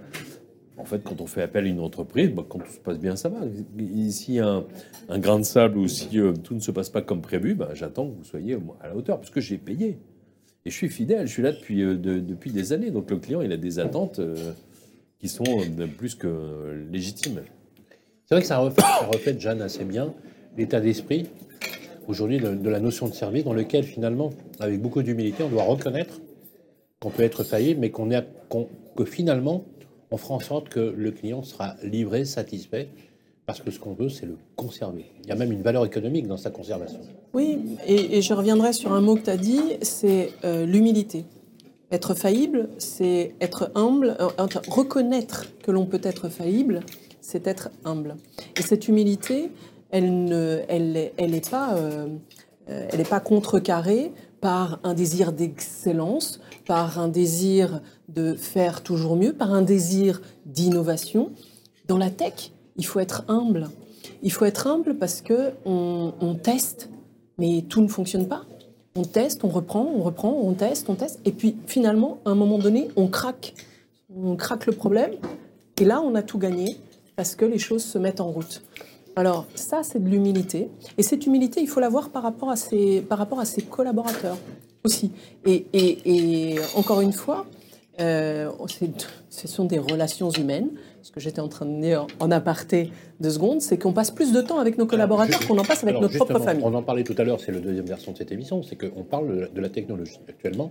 En 0.80 0.84
fait, 0.84 1.02
quand 1.04 1.20
on 1.20 1.26
fait 1.26 1.42
appel 1.42 1.66
à 1.66 1.68
une 1.68 1.80
entreprise, 1.80 2.30
bah, 2.30 2.44
quand 2.48 2.58
tout 2.58 2.72
se 2.72 2.78
passe 2.78 2.98
bien, 2.98 3.14
ça 3.16 3.28
va. 3.28 3.38
A 3.40 4.62
un, 5.08 5.18
grain 5.18 5.38
de 5.38 5.44
sable 5.44 5.78
ou 5.78 5.88
si 5.88 6.18
euh, 6.18 6.32
tout 6.32 6.54
ne 6.54 6.60
se 6.60 6.70
passe 6.70 6.88
pas 6.88 7.02
comme 7.02 7.20
prévu, 7.20 7.54
bah, 7.54 7.70
j'attends 7.74 8.08
que 8.08 8.16
vous 8.16 8.24
soyez 8.24 8.56
à 8.80 8.88
la 8.88 8.96
hauteur, 8.96 9.18
parce 9.18 9.30
que 9.30 9.40
j'ai 9.40 9.58
payé. 9.58 9.98
Et 10.64 10.70
je 10.70 10.74
suis 10.74 10.88
fidèle, 10.88 11.26
je 11.26 11.32
suis 11.32 11.42
là 11.42 11.52
depuis, 11.52 11.82
euh, 11.82 11.96
de- 11.96 12.20
depuis 12.20 12.50
des 12.50 12.72
années. 12.72 12.90
Donc 12.90 13.10
le 13.10 13.18
client, 13.18 13.42
il 13.42 13.52
a 13.52 13.56
des 13.56 13.78
attentes 13.78 14.18
euh, 14.18 14.52
qui 15.18 15.28
sont 15.28 15.44
plus 15.98 16.14
que 16.14 16.86
légitimes. 16.90 17.40
C'est 18.26 18.34
vrai 18.34 18.42
que 18.42 18.48
ça 18.48 18.58
reflète, 18.58 18.86
ça 18.86 19.06
reflète, 19.06 19.40
Jeanne, 19.40 19.60
assez 19.60 19.84
bien 19.84 20.14
l'état 20.56 20.80
d'esprit 20.80 21.26
aujourd'hui 22.06 22.38
de, 22.38 22.68
la 22.68 22.80
notion 22.80 23.08
de 23.08 23.14
service 23.14 23.44
dans 23.44 23.52
lequel 23.52 23.84
finalement, 23.84 24.30
avec 24.58 24.80
beaucoup 24.80 25.02
d'humilité, 25.02 25.42
on 25.42 25.48
doit 25.48 25.62
reconnaître 25.62 26.20
qu'on 27.00 27.10
peut 27.10 27.22
être 27.22 27.44
faillible, 27.44 27.80
mais 27.80 27.90
qu'on 27.90 28.10
est, 28.10 28.24
que 28.96 29.04
finalement, 29.04 29.64
on 30.10 30.16
fera 30.16 30.34
en 30.34 30.40
sorte 30.40 30.68
que 30.68 30.94
le 30.96 31.10
client 31.10 31.42
sera 31.42 31.76
livré, 31.82 32.24
satisfait, 32.24 32.88
parce 33.46 33.60
que 33.60 33.70
ce 33.70 33.78
qu'on 33.80 33.94
veut, 33.94 34.08
c'est 34.08 34.26
le 34.26 34.36
conserver. 34.56 35.06
Il 35.22 35.28
y 35.28 35.32
a 35.32 35.34
même 35.34 35.52
une 35.52 35.62
valeur 35.62 35.84
économique 35.84 36.26
dans 36.26 36.36
sa 36.36 36.50
conservation. 36.50 37.00
Oui, 37.32 37.58
et, 37.86 38.22
je 38.22 38.34
reviendrai 38.34 38.72
sur 38.72 38.92
un 38.92 39.00
mot 39.00 39.16
que 39.16 39.22
tu 39.22 39.30
as 39.30 39.36
dit, 39.36 39.62
c'est 39.82 40.30
euh, 40.44 40.66
l'humilité. 40.66 41.24
Être 41.90 42.14
faillible, 42.14 42.68
c'est 42.78 43.34
être 43.40 43.70
humble. 43.74 44.16
euh, 44.20 44.46
reconnaître 44.68 45.46
que 45.62 45.70
l'on 45.70 45.86
peut 45.86 46.00
être 46.02 46.28
faillible, 46.28 46.80
c'est 47.20 47.46
être 47.46 47.70
humble. 47.84 48.16
Et 48.56 48.62
cette 48.62 48.88
humilité, 48.88 49.50
elle 49.90 50.24
ne, 50.24 50.60
elle, 50.68 51.12
elle 51.16 51.40
pas, 51.40 51.74
euh, 51.76 52.06
elle 52.66 52.98
n'est 52.98 53.04
pas 53.04 53.20
contrecarrée 53.20 54.12
par 54.40 54.80
un 54.84 54.94
désir 54.94 55.32
d'excellence, 55.32 56.40
par 56.70 57.00
un 57.00 57.08
désir 57.08 57.80
de 58.08 58.34
faire 58.34 58.84
toujours 58.84 59.16
mieux, 59.16 59.32
par 59.32 59.52
un 59.52 59.60
désir 59.60 60.22
d'innovation. 60.46 61.32
Dans 61.88 61.98
la 61.98 62.10
tech, 62.10 62.52
il 62.76 62.86
faut 62.86 63.00
être 63.00 63.24
humble. 63.26 63.68
Il 64.22 64.30
faut 64.30 64.44
être 64.44 64.68
humble 64.68 64.94
parce 64.94 65.20
que 65.20 65.50
on, 65.64 66.36
teste, 66.40 66.88
mais 67.38 67.64
tout 67.68 67.80
ne 67.80 67.88
fonctionne 67.88 68.28
pas. 68.28 68.44
On 68.94 69.02
teste, 69.02 69.42
on 69.42 69.48
reprend, 69.48 69.82
on 69.82 70.00
reprend, 70.00 70.30
on 70.30 70.52
teste, 70.52 70.88
on 70.88 70.94
teste, 70.94 71.18
et 71.24 71.32
puis 71.32 71.56
finalement, 71.66 72.18
à 72.24 72.30
un 72.30 72.36
moment 72.36 72.58
donné, 72.58 72.86
on 72.94 73.08
craque. 73.08 73.54
On 74.14 74.36
craque 74.36 74.66
le 74.66 74.72
problème, 74.72 75.14
et 75.76 75.84
là, 75.84 76.00
on 76.00 76.14
a 76.14 76.22
tout 76.22 76.38
gagné 76.38 76.76
parce 77.16 77.34
que 77.34 77.44
les 77.44 77.58
choses 77.58 77.82
se 77.82 77.98
mettent 77.98 78.20
en 78.20 78.30
route. 78.30 78.62
Alors 79.16 79.46
ça, 79.56 79.82
c'est 79.82 79.98
de 79.98 80.08
l'humilité, 80.08 80.68
et 80.96 81.02
cette 81.02 81.26
humilité, 81.26 81.62
il 81.62 81.66
faut 81.66 81.80
l'avoir 81.80 82.10
par 82.10 82.22
rapport 82.22 82.48
à 82.48 82.54
ses, 82.54 83.00
par 83.00 83.18
rapport 83.18 83.40
à 83.40 83.44
ses 83.44 83.62
collaborateurs 83.62 84.36
aussi. 84.84 85.12
Et, 85.46 85.66
et- 85.72 85.98
et 86.54 86.58
encore 86.76 87.00
une 87.00 87.12
fois, 87.12 87.46
euh, 88.00 88.50
ce 89.28 89.48
sont 89.48 89.64
des 89.64 89.78
relations 89.78 90.30
humaines. 90.30 90.70
Ce 91.02 91.10
que 91.10 91.20
j'étais 91.20 91.40
en 91.40 91.48
train 91.48 91.66
de 91.66 91.80
dire 91.80 92.06
en 92.18 92.30
aparté 92.30 92.90
deux 93.20 93.30
secondes, 93.30 93.60
c'est 93.62 93.78
qu'on 93.78 93.92
passe 93.92 94.10
plus 94.10 94.32
de 94.32 94.40
temps 94.42 94.58
avec 94.58 94.76
nos 94.78 94.86
collaborateurs 94.86 95.40
qu'on 95.46 95.56
en 95.58 95.64
passe 95.64 95.82
avec 95.82 95.90
Alors, 95.96 96.02
notre 96.02 96.16
propre 96.16 96.38
famille. 96.40 96.62
On 96.64 96.74
en 96.74 96.82
parlait 96.82 97.04
tout 97.04 97.14
à 97.16 97.24
l'heure, 97.24 97.40
c'est 97.40 97.52
la 97.52 97.60
deuxième 97.60 97.86
version 97.86 98.12
de 98.12 98.18
cette 98.18 98.32
émission, 98.32 98.62
c'est 98.62 98.76
qu'on 98.76 99.02
parle 99.04 99.28
de 99.34 99.40
la- 99.40 99.48
de 99.48 99.60
la 99.60 99.68
technologie. 99.70 100.18
Actuellement, 100.28 100.70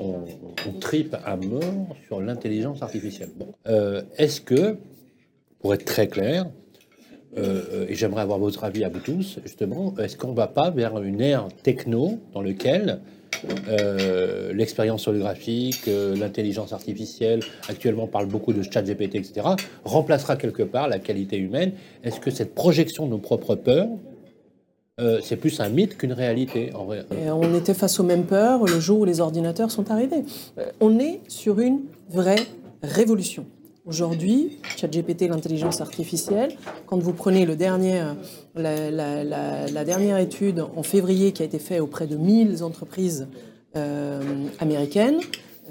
on, 0.00 0.20
on 0.68 0.72
tripe 0.80 1.16
à 1.24 1.36
mort 1.36 1.96
sur 2.06 2.20
l'intelligence 2.20 2.82
artificielle. 2.82 3.30
Bon. 3.36 3.48
Euh, 3.66 4.02
Est-ce 4.16 4.40
que, 4.40 4.76
pour 5.60 5.74
être 5.74 5.84
très 5.84 6.08
clair, 6.08 6.46
euh, 7.36 7.86
et 7.88 7.94
j'aimerais 7.94 8.22
avoir 8.22 8.38
votre 8.38 8.64
avis 8.64 8.84
à 8.84 8.88
vous 8.88 9.00
tous, 9.00 9.38
justement, 9.42 9.94
est-ce 9.98 10.16
qu'on 10.16 10.32
ne 10.32 10.36
va 10.36 10.46
pas 10.46 10.70
vers 10.70 11.00
une 11.02 11.20
ère 11.20 11.48
techno 11.62 12.18
dans 12.34 12.42
laquelle 12.42 13.00
euh, 13.68 14.52
l'expérience 14.52 15.08
holographique, 15.08 15.88
euh, 15.88 16.14
l'intelligence 16.14 16.72
artificielle, 16.72 17.40
actuellement 17.68 18.04
on 18.04 18.08
parle 18.08 18.26
beaucoup 18.26 18.52
de 18.52 18.62
chat 18.62 18.82
GPT, 18.82 19.16
etc., 19.16 19.46
remplacera 19.84 20.36
quelque 20.36 20.62
part 20.62 20.88
la 20.88 20.98
qualité 20.98 21.38
humaine? 21.38 21.72
Est-ce 22.04 22.20
que 22.20 22.30
cette 22.30 22.54
projection 22.54 23.06
de 23.06 23.10
nos 23.10 23.18
propres 23.18 23.54
peurs, 23.56 23.88
euh, 25.00 25.20
c'est 25.22 25.36
plus 25.36 25.58
un 25.60 25.70
mythe 25.70 25.96
qu'une 25.96 26.12
réalité 26.12 26.70
en 26.74 26.84
vrai? 26.84 27.04
On 27.32 27.54
était 27.54 27.74
face 27.74 27.98
aux 27.98 28.04
mêmes 28.04 28.24
peurs 28.24 28.64
le 28.64 28.78
jour 28.78 29.00
où 29.00 29.04
les 29.04 29.20
ordinateurs 29.20 29.70
sont 29.70 29.90
arrivés. 29.90 30.22
Euh, 30.58 30.70
On 30.80 30.98
est 30.98 31.20
sur 31.28 31.60
une 31.60 31.80
vraie 32.10 32.46
révolution. 32.82 33.46
Aujourd'hui, 33.84 34.58
ChatGPT, 34.76 35.22
l'intelligence 35.26 35.80
artificielle, 35.80 36.56
quand 36.86 36.98
vous 36.98 37.12
prenez 37.12 37.44
le 37.44 37.56
dernier, 37.56 38.00
euh, 38.56 39.66
la, 39.68 39.84
dernière 39.84 40.18
étude 40.18 40.64
en 40.76 40.84
février 40.84 41.32
qui 41.32 41.42
a 41.42 41.44
été 41.44 41.58
faite 41.58 41.80
auprès 41.80 42.06
de 42.06 42.16
1000 42.16 42.62
entreprises 42.62 43.26
euh, 43.74 44.46
américaines, 44.60 45.18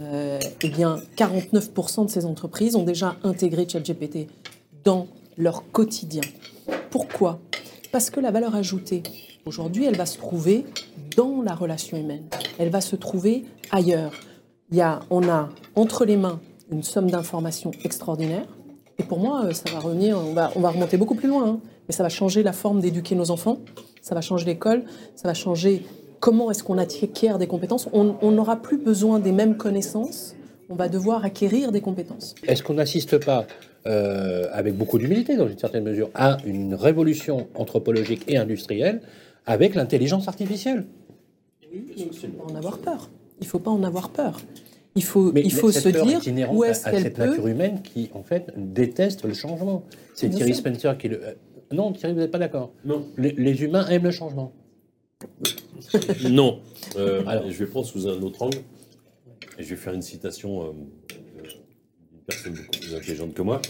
euh, 0.01 0.39
eh 0.61 0.67
bien 0.67 0.97
49% 1.15 2.05
de 2.07 2.09
ces 2.09 2.25
entreprises 2.25 2.75
ont 2.75 2.83
déjà 2.83 3.15
intégré 3.23 3.65
ChatGPT 3.65 4.27
dans 4.83 5.07
leur 5.37 5.71
quotidien. 5.71 6.23
Pourquoi? 6.89 7.39
Parce 7.93 8.09
que 8.09 8.19
la 8.19 8.31
valeur 8.31 8.55
ajoutée, 8.55 9.03
aujourd'hui, 9.45 9.85
elle 9.85 9.95
va 9.95 10.05
se 10.05 10.17
trouver 10.17 10.65
dans 11.15 11.41
la 11.41 11.55
relation 11.55 11.95
humaine. 11.95 12.25
Elle 12.59 12.71
va 12.71 12.81
se 12.81 12.97
trouver 12.97 13.45
ailleurs. 13.71 14.11
Il 14.69 14.75
y 14.75 14.81
a, 14.81 14.99
on 15.09 15.29
a 15.29 15.47
entre 15.75 16.03
les 16.03 16.17
mains 16.17 16.41
une 16.71 16.83
somme 16.83 17.11
d'informations 17.11 17.71
extraordinaire. 17.83 18.45
Et 18.97 19.03
pour 19.03 19.19
moi, 19.19 19.45
euh, 19.45 19.53
ça 19.53 19.69
va 19.71 19.79
revenir, 19.79 20.17
on 20.17 20.33
va, 20.33 20.51
on 20.55 20.59
va 20.59 20.69
remonter 20.69 20.97
beaucoup 20.97 21.15
plus 21.15 21.27
loin, 21.27 21.47
hein. 21.47 21.59
mais 21.87 21.93
ça 21.93 22.03
va 22.03 22.09
changer 22.09 22.43
la 22.43 22.53
forme 22.53 22.79
d'éduquer 22.79 23.15
nos 23.15 23.31
enfants, 23.31 23.59
ça 24.01 24.15
va 24.15 24.21
changer 24.21 24.45
l'école, 24.45 24.83
ça 25.15 25.27
va 25.27 25.33
changer 25.33 25.83
comment 26.19 26.51
est-ce 26.51 26.63
qu'on 26.63 26.77
acquiert 26.77 27.37
des 27.37 27.47
compétences. 27.47 27.89
On 27.93 28.15
on 28.21 28.31
n'aura 28.31 28.61
plus 28.61 28.77
besoin 28.77 29.19
des 29.19 29.31
mêmes 29.31 29.57
connaissances, 29.57 30.35
on 30.69 30.75
va 30.75 30.87
devoir 30.87 31.25
acquérir 31.25 31.71
des 31.71 31.81
compétences. 31.81 32.35
Est-ce 32.47 32.63
qu'on 32.63 32.75
n'assiste 32.75 33.17
pas, 33.17 33.45
euh, 33.85 34.47
avec 34.53 34.77
beaucoup 34.77 34.97
d'humilité 34.97 35.35
dans 35.35 35.47
une 35.47 35.57
certaine 35.57 35.83
mesure, 35.83 36.09
à 36.13 36.37
une 36.45 36.75
révolution 36.75 37.47
anthropologique 37.55 38.23
et 38.27 38.37
industrielle 38.37 39.01
avec 39.45 39.75
l'intelligence 39.75 40.27
artificielle? 40.27 40.85
Il 41.73 42.07
ne 42.07 42.13
faut 42.13 42.27
pas 42.27 42.53
en 42.53 42.55
avoir 42.55 42.77
peur. 42.77 43.09
Il 43.39 43.45
ne 43.45 43.49
faut 43.49 43.59
pas 43.59 43.71
en 43.71 43.83
avoir 43.83 44.09
peur. 44.09 44.39
Il 44.95 45.03
faut, 45.03 45.31
Mais 45.31 45.41
il 45.41 45.53
faut 45.53 45.71
cette 45.71 45.83
se 45.83 45.89
peur 45.89 46.05
dire 46.05 46.19
est 46.19 46.27
inhérente 46.29 46.57
où 46.57 46.63
est-ce 46.65 46.87
à, 46.87 46.99
cette 46.99 47.15
peut. 47.15 47.25
nature 47.27 47.47
humaine 47.47 47.81
qui, 47.81 48.09
en 48.13 48.23
fait, 48.23 48.51
déteste 48.57 49.23
le 49.23 49.33
changement. 49.33 49.83
C'est 50.13 50.29
Thierry 50.29 50.53
sûr. 50.53 50.59
Spencer 50.59 50.97
qui 50.97 51.07
le... 51.07 51.23
euh, 51.23 51.33
Non, 51.71 51.93
Thierry, 51.93 52.13
vous 52.13 52.19
n'êtes 52.19 52.31
pas 52.31 52.39
d'accord 52.39 52.73
Non. 52.83 53.05
les, 53.17 53.31
les 53.31 53.63
humains 53.63 53.87
aiment 53.87 54.03
le 54.03 54.11
changement. 54.11 54.51
Non. 56.29 56.59
Euh, 56.97 57.23
Alors. 57.25 57.49
je 57.49 57.57
vais 57.57 57.65
prendre 57.65 57.85
sous 57.85 58.07
un 58.07 58.21
autre 58.21 58.41
angle. 58.41 58.57
Et 59.57 59.63
je 59.63 59.69
vais 59.69 59.75
faire 59.75 59.93
une 59.93 60.01
citation 60.01 60.63
euh, 60.63 60.71
d'une 62.11 62.21
personne 62.25 62.53
beaucoup 62.53 62.79
plus 62.79 62.95
intelligente 62.95 63.33
que 63.33 63.41
moi. 63.41 63.61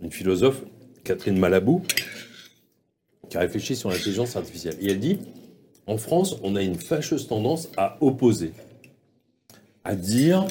Une 0.00 0.10
philosophe, 0.12 0.62
Catherine 1.04 1.38
Malabou, 1.38 1.82
qui 3.28 3.36
a 3.36 3.40
réfléchi 3.40 3.76
sur 3.76 3.90
l'intelligence 3.90 4.36
artificielle. 4.36 4.76
Et 4.80 4.90
elle 4.90 5.00
dit 5.00 5.18
En 5.86 5.98
France, 5.98 6.36
on 6.42 6.54
a 6.56 6.62
une 6.62 6.76
fâcheuse 6.76 7.26
tendance 7.26 7.68
à 7.76 7.98
opposer, 8.00 8.52
à 9.84 9.94
dire 9.94 10.46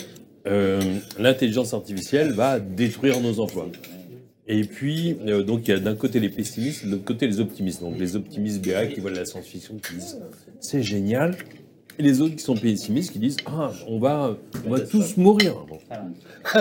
euh, 0.48 0.82
l'intelligence 1.20 1.74
artificielle 1.74 2.32
va 2.32 2.60
détruire 2.60 3.20
nos 3.22 3.40
emplois. 3.40 3.68
Et 4.48 4.62
puis, 4.64 5.18
euh, 5.28 5.44
donc, 5.44 5.68
il 5.68 5.72
y 5.72 5.74
a 5.74 5.80
d'un 5.80 5.96
côté 5.96 6.20
les 6.22 6.30
pessimistes, 6.30 6.86
de 6.86 6.92
l'autre 6.92 7.04
côté 7.04 7.28
les 7.28 7.40
optimistes. 7.42 7.82
Donc, 7.82 8.00
les 8.00 8.16
optimistes 8.16 8.66
BA 8.66 8.88
qui 8.88 9.02
voient 9.02 9.12
la 9.12 9.26
science-fiction, 9.26 9.76
qui 9.86 9.96
disent 9.96 10.18
c'est 10.62 10.82
génial. 10.84 11.36
Et 12.00 12.04
les 12.04 12.22
autres 12.22 12.36
qui 12.36 12.44
sont 12.44 12.56
pessimistes, 12.56 13.12
qui 13.12 13.18
disent 13.20 13.38
ah, 13.48 13.72
on 13.88 13.98
va, 14.00 14.38
on 14.66 14.70
va 14.70 14.80
tous 14.82 15.18
mourir. 15.18 15.56
Bon. 15.68 15.80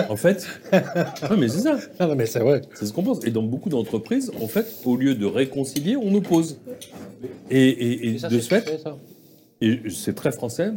En 0.08 0.16
fait, 0.16 0.46
ouais, 0.72 1.36
mais 1.38 1.46
c'est 1.48 1.60
ça, 1.60 1.78
Ah 1.98 2.06
non, 2.06 2.16
mais 2.16 2.24
c'est 2.26 2.40
vrai. 2.40 2.62
c'est 2.74 2.86
ce 2.86 2.92
qu'on 2.92 3.02
pense. 3.02 3.22
Et 3.24 3.30
dans 3.30 3.42
beaucoup 3.42 3.68
d'entreprises, 3.68 4.32
en 4.42 4.48
fait, 4.48 4.66
au 4.86 4.96
lieu 4.96 5.14
de 5.14 5.26
réconcilier, 5.26 5.94
on 5.96 6.12
oppose. 6.14 6.58
Et, 7.50 7.68
et- 7.68 8.06
et 8.08 8.14
Et 8.14 8.18
ça, 8.18 8.28
de 8.28 8.40
ce 8.40 8.48
fait, 8.48 8.62
fait, 8.62 8.78
ça. 8.78 8.96
et 9.60 9.78
c'est 9.90 10.14
très 10.14 10.32
français. 10.32 10.70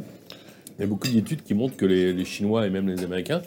Il 0.79 0.83
y 0.83 0.85
a 0.85 0.87
beaucoup 0.87 1.07
d'études 1.09 1.43
qui 1.43 1.53
montrent 1.53 1.75
que 1.75 1.85
les, 1.85 2.13
les 2.13 2.23
Chinois 2.25 2.65
et 2.65 2.69
même 2.69 2.87
les 2.87 3.03
Américains 3.03 3.41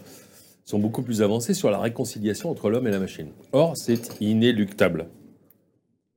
sont 0.67 0.79
beaucoup 0.79 1.03
plus 1.03 1.23
avancés 1.23 1.55
sur 1.55 1.71
la 1.71 1.79
réconciliation 1.79 2.51
entre 2.51 2.69
l'homme 2.71 2.87
et 2.87 2.91
la 2.91 2.99
machine. 2.99 3.29
Or, 3.53 3.75
c'est 3.77 4.21
inéluctable. 4.21 5.07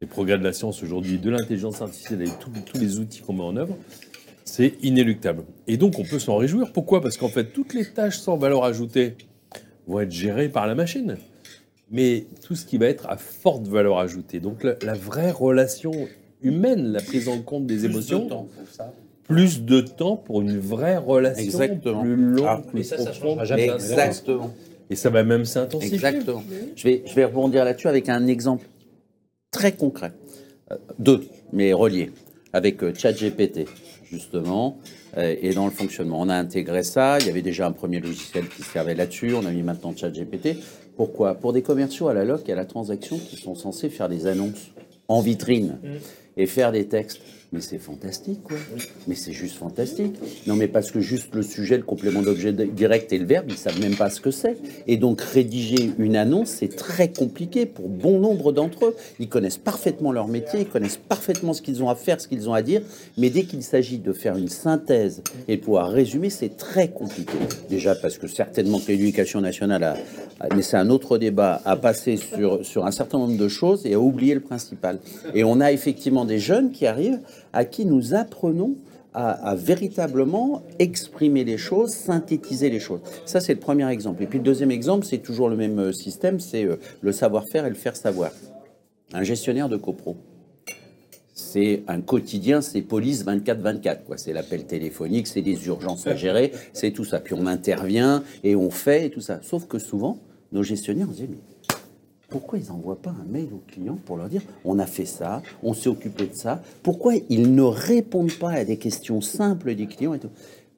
Les 0.01 0.07
progrès 0.07 0.37
de 0.37 0.43
la 0.43 0.51
science 0.51 0.83
aujourd'hui, 0.83 1.17
de 1.17 1.29
l'intelligence 1.29 1.81
artificielle 1.81 2.21
et 2.21 2.29
tous- 2.39 2.77
les 2.77 2.99
outils 2.99 3.21
qu'on 3.21 3.31
met 3.33 3.43
en 3.43 3.55
œuvre, 3.55 3.77
c'est 4.43 4.73
inéluctable. 4.83 5.45
Et 5.67 5.77
donc, 5.77 5.97
on 5.99 6.03
peut 6.03 6.19
s'en 6.19 6.35
réjouir. 6.35 6.73
Pourquoi? 6.73 7.01
Parce 7.01 7.15
qu'en 7.17 7.29
fait, 7.29 7.45
toutes 7.53 7.73
les 7.73 7.85
tâches 7.85 8.19
sans 8.19 8.35
valeur 8.37 8.65
ajoutée 8.65 9.15
vont 9.87 10.01
être 10.01 10.11
gérées 10.11 10.49
par 10.49 10.67
la 10.67 10.75
machine. 10.75 11.17
Mais 11.91 12.25
tout 12.45 12.55
ce 12.55 12.65
qui 12.65 12.77
va 12.77 12.87
être 12.87 13.07
à 13.09 13.15
forte 13.17 13.67
valeur 13.67 13.99
ajoutée, 13.99 14.39
donc 14.41 14.63
la, 14.63 14.75
la 14.83 14.93
vraie 14.95 15.31
relation 15.31 15.91
humaine, 16.41 16.91
la 16.91 17.01
prise 17.01 17.29
en 17.29 17.41
compte 17.41 17.65
des 17.67 17.75
Plus 17.75 17.83
de 17.83 17.89
émotions, 17.91 18.27
temps 18.27 18.47
pour 18.57 18.67
ça. 18.69 18.93
Plus 19.27 19.63
de 19.63 19.81
temps 19.81 20.15
pour 20.17 20.41
une 20.41 20.57
vraie 20.59 20.97
relation 20.97 21.43
Exactement. 21.43 22.01
plus 22.01 22.15
longue, 22.15 22.45
Ah, 22.47 22.61
plus 22.65 22.77
mais 22.77 22.83
ça, 22.83 22.97
ça 22.97 23.11
profonde. 23.11 23.43
jamais. 23.45 23.69
Exactement. 23.69 24.51
Et 24.89 24.95
ça 24.95 25.09
va 25.09 25.23
même 25.23 25.45
s'intensifier. 25.45 25.95
Exactement. 25.95 26.43
Je 26.75 26.83
vais, 26.87 27.03
je 27.07 27.15
vais 27.15 27.25
rebondir 27.25 27.65
là-dessus 27.65 27.87
avec 27.87 28.07
un 28.09 28.27
exemple 28.27 28.67
très 29.51 29.71
concret. 29.71 30.11
Euh, 30.71 30.75
deux, 30.99 31.23
mais 31.53 31.73
reliés. 31.73 32.11
Avec 32.53 32.83
euh, 32.83 32.93
ChatGPT, 32.95 33.65
justement, 34.03 34.77
euh, 35.17 35.35
et 35.41 35.53
dans 35.53 35.65
le 35.65 35.71
fonctionnement. 35.71 36.21
On 36.21 36.29
a 36.29 36.35
intégré 36.35 36.83
ça. 36.83 37.17
Il 37.19 37.25
y 37.25 37.29
avait 37.29 37.41
déjà 37.41 37.65
un 37.67 37.71
premier 37.71 37.99
logiciel 37.99 38.47
qui 38.47 38.61
servait 38.63 38.95
là-dessus. 38.95 39.33
On 39.33 39.45
a 39.45 39.51
mis 39.51 39.63
maintenant 39.63 39.93
ChatGPT. 39.95 40.57
Pourquoi? 40.95 41.35
Pour 41.35 41.51
des 41.51 41.61
commerciaux 41.63 42.07
à 42.07 42.13
la 42.13 42.23
loc 42.23 42.47
et 42.47 42.53
à 42.53 42.55
la 42.55 42.65
transaction 42.65 43.17
qui 43.17 43.35
sont 43.37 43.55
censés 43.55 43.89
faire 43.89 44.07
des 44.07 44.27
annonces 44.27 44.71
en 45.07 45.19
vitrine 45.19 45.77
et 46.37 46.45
faire 46.45 46.71
des 46.71 46.87
textes. 46.87 47.19
Mais 47.55 47.61
c'est 47.61 47.79
fantastique. 47.79 48.41
Mais 49.07 49.15
c'est 49.15 49.31
juste 49.31 49.55
fantastique. 49.55 50.15
Non, 50.45 50.57
mais 50.57 50.67
parce 50.67 50.91
que 50.91 50.99
juste 50.99 51.33
le 51.33 51.41
sujet, 51.41 51.77
le 51.77 51.83
complément 51.83 52.21
d'objet 52.21 52.51
direct 52.51 53.13
et 53.13 53.17
le 53.17 53.25
verbe, 53.25 53.45
ils 53.47 53.55
savent 53.55 53.79
même 53.79 53.95
pas 53.95 54.09
ce 54.09 54.19
que 54.19 54.29
c'est. 54.29 54.57
Et 54.87 54.97
donc, 54.97 55.21
rédiger 55.21 55.91
une 55.97 56.17
annonce, 56.17 56.49
c'est 56.49 56.75
très 56.75 57.13
compliqué 57.13 57.65
pour 57.65 57.87
bon 57.87 58.19
nombre 58.19 58.51
d'entre 58.51 58.87
eux. 58.87 58.95
Ils 59.19 59.29
connaissent 59.29 59.57
parfaitement 59.57 60.11
leur 60.11 60.27
métier, 60.27 60.61
ils 60.61 60.67
connaissent 60.67 60.97
parfaitement 60.97 61.53
ce 61.53 61.61
qu'ils 61.61 61.81
ont 61.81 61.89
à 61.89 61.95
faire, 61.95 62.19
ce 62.19 62.27
qu'ils 62.27 62.49
ont 62.49 62.53
à 62.53 62.61
dire. 62.61 62.81
Mais 63.17 63.29
dès 63.29 63.43
qu'il 63.43 63.63
s'agit 63.63 63.99
de 63.99 64.11
faire 64.11 64.35
une 64.35 64.49
synthèse 64.49 65.21
et 65.47 65.55
de 65.55 65.61
pouvoir 65.61 65.89
résumer, 65.89 66.29
c'est 66.29 66.57
très 66.57 66.89
compliqué. 66.89 67.37
Déjà 67.69 67.95
parce 67.95 68.17
que 68.17 68.27
certainement 68.27 68.79
que 68.79 68.87
l'éducation 68.87 69.39
nationale 69.39 69.83
a, 69.83 69.95
mais 70.53 70.61
c'est 70.61 70.75
un 70.75 70.89
autre 70.89 71.17
débat, 71.17 71.61
a 71.63 71.77
passé 71.77 72.17
sur, 72.17 72.65
sur 72.65 72.85
un 72.85 72.91
certain 72.91 73.17
nombre 73.17 73.37
de 73.37 73.47
choses 73.47 73.85
et 73.85 73.93
a 73.93 73.99
oublié 73.99 74.33
le 74.33 74.41
principal. 74.41 74.99
Et 75.33 75.45
on 75.45 75.61
a 75.61 75.71
effectivement 75.71 76.25
des 76.25 76.39
jeunes 76.39 76.71
qui 76.71 76.85
arrivent 76.85 77.19
à 77.55 77.65
qui 77.65 77.85
nous 77.85 78.13
apprenons 78.13 78.75
à, 79.13 79.55
véritablement 79.55 80.61
exprimer 80.77 81.45
les 81.45 81.57
choses, 81.57 81.91
synthétiser 81.91 82.69
les 82.69 82.81
choses. 82.81 82.99
Ça, 83.25 83.39
c'est 83.39 83.53
le 83.53 83.61
premier 83.61 83.89
exemple. 83.89 84.21
Et 84.21 84.27
puis 84.27 84.39
le 84.39 84.43
deuxième 84.43 84.71
exemple, 84.71 85.05
c'est 85.05 85.19
toujours 85.19 85.47
le 85.47 85.55
même 85.55 85.79
euh, 85.79 85.91
système, 85.93 86.41
c'est 86.41 86.65
euh, 86.65 86.75
le 86.99 87.13
savoir-faire 87.13 87.65
et 87.65 87.69
le 87.69 87.75
faire 87.75 87.95
savoir. 87.95 88.31
Un 89.13 89.23
gestionnaire 89.23 89.69
de 89.69 89.77
copro. 89.77 90.17
C'est 91.33 91.83
un 91.87 92.01
quotidien, 92.01 92.59
c'est 92.59 92.81
police 92.81 93.23
24-24. 93.25 94.03
quoi. 94.03 94.17
C'est 94.17 94.33
l'appel 94.33 94.65
téléphonique, 94.65 95.27
c'est 95.27 95.41
des 95.41 95.65
urgences 95.65 96.07
à 96.07 96.15
gérer, 96.15 96.51
c'est 96.73 96.91
tout 96.91 97.05
ça. 97.05 97.21
Puis 97.21 97.35
on 97.35 97.47
intervient 97.47 98.21
et 98.43 98.57
on 98.57 98.69
fait 98.69 99.05
et 99.05 99.09
tout 99.09 99.21
ça. 99.21 99.39
Sauf 99.41 99.65
que 99.65 99.79
souvent, 99.79 100.19
nos 100.51 100.63
gestionnaires, 100.63 101.07
on 101.09 101.13
se 101.13 101.21
mais 101.21 101.37
pourquoi 102.29 102.59
ils 102.59 102.67
n'envoient 102.67 103.01
pas 103.01 103.11
un 103.11 103.31
mail 103.31 103.49
aux 103.53 103.63
clients 103.67 103.99
pour 104.05 104.17
leur 104.17 104.29
dire 104.29 104.41
on 104.63 104.79
a 104.79 104.85
fait 104.85 105.05
ça, 105.05 105.41
on 105.63 105.73
s'est 105.73 105.89
occupé 105.89 106.27
de 106.27 106.33
ça? 106.33 106.61
Pourquoi 106.83 107.13
ils 107.29 107.53
ne 107.53 107.61
répondent 107.61 108.37
pas 108.37 108.51
à 108.51 108.65
des 108.65 108.77
questions 108.77 109.21
simples 109.21 109.75
des 109.75 109.87
clients 109.87 110.13
et 110.13 110.19
tout? 110.19 110.31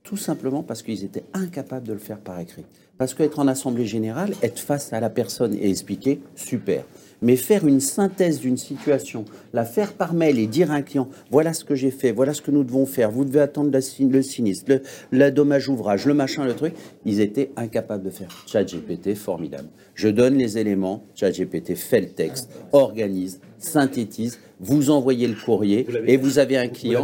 Tout 0.03 0.17
simplement 0.17 0.63
parce 0.63 0.83
qu'ils 0.83 1.03
étaient 1.03 1.25
incapables 1.33 1.87
de 1.87 1.93
le 1.93 1.99
faire 1.99 2.19
par 2.19 2.39
écrit. 2.39 2.65
Parce 2.97 3.13
qu'être 3.13 3.39
en 3.39 3.47
assemblée 3.47 3.85
générale, 3.85 4.33
être 4.41 4.59
face 4.59 4.91
à 4.93 4.99
la 4.99 5.09
personne 5.09 5.53
et 5.53 5.69
expliquer, 5.69 6.21
super. 6.35 6.83
Mais 7.21 7.35
faire 7.35 7.65
une 7.67 7.79
synthèse 7.79 8.39
d'une 8.39 8.57
situation, 8.57 9.25
la 9.53 9.65
faire 9.65 9.93
par 9.93 10.13
mail 10.13 10.37
et 10.39 10.47
dire 10.47 10.71
à 10.71 10.75
un 10.75 10.81
client 10.81 11.09
voilà 11.31 11.53
ce 11.53 11.63
que 11.65 11.75
j'ai 11.75 11.91
fait, 11.91 12.11
voilà 12.11 12.33
ce 12.33 12.41
que 12.41 12.51
nous 12.51 12.63
devons 12.63 12.85
faire, 12.85 13.11
vous 13.11 13.25
devez 13.25 13.39
attendre 13.39 13.71
le 13.71 14.21
sinistre, 14.21 14.71
le, 14.71 14.81
le 15.11 15.31
dommage 15.31 15.69
ouvrage, 15.69 16.05
le 16.05 16.13
machin, 16.13 16.45
le 16.45 16.53
truc, 16.53 16.73
ils 17.05 17.19
étaient 17.19 17.51
incapables 17.55 18.03
de 18.03 18.09
faire. 18.09 18.29
ChatGPT, 18.47 19.15
formidable. 19.15 19.69
Je 19.95 20.09
donne 20.09 20.37
les 20.37 20.57
éléments, 20.57 21.03
ChatGPT 21.15 21.75
fait 21.75 22.01
le 22.01 22.09
texte, 22.09 22.51
organise, 22.71 23.39
synthétise, 23.59 24.39
vous 24.59 24.89
envoyez 24.89 25.27
le 25.27 25.35
courrier 25.35 25.85
Vous 25.87 25.97
et 26.07 26.17
vous 26.17 26.39
avez 26.39 26.57
un 26.57 26.67
client. 26.67 27.03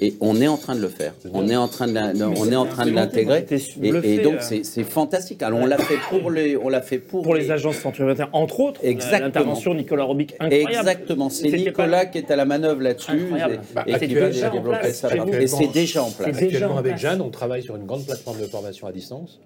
Et 0.00 0.14
on 0.20 0.40
est 0.40 0.46
en 0.46 0.56
train 0.56 0.76
de 0.76 0.80
le 0.80 0.88
faire. 0.88 1.14
On 1.32 1.48
est 1.48 1.56
en 1.56 1.66
train 1.66 1.88
de, 1.88 1.94
la- 1.94 2.12
on 2.36 2.50
est 2.50 2.54
en 2.56 2.66
train 2.66 2.86
de 2.86 2.92
l'intégrer. 2.92 3.44
Et, 3.82 4.18
donc 4.18 4.34
euh, 4.52 4.60
c'est 4.62 4.84
fantastique. 4.84 5.42
Alors 5.42 5.58
on 5.58 5.66
l'a 5.66 5.78
fait 5.78 5.96
pour 6.08 6.30
les, 6.30 6.56
on 6.56 6.68
l'a 6.68 6.80
fait 6.80 6.98
pour, 6.98 7.22
Pour 7.22 7.34
les 7.34 7.50
agences 7.50 7.76
Century 7.78 8.06
21, 8.08 8.28
entre 8.32 8.60
autres, 8.60 8.80
euh, 8.84 8.88
Exactement. 8.88 9.24
l'intervention 9.26 9.74
Nicolas 9.74 10.04
Robic, 10.04 10.34
incroyable. 10.38 10.70
Exactement, 10.88 11.28
c'est 11.28 11.50
Nicolas 11.50 11.98
pas- 12.00 12.06
qui 12.06 12.18
est 12.18 12.30
à 12.30 12.36
la 12.36 12.44
manœuvre 12.44 12.82
là-dessus 12.82 13.10
et- 13.12 13.74
Bah, 13.74 13.84
et, 13.86 14.06
qui 14.06 14.14
va 14.14 14.28
développer 14.30 14.92
ça. 14.92 15.08
Et 15.40 15.46
c'est 15.48 15.72
déjà 15.72 16.04
en 16.04 16.10
place. 16.10 16.36
Actuellement, 16.40 16.74
en 16.74 16.78
avec. 16.78 16.98
Jeanne, 16.98 17.20
on 17.20 17.30
travaille 17.30 17.62
sur 17.62 17.74
une 17.76 17.86
grande 17.86 18.04
plateforme 18.06 18.38
de 18.40 18.44
formation 18.46 18.86
à 18.86 18.92
distance, 18.92 19.40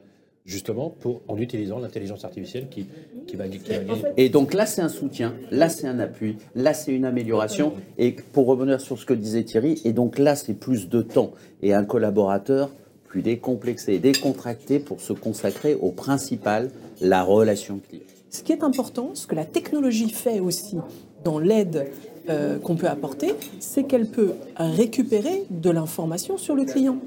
justement 0.46 0.90
pour, 1.00 1.20
en 1.28 1.36
utilisant 1.38 1.78
l'intelligence 1.78 2.24
artificielle 2.24 2.68
qui, 2.70 2.86
qui 3.26 3.36
va, 3.36 3.48
qui 3.48 3.58
va 3.58 3.78
gagner. 3.78 4.02
Et 4.16 4.28
donc 4.28 4.54
là, 4.54 4.64
c'est 4.64 4.80
un 4.80 4.88
soutien, 4.88 5.34
là, 5.50 5.68
c'est 5.68 5.88
un 5.88 5.98
appui, 5.98 6.36
là, 6.54 6.72
c'est 6.72 6.92
une 6.92 7.04
amélioration. 7.04 7.72
Et 7.98 8.12
pour 8.32 8.46
revenir 8.46 8.80
sur 8.80 8.98
ce 8.98 9.04
que 9.04 9.14
disait 9.14 9.42
Thierry, 9.42 9.80
et 9.84 9.92
donc 9.92 10.18
là, 10.18 10.36
c'est 10.36 10.54
plus 10.54 10.88
de 10.88 11.02
temps 11.02 11.32
et 11.62 11.74
un 11.74 11.84
collaborateur 11.84 12.70
plus 13.08 13.22
décomplexé, 13.22 13.98
décontracté 13.98 14.78
pour 14.78 15.00
se 15.00 15.12
consacrer 15.12 15.74
au 15.74 15.90
principal, 15.90 16.70
la 17.00 17.22
relation 17.22 17.80
client. 17.88 18.02
Ce 18.30 18.42
qui 18.42 18.52
est 18.52 18.62
important, 18.62 19.10
ce 19.14 19.26
que 19.26 19.34
la 19.34 19.44
technologie 19.44 20.10
fait 20.10 20.40
aussi 20.40 20.76
dans 21.24 21.38
l'aide 21.38 21.88
euh, 22.28 22.58
qu'on 22.58 22.76
peut 22.76 22.88
apporter, 22.88 23.34
c'est 23.60 23.84
qu'elle 23.84 24.06
peut 24.06 24.32
récupérer 24.56 25.44
de 25.50 25.70
l'information 25.70 26.36
sur 26.36 26.54
le 26.54 26.64
client. 26.64 26.98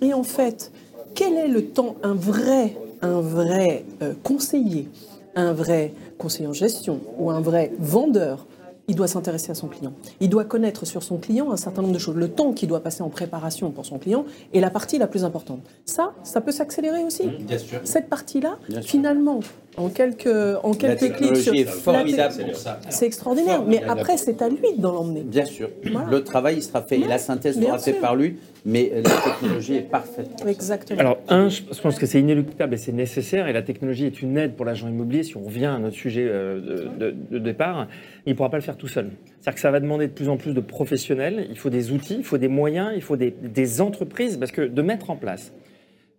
Et 0.00 0.14
en 0.14 0.22
fait, 0.22 0.72
quel 1.14 1.34
est 1.34 1.48
le 1.48 1.66
temps 1.66 1.96
un 2.02 2.14
vrai, 2.14 2.76
un 3.02 3.20
vrai 3.20 3.84
euh, 4.02 4.14
conseiller, 4.22 4.88
un 5.34 5.52
vrai 5.52 5.92
conseiller 6.18 6.48
en 6.48 6.52
gestion 6.52 7.00
ou 7.18 7.30
un 7.30 7.40
vrai 7.40 7.72
vendeur 7.78 8.46
il 8.88 8.94
doit 8.94 9.06
s'intéresser 9.06 9.50
à 9.52 9.54
son 9.54 9.68
client. 9.68 9.92
Il 10.18 10.30
doit 10.30 10.44
connaître 10.44 10.86
sur 10.86 11.02
son 11.02 11.18
client 11.18 11.52
un 11.52 11.58
certain 11.58 11.82
nombre 11.82 11.92
de 11.92 11.98
choses. 11.98 12.16
Le 12.16 12.30
temps 12.30 12.52
qu'il 12.52 12.68
doit 12.68 12.80
passer 12.80 13.02
en 13.02 13.10
préparation 13.10 13.70
pour 13.70 13.84
son 13.84 13.98
client 13.98 14.24
est 14.54 14.60
la 14.60 14.70
partie 14.70 14.98
la 14.98 15.06
plus 15.06 15.24
importante. 15.24 15.60
Ça, 15.84 16.14
ça 16.24 16.40
peut 16.40 16.52
s'accélérer 16.52 17.04
aussi. 17.04 17.28
Bien 17.28 17.58
sûr. 17.58 17.80
Cette 17.84 18.08
partie-là, 18.08 18.58
finalement, 18.82 19.40
en 19.78 19.88
quelques, 19.88 20.26
en 20.26 20.70
La 20.70 20.76
quelques 20.76 20.98
clics, 20.98 21.12
technologie 21.12 21.42
sur- 21.42 21.54
est 21.54 21.64
la 21.64 21.70
formidable 21.70 22.34
pour 22.44 22.56
ça. 22.56 22.80
C'est 22.88 23.06
extraordinaire. 23.06 23.62
Mais 23.66 23.82
après, 23.84 24.16
c'est 24.16 24.42
à 24.42 24.48
lui 24.48 24.58
de 24.76 24.82
l'emmener. 24.82 25.22
Bien 25.22 25.44
sûr. 25.44 25.70
Voilà. 25.90 26.08
Le 26.10 26.24
travail 26.24 26.56
il 26.56 26.62
sera 26.62 26.82
fait 26.82 26.98
et 26.98 27.06
la 27.06 27.18
synthèse 27.18 27.56
Bien 27.58 27.68
sera 27.68 27.78
faite 27.78 28.00
par 28.00 28.16
lui, 28.16 28.36
mais 28.66 28.90
la 28.94 29.02
technologie 29.32 29.76
est 29.76 29.82
parfaite. 29.90 30.28
Exactement. 30.46 30.98
Alors, 31.00 31.18
un, 31.28 31.48
je 31.48 31.62
pense 31.80 31.98
que 31.98 32.06
c'est 32.06 32.20
inéluctable 32.20 32.74
et 32.74 32.78
c'est 32.78 32.92
nécessaire, 32.92 33.46
et 33.48 33.52
la 33.52 33.62
technologie 33.62 34.06
est 34.06 34.20
une 34.22 34.36
aide 34.36 34.54
pour 34.54 34.66
l'agent 34.66 34.88
immobilier. 34.88 35.22
Si 35.22 35.36
on 35.36 35.42
revient 35.44 35.66
à 35.66 35.78
notre 35.78 35.96
sujet 35.96 36.26
euh, 36.28 36.88
de, 36.98 37.10
de- 37.10 37.14
de 37.30 37.38
départ, 37.38 37.86
il 38.26 38.30
ne 38.30 38.36
pourra 38.36 38.50
pas 38.50 38.56
le 38.58 38.62
faire 38.62 38.76
tout 38.76 38.88
seul. 38.88 39.10
C'est-à-dire 39.40 39.54
que 39.54 39.60
ça 39.60 39.70
va 39.70 39.80
demander 39.80 40.08
de 40.08 40.12
plus 40.12 40.28
en 40.28 40.36
plus 40.36 40.52
de 40.52 40.60
professionnels, 40.60 41.46
il 41.50 41.56
faut 41.58 41.70
des 41.70 41.92
outils, 41.92 42.16
il 42.18 42.24
faut 42.24 42.38
des 42.38 42.48
moyens, 42.48 42.90
il 42.94 43.02
faut 43.02 43.16
des, 43.16 43.30
des 43.42 43.80
entreprises, 43.80 44.36
parce 44.36 44.50
que 44.52 44.62
de 44.62 44.82
mettre 44.82 45.10
en 45.10 45.16
place 45.16 45.52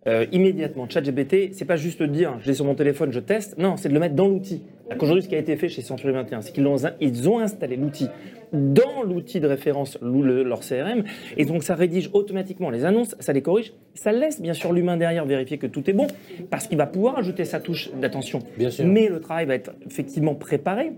euh, 0.06 0.24
immédiatement 0.32 0.88
ChatGPT, 0.88 1.52
c'est 1.52 1.64
pas 1.66 1.76
juste 1.76 2.00
de 2.00 2.06
dire 2.06 2.38
je 2.40 2.46
l'ai 2.48 2.54
sur 2.54 2.64
mon 2.64 2.74
téléphone, 2.74 3.12
je 3.12 3.20
teste, 3.20 3.58
non, 3.58 3.76
c'est 3.76 3.88
de 3.88 3.94
le 3.94 4.00
mettre 4.00 4.14
dans 4.14 4.28
l'outil. 4.28 4.62
Aujourd'hui, 4.98 5.22
ce 5.22 5.28
qui 5.28 5.36
a 5.36 5.38
été 5.38 5.54
fait 5.56 5.68
chez 5.68 5.82
Century 5.82 6.12
21, 6.12 6.40
c'est 6.40 6.52
qu'ils 6.52 6.66
ils 7.00 7.28
ont 7.28 7.38
installé 7.38 7.76
l'outil 7.76 8.08
dans 8.52 9.02
l'outil 9.04 9.38
de 9.38 9.46
référence, 9.46 9.96
le- 10.02 10.42
leur 10.42 10.60
CRM, 10.60 11.04
et 11.36 11.44
donc 11.44 11.62
ça 11.62 11.74
rédige 11.76 12.10
automatiquement 12.12 12.70
les 12.70 12.84
annonces, 12.84 13.14
ça 13.20 13.32
les 13.32 13.42
corrige, 13.42 13.72
ça 13.94 14.10
laisse 14.10 14.40
bien 14.42 14.54
sûr 14.54 14.72
l'humain 14.72 14.96
derrière 14.96 15.24
vérifier 15.26 15.58
que 15.58 15.68
tout 15.68 15.88
est 15.88 15.92
bon, 15.92 16.08
parce 16.50 16.66
qu'il 16.66 16.76
va 16.78 16.86
pouvoir 16.86 17.18
ajouter 17.18 17.44
sa 17.44 17.60
touche 17.60 17.90
d'attention. 18.00 18.40
Bien 18.58 18.70
sûr. 18.70 18.84
Mais 18.86 19.08
le 19.08 19.20
travail 19.20 19.46
va 19.46 19.54
être 19.54 19.72
effectivement 19.86 20.34
préparé. 20.34 20.92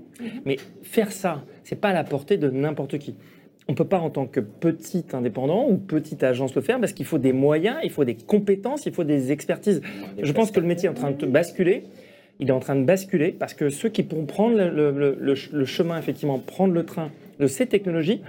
Mais 0.46 0.56
faire 0.82 1.12
ça, 1.12 1.42
c'est 1.64 1.78
pas 1.78 1.88
à 1.88 1.92
la 1.92 2.04
portée 2.04 2.38
de 2.38 2.48
n'importe 2.48 2.96
qui. 2.98 3.16
On 3.68 3.74
peut 3.74 3.84
pas 3.84 3.98
en 4.00 4.10
tant 4.10 4.26
que 4.26 4.40
petit 4.40 5.04
indépendant 5.12 5.68
ou 5.68 5.76
petite 5.76 6.22
agence 6.24 6.54
le 6.54 6.62
faire 6.62 6.80
parce 6.80 6.92
qu'il 6.92 7.06
faut 7.06 7.18
des 7.18 7.32
moyens, 7.32 7.76
il 7.84 7.90
faut 7.90 8.04
des 8.04 8.16
compétences, 8.16 8.86
il 8.86 8.92
faut 8.92 9.04
des 9.04 9.30
expertises. 9.30 9.80
Je 10.20 10.32
pense 10.32 10.50
que 10.50 10.58
le 10.60 10.66
métier 10.66 10.88
est 10.88 10.90
en 10.90 10.94
train 10.94 11.12
de 11.12 11.26
basculer. 11.26 11.84
Il 12.40 12.48
est 12.48 12.52
en 12.52 12.58
train 12.60 12.74
de 12.74 12.84
basculer 12.84 13.30
parce 13.30 13.54
que 13.54 13.68
ceux 13.70 13.88
qui 13.88 14.02
pourront 14.02 14.26
prendre 14.26 14.56
le, 14.56 14.68
le- 14.70 14.90
le- 14.90 15.16
le 15.20 15.34
ch- 15.36 15.50
le 15.52 15.64
chemin, 15.64 15.96
effectivement, 15.96 16.38
prendre 16.40 16.74
le 16.74 16.84
train 16.84 17.10
de 17.38 17.46
ces 17.46 17.66
technologies, 17.66 18.20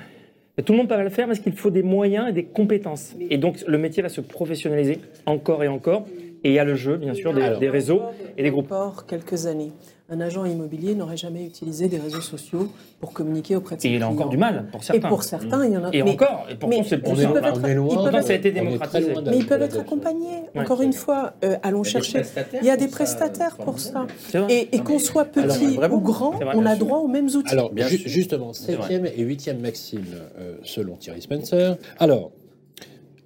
mais 0.55 0.63
tout 0.63 0.73
le 0.73 0.77
monde 0.77 0.87
peut 0.87 0.95
pas 0.95 1.03
le 1.03 1.09
faire 1.09 1.25
parce 1.25 1.39
qu'il 1.39 1.53
faut 1.53 1.71
des 1.71 1.81
moyens 1.83 2.29
et 2.29 2.31
des 2.33 2.43
compétences. 2.43 3.15
Et 3.31 3.39
donc 3.39 3.63
le 3.67 3.77
métier 3.79 4.03
va 4.03 4.09
se 4.09 4.21
professionnaliser 4.21 4.99
encore 5.25 5.63
et 5.63 5.67
encore. 5.67 6.05
Et 6.43 6.49
il 6.49 6.53
y 6.53 6.59
a 6.59 6.65
le 6.65 6.75
jeu, 6.75 6.97
bien 6.97 7.13
sûr, 7.15 7.33
des, 7.33 7.41
Alors. 7.41 7.59
des 7.59 7.69
réseaux 7.69 8.01
et 8.37 8.43
des 8.43 8.51
groupes. 8.51 8.71
Encore 8.71 9.07
quelques 9.07 9.47
années. 9.47 9.71
Un 10.09 10.19
agent 10.19 10.43
immobilier 10.43 10.95
n'aurait 10.95 11.15
jamais 11.17 11.45
utilisé 11.45 11.87
des 11.87 11.97
réseaux 11.97 12.19
sociaux 12.21 12.67
pour 12.99 13.13
communiquer 13.13 13.55
auprès 13.55 13.77
de 13.77 13.81
ses 13.81 13.87
Et 13.87 13.95
il 13.95 14.03
a 14.03 14.09
encore 14.09 14.27
du 14.29 14.35
mal 14.37 14.67
pour 14.69 14.81
Et 14.81 14.83
certains. 14.83 15.07
pour 15.07 15.23
certains, 15.23 15.65
il 15.65 15.71
y 15.73 15.77
en 15.77 15.85
a. 15.85 15.89
Et 15.93 16.03
mais- 16.03 16.11
encore, 16.11 16.45
et 16.51 16.55
pourtant 16.55 16.83
c'est 16.83 16.97
le 16.97 17.01
plus 17.03 17.11
être- 17.23 17.65
est 17.65 17.73
loin. 17.73 18.21
ça 18.21 18.33
a 18.33 18.35
été 18.35 18.51
démocratisé. 18.51 19.13
Mais 19.25 19.37
ils 19.37 19.47
peuvent 19.47 19.61
être 19.61 19.79
accompagnés. 19.79 20.41
Ouais. 20.53 20.61
Encore 20.61 20.81
une 20.81 20.91
fois, 20.91 21.33
euh, 21.45 21.55
allons 21.63 21.83
chercher. 21.83 22.21
Il 22.61 22.67
y 22.67 22.69
a 22.69 22.75
des 22.75 22.89
prestataires 22.89 23.55
pour 23.55 23.79
ça. 23.79 24.05
Et, 24.49 24.75
et 24.75 24.79
qu'on 24.79 24.99
soit 24.99 25.29
Alors, 25.37 25.55
petit 25.57 25.75
vraiment, 25.77 25.95
ou 25.95 26.01
grand, 26.01 26.31
vrai, 26.31 26.47
on 26.53 26.65
a 26.65 26.75
sûr. 26.75 26.85
droit 26.85 26.97
aux 26.99 27.07
mêmes 27.07 27.27
outils. 27.27 27.51
Alors, 27.53 27.71
Bien 27.71 27.87
ju- 27.87 27.97
sûr. 27.97 28.09
justement, 28.09 28.51
septième 28.51 29.05
et 29.05 29.21
huitième 29.23 29.61
maxime, 29.61 30.03
euh, 30.37 30.57
selon 30.63 30.97
Thierry 30.97 31.21
Spencer. 31.21 31.77
Alors, 31.97 32.31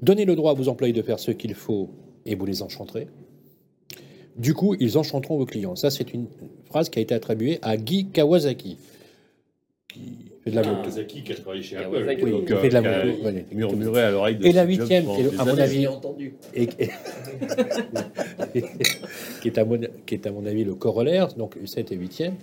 donnez 0.03 0.25
le 0.25 0.35
droit 0.35 0.51
à 0.51 0.53
vos 0.53 0.69
employés 0.69 0.93
de 0.93 1.01
faire 1.01 1.17
ce 1.19 1.31
qu'il 1.31 1.55
faut 1.55 1.89
et 2.27 2.35
vous 2.35 2.45
les 2.45 2.61
enchanterez. 2.61 3.07
Du 4.37 4.53
coup, 4.53 4.75
ils 4.79 4.97
enchanteront 4.97 5.37
vos 5.37 5.45
clients. 5.45 5.75
Ça, 5.75 5.89
c'est 5.89 6.13
une 6.13 6.27
phrase 6.65 6.89
qui 6.89 6.99
a 6.99 7.01
été 7.01 7.13
attribuée 7.15 7.59
à 7.61 7.75
Guy 7.77 8.05
Kawasaki, 8.05 8.77
qui 9.91 10.01
fait 10.43 10.51
de 10.51 10.55
la 10.55 10.61
moto. 10.63 10.81
Kawasaki 10.81 11.23
qui 11.23 11.31
a 11.31 11.35
travaillé 11.35 11.63
chez 11.63 11.75
Kawasaki, 11.77 12.09
Apple. 12.11 12.23
oui, 12.23 12.31
donc, 12.31 12.45
qui 12.45 12.53
fait 12.55 12.69
de 12.69 12.73
la 12.73 12.81
qui 12.81 12.87
a 12.87 13.05
moto, 13.05 13.17
voilà. 13.23 13.39
murmuré 13.51 14.01
à 14.03 14.11
l'oreille 14.11 14.35
de 14.35 14.45
Et 14.45 14.51
la 14.51 14.63
huitième, 14.65 15.05
à 15.39 15.45
mon 15.45 15.57
avis, 15.57 15.87
entendu. 15.87 16.35
et, 16.53 16.63
et- 16.79 16.89
qui, 19.41 19.47
est 19.47 19.57
à 19.57 19.65
mon, 19.65 19.79
qui 20.05 20.13
est 20.13 20.27
à 20.27 20.31
mon 20.31 20.45
avis 20.45 20.63
le 20.63 20.75
corollaire, 20.75 21.29
donc 21.33 21.57
7 21.65 21.91
et 21.91 21.97
8e, 21.97 22.33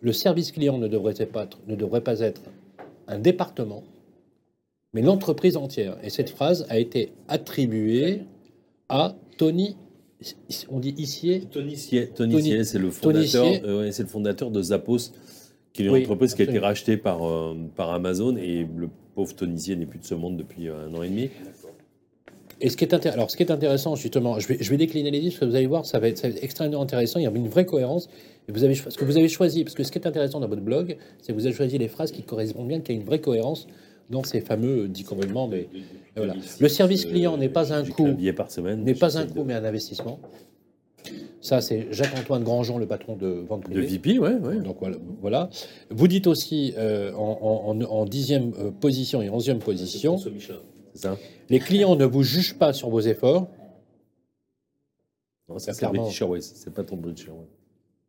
le 0.00 0.12
service 0.12 0.52
client 0.52 0.78
ne 0.78 0.88
devrait 0.88 1.14
pas 1.26 1.44
être, 1.44 1.58
ne 1.66 1.74
devrait 1.76 2.00
pas 2.02 2.20
être 2.20 2.42
un 3.08 3.18
département, 3.18 3.82
mais 4.94 5.02
l'entreprise 5.02 5.56
entière. 5.56 5.96
Et 6.02 6.10
cette 6.10 6.30
phrase 6.30 6.66
a 6.70 6.78
été 6.78 7.12
attribuée 7.28 8.22
à 8.88 9.14
Tony, 9.36 9.76
on 10.70 10.78
dit 10.80 10.94
ici, 10.96 11.46
Tony 11.50 11.76
Sier, 11.76 12.08
Tony 12.08 12.64
c'est 12.64 12.78
le 12.78 12.90
fondateur, 12.90 13.46
euh, 13.64 13.80
ouais, 13.82 13.92
c'est 13.92 14.02
le 14.02 14.08
fondateur 14.08 14.50
de 14.50 14.62
Zappos, 14.62 15.12
qui 15.72 15.82
est 15.82 15.84
une 15.86 15.92
Oui, 15.92 16.02
entreprise 16.02 16.34
qui 16.34 16.42
a 16.42 16.44
été 16.46 16.58
rachetée 16.58 16.96
par, 16.96 17.26
euh, 17.26 17.54
par 17.76 17.90
Amazon 17.90 18.36
et 18.36 18.66
le 18.76 18.88
pauvre 19.14 19.34
Tony 19.34 19.58
Sier 19.58 19.76
n'est 19.76 19.86
plus 19.86 19.98
de 19.98 20.04
ce 20.04 20.14
monde 20.14 20.36
depuis 20.36 20.68
euh, 20.68 20.86
un 20.88 20.94
an 20.94 21.02
et 21.02 21.08
demi. 21.08 21.28
Et 22.58 22.70
ce 22.70 22.76
qui 22.78 22.84
est, 22.84 22.94
intér- 22.94 23.12
alors, 23.12 23.30
ce 23.30 23.36
qui 23.36 23.42
est 23.42 23.50
intéressant, 23.50 23.96
justement, 23.96 24.38
je 24.38 24.48
vais, 24.48 24.56
je 24.58 24.70
vais 24.70 24.78
décliner 24.78 25.10
les 25.10 25.20
listes, 25.20 25.38
parce 25.38 25.40
que 25.48 25.50
vous 25.50 25.56
allez 25.56 25.66
voir, 25.66 25.84
ça 25.84 25.98
va, 25.98 26.08
être, 26.08 26.16
ça 26.16 26.28
va 26.28 26.34
être 26.34 26.42
extrêmement 26.42 26.80
intéressant. 26.80 27.18
Il 27.18 27.24
y 27.24 27.26
a 27.26 27.30
une 27.30 27.48
vraie 27.48 27.66
cohérence. 27.66 28.08
Et 28.48 28.52
vous 28.52 28.64
avez, 28.64 28.74
ce 28.74 28.96
que 28.96 29.04
vous 29.04 29.18
avez 29.18 29.28
choisi, 29.28 29.62
parce 29.62 29.74
que 29.74 29.82
ce 29.82 29.92
qui 29.92 29.98
est 29.98 30.06
intéressant 30.06 30.40
dans 30.40 30.48
votre 30.48 30.62
blog, 30.62 30.96
c'est 31.20 31.34
que 31.34 31.38
vous 31.38 31.44
avez 31.44 31.54
choisi 31.54 31.76
les 31.76 31.88
phrases 31.88 32.12
qui 32.12 32.22
correspondent 32.22 32.68
bien, 32.68 32.80
qu'il 32.80 32.94
y 32.94 32.98
a 32.98 33.00
une 33.02 33.06
vraie 33.06 33.20
cohérence 33.20 33.66
dans 34.10 34.22
ces 34.24 34.40
fameux 34.40 34.88
dix 34.88 35.04
commandements. 35.04 35.48
Mais, 35.48 35.68
voilà. 36.16 36.34
Le 36.60 36.68
service 36.68 37.04
client 37.04 37.36
n'est 37.36 37.48
pas 37.48 37.72
un 37.72 37.84
coût, 37.84 38.08
n'est 38.08 38.32
pas 38.94 39.18
un 39.18 39.26
coût, 39.26 39.44
mais 39.44 39.54
un 39.54 39.64
investissement. 39.64 40.20
Ça, 41.40 41.60
c'est 41.60 41.86
Jacques-Antoine 41.92 42.42
Grandjean, 42.42 42.78
le 42.78 42.86
patron 42.86 43.14
de 43.14 43.28
vente 43.28 43.60
De, 43.60 43.66
privée. 43.66 43.82
de 43.82 43.86
VP, 43.86 44.18
ouais. 44.18 44.56
Donc 44.60 44.78
voilà. 45.20 45.48
Vous 45.90 46.08
dites 46.08 46.26
aussi 46.26 46.74
euh, 46.76 47.12
en, 47.12 48.04
dixième 48.06 48.52
euh, 48.58 48.70
position 48.70 49.22
et 49.22 49.30
onzième 49.30 49.60
position, 49.60 50.18
ça 50.94 51.16
les 51.48 51.60
clients 51.60 51.94
ne 51.94 52.04
vous 52.04 52.22
jugent 52.22 52.58
pas 52.58 52.72
sur 52.72 52.90
vos 52.90 53.00
efforts, 53.00 53.48
Non, 55.48 55.58
c'est 55.58 55.78
pas 56.74 56.82
ton 56.82 56.96
British 56.96 57.28
Airways. 57.28 57.44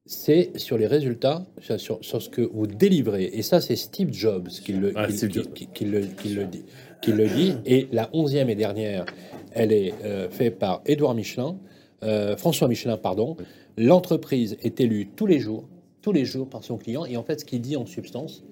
C'est 0.08 0.58
sur 0.58 0.78
les 0.78 0.88
résultats, 0.88 1.45
sur, 1.78 1.99
ce 2.03 2.30
que 2.30 2.41
vous 2.41 2.66
délivrez. 2.66 3.26
Et 3.34 3.41
ça, 3.43 3.62
c'est 3.62 3.76
Steve 3.76 4.12
Jobs 4.12 4.47
qui 4.47 4.74
le, 4.74 4.93
Ah, 4.95 5.08
qui- 5.08 5.18
Steve 5.18 5.30
qui- 5.30 5.36
Jobs. 5.43 5.53
qui- 5.53 5.68
qui 5.68 5.86
le, 5.86 6.01
qui 6.01 6.30
le 6.30 6.45
dit, 6.45 6.64
qui 7.01 7.12
le 7.12 7.28
dit. 7.28 7.53
Et 7.66 7.88
la 7.91 8.10
onzième 8.14 8.49
et 8.49 8.55
dernière, 8.55 9.05
elle 9.51 9.72
est 9.72 9.93
euh, 10.03 10.30
faite 10.30 10.58
par 10.60 10.82
Édouard 10.86 11.14
Michelin, 11.14 11.58
euh, 12.03 12.36
François 12.38 12.68
Michelin, 12.68 12.97
pardon. 12.97 13.38
L'entreprise 13.78 14.58
est 14.64 14.80
élue 14.80 15.10
tous 15.16 15.28
les 15.28 15.39
jours, 15.39 15.68
tous 16.01 16.12
les 16.12 16.26
jours 16.26 16.49
par 16.49 16.64
son 16.64 16.78
client. 16.78 17.05
Et 17.05 17.18
en 17.18 17.24
fait, 17.24 17.39
ce 17.41 17.45
qu'il 17.45 17.62
dit 17.62 17.76
en 17.76 17.86
substance, 17.86 18.43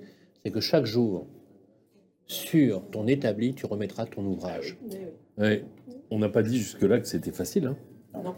c'est 0.44 0.52
que 0.52 0.60
chaque 0.60 0.86
jour, 0.86 1.26
sur 2.28 2.84
ton 2.90 3.08
établi, 3.08 3.54
tu 3.54 3.66
remettras 3.66 4.06
ton 4.08 4.26
ouvrage. 4.26 4.78
Ouais. 5.38 5.64
On 6.12 6.20
n'a 6.20 6.30
pas 6.30 6.44
dit 6.44 6.58
jusque-là 6.58 7.00
que 7.00 7.08
c'était 7.08 7.32
facile. 7.32 7.68
hein. 7.68 7.78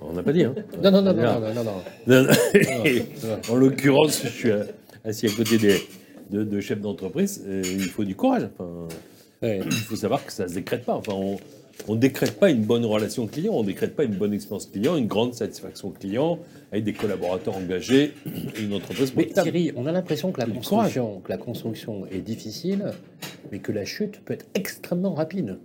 On 0.01 0.13
n'a 0.13 0.23
pas 0.23 0.31
dit. 0.33 0.43
Hein. 0.43 0.55
Non, 0.83 0.91
non, 0.91 1.01
non, 1.01 1.13
non, 1.13 1.39
non, 1.53 1.63
non, 2.07 2.27
en 3.49 3.55
l'occurrence, 3.55 4.21
je 4.23 4.29
suis 4.29 4.49
assis 5.03 5.27
à 5.27 5.29
côté 5.31 5.57
des, 5.57 5.77
de, 6.31 6.43
de 6.43 6.59
chefs 6.59 6.81
d'entreprise. 6.81 7.43
Il 7.47 7.79
faut 7.89 8.03
du 8.03 8.15
courage. 8.15 8.47
Enfin, 8.53 8.87
Ouais. 9.43 9.59
il 9.63 9.71
faut 9.71 9.95
savoir 9.95 10.25
que 10.25 10.31
ça 10.31 10.45
ne 10.45 10.49
se 10.49 10.55
décrète 10.55 10.83
pas. 10.83 10.95
Enfin, 10.95 11.13
on 11.87 11.93
ne 11.93 11.99
décrète 11.99 12.39
pas 12.39 12.49
une 12.49 12.63
bonne 12.63 12.83
relation 12.85 13.27
client, 13.27 13.53
on 13.53 13.61
ne 13.61 13.67
décrète 13.67 13.95
pas 13.95 14.03
une 14.03 14.15
bonne 14.15 14.33
expérience 14.33 14.65
client, 14.65 14.97
une 14.97 15.05
grande 15.05 15.35
satisfaction 15.35 15.91
client, 15.91 16.39
avec 16.71 16.83
des 16.83 16.93
collaborateurs 16.93 17.55
engagés 17.55 18.13
une 18.59 18.73
entreprise 18.73 19.13
Mais. 19.15 19.27
Thierry, 19.27 19.71
on 19.75 19.85
a 19.85 19.91
l'impression 19.91 20.31
que 20.31 20.39
la 20.39 20.47
Du 20.47 20.53
construction, 20.53 21.19
que 21.23 21.29
la 21.29 21.37
construction 21.37 22.07
est 22.07 22.21
difficile, 22.21 22.93
mais 23.51 23.59
que 23.59 23.71
la 23.71 23.85
chute 23.85 24.21
peut 24.25 24.33
être 24.33 24.47
extrêmement 24.55 25.13
rapide. 25.13 25.59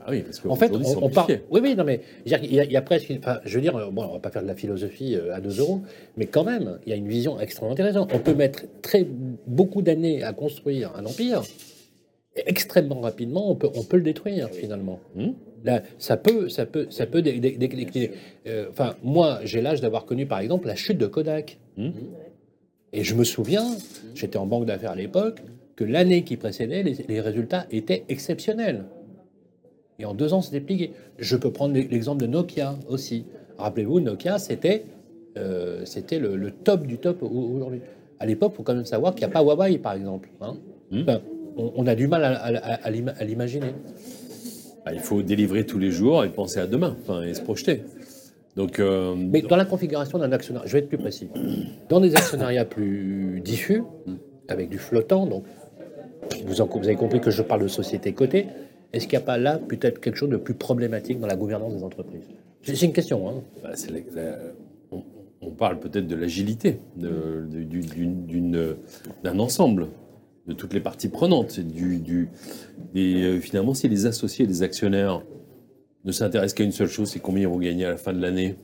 Bah 0.00 0.06
oui, 0.10 0.22
parce 0.22 0.40
En 0.46 0.56
fait, 0.56 0.72
on, 0.72 1.04
on 1.04 1.08
parle. 1.10 1.40
Oui, 1.50 1.60
oui, 1.62 1.74
non, 1.76 1.84
mais 1.84 2.00
il 2.26 2.32
y, 2.32 2.34
a, 2.34 2.38
il 2.42 2.72
y 2.72 2.76
a 2.76 2.82
presque. 2.82 3.10
une- 3.10 3.18
Enfin, 3.18 3.40
je 3.44 3.54
veux 3.54 3.60
dire, 3.60 3.72
bon, 3.92 4.02
on 4.04 4.12
va 4.14 4.18
pas 4.18 4.30
faire 4.30 4.42
de 4.42 4.46
la 4.48 4.54
philosophie 4.54 5.14
euh, 5.14 5.34
à 5.34 5.40
2 5.40 5.60
euros, 5.60 5.82
mais 6.16 6.26
quand 6.26 6.42
même, 6.44 6.78
il 6.86 6.90
y 6.90 6.92
a 6.92 6.96
une 6.96 7.06
vision 7.08 7.38
extrêmement 7.38 7.72
intéressante. 7.72 8.10
On 8.14 8.18
peut 8.18 8.34
mettre 8.34 8.64
très 8.82 9.06
beaucoup 9.46 9.82
d'années 9.82 10.22
à 10.22 10.32
construire 10.32 10.92
un 10.96 11.04
empire, 11.04 11.42
et 12.36 12.42
extrêmement 12.46 13.00
rapidement, 13.00 13.50
on 13.50 13.54
peut, 13.56 13.68
on 13.74 13.82
peut 13.84 13.98
le 13.98 14.02
détruire 14.02 14.48
finalement. 14.50 15.00
Hmm. 15.14 15.30
Là, 15.64 15.82
ça 15.98 16.16
peut, 16.16 16.48
ça 16.48 16.64
peut, 16.64 16.86
ça 16.88 17.04
peut 17.06 17.20
dé- 17.20 17.38
dé- 17.38 17.50
dé- 17.50 17.68
décliner. 17.76 18.12
Euh, 18.46 18.66
Enfin, 18.70 18.94
moi, 19.02 19.40
j'ai 19.44 19.60
l'âge 19.60 19.82
d'avoir 19.82 20.06
connu, 20.06 20.24
par 20.26 20.40
exemple, 20.40 20.66
la 20.66 20.76
chute 20.76 20.96
de 20.96 21.06
Kodak. 21.06 21.58
Hmm. 21.76 21.90
Et 22.92 23.04
je 23.04 23.14
me 23.14 23.24
souviens, 23.24 23.66
j'étais 24.14 24.38
en 24.38 24.46
banque 24.46 24.64
d'affaires 24.64 24.92
à 24.92 24.96
l'époque, 24.96 25.40
que 25.76 25.84
l'année 25.84 26.24
qui 26.24 26.36
précédait, 26.36 26.82
les, 26.82 26.96
les 27.08 27.20
résultats 27.20 27.66
étaient 27.70 28.04
exceptionnels. 28.08 28.84
Et 30.00 30.04
en 30.06 30.14
deux 30.14 30.32
ans, 30.32 30.40
c'était 30.40 30.60
plié. 30.60 30.92
Je 31.18 31.36
peux 31.36 31.50
prendre 31.50 31.74
l'exemple 31.74 32.22
de 32.22 32.26
Nokia 32.26 32.74
aussi. 32.88 33.24
Rappelez-vous, 33.58 34.00
Nokia, 34.00 34.38
c'était 34.38 34.84
euh, 35.36 35.84
le, 36.12 36.36
le 36.36 36.50
top 36.50 36.86
du 36.86 36.96
top 36.98 37.22
au- 37.22 37.28
aujourd'hui. 37.28 37.80
À 38.18 38.26
l'époque, 38.26 38.52
il 38.54 38.56
faut 38.56 38.62
quand 38.62 38.74
même 38.74 38.84
savoir 38.86 39.14
qu'il 39.14 39.26
n'y 39.26 39.30
a 39.30 39.32
pas 39.32 39.42
Huawei, 39.42 39.78
par 39.78 39.92
exemple. 39.94 40.30
hein. 40.40 40.54
Hmm. 40.90 41.02
Enfin, 41.02 41.20
on, 41.56 41.72
on 41.76 41.86
a 41.86 41.94
du 41.94 42.08
mal 42.08 42.24
à, 42.24 42.30
à- 42.32 42.56
à- 42.56 42.74
à 42.86 42.90
l'ima- 42.90 43.14
à 43.18 43.24
l'imaginer. 43.24 43.74
Ah, 44.86 44.94
il 44.94 45.00
faut 45.00 45.20
délivrer 45.22 45.66
tous 45.66 45.78
les 45.78 45.90
jours 45.90 46.24
et 46.24 46.30
penser 46.30 46.58
à 46.58 46.66
demain, 46.66 46.96
enfin, 47.02 47.22
et 47.22 47.34
se 47.34 47.42
projeter. 47.42 47.82
Donc, 48.56 48.80
euh, 48.80 49.14
Mais 49.16 49.42
dans 49.42 49.56
la 49.56 49.66
configuration 49.66 50.18
d'un 50.18 50.32
actionnariat, 50.32 50.66
je 50.66 50.72
vais 50.72 50.78
être 50.80 50.88
plus 50.88 50.98
précis, 50.98 51.28
dans 51.90 52.00
des 52.00 52.16
actionnariats 52.16 52.64
plus 52.64 53.40
diffus, 53.44 53.82
avec 54.48 54.70
du 54.70 54.78
flottant, 54.78 55.26
donc 55.26 55.44
vous, 56.46 56.60
en- 56.62 56.66
vous 56.66 56.86
avez 56.86 56.96
compris 56.96 57.20
que 57.20 57.30
je 57.30 57.42
parle 57.42 57.62
de 57.62 57.68
société 57.68 58.12
cotée, 58.14 58.46
est-ce 58.92 59.06
qu'il 59.06 59.18
n'y 59.18 59.22
a 59.22 59.26
pas 59.26 59.38
là 59.38 59.58
peut-être 59.58 60.00
quelque 60.00 60.16
chose 60.16 60.30
de 60.30 60.36
plus 60.36 60.54
problématique 60.54 61.20
dans 61.20 61.26
la 61.26 61.36
gouvernance 61.36 61.74
des 61.74 61.84
entreprises? 61.84 62.24
C'est 62.62 62.82
une 62.82 62.92
question. 62.92 63.28
Hein. 63.28 63.42
bah, 63.62 63.70
on, 65.40 65.50
parle 65.50 65.80
peut-être 65.80 66.06
de 66.06 66.16
l'agilité 66.16 66.78
d'un 66.96 67.48
ensemble 69.38 69.88
de 70.46 70.52
toutes 70.52 70.74
les 70.74 70.80
parties 70.80 71.08
prenantes. 71.08 71.58
Et 72.94 73.22
euh, 73.22 73.40
finalement, 73.40 73.74
si 73.74 73.88
les 73.88 74.06
associés, 74.06 74.46
les 74.46 74.62
actionnaires 74.62 75.22
ne 76.04 76.12
s'intéressent 76.12 76.54
qu'à 76.54 76.64
une 76.64 76.72
seule 76.72 76.88
chose, 76.88 77.10
c'est 77.10 77.20
combien 77.20 77.42
ils 77.42 77.48
vont 77.48 77.58
gagner 77.58 77.84
à 77.84 77.90
la 77.90 77.96
fin 77.96 78.12
de 78.12 78.20
l'année, 78.20 78.56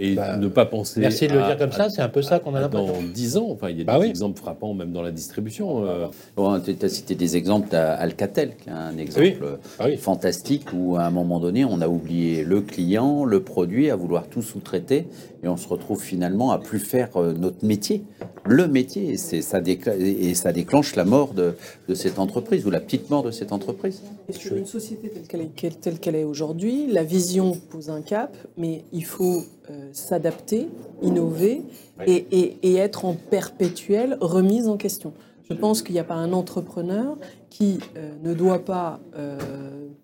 et 0.00 0.14
Bah, 0.14 0.36
ne 0.36 0.46
pas 0.48 0.64
penser. 0.66 1.00
Merci 1.00 1.26
de 1.26 1.32
le 1.34 1.42
à- 1.42 1.46
dire 1.48 1.58
comme 1.58 1.70
à- 1.70 1.72
ça, 1.72 1.90
c'est 1.90 2.02
un 2.02 2.08
peu 2.08 2.22
ça 2.22 2.38
qu'on 2.38 2.54
a 2.54 2.60
l'impression. 2.60 2.86
Dans 2.86 3.02
10 3.02 3.36
ans, 3.36 3.48
enfin, 3.50 3.68
il 3.70 3.78
y 3.78 3.80
a 3.80 3.84
Bah 3.84 3.94
des 3.94 4.04
oui. 4.04 4.06
exemples 4.08 4.38
frappants 4.38 4.72
même 4.74 4.92
dans 4.92 5.02
la 5.02 5.10
distribution. 5.10 5.84
euh, 5.84 6.06
Bon, 6.36 6.60
tu 6.60 6.76
as 6.80 6.88
cité 6.88 7.14
des 7.16 7.36
exemples, 7.36 7.68
tu 7.70 7.76
Alcatel, 7.76 8.52
qui 8.62 8.68
est 8.68 8.72
un 8.72 8.96
exemple 8.96 9.58
Ah 9.78 9.84
oui. 9.86 9.96
fantastique 9.96 10.66
où 10.72 10.96
à 10.96 11.02
un 11.02 11.10
moment 11.10 11.40
donné, 11.40 11.64
on 11.64 11.80
a 11.80 11.88
oublié 11.88 12.44
le 12.44 12.60
client, 12.60 13.24
le 13.24 13.42
produit, 13.42 13.90
à 13.90 13.96
vouloir 13.96 14.28
tout 14.28 14.42
sous-traiter 14.42 15.06
et 15.42 15.48
on 15.48 15.56
se 15.56 15.66
retrouve 15.68 16.00
finalement 16.02 16.50
à 16.52 16.58
plus 16.58 16.78
faire 16.80 17.16
euh, 17.16 17.32
notre 17.32 17.64
métier, 17.64 18.04
le 18.46 18.68
métier. 18.68 19.10
Et, 19.12 19.16
c'est- 19.16 19.42
ça, 19.42 19.60
décla- 19.60 19.96
et 19.98 20.34
ça 20.34 20.52
déclenche 20.52 20.94
la 20.96 21.04
mort 21.04 21.32
de, 21.34 21.54
de 21.88 21.94
cette 21.94 22.18
entreprise 22.20 22.66
ou 22.66 22.70
la 22.70 22.80
petite 22.80 23.10
mort 23.10 23.22
de 23.24 23.30
cette 23.32 23.52
entreprise. 23.52 24.02
Et 24.28 24.32
sur 24.32 24.54
une 24.56 24.66
société 24.66 25.08
telle 25.08 25.22
qu'elle 25.26 25.40
est, 25.40 25.54
qu'elle- 25.56 25.76
telle 25.76 25.98
qu'elle 25.98 26.16
est 26.16 26.24
aujourd'hui, 26.24 26.86
la 26.86 27.02
vision 27.02 27.52
pose 27.70 27.90
un 27.90 28.00
cap, 28.02 28.36
mais 28.56 28.82
il 28.92 29.04
faut 29.04 29.42
euh, 29.70 29.88
s'adapter, 29.92 30.68
innover 31.02 31.62
et, 32.06 32.26
et- 32.30 32.56
et 32.62 32.74
être 32.76 33.04
en 33.04 33.14
perpétuelle 33.14 34.16
remise 34.20 34.68
en 34.68 34.76
question. 34.76 35.12
Je 35.48 35.54
pense 35.54 35.82
qu'il 35.82 35.94
n'y 35.94 36.00
a 36.00 36.04
pas 36.04 36.14
un 36.14 36.32
entrepreneur 36.32 37.16
qui 37.48 37.78
euh, 37.96 38.10
ne 38.22 38.34
doit 38.34 38.64
pas, 38.64 39.00
euh, 39.16 39.38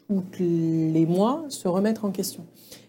tous 0.09 0.23
les 0.43 1.07
mois, 1.07 1.45
se 1.49 1.69
remettre 1.69 2.05
en 2.05 2.11
question. 2.11 2.45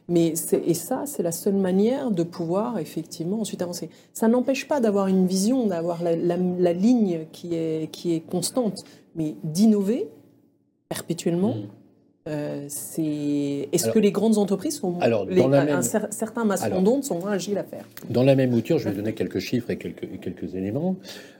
Mais 0.07 0.33
et 0.65 0.73
ça, 0.75 1.03
c'est 1.07 1.23
la 1.23 1.31
seule 1.31 1.55
manière 1.55 2.11
de 2.11 2.21
pouvoir 2.23 2.77
effectivement 2.77 3.39
ensuite 3.41 3.61
avancer. 3.63 3.89
Ça 4.13 4.27
n'empêche 4.27 4.67
pas 4.67 4.79
d'avoir 4.79 5.07
une 5.07 5.25
vision, 5.25 5.65
d'avoir 5.67 6.03
la, 6.03 6.15
la- 6.15 6.37
la 6.37 6.73
ligne 6.73 7.25
qui 7.31 7.55
est, 7.55 7.89
qui 7.91 8.13
est 8.13 8.19
constante, 8.19 8.83
mais 9.15 9.35
d'innover 9.43 10.07
perpétuellement. 10.89 11.55
Euh, 12.27 12.65
c'est. 12.69 13.69
Est-ce 13.71 13.83
Alors- 13.83 13.93
que 13.93 13.99
les 13.99 14.11
grandes 14.11 14.37
entreprises 14.39 14.77
sont 14.79 14.97
Alors, 14.99 15.25
les- 15.25 15.45
même- 15.47 15.69
un 15.69 15.81
cer- 15.81 16.07
certains 16.09 16.43
mastodontes 16.43 17.03
sont 17.03 17.19
moins 17.19 17.31
agiles 17.33 17.57
à 17.57 17.63
faire. 17.63 17.85
Dans 18.09 18.23
la 18.23 18.35
même 18.35 18.49
mouture, 18.49 18.79
je 18.79 18.89
vais 18.89 18.95
donner 18.95 19.13
quelques 19.13 19.37
chiffres 19.39 19.69
et 19.69 19.77
quelques, 19.77 20.03
et 20.03 20.17
quelques 20.17 20.55
éléments. 20.55 20.95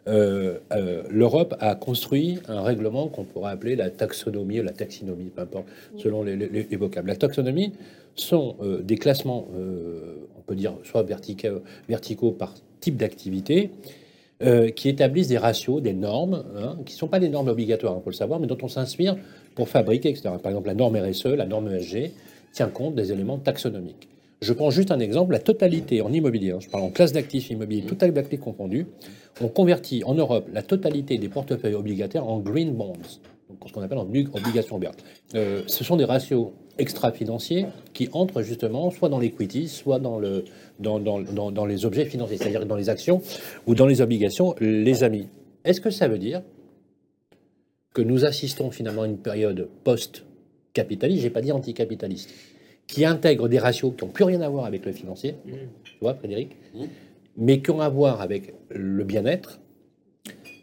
Euh, 0.08 0.60
euh, 0.74 1.02
L'Europe 1.10 1.56
a 1.60 1.74
construit 1.74 2.38
un 2.48 2.62
règlement 2.62 3.08
qu'on 3.08 3.24
pourrait 3.24 3.52
appeler 3.52 3.76
la 3.76 3.90
taxonomie 3.90 4.60
ou 4.60 4.64
la 4.64 4.74
taxinomie, 4.74 5.32
peu 5.36 5.42
importe, 5.42 5.66
selon 5.98 6.22
les, 6.22 6.36
les- 6.36 6.68
les 6.70 6.78
vocables. 6.78 7.08
La 7.08 7.16
taxonomie 7.16 7.74
sont 8.16 8.56
des 8.84 8.96
classements, 8.98 9.46
on 10.38 10.42
peut 10.46 10.56
dire, 10.56 10.74
soit 10.84 11.02
verticaux, 11.04 11.62
verticaux 11.90 12.32
par 12.32 12.54
type 12.80 12.96
d'activité, 12.98 13.72
euh, 14.44 14.70
qui 14.70 14.90
établissent 14.90 15.30
des 15.30 15.38
ratios, 15.38 15.82
des 15.82 15.94
normes, 15.94 16.44
hein, 16.58 16.78
qui 16.86 16.94
ne 16.94 16.98
sont 17.00 17.08
pas 17.08 17.20
des 17.20 17.30
normes 17.30 17.48
obligatoires, 17.48 17.96
il 18.00 18.04
faut 18.04 18.10
le 18.10 18.16
savoir, 18.16 18.40
mais 18.40 18.48
dont 18.48 18.58
on 18.62 18.68
s'inspire 18.68 19.16
pour 19.56 19.70
fabriquer, 19.70 20.10
etc. 20.10 20.30
Par 20.42 20.52
exemple, 20.52 20.68
la 20.68 20.76
norme 20.76 20.98
RSE, 20.98 21.26
la 21.26 21.46
norme 21.46 21.74
ESG, 21.74 22.12
tient 22.54 22.68
compte 22.68 22.96
des 22.96 23.12
éléments 23.12 23.38
taxonomiques. 23.38 24.10
Je 24.42 24.54
prends 24.54 24.70
juste 24.70 24.92
un 24.92 25.00
exemple, 25.00 25.34
la 25.34 25.40
totalité 25.40 26.02
en 26.02 26.12
immobilier, 26.12 26.52
hein, 26.52 26.60
je 26.60 26.70
parle 26.70 26.84
en 26.84 26.90
classe 26.90 27.14
d'actifs 27.14 27.50
immobiliers, 27.50 27.84
tout 27.84 27.96
d'actifs 27.96 28.40
confondus, 28.40 28.86
on 29.42 29.48
convertit 29.48 30.04
en 30.04 30.14
Europe 30.14 30.48
la 30.54 30.62
totalité 30.62 31.18
des 31.18 31.30
portefeuilles 31.30 31.74
obligataires 31.74 32.28
en 32.28 32.40
green 32.40 32.74
bonds, 32.74 32.94
donc 33.50 33.60
ce 33.68 33.74
qu'on 33.74 33.82
appelle 33.82 33.98
en 33.98 34.08
obligations 34.08 34.78
vertes. 34.78 35.04
Euh, 35.36 35.62
ce 35.68 35.84
sont 35.84 35.96
des 35.96 36.06
ratios 36.06 36.52
extra-financiers 36.78 37.66
qui 37.94 38.10
entrent 38.12 38.42
justement 38.42 38.92
soit 38.92 39.10
dans 39.10 39.20
l'equity, 39.20 39.68
soit 39.68 40.00
dans, 40.00 40.20
le, 40.20 40.44
dans, 40.80 41.00
dans, 41.00 41.22
dans, 41.22 41.52
dans 41.52 41.66
les 41.66 41.86
objets 41.86 42.06
financiers, 42.06 42.38
c'est-à-dire 42.38 42.66
dans 42.66 42.76
les 42.76 42.90
actions 42.90 43.22
ou 43.68 43.76
dans 43.76 43.86
les 43.86 44.02
obligations. 44.02 44.56
Les 44.60 45.04
amis, 45.04 45.28
est-ce 45.64 45.80
que 45.80 45.90
ça 45.90 46.08
veut 46.08 46.20
dire 46.20 46.42
que 47.96 48.02
nous 48.02 48.26
assistons 48.26 48.72
finalement 48.72 49.04
à 49.04 49.08
une 49.08 49.18
période 49.18 49.70
post-capitaliste, 49.86 51.24
j'ai 51.24 51.30
pas 51.30 51.42
dit 51.42 51.54
anticapitaliste, 51.54 52.30
qui 52.88 53.06
intègre 53.06 53.48
des 53.48 53.58
ratios 53.58 53.94
qui 53.98 54.04
n'ont 54.04 54.12
plus 54.12 54.26
rien 54.26 54.42
à 54.42 54.50
voir 54.50 54.66
avec 54.66 54.86
le 54.86 54.92
financier, 54.92 55.36
tu 55.84 55.94
vois, 56.02 56.14
Frédéric, 56.14 56.58
mais 57.38 57.62
qui 57.62 57.72
ont 57.72 57.80
à 57.80 57.88
voir 57.88 58.22
avec 58.22 58.54
le 58.70 59.04
bien-être, 59.06 59.62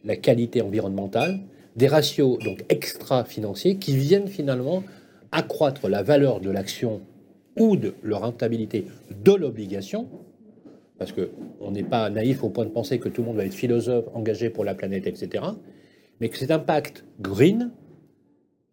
la 0.05 0.17
qualité 0.17 0.61
environnementale, 0.61 1.41
des 1.75 1.87
ratios 1.87 2.39
donc 2.39 2.65
extra-financiers 2.69 3.77
qui 3.77 3.97
viennent 3.97 4.29
finalement 4.29 4.85
accroître 5.33 5.89
la 5.89 6.03
valeur 6.03 6.39
de 6.41 6.51
l'action 6.51 7.01
ou 7.59 7.77
de 7.77 7.95
leur 8.03 8.21
rentabilité 8.21 8.85
de 9.25 9.33
l'obligation, 9.33 10.07
parce 10.99 11.13
que 11.13 11.31
on 11.61 11.71
n'est 11.71 11.83
pas 11.83 12.11
naïf 12.11 12.45
au 12.45 12.51
point 12.51 12.67
de 12.67 12.71
penser 12.71 12.99
que 12.99 13.09
tout 13.09 13.23
le 13.23 13.29
monde 13.29 13.37
va 13.39 13.47
être 13.47 13.55
philosophe, 13.55 14.05
engagé 14.13 14.51
pour 14.51 14.65
la 14.65 14.75
planète, 14.75 15.07
etc. 15.07 15.45
Mais 16.21 16.29
que 16.29 16.39
cet 16.39 16.51
impact 16.51 17.05
green, 17.21 17.71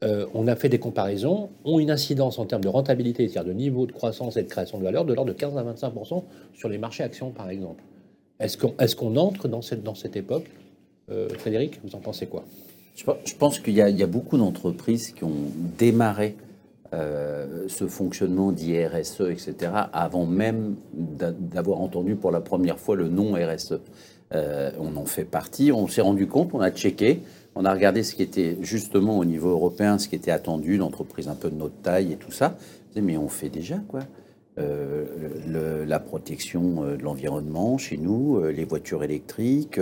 euh, 0.04 0.26
on 0.34 0.48
a 0.48 0.56
fait 0.56 0.70
des 0.70 0.80
comparaisons, 0.80 1.50
ont 1.66 1.80
une 1.80 1.92
incidence 1.92 2.40
en 2.40 2.46
termes 2.46 2.64
de 2.64 2.70
rentabilité, 2.70 3.28
c'est-à-dire 3.28 3.54
de 3.54 3.58
niveau 3.58 3.86
de 3.86 3.92
croissance 3.92 4.38
et 4.38 4.44
de 4.44 4.48
création 4.50 4.78
de 4.78 4.84
valeur, 4.84 5.04
de 5.06 5.14
l'ordre 5.14 5.34
de 5.34 5.38
15 5.38 5.58
à 5.58 5.64
25% 5.64 6.24
sur 6.54 6.70
les 6.70 6.78
marchés 6.78 7.04
actions, 7.04 7.32
par 7.32 7.50
exemple. 7.50 7.84
Est-ce 8.40 8.56
qu'on 8.58 8.74
est 8.80 8.96
qu'on 8.96 9.16
entre 9.18 9.48
dans 9.48 9.62
cette, 9.62 9.84
dans 9.84 9.96
cette 9.96 10.16
époque 10.16 10.46
Euh, 11.12 11.28
Frédéric, 11.40 11.80
vous 11.84 11.96
en 11.96 12.00
pensez 12.00 12.28
quoi? 12.28 12.44
Je 12.96 13.04
pe- 13.04 13.18
Je 13.26 13.34
pense 13.34 13.58
qu'il 13.60 13.74
y, 13.74 13.82
a- 13.82 14.08
beaucoup 14.08 14.38
d'entreprises 14.38 15.12
qui 15.12 15.24
ont 15.24 15.50
démarré 15.80 16.36
euh, 16.94 17.66
ce 17.68 17.88
fonctionnement 17.88 18.52
d'IRSE, 18.52 19.22
etc., 19.22 19.72
avant 19.92 20.26
même 20.28 20.76
d'a- 20.94 21.32
d'avoir 21.32 21.82
entendu 21.82 22.16
pour 22.16 22.30
la 22.32 22.42
première 22.42 22.78
fois 22.80 22.96
le 22.96 23.10
nom 23.10 23.34
RSE. 23.34 23.80
Euh, 24.36 24.72
on 24.80 24.96
en 24.96 25.06
fait 25.06 25.26
partie, 25.26 25.72
on 25.72 25.88
s'est 25.88 26.02
rendu 26.02 26.28
compte, 26.28 26.52
on 26.54 26.62
a 26.62 26.70
checké, 26.70 27.22
on 27.56 27.66
a 27.66 27.74
regardé 27.74 28.04
ce 28.04 28.14
qui 28.14 28.22
était 28.22 28.58
justement 28.62 29.18
au 29.18 29.26
niveau 29.26 29.50
européen, 29.50 29.98
ce 29.98 30.08
qui 30.08 30.16
était 30.16 30.32
attendu 30.32 30.78
d'entreprises 30.78 31.28
un 31.28 31.36
peu 31.36 31.50
de 31.50 31.56
notre 31.56 31.82
taille 31.82 32.14
et 32.14 32.16
tout 32.16 32.32
ça. 32.32 32.56
Mais 32.96 33.18
on 33.18 33.28
fait 33.28 33.50
déjà 33.50 33.78
quoi 33.88 34.02
Euh, 34.58 35.86
la 35.88 36.00
protection 36.02 36.84
euh, 36.84 36.98
de 36.98 37.04
l'environnement 37.04 37.78
chez 37.78 37.96
nous, 37.96 38.44
les 38.44 38.66
voitures 38.66 39.06
électriques, 39.06 39.80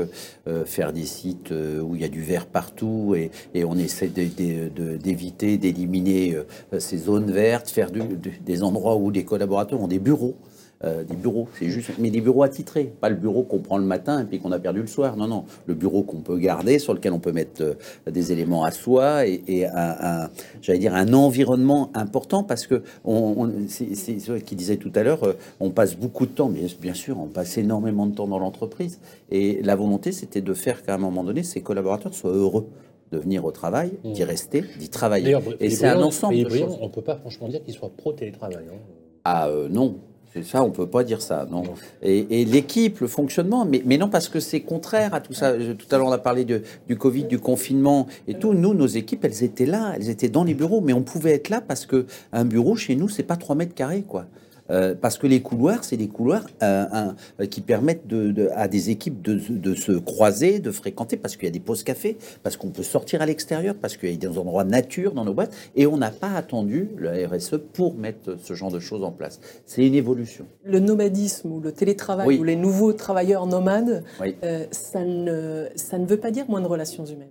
faire 0.66 0.94
des 0.94 1.06
sites 1.06 1.52
où 1.52 1.96
il 1.96 2.02
y 2.02 2.06
a 2.06 2.10
du 2.10 2.22
verre 2.22 2.46
partout 2.46 3.16
et, 3.16 3.32
on 3.64 3.76
essaie 3.76 4.08
d'éviter, 4.08 5.58
d'éliminer 5.58 6.38
ces 6.78 6.98
zones 6.98 7.32
vertes, 7.32 7.70
faire 7.70 7.90
des 7.92 8.64
endroits 8.64 8.98
où 8.98 9.10
les 9.10 9.26
collaborateurs 9.26 9.82
ont 9.82 9.88
des 9.88 10.00
bureaux. 10.00 10.36
Euh, 10.84 11.04
des 11.04 11.16
bureaux, 11.16 11.48
c'est 11.58 11.70
juste, 11.70 11.92
mais 11.98 12.12
des 12.12 12.22
bureaux 12.22 12.44
attitrés, 12.44 12.86
pas 13.02 13.10
le 13.10 13.16
bureau 13.16 13.44
qu'on 13.44 13.60
prend 13.60 13.78
le 13.80 13.84
matin 13.86 14.22
et 14.22 14.26
puis 14.26 14.40
qu'on 14.40 14.52
a 14.52 14.60
perdu 14.60 14.82
le 14.82 14.88
soir. 14.88 15.18
Non, 15.18 15.28
non, 15.28 15.46
le 15.66 15.74
bureau 15.74 16.04
qu'on 16.04 16.22
peut 16.22 16.38
garder, 16.38 16.78
sur 16.78 16.94
lequel 16.94 17.14
on 17.14 17.20
peut 17.20 17.32
mettre 17.32 17.62
euh, 17.64 17.74
des 18.12 18.32
éléments 18.32 18.64
à 18.64 18.70
soi 18.72 19.26
et, 19.28 19.42
et 19.48 19.66
un, 19.66 19.72
un- 19.76 20.30
j'allais 20.62 20.80
dire 20.80 20.94
un 20.94 21.14
environnement 21.14 21.90
important 21.96 22.44
parce 22.44 22.68
que 22.68 22.84
on, 23.06 23.16
on- 23.38 23.52
c'est 23.68 23.96
ce 23.96 24.34
qui 24.40 24.56
disait 24.56 24.78
tout 24.78 24.92
à 24.94 25.02
l'heure, 25.04 25.24
euh, 25.24 25.34
on 25.60 25.72
passe 25.72 25.96
beaucoup 25.98 26.26
de 26.28 26.32
temps, 26.32 26.50
mais 26.50 26.62
bien 26.80 26.94
sûr, 26.94 27.20
on 27.20 27.26
passe 27.28 27.58
énormément 27.58 28.06
de 28.06 28.14
temps 28.14 28.28
dans 28.28 28.40
l'entreprise 28.40 29.00
et 29.32 29.62
la 29.64 29.76
volonté 29.76 30.12
c'était 30.12 30.42
de 30.42 30.54
faire 30.54 30.84
qu'à 30.84 30.94
un 30.94 31.00
moment 31.00 31.24
donné, 31.24 31.42
ces 31.44 31.62
collaborateurs 31.62 32.14
soient 32.14 32.32
heureux 32.32 32.68
de 33.12 33.18
venir 33.18 33.46
au 33.46 33.52
travail, 33.52 33.92
d'y 34.14 34.24
rester, 34.26 34.64
d'y 34.78 34.90
travailler. 34.90 35.32
Et 35.62 35.70
c'est 35.72 35.88
un 35.88 35.96
ensemble 36.08 36.36
de 36.44 36.50
choses. 36.68 36.78
On 36.82 36.88
ne 36.88 36.92
peut 36.92 37.02
pas 37.02 37.16
franchement 37.16 37.48
dire 37.48 37.64
qu'il 37.64 37.74
soit 37.74 37.90
pro-télétravail. 37.96 38.66
hein. 38.70 38.78
Ah 39.24 39.48
euh, 39.48 39.68
non, 39.70 39.96
ça, 40.44 40.64
on 40.64 40.70
peut 40.72 40.88
pas 40.88 41.04
dire 41.04 41.22
ça, 41.22 41.48
non. 41.50 41.64
Et, 42.04 42.42
et 42.42 42.46
l'équipe, 42.46 43.00
le 43.00 43.08
fonctionnement, 43.08 43.66
mais, 43.66 43.82
mais 43.86 43.98
non 43.98 44.08
parce 44.10 44.30
que 44.30 44.40
c'est 44.40 44.60
contraire 44.62 45.14
à 45.14 45.22
tout 45.22 45.34
ça. 45.34 45.58
Je- 45.60 45.72
Tout 45.72 45.88
à 45.92 45.98
l'heure 45.98 46.08
on 46.08 46.12
a 46.12 46.18
parlé 46.18 46.46
de, 46.46 46.62
du 46.88 46.96
Covid, 46.98 47.24
du 47.24 47.40
confinement 47.40 48.08
et 48.28 48.36
tout. 48.36 48.54
Nous, 48.54 48.74
nos 48.74 48.88
équipes, 48.88 49.26
elles 49.26 49.44
étaient 49.44 49.66
là, 49.66 49.94
elles 49.96 50.10
étaient 50.10 50.30
dans 50.30 50.44
les 50.44 50.54
bureaux, 50.54 50.82
mais 50.82 50.94
on 50.94 51.02
pouvait 51.02 51.32
être 51.34 51.50
là 51.50 51.62
parce 51.62 51.86
que 51.86 52.06
un 52.34 52.46
bureau 52.46 52.76
chez 52.76 52.96
nous, 52.96 53.10
c'est 53.10 53.24
pas 53.24 53.36
3 53.38 53.56
mètres 53.56 53.74
carrés, 53.74 54.04
quoi. 54.08 54.26
Euh, 54.70 54.96
parce 54.96 55.18
que 55.18 55.28
les 55.28 55.42
couloirs, 55.42 55.84
c'est 55.84 55.98
des 55.98 56.08
couloirs 56.08 56.46
euh, 56.62 56.86
un- 56.92 57.16
euh, 57.40 57.46
qui 57.46 57.62
permettent 57.62 58.06
de, 58.08 58.32
de- 58.32 58.50
à 58.54 58.68
des 58.68 58.90
équipes 58.90 59.22
de, 59.22 59.40
de 59.50 59.76
se 59.76 59.94
croiser, 59.94 60.60
de 60.60 60.72
fréquenter, 60.72 61.16
parce 61.18 61.36
qu'il 61.36 61.46
y 61.46 61.48
a 61.48 61.52
des 61.52 61.60
pauses 61.60 61.84
café, 61.84 62.18
parce 62.44 62.58
qu'on 62.58 62.70
peut 62.70 62.84
sortir 62.84 63.22
à 63.22 63.26
l'extérieur, 63.26 63.76
parce 63.80 63.96
qu'il 63.98 64.12
y 64.12 64.14
a 64.14 64.18
des 64.18 64.38
endroits 64.38 64.64
nature 64.66 65.14
dans 65.14 65.24
nos 65.26 65.34
boîtes, 65.34 65.54
et 65.76 65.88
on 65.88 65.98
n'a 65.98 66.12
pas 66.12 66.32
attendu 66.32 66.90
le 66.98 67.10
RSE 67.28 67.56
pour 67.74 67.96
mettre 67.96 68.38
ce 68.42 68.54
genre 68.54 68.72
de 68.72 68.80
choses 68.80 69.04
en 69.04 69.12
place. 69.12 69.40
C'est 69.66 69.86
une 69.88 69.96
évolution. 69.96 70.46
Le 70.66 70.80
nomadisme 70.80 71.52
ou 71.52 71.60
le 71.62 71.72
télétravail 71.72 72.28
Oui. 72.28 72.38
ou 72.40 72.44
les 72.44 72.56
nouveaux 72.58 72.94
travailleurs 72.94 73.46
nomades, 73.46 74.04
Oui. 74.22 74.36
euh, 74.44 74.66
ça, 74.72 75.04
ne, 75.06 75.68
ça 75.76 75.98
ne 75.98 76.06
veut 76.06 76.18
pas 76.18 76.32
dire 76.32 76.46
moins 76.50 76.62
de 76.62 76.68
relations 76.68 77.06
humaines. 77.06 77.30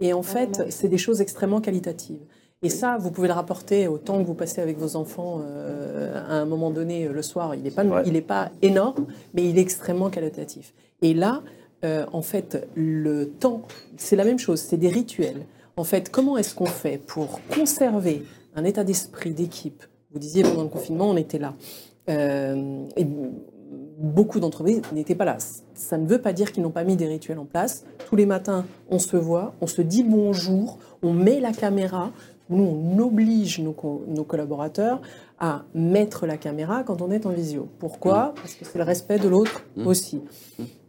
Et 0.00 0.12
en 0.12 0.22
fait, 0.22 0.62
c'est 0.70 0.88
des 0.88 0.98
choses 0.98 1.20
extrêmement 1.20 1.60
qualitatives. 1.60 2.18
Et 2.62 2.68
ça, 2.68 2.96
vous 2.98 3.10
pouvez 3.10 3.26
le 3.28 3.34
rapporter 3.34 3.88
au 3.88 3.98
temps 3.98 4.18
que 4.18 4.26
vous 4.26 4.34
passez 4.34 4.60
avec 4.60 4.78
vos 4.78 4.94
enfants 4.96 5.40
euh, 5.42 6.14
à 6.28 6.34
un 6.34 6.44
moment 6.44 6.70
donné 6.70 7.06
euh, 7.06 7.12
le 7.12 7.22
soir. 7.22 7.54
Il 7.54 7.62
n'est 7.62 7.70
pas, 7.72 7.84
Ouais. 7.84 8.02
il 8.06 8.14
est 8.14 8.20
pas 8.20 8.50
énorme, 8.62 9.06
mais 9.34 9.48
il 9.48 9.58
est 9.58 9.62
extrêmement 9.62 10.10
qualitatif. 10.10 10.72
Et 11.02 11.12
là, 11.14 11.42
euh, 11.84 12.06
en 12.12 12.22
fait, 12.22 12.68
le 12.76 13.30
temps, 13.30 13.62
c'est 13.96 14.14
la 14.14 14.24
même 14.24 14.38
chose, 14.38 14.60
c'est 14.60 14.76
des 14.76 14.88
rituels. 14.88 15.44
En 15.76 15.84
fait, 15.84 16.10
comment 16.10 16.36
est-ce 16.38 16.54
qu'on 16.54 16.66
fait 16.66 16.98
pour 16.98 17.40
conserver 17.52 18.22
un 18.54 18.62
état 18.64 18.84
d'esprit 18.84 19.32
d'équipe? 19.32 19.82
Vous 20.12 20.20
disiez 20.20 20.42
pendant 20.44 20.62
le 20.62 20.68
confinement, 20.68 21.08
on 21.10 21.16
était 21.16 21.38
là. 21.38 21.54
Euh, 22.10 22.84
et 22.96 23.06
beaucoup 23.98 24.38
d'entreprises 24.40 24.82
n'étaient 24.92 25.14
pas 25.14 25.24
là. 25.24 25.36
Ça 25.74 25.96
ne 25.98 26.06
veut 26.06 26.20
pas 26.20 26.32
dire 26.32 26.52
qu'ils 26.52 26.62
n'ont 26.62 26.70
pas 26.70 26.84
mis 26.84 26.96
des 26.96 27.06
rituels 27.06 27.38
en 27.38 27.44
place. 27.44 27.84
Tous 28.06 28.16
les 28.16 28.26
matins, 28.26 28.64
on 28.90 28.98
se 28.98 29.16
voit, 29.16 29.54
on 29.60 29.66
se 29.66 29.80
dit 29.82 30.02
bonjour, 30.04 30.78
on 31.02 31.12
met 31.12 31.40
la 31.40 31.52
caméra. 31.52 32.10
Nous, 32.50 32.62
on 32.64 32.98
oblige 32.98 33.60
nos, 33.60 33.72
co- 33.72 34.04
nos 34.08 34.24
collaborateurs 34.24 35.00
à 35.38 35.64
mettre 35.74 36.26
la 36.26 36.36
caméra 36.36 36.82
quand 36.84 37.00
on 37.02 37.10
est 37.10 37.24
en 37.26 37.30
visio. 37.30 37.68
Pourquoi? 37.78 38.34
Parce 38.36 38.54
que 38.54 38.64
c'est 38.64 38.78
le 38.78 38.84
respect 38.84 39.18
de 39.18 39.28
l'autre 39.28 39.64
aussi. 39.86 40.20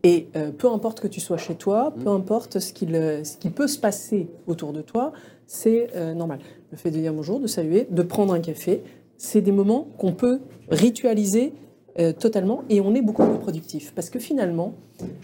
Et 0.03 0.27
euh, 0.35 0.51
peu 0.51 0.67
importe 0.69 0.99
que 0.99 1.07
tu 1.07 1.21
sois 1.21 1.37
chez 1.37 1.55
toi, 1.55 1.93
peu 2.03 2.09
importe 2.09 2.59
ce, 2.59 2.73
euh, 2.91 3.23
ce 3.23 3.37
qui 3.37 3.49
peut 3.49 3.67
se 3.67 3.79
passer 3.79 4.27
autour 4.47 4.73
de 4.73 4.81
toi, 4.81 5.13
c'est 5.47 5.87
euh, 5.95 6.13
normal. 6.13 6.39
Le 6.71 6.77
fait 6.77 6.91
de 6.91 6.97
dire 6.99 7.13
bonjour, 7.13 7.39
de 7.39 7.47
saluer, 7.47 7.87
de 7.89 8.01
prendre 8.01 8.33
un 8.33 8.39
café, 8.41 8.83
c'est 9.17 9.41
des 9.41 9.51
moments 9.53 9.87
qu'on 9.97 10.11
peut 10.13 10.41
ritualiser 10.69 11.53
euh, 11.99 12.11
totalement 12.11 12.63
et 12.69 12.81
on 12.81 12.93
est 12.95 13.01
beaucoup 13.01 13.23
plus 13.25 13.37
productif. 13.39 13.93
Parce 13.95 14.09
que 14.09 14.19
finalement, 14.19 14.73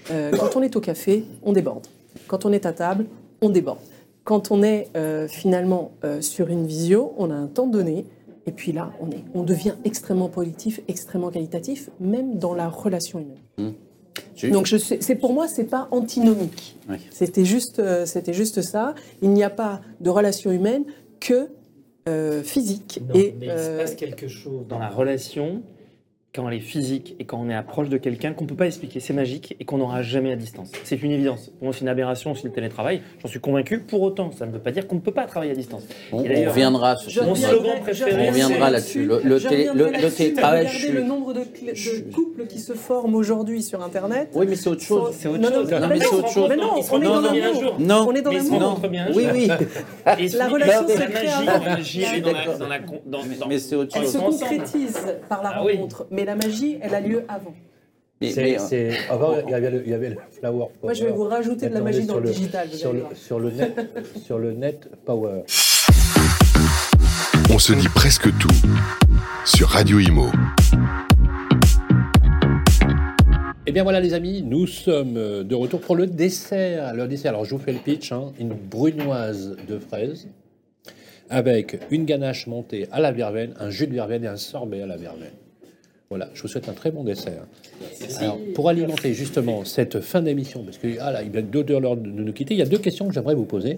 quand 0.08 0.56
on 0.56 0.62
est 0.62 0.76
au 0.76 0.80
café, 0.82 1.26
on 1.44 1.52
déborde. 1.54 1.88
Quand 2.28 2.46
on 2.46 2.52
est 2.54 2.66
à 2.66 2.74
table, 2.74 3.06
on 3.42 3.50
déborde. 3.50 3.80
Quand 4.30 4.52
on 4.52 4.62
est 4.62 4.90
euh, 4.96 5.28
finalement 5.28 5.90
euh, 6.04 6.22
sur 6.22 6.50
une 6.50 6.68
visio, 6.68 7.16
on 7.18 7.32
a 7.32 7.34
un 7.34 7.48
temps 7.48 7.66
donné. 7.66 8.06
Et 8.46 8.52
puis 8.52 8.72
là, 8.72 8.92
on, 9.02 9.10
est, 9.10 9.24
on 9.34 9.42
devient 9.42 9.74
extrêmement 9.86 10.30
productif, 10.30 10.82
extrêmement 10.88 11.32
qualitatif, 11.32 11.90
même 12.00 12.38
dans 12.38 12.54
la 12.54 12.70
relation 12.70 13.18
humaine. 13.20 13.74
J'ai- 14.36 14.52
Donc 14.52 14.68
je 14.68 14.78
sais- 14.78 15.00
c'est 15.02 15.16
pour 15.16 15.34
moi, 15.34 15.48
c'est 15.48 15.64
pas 15.64 15.88
antinomique. 15.90 16.78
Oui. 16.88 16.98
C'était 17.10 17.44
juste, 17.44 17.80
euh, 17.80 18.06
c'était 18.06 18.34
juste 18.34 18.62
ça. 18.62 18.94
Il 19.24 19.32
n'y 19.32 19.44
a 19.44 19.50
pas 19.50 19.82
de 20.00 20.12
relation 20.12 20.52
humaine 20.52 20.84
que 21.20 21.48
euh, 22.08 22.44
physique 22.44 23.02
Non, 23.10 23.16
et 23.16 23.36
mais 23.40 23.48
il 23.48 23.52
se 23.52 23.78
passe 23.80 23.96
quelque 23.96 24.28
chose 24.28 24.68
dans 24.70 24.78
la 24.78 24.90
relation 24.90 25.64
quand 26.36 26.48
elle 26.48 26.58
est 26.58 26.60
physique 26.60 27.16
et 27.20 27.26
quand 27.26 27.40
on 27.44 27.50
est 27.50 27.56
approche 27.56 27.90
de 27.90 27.98
quelqu'un 27.98 28.34
qu'on 28.34 28.46
peut 28.46 28.56
pas 28.56 28.68
expliquer, 28.68 29.00
c'est 29.00 29.14
magique 29.14 29.56
et 29.60 29.66
qu'on 29.66 29.80
n'aura 29.80 30.04
jamais 30.04 30.32
à 30.32 30.36
distance. 30.36 30.72
C'est 30.84 31.02
une 31.02 31.10
évidence. 31.12 31.48
Pour 31.58 31.64
moi, 31.66 31.74
c'est 31.74 31.82
une 31.82 31.88
aberration 31.88 32.32
aussi 32.34 32.46
le 32.46 32.52
télétravail. 32.52 33.02
J'en 33.22 33.28
suis 33.28 33.40
convaincu. 33.40 33.80
Pour 33.80 34.04
autant, 34.04 34.32
ça 34.32 34.46
ne 34.46 34.52
veut 34.52 34.60
pas 34.60 34.70
dire 34.72 34.88
qu'on 34.88 34.96
ne 34.96 35.00
peut 35.02 35.12
pas 35.12 35.26
travailler 35.26 35.54
à 35.54 35.56
distance. 35.56 35.84
On, 36.12 36.18
on 36.20 36.24
reviendra 36.24 36.98
sur 36.98 37.24
Mon 37.24 37.34
ce 37.34 37.42
reviendrai- 37.48 37.58
slogan 37.58 37.80
préféré, 37.82 38.12
On 38.22 38.28
reviendra 38.28 38.70
là-dessus. 38.70 39.06
Le- 39.06 39.22
le 39.24 39.40
télé- 39.40 39.70
le- 39.74 39.86
le 39.90 40.10
télétravail, 40.12 40.60
Regardez 40.68 40.80
suis- 40.80 40.92
le 40.92 41.04
nombre 41.04 41.34
de, 41.34 41.40
cl- 41.42 42.06
de 42.08 42.14
couples 42.14 42.46
qui 42.46 42.60
se 42.60 42.74
forment 42.74 43.16
aujourd'hui 43.16 43.64
sur 43.64 43.84
Internet. 43.84 44.30
Oui, 44.36 44.46
mais 44.48 44.56
c'est 44.56 44.70
autre 44.70 44.84
chose. 44.84 45.16
C'est 45.18 45.28
autre 45.30 45.40
Non, 45.40 45.50
non, 45.50 45.56
chose. 45.68 45.72
non, 45.72 45.88
mais 45.88 46.00
c'est 46.00 46.14
autre 46.14 46.30
chose. 46.30 46.50
Mais 46.50 46.58
non, 46.58 46.82
se 46.82 46.94
on 46.94 47.02
est 47.02 47.06
dans 47.06 47.22
l'amour. 47.22 47.76
Non. 47.80 48.06
On 48.08 48.14
est 48.14 48.22
dans 48.22 48.32
se 48.32 48.38
l'amour. 48.52 48.82
Oui, 49.16 49.26
oui. 49.34 49.48
La 50.06 50.48
relation 50.48 50.88
la 50.88 50.94
se 50.96 51.02
crée 51.12 51.28
elle 51.28 52.24
Mais- 53.48 53.58
c'est 53.60 53.76
autre 53.76 53.92
Elle 53.96 54.04
chose. 54.04 54.12
se 54.14 54.18
ensemble. 54.20 54.40
concrétise 54.50 54.98
par 55.28 55.42
la 55.44 55.50
Ah 55.56 55.60
rencontre, 55.62 56.08
mais 56.20 56.26
la 56.26 56.36
magie, 56.36 56.78
elle 56.82 56.94
a 56.94 57.00
lieu 57.00 57.24
avant. 57.30 57.54
Mais- 58.22 58.32
C'est- 58.32 58.44
mais, 58.44 58.92
euh, 58.92 58.94
avant, 59.10 59.38
il 59.46 59.52
y 59.52 59.54
avait 59.54 59.72
le, 59.72 59.84
il 59.86 59.90
y 59.90 59.94
avait 59.94 60.10
le 60.10 60.18
flower 60.32 60.58
power. 60.58 60.70
Moi, 60.84 60.94
je 60.94 61.06
vais 61.06 61.12
vous 61.12 61.24
rajouter 61.24 61.70
de 61.70 61.74
la 61.74 61.80
magie 61.82 62.06
dans 62.06 62.20
le 62.20 62.30
digital. 62.30 62.68
vous 62.70 62.78
Sur 62.78 62.90
allez 62.90 63.00
le, 63.00 63.04
voir. 63.06 63.16
sur 63.16 63.40
le 63.40 63.52
net, 63.52 63.80
sur 64.26 64.38
le 64.40 64.52
net 64.52 64.90
power. 65.06 65.44
On 67.52 67.58
se 67.58 67.72
dit 67.74 67.88
presque 67.96 68.38
tout 68.38 68.50
sur 69.46 69.70
Radio 69.70 70.00
Imo. 70.00 70.26
Eh 73.66 73.72
bien 73.72 73.84
voilà 73.84 74.00
les 74.02 74.14
amis, 74.14 74.42
nous 74.42 74.68
sommes 74.68 75.16
euh, 75.16 75.44
de 75.44 75.56
retour 75.56 75.80
pour 75.80 75.96
le 75.96 76.06
dessert. 76.08 76.94
Le 76.96 77.08
dessert, 77.08 77.30
alors 77.32 77.46
je 77.46 77.52
vous 77.56 77.62
fais 77.62 77.72
le 77.72 77.80
pitch, 77.80 78.12
hein. 78.12 78.34
une 78.40 78.50
brunoise 78.54 79.56
de 79.68 79.78
fraises 79.80 80.28
avec 81.30 81.80
une 81.92 82.04
ganache 82.06 82.48
montée 82.48 82.88
à 82.92 83.00
la 83.00 83.12
verveine, 83.12 83.54
un 83.60 83.70
jus 83.70 83.86
de 83.88 83.94
verveine 83.94 84.24
et 84.24 84.28
un 84.28 84.36
sorbet 84.38 84.82
à 84.82 84.88
la 84.88 84.98
verveine. 84.98 85.32
Voilà, 86.10 86.30
je 86.34 86.42
vous 86.42 86.48
souhaite 86.48 86.68
un 86.68 86.74
très 86.74 86.90
bon 86.90 87.04
dessert. 87.04 87.46
Alors, 88.18 88.40
pour 88.56 88.68
alimenter 88.68 89.14
justement 89.14 89.64
cette 89.64 90.02
fin 90.02 90.22
d'émission, 90.22 90.64
parce 90.64 90.80
que 90.80 90.88
ah 91.00 91.12
là, 91.12 91.22
il 91.22 91.30
vient 91.30 91.44
deux 91.44 91.64
heures 91.72 91.96
de 91.96 92.10
nous 92.10 92.34
quitter, 92.34 92.56
il 92.56 92.58
y 92.58 92.64
a 92.64 92.66
deux 92.66 92.80
questions 92.80 93.08
que 93.08 93.14
j'aimerais 93.14 93.36
vous 93.36 93.46
poser. 93.46 93.78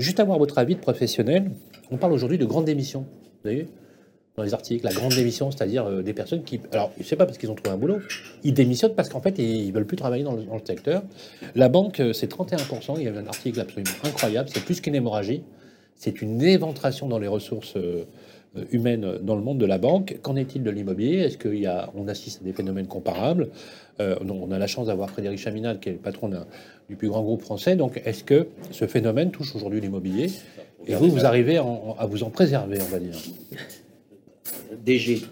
Juste 0.00 0.18
avoir 0.18 0.38
votre 0.38 0.58
avis 0.58 0.74
de 0.74 0.80
professionnel. 0.80 1.50
On 1.92 1.96
parle 1.96 2.12
aujourd'hui 2.12 2.38
de 2.38 2.44
grande 2.44 2.64
démission. 2.64 3.00
Vous 3.00 3.50
voyez 3.50 3.68
dans 4.36 4.44
les 4.44 4.54
articles, 4.54 4.84
la 4.84 4.92
grande 4.92 5.12
démission, 5.12 5.50
c'est-à-dire 5.50 5.86
euh, 5.86 6.02
des 6.02 6.12
personnes 6.12 6.44
qui... 6.44 6.60
Alors, 6.72 6.92
je 6.98 7.04
sais 7.04 7.16
pas 7.16 7.26
parce 7.26 7.36
qu'ils 7.36 7.50
ont 7.50 7.54
trouvé 7.54 7.74
un 7.74 7.76
boulot, 7.76 7.98
ils 8.42 8.54
démissionnent 8.54 8.94
parce 8.94 9.08
qu'en 9.08 9.20
fait, 9.20 9.38
ils 9.38 9.72
veulent 9.72 9.86
plus 9.86 9.96
travailler 9.96 10.24
dans 10.24 10.34
le, 10.34 10.44
dans 10.44 10.54
le 10.54 10.62
secteur. 10.64 11.02
La 11.54 11.68
banque, 11.68 12.00
euh, 12.00 12.12
c'est 12.12 12.30
31%, 12.30 12.94
il 12.96 13.02
y 13.02 13.08
avait 13.08 13.18
un 13.18 13.26
article 13.26 13.60
absolument 13.60 13.90
incroyable, 14.04 14.48
c'est 14.52 14.64
plus 14.64 14.80
qu'une 14.80 14.94
hémorragie, 14.94 15.42
c'est 15.96 16.22
une 16.22 16.40
éventration 16.42 17.08
dans 17.08 17.18
les 17.18 17.28
ressources 17.28 17.76
euh, 17.76 18.04
euh, 18.56 18.64
humaines 18.72 19.18
dans 19.22 19.36
le 19.36 19.42
monde 19.42 19.58
de 19.58 19.66
la 19.66 19.78
banque. 19.78 20.18
Qu'en 20.22 20.36
est-il 20.36 20.62
de 20.62 20.70
l'immobilier? 20.70 21.18
Est-ce 21.18 21.38
qu'on 21.38 22.08
assiste 22.08 22.42
à 22.42 22.44
des 22.44 22.52
phénomènes 22.52 22.86
comparables? 22.86 23.48
Euh, 24.00 24.16
On 24.22 24.50
a 24.50 24.58
la 24.58 24.66
chance 24.66 24.86
d'avoir 24.88 25.10
Frédéric 25.10 25.38
Chaminade, 25.38 25.78
qui 25.80 25.88
est 25.90 25.92
le 25.92 25.98
patron 25.98 26.30
du 26.88 26.96
plus 26.96 27.08
grand 27.08 27.22
groupe 27.22 27.42
français. 27.42 27.76
Donc, 27.76 28.00
est-ce 28.04 28.24
que 28.24 28.48
ce 28.70 28.86
phénomène 28.86 29.30
touche 29.30 29.54
aujourd'hui 29.54 29.80
l'immobilier? 29.80 30.30
Et 30.86 30.94
vous, 30.94 31.10
vous 31.10 31.26
arrivez 31.26 31.58
en- 31.58 31.94
à 31.98 32.06
vous 32.06 32.22
en 32.22 32.30
préserver, 32.30 32.78
on 32.80 32.90
va 32.90 32.98
dire 32.98 33.14
DG. 34.84 35.22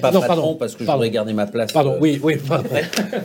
Pas 0.00 0.10
Non, 0.10 0.20
patron, 0.20 0.26
pardon, 0.26 0.54
parce 0.56 0.74
que 0.74 0.80
je 0.80 0.84
pardon. 0.86 0.98
voudrais 1.00 1.10
garder 1.10 1.32
ma 1.32 1.46
place. 1.46 1.72
Pardon, 1.72 1.92
euh, 1.94 1.98
oui, 2.00 2.20
oui, 2.22 2.36
pardon, 2.48 2.68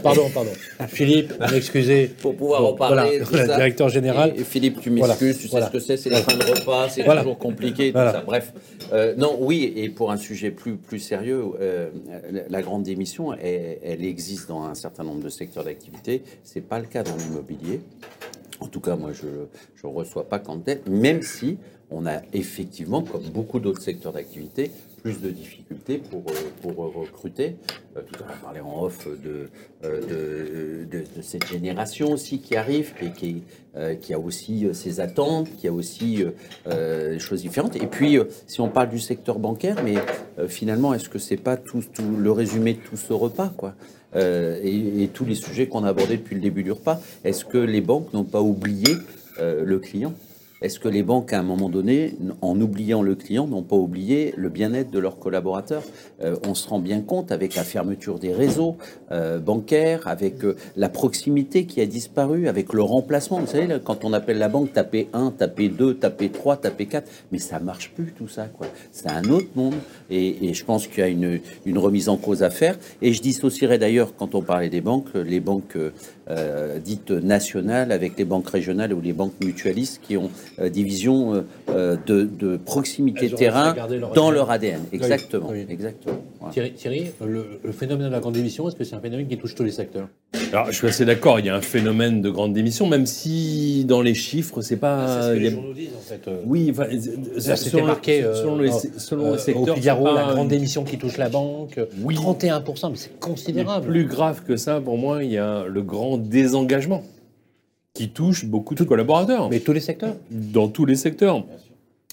pardon, 0.01 0.29
pardon. 0.33 0.51
Philippe, 0.87 1.33
vous 1.39 1.51
m'excusez. 1.53 2.07
Pour 2.21 2.35
pouvoir 2.35 2.61
Bon, 2.61 2.69
en 2.69 2.73
parler. 2.73 2.95
voilà, 3.19 3.25
tout 3.25 3.33
le 3.33 3.37
ça. 3.39 3.55
directeur 3.55 3.89
général. 3.89 4.33
Et, 4.35 4.41
et 4.41 4.43
Philippe, 4.43 4.79
tu 4.81 4.89
Voilà, 4.91 5.07
m'excuses, 5.13 5.37
tu 5.37 5.43
sais 5.43 5.51
voilà. 5.51 5.67
ce 5.67 5.71
que 5.71 5.79
c'est, 5.79 5.97
c'est 5.97 6.09
la 6.09 6.21
fin 6.21 6.35
de 6.37 6.43
repas, 6.43 6.89
c'est 6.89 7.03
toujours 7.03 7.37
compliqué, 7.37 7.87
tout 7.87 7.93
Voilà. 7.93 8.11
ça. 8.13 8.21
Bref, 8.25 8.53
Euh, 8.91 9.15
non, 9.17 9.37
oui, 9.39 9.73
et 9.75 9.89
pour 9.89 10.11
un 10.11 10.17
sujet 10.17 10.51
plus, 10.51 10.75
plus 10.75 10.99
sérieux, 10.99 11.43
euh, 11.59 11.89
la- 12.49 12.61
grande 12.61 12.83
démission, 12.83 13.33
elle, 13.33 13.77
elle 13.83 14.05
existe 14.05 14.47
dans 14.49 14.63
un 14.63 14.75
certain 14.75 15.03
nombre 15.03 15.23
de 15.23 15.29
secteurs 15.29 15.63
d'activité. 15.63 16.21
C'est 16.43 16.61
pas 16.61 16.79
le 16.79 16.85
cas 16.85 17.01
dans 17.03 17.15
l'immobilier. 17.15 17.81
En 18.59 18.67
tout 18.67 18.79
cas, 18.81 18.95
moi, 18.95 19.11
je 19.13 19.87
ne 19.87 19.93
reçois 19.93 20.29
pas 20.29 20.37
quand 20.39 20.59
même 20.87 21.23
si 21.23 21.57
on 21.89 22.05
a 22.05 22.21
effectivement, 22.33 23.01
comme 23.01 23.23
beaucoup 23.23 23.59
d'autres 23.59 23.81
secteurs 23.81 24.13
d'activité, 24.13 24.69
plus 25.03 25.19
de 25.21 25.29
difficultés 25.29 25.97
pour, 25.97 26.23
euh, 26.29 26.33
pour 26.61 26.75
recruter. 26.95 27.57
Euh, 27.97 28.01
Tout 28.09 28.23
à 28.23 28.27
l'heure, 28.27 28.37
on 28.39 28.45
parlait 28.45 28.59
en 28.61 28.83
off 28.83 29.05
de, 29.07 29.49
euh, 29.83 30.85
de, 30.85 30.97
de- 30.97 31.21
cette 31.21 31.45
génération 31.45 32.11
aussi 32.13 32.39
qui 32.39 32.55
arrive, 32.55 32.93
qui, 32.97 33.11
qui, 33.11 33.43
qui 34.01 34.13
a 34.13 34.19
aussi 34.19 34.67
ses 34.73 34.99
attentes, 35.01 35.49
qui 35.57 35.67
a 35.67 35.73
aussi 35.73 36.23
des 36.69 37.19
choses 37.19 37.41
différentes. 37.41 37.75
Et 37.75 37.87
puis, 37.87 38.17
si 38.47 38.61
on 38.61 38.69
parle 38.69 38.89
du 38.89 38.99
secteur 38.99 39.39
bancaire, 39.39 39.77
mais 39.83 39.95
finalement, 40.47 40.93
est-ce 40.93 41.09
que 41.09 41.17
c'est 41.19 41.37
pas 41.37 41.57
tout, 41.57 41.83
tout 41.93 42.15
le 42.17 42.31
résumé 42.31 42.73
de 42.75 42.79
tout 42.79 42.97
ce 42.97 43.13
repas, 43.13 43.51
quoi? 43.57 43.73
Et, 44.15 45.03
et 45.03 45.07
tous 45.07 45.25
les 45.25 45.33
sujets 45.33 45.67
qu'on 45.67 45.83
a 45.85 45.89
abordés 45.89 46.17
depuis 46.17 46.35
le 46.35 46.41
début 46.41 46.61
du 46.61 46.71
repas 46.71 47.01
Est-ce 47.23 47.45
que 47.45 47.57
les 47.57 47.81
banques 47.81 48.13
n'ont 48.13 48.23
pas 48.25 48.41
oublié 48.41 48.95
le 49.39 49.79
client? 49.79 50.13
Est-ce 50.63 50.79
que 50.79 50.87
les 50.87 51.03
banques, 51.03 51.33
à 51.33 51.39
un 51.39 51.43
moment 51.43 51.67
donné, 51.67 52.15
en 52.41 52.59
oubliant 52.61 53.01
le 53.01 53.15
client, 53.15 53.47
n'ont 53.47 53.63
pas 53.63 53.75
oublié 53.75 54.33
le 54.37 54.47
bien-être 54.47 54.91
de 54.91 54.97
leurs 54.97 55.19
collaborateurs? 55.19 55.83
Euh, 56.23 56.37
On 56.47 56.55
se 56.55 56.69
rend 56.69 56.79
bien 56.79 57.01
compte 57.01 57.33
avec 57.33 57.55
la 57.55 57.65
fermeture 57.65 58.17
des 58.17 58.33
réseaux 58.33 58.77
euh, 59.11 59.39
bancaires, 59.39 60.07
avec 60.07 60.45
euh, 60.45 60.55
la 60.77 60.87
proximité 60.87 61.65
qui 61.65 61.81
a 61.81 61.85
disparu, 61.85 62.47
avec 62.47 62.71
le 62.71 62.81
remplacement. 62.81 63.41
Vous 63.41 63.47
savez, 63.47 63.67
là, 63.67 63.79
quand 63.79 64.05
on 64.05 64.13
appelle 64.13 64.37
la 64.37 64.47
banque, 64.47 64.71
taper 64.71 65.09
1, 65.11 65.31
taper 65.31 65.67
2, 65.67 65.95
taper 65.95 66.29
3, 66.29 66.55
taper 66.55 66.85
4, 66.85 67.11
mais 67.33 67.39
ça 67.39 67.59
marche 67.59 67.91
plus 67.93 68.13
tout 68.17 68.29
ça. 68.29 68.45
quoi. 68.45 68.67
C'est 68.93 69.09
un 69.09 69.25
autre 69.25 69.49
monde 69.55 69.75
et, 70.09 70.53
je 70.53 70.63
pense 70.63 70.87
qu'il 70.87 70.99
y 70.99 71.01
a 71.01 71.09
une, 71.09 71.41
une 71.65 71.77
remise 71.77 72.07
en 72.07 72.15
cause 72.15 72.41
à 72.41 72.49
faire. 72.49 72.77
Et 73.01 73.11
je 73.11 73.21
dissocierais 73.21 73.79
d'ailleurs, 73.79 74.15
quand 74.15 74.33
on 74.33 74.41
parlait 74.41 74.69
des 74.69 74.81
banques, 74.81 75.13
les 75.13 75.41
banques 75.41 75.77
euh, 76.29 76.79
dites 76.79 77.11
nationales 77.11 77.91
avec 77.91 78.17
les 78.17 78.25
banques 78.25 78.49
régionales 78.49 78.93
ou 78.93 79.01
les 79.01 79.13
banques 79.13 79.33
mutualistes 79.43 80.01
qui 80.01 80.17
ont 80.17 80.29
euh, 80.59 80.69
des 80.69 80.83
visions 80.83 81.33
euh, 81.33 81.41
euh, 81.69 81.97
de, 82.05 82.23
de 82.23 82.57
proximité 82.57 83.29
terrain 83.29 83.73
leur 83.89 84.13
dans 84.13 84.27
ADN. 84.27 84.33
leur 84.35 84.51
ADN. 84.51 84.81
Exactement. 84.91 85.49
oui. 85.51 85.65
exactement. 85.69 86.23
Voilà. 86.39 86.53
Thierry, 86.53 86.73
Thierry, 86.73 87.11
le, 87.25 87.59
le 87.63 87.71
phénomène 87.71 88.07
de 88.07 88.11
la 88.11 88.19
grande 88.19 88.33
démission, 88.35 88.67
est-ce 88.67 88.75
que 88.75 88.83
c'est 88.83 88.95
un 88.95 88.99
phénomène 89.01 89.27
qui 89.27 89.37
touche 89.37 89.55
tous 89.55 89.63
les 89.63 89.71
secteurs? 89.71 90.07
Alors, 90.53 90.67
je 90.67 90.73
suis 90.73 90.87
assez 90.87 91.03
d'accord, 91.03 91.39
il 91.39 91.47
y 91.47 91.49
a 91.49 91.55
un 91.55 91.61
phénomène 91.61 92.21
de 92.21 92.29
grande 92.29 92.53
démission, 92.53 92.85
même 92.85 93.07
si 93.07 93.85
dans 93.85 94.03
les 94.03 94.13
chiffres, 94.13 94.61
c'est 94.61 94.77
pas. 94.77 95.31
il 95.35 95.43
y 95.43 95.47
a- 95.47 95.49
disent 95.49 95.89
en 95.97 96.01
fait. 96.01 96.27
euh. 96.27 96.41
Oui, 96.45 96.69
enfin, 96.69 96.85
Ça, 97.39 97.55
c'était 97.55 97.81
marqué 97.81 98.23
euh, 98.23 98.35
selon 98.35 98.59
les, 98.59 98.69
selon 98.71 99.25
euh, 99.25 99.31
les 99.31 99.37
secteurs. 99.39 99.63
au 99.63 99.75
Figaro, 99.75 100.05
c'est 100.07 100.13
pas 100.13 100.27
la 100.27 100.33
grande 100.33 100.47
démission 100.49 100.83
qui 100.83 100.99
touche 100.99 101.17
la 101.17 101.29
banque, 101.29 101.79
Oui. 102.03 102.13
31%, 102.15 102.91
mais 102.91 102.97
c'est 102.97 103.19
considérable. 103.19 103.87
plus 103.87 104.05
grave 104.05 104.43
que 104.47 104.55
ça, 104.55 104.79
pour 104.79 104.99
moi, 104.99 105.23
il 105.23 105.31
y 105.31 105.39
a 105.39 105.65
le 105.65 105.81
grand 105.81 106.19
désengagement 106.19 107.03
qui 107.95 108.09
touche 108.09 108.45
beaucoup 108.45 108.75
de 108.75 108.83
collaborateurs 108.83 109.49
Mais 109.49 109.59
tous 109.59 109.73
les 109.73 109.79
secteurs 109.79 110.15
dans 110.29 110.67
tous 110.67 110.85
les 110.85 110.95
secteurs. 110.95 111.43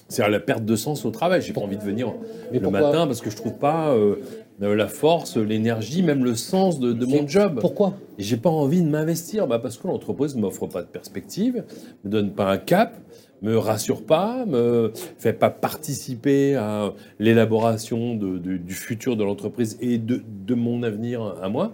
C'est 0.09 0.27
la 0.27 0.39
perte 0.41 0.65
de 0.65 0.75
sens 0.75 1.05
au 1.05 1.09
travail. 1.11 1.41
J'ai 1.41 1.53
pas 1.53 1.61
envie 1.61 1.77
de 1.77 1.83
venir 1.83 2.11
Mais 2.51 2.59
le 2.59 2.69
matin 2.69 3.07
parce 3.07 3.21
que 3.21 3.29
je 3.29 3.35
trouve 3.37 3.53
pas 3.53 3.91
euh, 3.93 4.15
la 4.59 4.87
force, 4.87 5.37
l'énergie, 5.37 6.03
même 6.03 6.23
le 6.23 6.35
sens 6.35 6.79
de, 6.79 6.93
de 6.93 7.05
mon 7.05 7.27
job. 7.27 7.59
Pourquoi 7.59 7.93
j'ai 8.19 8.37
pas 8.37 8.49
envie 8.49 8.81
de 8.81 8.87
m'investir 8.89 9.47
bah 9.47 9.57
parce 9.59 9.77
que 9.77 9.87
l'entreprise 9.87 10.35
ne 10.35 10.41
m'offre 10.41 10.67
pas 10.67 10.81
de 10.83 10.87
perspective, 10.87 11.63
me 12.03 12.09
donne 12.09 12.31
pas 12.31 12.51
un 12.51 12.57
cap, 12.57 12.95
me 13.41 13.57
rassure 13.57 14.03
pas, 14.05 14.45
me 14.45 14.91
fait 15.17 15.33
pas 15.33 15.49
participer 15.49 16.55
à 16.55 16.93
l'élaboration 17.17 18.15
de- 18.15 18.37
de- 18.37 18.57
du 18.57 18.73
futur 18.75 19.17
de 19.17 19.23
l'entreprise 19.23 19.77
et 19.81 19.97
de, 19.97 20.21
de 20.45 20.53
mon 20.53 20.83
avenir 20.83 21.35
à 21.41 21.49
moi. 21.49 21.73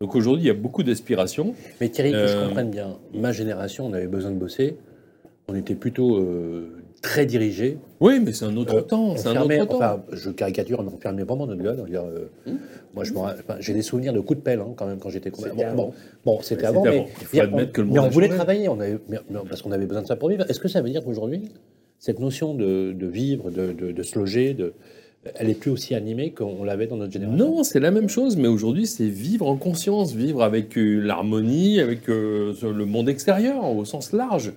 Donc 0.00 0.14
aujourd'hui, 0.14 0.44
il 0.44 0.46
y 0.48 0.50
a 0.50 0.54
beaucoup 0.54 0.82
d'aspirations. 0.82 1.54
Mais 1.80 1.88
Thierry, 1.88 2.12
que 2.12 2.26
je 2.26 2.36
Euh, 2.36 2.44
comprenne 2.46 2.70
bien, 2.70 2.98
ma 3.14 3.32
génération, 3.32 3.86
on 3.86 3.92
avait 3.94 4.06
besoin 4.06 4.30
de 4.32 4.36
bosser. 4.36 4.76
On 5.48 5.54
était 5.54 5.74
plutôt 5.74 6.18
euh, 6.18 6.77
très 7.02 7.26
dirigés. 7.26 7.78
Oui, 8.00 8.20
mais 8.24 8.32
c'est 8.32 8.44
un 8.44 8.56
autre 8.56 8.76
Euh, 8.78 8.80
temps. 8.82 9.10
on 9.12 9.16
C'est 9.16 9.28
un 9.28 9.32
fermait- 9.32 9.60
autre 9.60 9.70
temps. 9.72 9.76
enfin, 9.78 10.02
je 10.12 10.30
caricature, 10.30 10.82
mais 10.82 10.90
on 10.94 10.98
fermait 10.98 11.22
vraiment 11.22 11.46
notre 11.46 11.62
gueule. 11.62 11.84
Euh, 11.94 12.26
Moi, 12.94 13.04
je 13.04 13.14
ra- 13.14 13.34
enfin, 13.38 13.56
j'ai 13.60 13.74
des 13.74 13.82
souvenirs 13.82 14.12
de 14.12 14.20
coups 14.20 14.38
de 14.40 14.42
pelle 14.44 14.60
hein, 14.60 14.72
quand 14.76 14.86
même 14.86 14.98
quand 14.98 15.10
j'étais 15.10 15.30
combattant. 15.30 15.54
C'était 15.56 15.70
Bon, 15.74 15.82
bon, 15.86 15.92
bon, 16.24 16.38
c'était 16.42 16.64
avant, 16.66 16.82
mais, 16.82 16.88
avant. 16.98 17.06
Il 17.20 17.26
faut 17.26 17.38
on, 17.52 17.66
que 17.66 17.80
le 17.82 17.86
mais 17.86 17.98
on 17.98 18.04
a 18.04 18.08
voulait 18.08 18.26
changé. 18.26 18.36
travailler, 18.36 18.68
on 18.68 18.80
avait, 18.80 18.98
mais- 19.08 19.18
mais 19.30 19.38
parce 19.48 19.62
qu'on 19.62 19.70
avait 19.72 19.86
besoin 19.86 20.02
de 20.02 20.06
ça 20.08 20.16
pour 20.16 20.28
vivre. 20.30 20.44
Est-ce 20.50 20.58
que 20.60 20.68
ça 20.68 20.80
veut 20.82 20.90
dire 20.90 21.04
qu'aujourd'hui, 21.04 21.42
cette 22.00 22.18
notion 22.18 22.54
de, 22.54 22.92
de 22.92 23.06
vivre, 23.06 23.50
de, 23.50 23.72
de- 23.72 23.92
de 23.92 24.02
se 24.02 24.18
loger, 24.18 24.54
de, 24.54 24.72
elle 25.36 25.50
est 25.50 25.54
plus 25.54 25.70
aussi 25.70 25.94
animée 25.94 26.30
qu'on 26.32 26.64
l'avait 26.64 26.86
dans 26.88 26.96
notre 26.96 27.12
génération? 27.12 27.38
Non, 27.56 27.62
c'est 27.62 27.80
la 27.80 27.90
même 27.92 28.08
chose, 28.08 28.36
mais 28.36 28.48
aujourd'hui, 28.48 28.86
c'est 28.86 29.08
vivre 29.08 29.46
en 29.46 29.56
conscience, 29.56 30.14
vivre 30.14 30.42
avec 30.42 30.76
euh, 30.78 30.98
l'harmonie, 31.00 31.78
avec 31.80 32.08
euh, 32.08 32.54
le 32.62 32.84
monde 32.86 33.08
extérieur, 33.08 33.64
au 33.64 33.84
sens 33.84 34.12
large, 34.12 34.52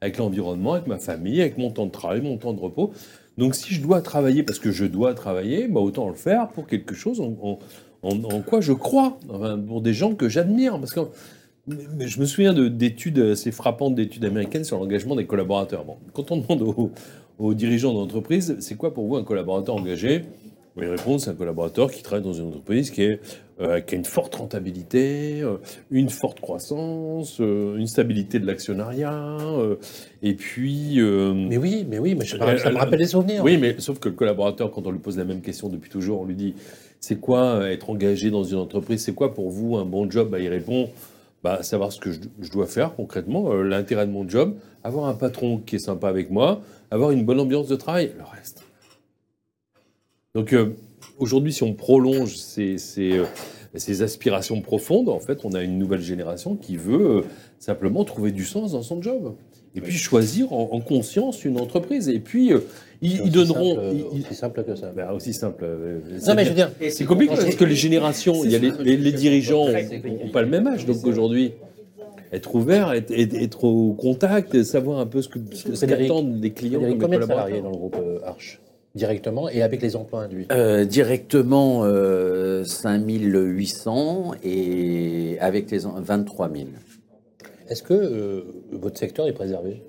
avec 0.00 0.16
l'environnement, 0.18 0.74
avec 0.74 0.86
ma 0.86 0.98
famille, 0.98 1.40
avec 1.40 1.58
mon 1.58 1.70
temps 1.70 1.86
de 1.86 1.90
travail, 1.90 2.20
mon 2.22 2.36
temps 2.36 2.52
de 2.52 2.60
repos. 2.60 2.92
Donc, 3.38 3.54
si 3.54 3.74
je 3.74 3.82
dois 3.82 4.00
travailler 4.02 4.42
parce 4.42 4.58
que 4.58 4.70
je 4.70 4.84
dois 4.84 5.14
travailler, 5.14 5.68
bah, 5.68 5.80
autant 5.80 6.08
le 6.08 6.14
faire 6.14 6.48
pour 6.48 6.66
quelque 6.66 6.94
chose 6.94 7.20
en, 7.20 7.58
quoi 8.46 8.60
je 8.60 8.72
crois, 8.72 9.18
enfin, 9.28 9.58
pour 9.58 9.80
des 9.82 9.92
gens 9.92 10.14
que 10.14 10.28
j'admire. 10.28 10.78
Parce 10.78 10.92
que 10.92 11.00
je 11.68 12.20
me 12.20 12.24
souviens 12.24 12.52
de- 12.54 12.68
d'études 12.68 13.18
assez 13.18 13.52
frappantes 13.52 13.94
d'études 13.94 14.24
américaines 14.24 14.64
sur 14.64 14.78
l'engagement 14.78 15.16
des 15.16 15.26
collaborateurs. 15.26 15.84
Bon, 15.84 15.96
quand 16.12 16.30
on 16.32 16.38
demande 16.38 16.90
aux 17.38 17.54
dirigeants 17.54 17.92
d'entreprise, 17.92 18.56
c'est 18.60 18.74
quoi 18.76 18.92
pour 18.92 19.06
vous 19.06 19.16
un 19.16 19.24
collaborateur 19.24 19.74
engagé? 19.76 20.24
Ils 20.76 20.84
répondent, 20.86 21.20
c'est 21.20 21.30
un 21.30 21.34
collaborateur 21.34 21.90
qui 21.90 22.02
travaille 22.02 22.24
dans 22.24 22.32
une 22.32 22.46
entreprise 22.46 22.90
qui, 22.90 23.02
est, 23.02 23.20
euh, 23.60 23.80
qui 23.80 23.94
a 23.94 23.98
une 23.98 24.04
forte 24.04 24.34
rentabilité, 24.36 25.40
euh, 25.42 25.56
une 25.90 26.08
forte 26.10 26.40
croissance, 26.40 27.38
euh, 27.40 27.76
une 27.76 27.86
stabilité 27.88 28.38
de 28.38 28.46
l'actionnariat, 28.46 29.12
euh, 29.40 29.76
et 30.22 30.34
puis... 30.34 30.98
Mais 31.00 31.56
oui, 31.58 31.84
mais 31.88 31.98
oui, 31.98 32.14
mais 32.14 32.24
je- 32.24 32.36
ça 32.36 32.70
me 32.70 32.76
rappelle 32.78 33.00
des 33.00 33.06
souvenirs. 33.06 33.42
oui, 33.44 33.58
mais 33.58 33.76
sauf 33.78 33.98
que 33.98 34.08
le 34.08 34.14
collaborateur, 34.14 34.70
quand 34.70 34.86
on 34.86 34.90
lui 34.92 35.00
pose 35.00 35.18
la 35.18 35.24
même 35.24 35.40
question 35.42 35.68
depuis 35.68 35.90
toujours, 35.90 36.20
on 36.20 36.24
lui 36.24 36.36
dit 36.36 36.54
c'est 37.00 37.16
quoi 37.18 37.68
être 37.70 37.90
engagé 37.90 38.30
dans 38.30 38.44
une 38.44 38.58
entreprise 38.58 39.02
C'est 39.02 39.14
quoi 39.14 39.34
pour 39.34 39.50
vous 39.50 39.76
un 39.76 39.84
bon 39.84 40.08
job? 40.10 40.30
Bah, 40.30 40.38
Il 40.38 40.48
répond 40.48 40.88
bah, 41.42 41.62
savoir 41.62 41.90
ce 41.92 41.98
que 41.98 42.12
je, 42.12 42.20
je 42.40 42.50
dois 42.50 42.66
faire 42.66 42.94
concrètement, 42.94 43.52
l'intérêt 43.54 44.06
de 44.06 44.12
mon 44.12 44.28
job, 44.28 44.54
avoir 44.84 45.06
un 45.06 45.14
patron 45.14 45.58
qui 45.58 45.76
est 45.76 45.80
sympa 45.80 46.08
avec 46.08 46.30
moi, 46.30 46.60
avoir 46.90 47.10
une 47.10 47.24
bonne 47.24 47.40
ambiance 47.40 47.66
de 47.68 47.76
travail, 47.76 48.12
le 48.16 48.24
reste. 48.24 48.62
Donc 50.34 50.52
euh, 50.52 50.74
aujourd'hui, 51.18 51.52
si 51.52 51.62
on 51.62 51.74
prolonge 51.74 52.36
ces, 52.36 52.78
ces, 52.78 53.12
euh, 53.18 53.24
ces 53.74 54.02
aspirations 54.02 54.60
profondes, 54.60 55.08
en 55.08 55.18
fait, 55.18 55.40
on 55.44 55.52
a 55.54 55.62
une 55.62 55.76
nouvelle 55.78 56.00
génération 56.02 56.54
qui 56.56 56.76
veut 56.76 57.18
euh, 57.18 57.22
simplement 57.58 58.04
trouver 58.04 58.30
du 58.30 58.44
sens 58.44 58.72
dans 58.72 58.82
son 58.82 59.02
job. 59.02 59.34
et 59.74 59.80
puis 59.80 59.92
choisir 59.92 60.52
en, 60.52 60.68
en 60.72 60.80
conscience 60.80 61.44
une 61.44 61.58
entreprise. 61.60 62.08
Et 62.08 62.20
puis, 62.20 62.52
ils, 63.02 63.30
donneront. 63.32 63.74
simple, 63.74 63.86
ils- 64.14 64.20
aussi 64.20 64.34
simple 64.34 64.62
que 64.64 64.74
ça. 64.76 64.92
bah, 64.94 65.12
aussi 65.12 65.32
simple. 65.32 65.64
Non, 66.28 66.34
mais 66.36 66.44
je 66.44 66.48
veux 66.50 66.54
dire, 66.54 66.70
c'est 66.90 67.04
compliqué 67.06 67.34
parce 67.34 67.54
que 67.56 67.64
les 67.64 67.74
générations, 67.74 68.44
il 68.44 68.52
y 68.52 68.54
a 68.54 68.58
les, 68.60 68.70
les- 68.84 68.96
les 68.96 69.12
dirigeants 69.12 69.66
n'ont 69.68 70.30
pas 70.32 70.42
le 70.42 70.48
même 70.48 70.66
âge. 70.68 70.86
Donc 70.86 71.04
aujourd'hui, 71.04 71.52
être 72.32 72.54
ouvert, 72.54 72.92
être, 72.92 73.10
être- 73.10 73.34
être 73.34 73.64
au 73.64 73.94
contact, 73.94 74.62
savoir 74.62 75.00
un 75.00 75.06
peu 75.06 75.22
ce 75.22 75.28
que 75.28 75.40
ce 75.52 75.84
qu'attendent 75.86 76.40
les 76.40 76.52
clients 76.52 76.78
Frédéric, 76.78 77.00
comme 77.00 77.08
combien 77.10 77.18
de 77.18 77.26
salariés 77.26 77.60
dans 77.62 77.70
le 77.70 77.76
groupe 77.76 77.96
euh, 78.00 78.20
Arche? 78.24 78.60
Directement 78.94 79.48
et 79.48 79.62
avec 79.62 79.82
les 79.82 79.94
emplois 79.94 80.22
induits. 80.22 80.46
Euh, 80.50 80.84
directement 80.84 81.82
euh, 81.84 82.64
5800 82.64 84.32
et 84.42 85.36
avec 85.40 85.70
les 85.70 85.86
en- 85.86 86.00
23 86.00 86.50
000. 86.52 86.66
Est-ce 87.68 87.82
que 87.84 87.94
euh, 87.94 88.42
votre 88.72 88.98
secteur 88.98 89.28
est 89.28 89.32
préservé? 89.32 89.82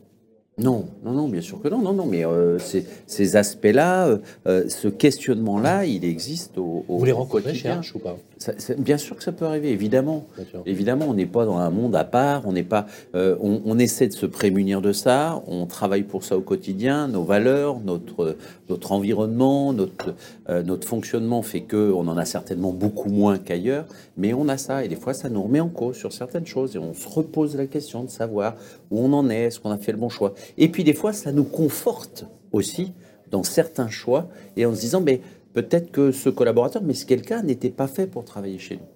Non, 0.59 0.85
non, 1.03 1.13
non, 1.13 1.27
bien 1.29 1.41
sûr 1.41 1.59
que 1.61 1.67
non, 1.67 1.79
non, 1.79 1.93
non, 1.93 2.05
mais 2.05 2.23
euh, 2.25 2.59
ces, 2.59 3.35
aspects-là, 3.35 4.19
euh, 4.45 4.69
ce 4.69 4.87
questionnement-là, 4.87 5.85
il 5.85 6.05
existe 6.05 6.57
au, 6.59 6.85
au 6.87 6.97
Vous 6.99 7.05
les 7.05 7.11
rencontrez 7.11 7.55
chez 7.55 7.69
ou 7.95 7.99
pas? 7.99 8.17
Ça- 8.41 8.53
ça- 8.57 8.73
bien 8.73 8.97
sûr 8.97 9.15
que 9.15 9.21
ça 9.23 9.31
peut 9.31 9.45
arriver, 9.45 9.69
évidemment. 9.69 10.25
Évidemment, 10.65 11.05
on 11.07 11.13
n'est 11.13 11.27
pas 11.27 11.45
dans 11.45 11.57
un 11.57 11.69
monde 11.69 11.95
à 11.95 12.03
part, 12.03 12.47
on 12.47 12.53
n'est 12.53 12.63
pas, 12.63 12.87
euh, 13.13 13.35
on, 13.39 13.61
on 13.65 13.77
essaie 13.77 14.07
de 14.07 14.13
se 14.13 14.25
prémunir 14.25 14.81
de 14.81 14.93
ça, 14.93 15.43
on 15.45 15.67
travaille 15.67 16.01
pour 16.01 16.23
ça 16.23 16.35
au 16.37 16.41
quotidien, 16.41 17.07
nos 17.07 17.23
valeurs, 17.23 17.79
notre 17.81 18.35
notre 18.67 18.93
environnement, 18.93 19.73
notre 19.73 20.15
euh, 20.49 20.63
notre 20.63 20.87
fonctionnement 20.87 21.43
fait 21.43 21.61
que 21.61 21.91
on 21.91 22.07
en 22.07 22.17
a 22.17 22.25
certainement 22.25 22.71
beaucoup 22.71 23.09
moins 23.09 23.37
qu'ailleurs, 23.37 23.85
mais 24.17 24.33
on 24.33 24.47
a 24.49 24.57
ça 24.57 24.83
et 24.83 24.87
des 24.87 24.95
fois 24.95 25.13
ça 25.13 25.29
nous 25.29 25.43
remet 25.43 25.59
en 25.59 25.69
cause 25.69 25.95
sur 25.97 26.11
certaines 26.11 26.47
choses 26.47 26.75
et 26.75 26.79
on 26.79 26.95
se 26.95 27.07
repose 27.07 27.55
la 27.55 27.67
question 27.67 28.03
de 28.03 28.09
savoir 28.09 28.55
où 28.89 28.99
on 29.05 29.13
en 29.13 29.29
est, 29.29 29.43
est-ce 29.43 29.59
qu'on 29.59 29.71
a 29.71 29.77
fait 29.77 29.91
le 29.91 29.99
bon 29.99 30.09
choix. 30.09 30.33
Et 30.57 30.67
puis 30.69 30.83
des 30.83 30.93
fois 30.93 31.13
ça 31.13 31.31
nous 31.31 31.43
conforte 31.43 32.25
aussi 32.53 32.91
dans 33.29 33.43
certains 33.43 33.89
choix 33.89 34.27
et 34.57 34.65
en 34.65 34.73
se 34.73 34.79
disant 34.81 34.99
mais 35.01 35.21
peut-être 35.53 35.91
que 35.91 36.11
ce 36.11 36.29
collaborateur, 36.29 36.81
mais 36.83 36.93
ce 36.93 37.05
quelqu'un 37.05 37.43
n'était 37.43 37.69
pas 37.69 37.87
fait 37.87 38.07
pour 38.07 38.25
travailler 38.25 38.59
chez 38.59 38.75
nous. 38.75 38.87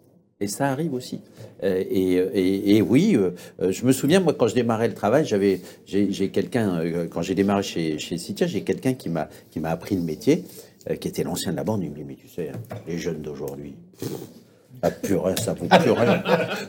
Et 0.41 0.47
ça 0.47 0.67
arrive 0.67 0.93
aussi. 0.93 1.21
Euh, 1.63 1.81
et, 1.89 2.75
et- 2.77 2.81
oui, 2.81 3.15
euh, 3.15 3.31
euh, 3.61 3.71
je 3.71 3.85
me 3.85 3.93
souviens, 3.93 4.19
moi, 4.19 4.33
quand 4.33 4.47
je 4.47 4.55
démarrais 4.55 4.89
le 4.89 4.93
travail, 4.93 5.25
j'avais, 5.25 5.61
j'ai, 5.85 6.29
quelqu'un, 6.29 6.79
euh, 6.79 7.07
quand 7.09 7.21
j'ai 7.21 7.35
démarré 7.35 7.63
chez, 7.63 7.97
chez 7.99 8.17
Citia, 8.17 8.45
j'ai 8.45 8.61
quelqu'un 8.61 8.93
qui 8.93 9.07
m'a, 9.07 9.29
qui 9.49 9.61
m'a 9.61 9.69
appris 9.69 9.95
le 9.95 10.01
métier, 10.01 10.43
euh, 10.89 10.95
qui 10.95 11.07
était 11.07 11.23
l'ancien 11.23 11.53
de 11.53 11.57
la 11.57 11.63
bande. 11.63 11.83
Il 11.83 11.91
me 11.91 11.95
dit, 11.95 12.03
mais 12.03 12.15
tu 12.15 12.27
sais, 12.27 12.49
hein, 12.49 12.75
les 12.85 12.97
jeunes 12.97 13.21
d'aujourd'hui, 13.21 13.75
ah, 14.81 14.91
plus 14.91 15.15
rien, 15.15 15.37
ça 15.37 15.53
vaut 15.53 15.67
plus 15.67 15.91
rien. 15.91 16.21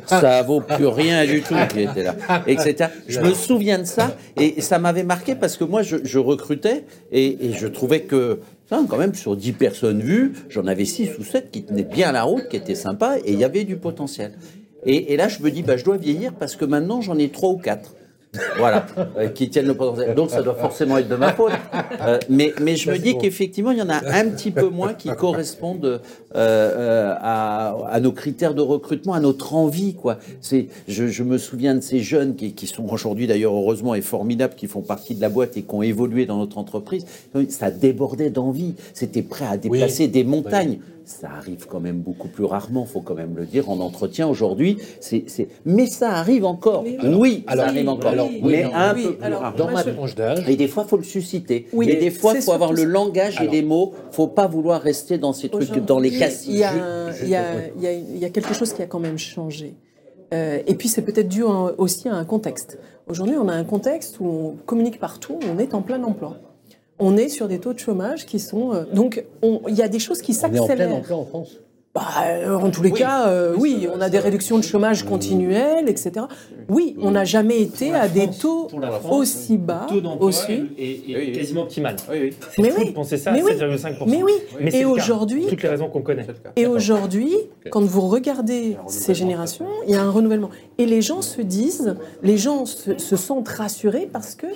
Ça 0.07 0.43
vaut 0.43 0.61
plus 0.61 0.87
rien 0.87 1.27
du 1.27 1.43
tout 1.43 1.57
qui 1.69 1.81
était 1.81 2.05
là, 2.05 2.15
etc. 2.47 2.91
Je 3.09 3.19
me 3.19 3.35
souviens 3.35 3.81
de 3.81 3.85
ça 3.85 4.17
et 4.41 4.61
ça 4.61 4.79
m'avait 4.79 5.03
marqué 5.03 5.35
parce 5.35 5.57
que 5.57 5.65
moi, 5.65 5.83
je, 5.83 6.19
recrutais 6.19 6.85
et 7.11 7.53
je 7.53 7.67
trouvais 7.67 8.03
que, 8.03 8.39
quand 8.68 8.98
même, 8.98 9.14
sur 9.14 9.36
10 9.36 9.52
personnes 9.52 10.01
vues, 10.01 10.32
j'en 10.48 10.66
avais 10.66 10.84
6 10.84 11.18
ou 11.18 11.24
7 11.24 11.51
qui 11.51 11.64
tenaient 11.64 11.84
bien 11.84 12.12
la 12.12 12.24
route, 12.24 12.48
qui 12.48 12.56
étaient 12.56 12.74
sympas 12.74 13.18
et 13.18 13.32
il 13.32 13.38
y 13.38 13.44
avait 13.44 13.64
du 13.64 13.76
potentiel. 13.76 14.32
Et, 14.84 15.12
et 15.12 15.16
là, 15.16 15.28
je 15.28 15.43
me 15.43 15.51
dis, 15.51 15.62
bah, 15.62 15.76
je 15.76 15.84
dois 15.84 15.97
vieillir 15.97 16.34
parce 16.34 16.56
que 16.56 16.64
maintenant, 16.64 17.01
j'en 17.01 17.18
ai 17.18 17.28
3 17.28 17.51
ou 17.51 17.59
4. 17.59 17.94
Voilà, 18.59 18.87
euh, 19.17 19.29
qui 19.29 19.49
tiennent 19.51 19.67
le 19.67 19.75
potentiel. 19.75 20.15
Donc 20.15 20.31
ça 20.31 20.43
doit 20.43 20.55
forcément 20.55 20.99
être 20.99 21.09
de 21.09 21.17
ma 21.17 21.33
faute. 21.33 21.53
Euh, 22.03 22.19
mais, 22.29 22.53
mais 22.61 22.77
je 22.77 22.91
me 22.91 22.99
dis 22.99 23.17
qu'effectivement, 23.19 23.71
il 23.71 23.79
y 23.79 23.83
en 23.83 23.89
a 23.89 23.97
un 23.97 24.29
petit 24.29 24.51
peu 24.51 24.69
moins 24.69 24.95
qui 24.95 25.09
correspondent 25.09 26.01
euh, 26.35 27.15
à, 27.21 27.77
à 27.91 28.01
nos 28.01 28.13
critères 28.13 28.55
de 28.55 28.63
recrutement, 28.63 29.15
à 29.15 29.21
notre 29.21 29.55
envie. 29.55 29.95
Quoi. 29.95 30.19
C'est, 30.41 30.69
je, 30.89 31.07
je 31.07 31.23
me 31.23 31.39
souviens 31.39 31.75
de 31.75 31.81
ces 31.81 32.01
jeunes 32.01 32.37
qui, 32.37 32.53
qui 32.53 32.67
sont 32.67 32.87
aujourd'hui 32.91 33.27
d'ailleurs 33.27 33.55
heureusement 33.55 33.95
et 33.95 34.03
formidables, 34.03 34.55
qui 34.55 34.67
font 34.67 34.83
partie 34.83 35.15
de 35.15 35.21
la 35.21 35.29
boîte 35.29 35.57
et 35.57 35.63
qui 35.63 35.75
ont 35.75 35.83
évolué 35.83 36.27
dans 36.27 36.39
notre 36.39 36.59
entreprise. 36.59 37.07
Ça 37.49 37.71
débordait 37.71 38.31
d'envie. 38.31 38.75
C'était 38.95 39.23
prêt 39.23 39.47
à 39.47 39.57
déplacer 39.57 40.09
des 40.09 40.25
montagnes. 40.25 40.79
Ça 41.07 41.28
arrive 41.31 41.69
quand 41.69 41.78
même 41.78 42.01
beaucoup 42.01 42.27
plus 42.27 42.45
rarement, 42.45 42.85
faut 42.85 43.01
quand 43.01 43.15
même 43.15 43.37
le 43.37 43.47
dire, 43.47 43.70
en 43.70 43.78
entretien 43.78 44.27
aujourd'hui. 44.27 44.78
C'est. 45.01 45.24
Mais 45.65 45.87
ça 45.87 46.11
arrive 46.11 46.45
encore. 46.45 46.83
Mais 46.83 46.99
oui, 47.15 47.45
alors, 47.47 47.65
ça 47.65 47.70
arrive 47.70 47.89
encore. 47.89 48.11
alors, 48.11 48.28
oui, 48.28 48.41
mais 48.43 48.65
non, 48.65 48.74
un 48.74 48.95
oui, 48.95 49.03
peu 49.05 49.15
plus 49.15 49.24
alors, 49.24 49.41
rarement. 49.41 49.57
Dans 49.57 49.70
ma 49.70 49.85
tranche 49.85 50.15
d'âge, 50.16 50.49
Et 50.49 50.57
des 50.57 50.66
fois, 50.66 50.85
faut 50.85 50.97
le 50.97 51.05
susciter. 51.05 51.69
Oui, 51.73 51.89
et 51.89 51.95
des 51.95 52.11
fois, 52.11 52.35
faut 52.35 52.51
avoir 52.51 52.73
le 52.73 52.83
langage 52.83 53.41
et 53.41 53.47
les 53.47 53.62
mots. 53.62 53.95
Faut 54.11 54.27
pas 54.27 54.49
vouloir 54.49 54.83
rester 54.83 55.16
dans 55.16 55.33
ces 55.33 55.49
trucs, 55.49 55.70
dans 55.85 56.01
les 56.01 56.11
cassis. 56.11 56.49
il, 56.49 56.59
y 56.59 56.65
a, 56.65 57.12
y 57.81 58.24
y 58.24 58.33
quelque 58.33 58.53
chose 58.53 58.73
qui 58.73 58.83
a 58.83 58.87
quand 58.87 59.01
même 59.01 59.19
changé. 59.19 59.77
Euh, 60.35 60.59
et 60.66 60.74
puis 60.74 60.89
c'est 60.89 61.03
peut-être 61.03 61.28
dû 61.28 61.45
aussi 61.78 62.09
à 62.09 62.15
un 62.15 62.24
contexte. 62.24 62.78
Aujourd'hui, 63.07 63.37
on 63.37 63.49
a 63.49 63.55
un 63.55 63.65
contexte 63.65 64.19
où 64.19 64.27
on 64.27 64.57
communique 64.66 64.99
partout, 64.99 65.39
on 65.49 65.59
est 65.59 65.73
en 65.74 65.83
plein 65.83 66.03
emploi. 66.03 66.37
On 66.98 67.16
est 67.16 67.28
sur 67.28 67.47
des 67.48 67.59
taux 67.59 67.73
de 67.73 67.78
chômage 67.78 68.24
qui 68.27 68.39
sont... 68.39 68.73
euh, 68.73 68.85
donc, 68.93 69.24
on- 69.43 69.60
il 69.68 69.74
y 69.74 69.82
a 69.82 69.89
des 69.89 69.98
choses 69.98 70.23
qui 70.23 70.32
on 70.32 70.35
est 70.35 70.44
en 70.44 70.48
plein 70.51 70.66
s'accélèrent. 70.66 70.94
emploi 70.97 71.16
en 71.16 71.24
France. 71.27 71.60
Bah, 71.94 72.02
euh, 72.27 72.55
en 72.56 72.70
tous 72.70 72.82
les 72.82 72.90
Oui. 72.90 72.98
cas, 72.98 73.27
euh, 73.28 73.55
Oui, 73.56 73.89
on 73.94 74.02
a 74.02 74.10
des 74.10 74.18
réductions 74.18 74.59
de 74.59 74.62
chômage 74.62 75.05
continuelles, 75.05 75.89
etc. 75.89 76.27
Oui, 76.68 76.94
on 77.01 77.12
n'a 77.12 77.24
jamais 77.24 77.59
été 77.62 77.94
à 77.94 78.06
des 78.06 78.28
taux 78.28 78.68
France, 78.68 79.05
aussi 79.10 79.56
bas, 79.56 79.86
taux 79.89 80.02
d'emploi 80.02 80.28
aussi. 80.28 80.52
est, 80.52 80.56
est 80.82 81.02
Oui, 81.09 81.14
oui. 81.16 81.32
quasiment 81.32 81.62
optimal. 81.62 81.97
Oui, 82.10 82.18
oui. 82.20 82.35
C'est 82.55 82.60
Mais 82.62 82.68
fou 82.70 82.81
oui. 82.82 82.89
de 82.89 82.93
penser 82.93 83.16
ça, 83.16 83.32
Mais 83.32 83.43
oui. 83.43 83.52
7,5%. 83.52 84.05
Mais 84.09 84.23
oui. 84.23 84.32
Mais 84.60 84.70
c'est 84.70 84.81
Et 84.81 84.85
aujourd'hui, 84.85 85.40
pour 85.43 85.51
toutes 85.51 85.62
les 85.62 85.68
raisons 85.70 85.89
qu'on 85.89 86.02
connaît. 86.02 86.27
Et 86.56 86.66
aujourd'hui, 86.66 87.32
quand 87.70 87.82
vous 87.82 88.02
regardez 88.02 88.77
ces 88.89 89.14
générations, 89.14 89.64
il 89.89 89.94
y 89.94 89.97
a 89.97 90.02
un 90.02 90.10
renouvellement. 90.10 90.51
Et 90.77 90.85
les 90.85 91.01
gens 91.01 91.23
se 91.23 91.40
disent, 91.40 91.97
les 92.23 92.36
gens 92.36 92.66
se, 92.66 92.98
se 92.98 93.16
sentent 93.16 93.48
rassurés 93.48 94.06
parce 94.12 94.35
que 94.35 94.47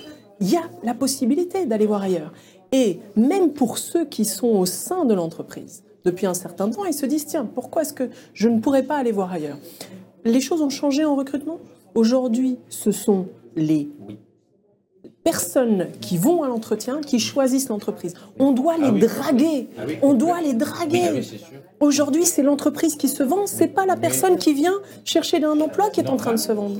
il 0.41 0.49
y 0.49 0.57
a 0.57 0.63
la 0.83 0.93
possibilité 0.93 1.65
d'aller 1.65 1.85
voir 1.85 2.01
ailleurs. 2.01 2.33
Et 2.71 2.99
même 3.15 3.51
pour 3.51 3.77
ceux 3.77 4.05
qui 4.05 4.25
sont 4.25 4.47
au 4.47 4.65
sein 4.65 5.05
de 5.05 5.13
l'entreprise 5.13 5.83
depuis 6.03 6.25
un 6.25 6.33
certain 6.33 6.69
temps, 6.69 6.85
ils 6.85 6.93
se 6.93 7.05
disent 7.05 7.27
tiens, 7.27 7.45
pourquoi 7.45 7.83
est-ce 7.83 7.93
que 7.93 8.09
je 8.33 8.49
ne 8.49 8.59
pourrais 8.59 8.83
pas 8.83 8.97
aller 8.97 9.11
voir 9.11 9.31
ailleurs? 9.31 9.57
Les 10.25 10.41
choses 10.41 10.61
ont 10.61 10.69
changé 10.69 11.05
en 11.05 11.15
recrutement? 11.15 11.59
Aujourd'hui, 11.95 12.57
ce 12.69 12.91
sont 12.91 13.27
les 13.55 13.89
personnes 15.23 15.87
qui 15.99 16.17
vont 16.17 16.41
à 16.41 16.47
l'entretien 16.47 17.01
qui 17.01 17.19
choisissent 17.19 17.69
l'entreprise. 17.69 18.15
On 18.39 18.51
doit 18.51 18.77
les 18.77 18.99
draguer. 18.99 19.67
On 20.01 20.13
doit 20.13 20.41
les 20.41 20.53
draguer. 20.53 21.21
Aujourd'hui, 21.79 22.25
c'est 22.25 22.41
l'entreprise 22.41 22.95
qui 22.95 23.07
se 23.07 23.21
vend, 23.21 23.45
c'est 23.45 23.67
pas 23.67 23.85
la 23.85 23.97
personne 23.97 24.37
qui 24.37 24.53
vient 24.53 24.79
chercher 25.03 25.43
un 25.43 25.59
emploi 25.59 25.89
qui 25.89 25.99
est 25.99 26.09
en 26.09 26.17
train 26.17 26.31
de 26.31 26.37
se 26.37 26.51
vendre. 26.51 26.79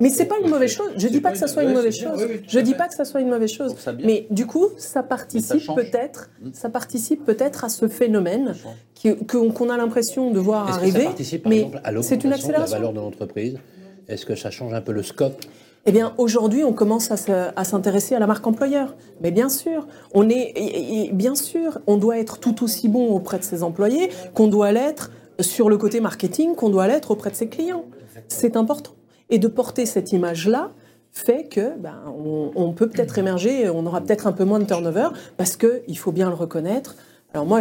Mais 0.00 0.08
c'est 0.10 0.24
pas 0.24 0.36
une 0.42 0.48
mauvaise 0.50 0.70
chose. 0.72 0.90
Je 0.96 1.08
dis 1.08 1.20
pas 1.20 1.30
que 1.30 1.38
ça 1.38 1.46
soit 1.46 1.62
une 1.62 1.72
mauvaise 1.74 1.94
chose. 1.96 2.26
Je 2.48 2.58
dis 2.60 2.74
pas 2.74 2.88
que 2.88 2.94
ça 2.94 3.04
soit 3.04 3.20
une 3.20 3.28
mauvaise 3.28 3.52
chose. 3.52 3.74
Mais 4.02 4.26
du 4.30 4.46
coup, 4.46 4.66
ça 4.78 5.02
participe 5.02 5.66
peut-être, 5.74 6.30
ça 6.52 6.68
participe 6.70 7.24
peut-être 7.24 7.64
à 7.64 7.68
ce 7.68 7.86
phénomène 7.88 8.54
qu'on 9.28 9.70
a 9.70 9.76
l'impression 9.76 10.30
de 10.30 10.38
voir 10.40 10.68
arriver. 10.68 11.00
ça 11.00 11.04
participe, 11.06 11.42
par 11.44 11.50
mais 11.52 11.70
c'est 12.02 12.16
une 12.16 12.22
de 12.22 12.28
la 12.30 12.34
accélération. 12.36 12.76
valeur 12.76 12.92
de 12.92 12.98
l'entreprise? 12.98 13.58
Est-ce 14.08 14.26
que 14.26 14.34
ça 14.34 14.50
change 14.50 14.72
un 14.74 14.80
peu 14.80 14.92
le 14.92 15.02
scope? 15.02 15.40
Eh 15.86 15.92
bien, 15.92 16.12
aujourd'hui, 16.18 16.62
on 16.64 16.72
commence 16.74 17.10
à 17.10 17.16
se- 17.16 17.30
à 17.56 17.64
s'intéresser 17.64 18.14
à, 18.14 18.18
la 18.18 18.26
marque 18.26 18.46
employeur. 18.46 18.94
Mais 19.22 19.30
bien 19.30 19.48
sûr, 19.48 19.86
on 20.12 20.28
est, 20.28 20.34
et- 20.54 21.06
et 21.06 21.12
bien 21.12 21.34
sûr, 21.34 21.78
on 21.86 21.96
doit 21.96 22.18
être 22.18 22.38
tout 22.38 22.62
aussi 22.64 22.88
bon 22.88 23.08
auprès 23.14 23.38
de 23.38 23.44
ses 23.44 23.62
employés 23.62 24.10
qu'on 24.34 24.48
doit 24.48 24.72
l'être 24.72 25.10
sur 25.40 25.70
le 25.70 25.78
côté 25.78 26.00
marketing, 26.00 26.54
qu'on 26.54 26.68
doit 26.68 26.86
l'être 26.86 27.10
auprès 27.12 27.30
de 27.30 27.36
ses 27.36 27.48
clients. 27.48 27.84
C'est 28.28 28.56
important. 28.56 28.92
Et 29.30 29.38
de 29.38 29.48
porter 29.48 29.86
cette 29.86 30.12
image-là 30.12 30.70
fait 31.12 31.44
que 31.44 31.76
ben, 31.78 31.96
on, 32.54 32.72
peut 32.72 32.88
peut-être 32.88 33.18
émerger, 33.18 33.68
on 33.68 33.84
aura 33.86 34.00
peut-être 34.00 34.26
un 34.26 34.32
peu 34.32 34.44
moins 34.44 34.58
de 34.58 34.64
turnover 34.64 35.08
parce 35.36 35.56
que 35.56 35.82
il 35.88 35.98
faut 35.98 36.12
bien 36.12 36.28
le 36.28 36.34
reconnaître. 36.34 36.96
Alors 37.32 37.46
moi, 37.46 37.60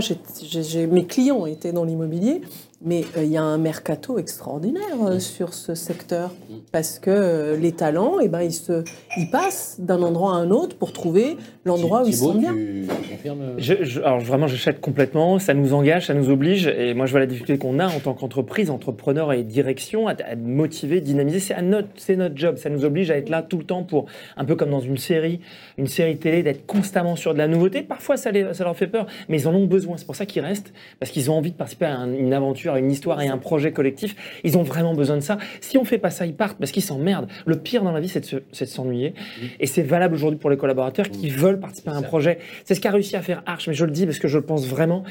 mes 0.90 1.06
clients 1.06 1.46
étaient 1.46 1.72
dans 1.72 1.84
l'immobilier, 1.84 2.42
mais 2.82 3.04
euh, 3.18 3.24
il 3.24 3.32
y 3.32 3.38
a 3.38 3.44
un 3.44 3.58
mercato 3.58 4.18
extraordinaire 4.20 4.84
euh, 5.06 5.20
sur 5.20 5.54
ce 5.54 5.76
secteur 5.76 6.34
parce 6.72 6.98
que 7.00 7.10
euh, 7.10 7.58
les 7.58 7.72
talents, 7.74 8.20
eh 8.22 8.28
ben, 8.30 8.42
ils, 8.42 8.54
se, 8.54 8.84
ils 9.18 9.30
passent 9.30 9.78
d'un 9.80 10.02
endroit 10.02 10.34
à 10.34 10.36
un 10.38 10.50
autre 10.52 10.78
pour 10.78 10.94
trouver 10.94 11.36
l'endroit 11.66 12.04
où 12.04 12.08
ils 12.08 12.16
sont 12.16 12.36
bien. 12.36 12.54
tu 12.54 12.88
confirmes 13.12 13.54
Je, 13.58 13.74
je- 13.84 14.00
alors 14.02 14.20
vraiment, 14.20 14.48
j'achète 14.48 14.80
complètement. 14.80 15.40
Ça 15.40 15.54
nous 15.54 15.74
engage, 15.74 16.08
ça 16.08 16.14
nous 16.14 16.30
oblige. 16.30 16.68
Et 16.68 16.94
moi, 16.94 17.06
je 17.06 17.12
vois 17.12 17.20
la 17.20 17.26
difficulté 17.26 17.58
qu'on 17.58 17.80
a 17.80 17.88
en 17.88 18.00
tant 18.00 18.14
qu'entreprise, 18.14 18.70
entrepreneur 18.70 19.34
et 19.34 19.44
direction 19.44 20.08
à, 20.08 20.12
à 20.12 20.36
motiver, 20.38 21.02
dynamiser. 21.02 21.40
C'est 21.40 21.54
à 21.54 21.62
notre, 21.62 21.90
c'est 21.98 22.16
notre 22.16 22.38
job. 22.38 22.58
Ça 22.58 22.70
nous 22.70 22.86
oblige 22.86 23.12
à 23.12 23.18
être 23.18 23.30
là 23.30 23.42
tout 23.42 23.58
le 23.58 23.66
temps 23.66 23.84
pour, 23.84 24.06
un 24.38 24.46
peu 24.46 24.56
comme 24.56 24.70
dans 24.70 24.80
une 24.80 24.98
série, 24.98 25.42
une 25.78 25.88
série 25.88 26.18
télé, 26.18 26.44
d'être 26.44 26.66
constamment 26.66 27.16
sur 27.18 27.34
de 27.34 27.40
la 27.40 27.48
nouveauté. 27.48 27.82
Parfois, 27.82 28.16
ça, 28.16 28.32
les- 28.32 28.54
ça 28.54 28.64
leur 28.64 28.76
fait 28.78 28.88
peur, 28.88 29.06
mais 29.28 29.42
ils 29.42 29.48
en 29.48 29.54
ont 29.54 29.66
besoin. 29.66 29.98
C'est 29.98 30.06
pour 30.06 30.16
ça 30.16 30.26
qu'ils 30.26 30.44
restent, 30.44 30.72
parce 31.00 31.12
qu'ils 31.12 31.30
ont 31.30 31.36
envie 31.38 31.52
de 31.52 31.58
participer 31.58 31.86
à 31.86 31.98
un- 31.98 32.14
une 32.14 32.34
aventure 32.34 32.69
une 32.78 32.92
histoire 32.92 33.22
et 33.22 33.28
un 33.28 33.38
projet 33.38 33.72
collectif. 33.72 34.16
Ils 34.44 34.58
ont 34.58 34.64
vraiment 34.64 34.94
besoin 34.94 35.16
de 35.18 35.22
ça. 35.22 35.38
Si 35.62 35.78
on 35.78 35.86
fait 35.86 35.98
pas 35.98 36.10
ça, 36.10 36.26
ils 36.26 36.36
partent 36.36 36.58
parce 36.60 36.72
qu'ils 36.72 36.84
s'emmerdent. 36.84 37.28
Le 37.46 37.58
pire 37.58 37.84
dans 37.84 37.92
la 37.92 38.00
vie, 38.00 38.10
c'est 38.10 38.20
de 38.22 38.26
se- 38.54 38.66
s'ennuyer. 38.66 39.14
Et 39.60 39.68
c'est 39.68 39.82
valable 39.84 40.16
aujourd'hui 40.16 40.40
pour 40.40 40.50
les 40.50 40.58
collaborateurs 40.58 41.10
qui 41.10 41.30
veulent 41.30 41.60
participer 41.60 41.90
à 41.92 41.96
un 41.96 42.02
projet. 42.02 42.40
C'est 42.66 42.76
ce 42.76 42.82
qu'a 42.82 42.92
réussi 42.92 43.16
à 43.16 43.22
faire 43.22 43.42
Arch, 43.46 43.68
mais 43.68 43.74
je 43.74 43.86
le 43.86 43.92
dis 43.92 44.06
parce 44.06 44.20
que 44.20 44.28
je 44.28 44.38
le 44.38 44.46
pense 44.46 44.68
vraiment. 44.68 45.04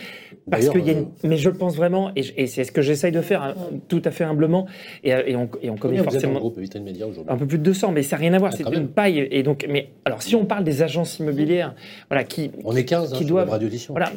Parce 0.51 0.69
qu'il 0.69 0.87
y 0.87 0.91
a 0.91 0.93
une- 0.93 0.99
euh, 1.01 1.05
Mais 1.29 1.37
je 1.37 1.49
le 1.51 1.57
pense 1.57 1.77
vraiment, 1.77 2.11
et, 2.17 2.23
je- 2.23 2.33
et 2.37 2.47
c'est 2.47 2.65
ce 2.65 2.73
que 2.73 2.83
j'essaye 2.83 3.13
de 3.13 3.21
faire 3.21 3.43
hein, 3.43 3.55
tout 3.89 4.03
à 4.05 4.11
fait 4.11 4.25
humblement. 4.25 4.67
Et, 5.05 5.13
euh, 5.15 5.23
et 5.27 5.37
on, 5.37 5.49
et 5.63 5.71
on 5.71 5.77
forcément 5.77 6.39
groupe 6.41 6.59
aujourd'hui? 6.59 7.29
un 7.29 7.37
peu 7.37 7.47
plus 7.47 7.59
de 7.59 7.63
200, 7.63 7.93
mais 7.93 8.03
ça 8.03 8.17
n'a 8.17 8.21
rien 8.21 8.35
à 8.35 8.39
voir. 8.39 8.53
Ah, 8.55 8.57
c'est 8.57 8.77
une 8.77 8.89
paille. 8.89 9.27
Et 9.31 9.43
donc, 9.43 9.67
mais 9.69 9.91
alors, 10.05 10.23
si 10.23 10.35
on 10.35 10.45
parle 10.45 10.65
des 10.65 10.83
agences 10.83 11.19
immobilières, 11.19 11.75
voilà, 12.11 12.25
qui, 12.25 12.51
On 12.65 12.75
est 12.77 12.85
15 12.85 13.13
hein, 13.13 13.17
qui 13.17 13.25
sur 13.25 13.29
doivent- 13.35 13.47
la 13.47 13.53
radio 13.53 13.69
voilà, 13.91 14.11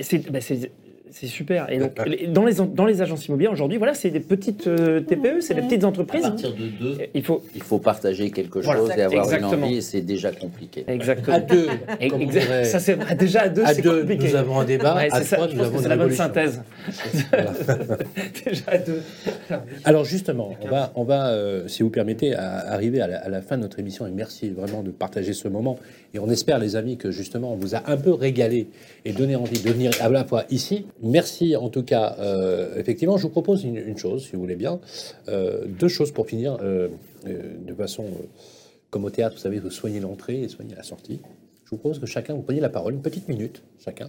c'est 0.00 0.30
bah, 0.30 0.40
c'est- 1.10 1.26
super. 1.26 1.70
Et 1.70 1.78
donc, 1.78 1.92
les- 2.06 2.26
dans 2.26 2.44
les, 2.44 2.54
dans 2.54 2.86
les 2.86 3.02
agences 3.02 3.26
immobilières 3.26 3.52
aujourd'hui, 3.52 3.78
voilà, 3.78 3.94
c'est 3.94 4.10
des 4.10 4.20
petites 4.20 4.66
euh, 4.66 5.00
TPE, 5.00 5.40
c'est 5.40 5.54
des 5.54 5.62
petites 5.62 5.84
À 5.84 5.88
entreprises. 5.88 6.22
partir 6.22 6.50
de 6.54 6.66
deux, 6.80 6.98
Il 7.14 7.22
faut 7.22 7.42
il 7.54 7.62
faut 7.62 7.78
partager 7.78 8.30
quelque 8.30 8.58
Voilà. 8.60 8.80
chose 8.80 8.90
et 8.96 9.02
avoir 9.02 9.24
Exactement. 9.24 9.56
une 9.58 9.64
envie, 9.64 9.76
et 9.76 9.80
c'est 9.80 10.00
déjà 10.00 10.30
compliqué. 10.32 10.84
exactement. 10.88 11.36
À 11.36 11.40
deux, 11.40 11.66
comme 12.10 12.22
on 12.22 12.26
dirait, 12.26 12.64
ça 12.64 12.78
c'est 12.80 12.96
déjà 13.16 13.42
à 13.42 13.48
deux, 13.48 13.64
à 13.64 13.74
c'est 13.74 13.82
deux, 13.82 14.00
compliqué. 14.00 14.28
nous 14.28 14.36
avons 14.36 14.60
un 14.60 14.64
débat. 14.64 14.94
Ouais, 14.96 15.08
à 15.10 15.22
ça, 15.22 15.36
trois, 15.36 15.48
nous 15.52 15.60
avons 15.62 15.80
une 15.80 15.88
la 15.88 15.96
bonne 15.96 16.12
synthèse. 16.12 16.62
déjà 18.44 18.62
à 18.68 18.78
deux. 18.78 19.02
Alors 19.84 20.04
justement, 20.04 20.54
on 20.62 20.68
va, 20.68 20.92
on 20.94 21.04
va 21.04 21.28
euh, 21.30 21.68
si 21.68 21.82
vous 21.82 21.90
permettez, 21.90 22.34
à- 22.34 22.72
arriver 22.72 23.00
à 23.00 23.06
la, 23.06 23.18
à 23.18 23.28
la 23.28 23.42
fin 23.42 23.56
de 23.56 23.62
notre 23.62 23.78
émission 23.78 24.06
et 24.06 24.10
merci 24.10 24.50
vraiment 24.50 24.82
de 24.82 24.90
partager 24.90 25.32
ce 25.32 25.48
moment. 25.48 25.78
Et 26.14 26.18
on 26.18 26.28
espère, 26.30 26.58
les 26.58 26.76
amis, 26.76 26.96
que 26.96 27.10
justement 27.10 27.52
on 27.52 27.56
vous 27.56 27.74
a 27.74 27.82
un 27.86 27.96
peu 27.96 28.12
régalé 28.12 28.68
et 29.04 29.12
donné 29.12 29.36
envie 29.36 29.60
de 29.60 29.68
venir 29.68 29.90
à 30.00 30.08
la 30.08 30.24
fois 30.24 30.44
ici. 30.50 30.86
Merci 31.02 31.56
en 31.56 31.68
tout 31.68 31.82
cas. 31.82 32.16
euh, 32.18 32.76
effectivement, 32.76 33.16
je 33.16 33.22
vous 33.22 33.28
propose 33.28 33.64
une, 33.64 33.76
une 33.76 33.96
chose, 33.96 34.24
si 34.24 34.32
vous 34.32 34.40
voulez 34.40 34.56
bien, 34.56 34.80
Euh, 35.28 35.66
deux 35.66 35.88
choses 35.88 36.10
pour 36.12 36.26
finir 36.26 36.58
euh, 36.62 36.88
de 37.24 37.74
façon 37.74 38.04
comme 38.90 39.04
au 39.04 39.10
théâtre. 39.10 39.34
Vous 39.36 39.42
savez, 39.42 39.58
vous 39.58 39.70
soignez 39.70 40.00
l'entrée 40.00 40.40
et 40.42 40.48
soignez 40.48 40.74
la 40.74 40.82
sortie. 40.82 41.20
Je 41.64 41.70
vous 41.70 41.76
propose 41.76 41.98
que 41.98 42.06
chacun 42.06 42.34
vous 42.34 42.42
preniez 42.42 42.60
la 42.60 42.70
parole, 42.70 42.94
une 42.94 43.02
petite 43.02 43.28
minute 43.28 43.62
chacun 43.78 44.08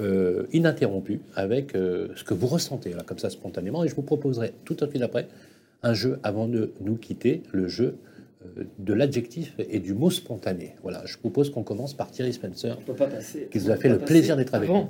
euh, 0.00 0.46
ininterrompu 0.52 1.20
avec 1.34 1.72
ce 1.72 2.24
que 2.24 2.34
vous 2.34 2.46
ressentez, 2.46 2.92
là, 2.94 3.02
comme 3.04 3.18
ça, 3.18 3.30
spontanément. 3.30 3.84
Et 3.84 3.88
je 3.88 3.94
vous 3.94 4.02
proposerai 4.02 4.52
tout 4.64 4.74
de 4.74 4.86
suite 4.86 5.02
après 5.02 5.28
un 5.82 5.92
jeu 5.92 6.18
avant 6.22 6.48
de 6.48 6.72
nous 6.80 6.96
quitter, 6.96 7.42
le 7.52 7.68
jeu 7.68 7.98
de 8.78 8.94
l'adjectif 8.94 9.54
et 9.58 9.80
du 9.80 9.92
mot 9.92 10.10
spontané. 10.10 10.76
Voilà, 10.82 11.02
je 11.04 11.18
propose 11.18 11.50
qu'on 11.50 11.64
commence 11.64 11.92
par 11.94 12.10
Thierry 12.10 12.32
Spencer, 12.32 12.78
qui 13.50 13.58
nous 13.58 13.70
a 13.70 13.76
fait 13.76 13.88
le 13.88 13.98
plaisir 13.98 14.36
d'être 14.36 14.54
avec 14.54 14.70
nous. 14.70 14.86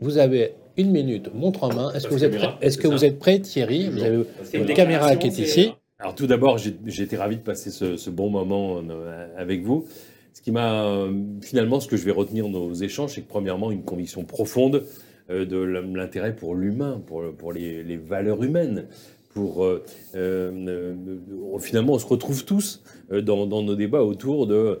Vous 0.00 0.18
avez 0.18 0.54
une 0.76 0.90
minute, 0.90 1.32
montre 1.34 1.64
en 1.64 1.72
main. 1.72 1.92
Est-ce 1.92 2.06
que 2.06 2.14
vous 2.14 2.24
êtes 2.24 2.36
prêt, 2.36 2.54
est-ce 2.60 2.78
que 2.78 2.88
vous 2.88 3.04
êtes 3.04 3.18
prêt 3.18 3.38
Thierry 3.40 3.88
Vous 3.88 4.02
avez 4.02 4.16
votre 4.16 4.74
caméra 4.74 5.16
qui 5.16 5.28
est 5.28 5.38
ici. 5.38 5.72
Alors 5.98 6.14
tout 6.14 6.26
d'abord, 6.26 6.58
j'ai 6.58 6.76
j'ai 6.84 7.04
été 7.04 7.16
ravi 7.16 7.36
de 7.36 7.42
passer 7.42 7.70
ce, 7.70 7.96
ce 7.96 8.10
bon 8.10 8.28
moment 8.28 8.82
euh, 8.90 9.28
avec 9.38 9.62
vous. 9.62 9.86
Ce 10.34 10.42
qui 10.42 10.52
m'a 10.52 10.84
euh, 10.84 11.10
finalement, 11.40 11.80
ce 11.80 11.88
que 11.88 11.96
je 11.96 12.04
vais 12.04 12.12
retenir 12.12 12.46
de 12.46 12.52
nos 12.52 12.74
échanges, 12.74 13.14
c'est 13.14 13.22
que 13.22 13.28
premièrement, 13.28 13.70
une 13.70 13.82
conviction 13.82 14.22
profonde 14.22 14.84
euh, 15.30 15.46
de 15.46 15.56
l'intérêt 15.56 16.36
pour 16.36 16.54
l'humain, 16.54 17.02
pour, 17.06 17.24
pour 17.38 17.52
les, 17.54 17.82
les 17.82 17.96
valeurs 17.96 18.42
humaines. 18.42 18.84
Pour 19.36 19.66
euh, 19.66 19.84
euh, 20.14 20.50
euh, 20.66 21.58
finalement, 21.58 21.92
on 21.92 21.98
se 21.98 22.06
retrouve 22.06 22.46
tous 22.46 22.82
dans, 23.10 23.46
nos 23.46 23.74
débats 23.74 24.02
autour 24.02 24.46
de, 24.46 24.80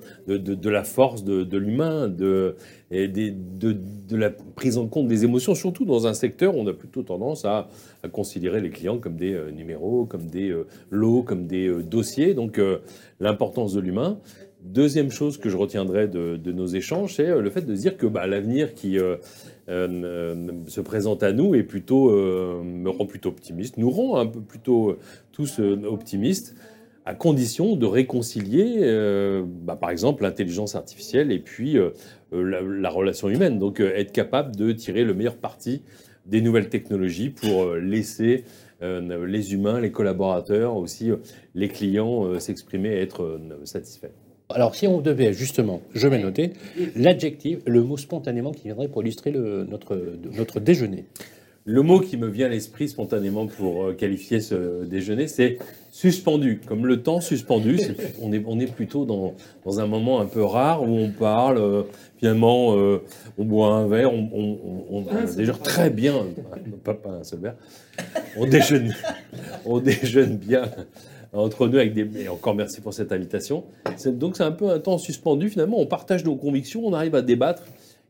la 0.64 0.82
force 0.82 1.24
de, 1.24 1.58
l'humain, 1.58 2.08
de, 2.08 2.56
la 2.90 4.30
prise 4.30 4.78
en 4.78 4.86
compte 4.86 5.08
des 5.08 5.24
émotions, 5.24 5.54
surtout 5.54 5.84
dans 5.84 6.06
un 6.06 6.14
secteur 6.14 6.56
où 6.56 6.60
on 6.60 6.66
a 6.68 6.72
plutôt 6.72 7.02
tendance 7.02 7.44
à, 7.44 7.68
considérer 8.12 8.62
les 8.62 8.70
clients 8.70 8.96
comme 8.96 9.16
des 9.16 9.38
numéros, 9.54 10.06
comme 10.06 10.26
des 10.28 10.56
lots, 10.90 11.22
comme 11.22 11.46
des 11.46 11.68
dossiers. 11.82 12.32
Donc 12.32 12.58
l'importance 13.20 13.74
de 13.74 13.80
l'humain. 13.80 14.18
Deuxième 14.62 15.10
chose 15.10 15.36
que 15.36 15.50
je 15.50 15.56
retiendrai 15.58 16.08
de, 16.08 16.52
nos 16.52 16.66
échanges, 16.66 17.16
c'est 17.16 17.26
le 17.26 17.50
fait 17.50 17.66
de 17.66 17.74
dire 17.74 17.98
que 17.98 18.06
bah, 18.06 18.26
l'avenir 18.26 18.72
qui 18.72 18.96
se 19.68 20.80
présente 20.80 21.22
à 21.22 21.32
nous 21.32 21.54
est 21.54 21.62
plutôt, 21.64 22.10
euh, 22.10 22.62
me 22.62 22.90
rend 22.90 23.06
plutôt 23.06 23.30
optimiste, 23.30 23.76
nous 23.78 23.90
rend 23.90 24.16
un 24.18 24.26
peu 24.26 24.40
plutôt 24.40 24.90
euh, 24.90 24.98
tous 25.32 25.58
euh, 25.60 25.82
optimistes, 25.84 26.54
à 27.04 27.14
condition 27.14 27.76
de 27.76 27.86
réconcilier, 27.86 28.78
euh, 28.80 29.44
bah, 29.46 29.76
par 29.76 29.90
exemple, 29.90 30.24
l'intelligence 30.24 30.74
artificielle 30.74 31.30
et 31.30 31.38
puis 31.38 31.78
euh, 31.78 31.90
euh, 32.32 32.42
la, 32.42 32.60
la 32.62 32.90
relation 32.90 33.28
humaine. 33.28 33.58
Donc 33.58 33.80
euh, 33.80 33.94
être 33.94 34.12
capable 34.12 34.56
de 34.56 34.72
tirer 34.72 35.04
le 35.04 35.14
meilleur 35.14 35.36
parti 35.36 35.82
des 36.26 36.40
nouvelles 36.40 36.68
technologies 36.68 37.30
pour 37.30 37.62
euh, 37.62 37.78
laisser 37.78 38.44
euh, 38.82 39.24
les 39.26 39.54
humains, 39.54 39.80
les 39.80 39.92
collaborateurs, 39.92 40.76
aussi 40.76 41.10
euh, 41.10 41.16
les 41.54 41.68
clients 41.68 42.24
euh, 42.24 42.40
s'exprimer 42.40 42.90
et 42.90 43.00
être 43.00 43.22
euh, 43.22 43.38
satisfaits. 43.64 44.12
Alors, 44.48 44.74
si 44.76 44.86
on 44.86 45.00
devait 45.00 45.32
justement, 45.32 45.80
je 45.94 46.06
vais 46.06 46.18
noter, 46.18 46.52
l'adjectif, 46.94 47.58
le 47.66 47.82
mot 47.82 47.96
spontanément 47.96 48.52
qui 48.52 48.64
viendrait 48.64 48.88
pour 48.88 49.02
illustrer 49.02 49.32
le- 49.32 49.64
notre, 49.68 49.98
notre 50.36 50.60
déjeuner. 50.60 51.04
Le 51.68 51.82
mot 51.82 51.98
qui 51.98 52.16
me 52.16 52.28
vient 52.28 52.46
à 52.46 52.50
l'esprit 52.50 52.88
spontanément 52.88 53.48
pour 53.48 53.86
euh, 53.86 53.92
qualifier 53.92 54.40
ce 54.40 54.84
déjeuner, 54.84 55.26
c'est 55.26 55.58
suspendu. 55.90 56.60
Comme 56.64 56.86
le 56.86 57.02
temps 57.02 57.20
suspendu, 57.20 57.80
on, 58.22 58.32
est, 58.32 58.40
on 58.46 58.60
est 58.60 58.72
plutôt 58.72 59.04
dans, 59.04 59.34
dans 59.64 59.80
un 59.80 59.86
moment 59.88 60.20
un 60.20 60.26
peu 60.26 60.44
rare 60.44 60.84
où 60.84 60.94
on 60.96 61.10
parle, 61.10 61.58
euh, 61.58 61.82
finalement, 62.18 62.76
euh, 62.76 63.02
on 63.36 63.44
boit 63.44 63.74
un 63.74 63.88
verre, 63.88 64.12
on, 64.12 64.28
on, 64.32 64.58
on, 64.92 65.04
on 65.08 65.34
déjeune 65.36 65.58
très 65.58 65.90
bien, 65.90 66.14
pas 66.84 66.96
un 67.06 67.24
seul 67.24 67.40
verre, 67.40 67.56
on 68.36 68.46
déjeune, 68.46 68.94
on 69.64 69.80
déjeune 69.80 70.36
bien 70.36 70.70
entre 71.32 71.68
nous 71.68 71.78
avec 71.78 71.94
des... 71.94 72.22
Et 72.22 72.28
encore 72.28 72.54
merci 72.54 72.80
pour 72.80 72.94
cette 72.94 73.12
invitation. 73.12 73.64
Donc 74.06 74.36
c'est 74.36 74.44
un 74.44 74.52
peu 74.52 74.70
un 74.70 74.78
temps 74.78 74.98
suspendu, 74.98 75.48
finalement, 75.48 75.78
on 75.78 75.86
partage 75.86 76.24
nos 76.24 76.36
convictions, 76.36 76.86
on 76.86 76.92
arrive 76.92 77.14
à 77.14 77.22
débattre. 77.22 77.62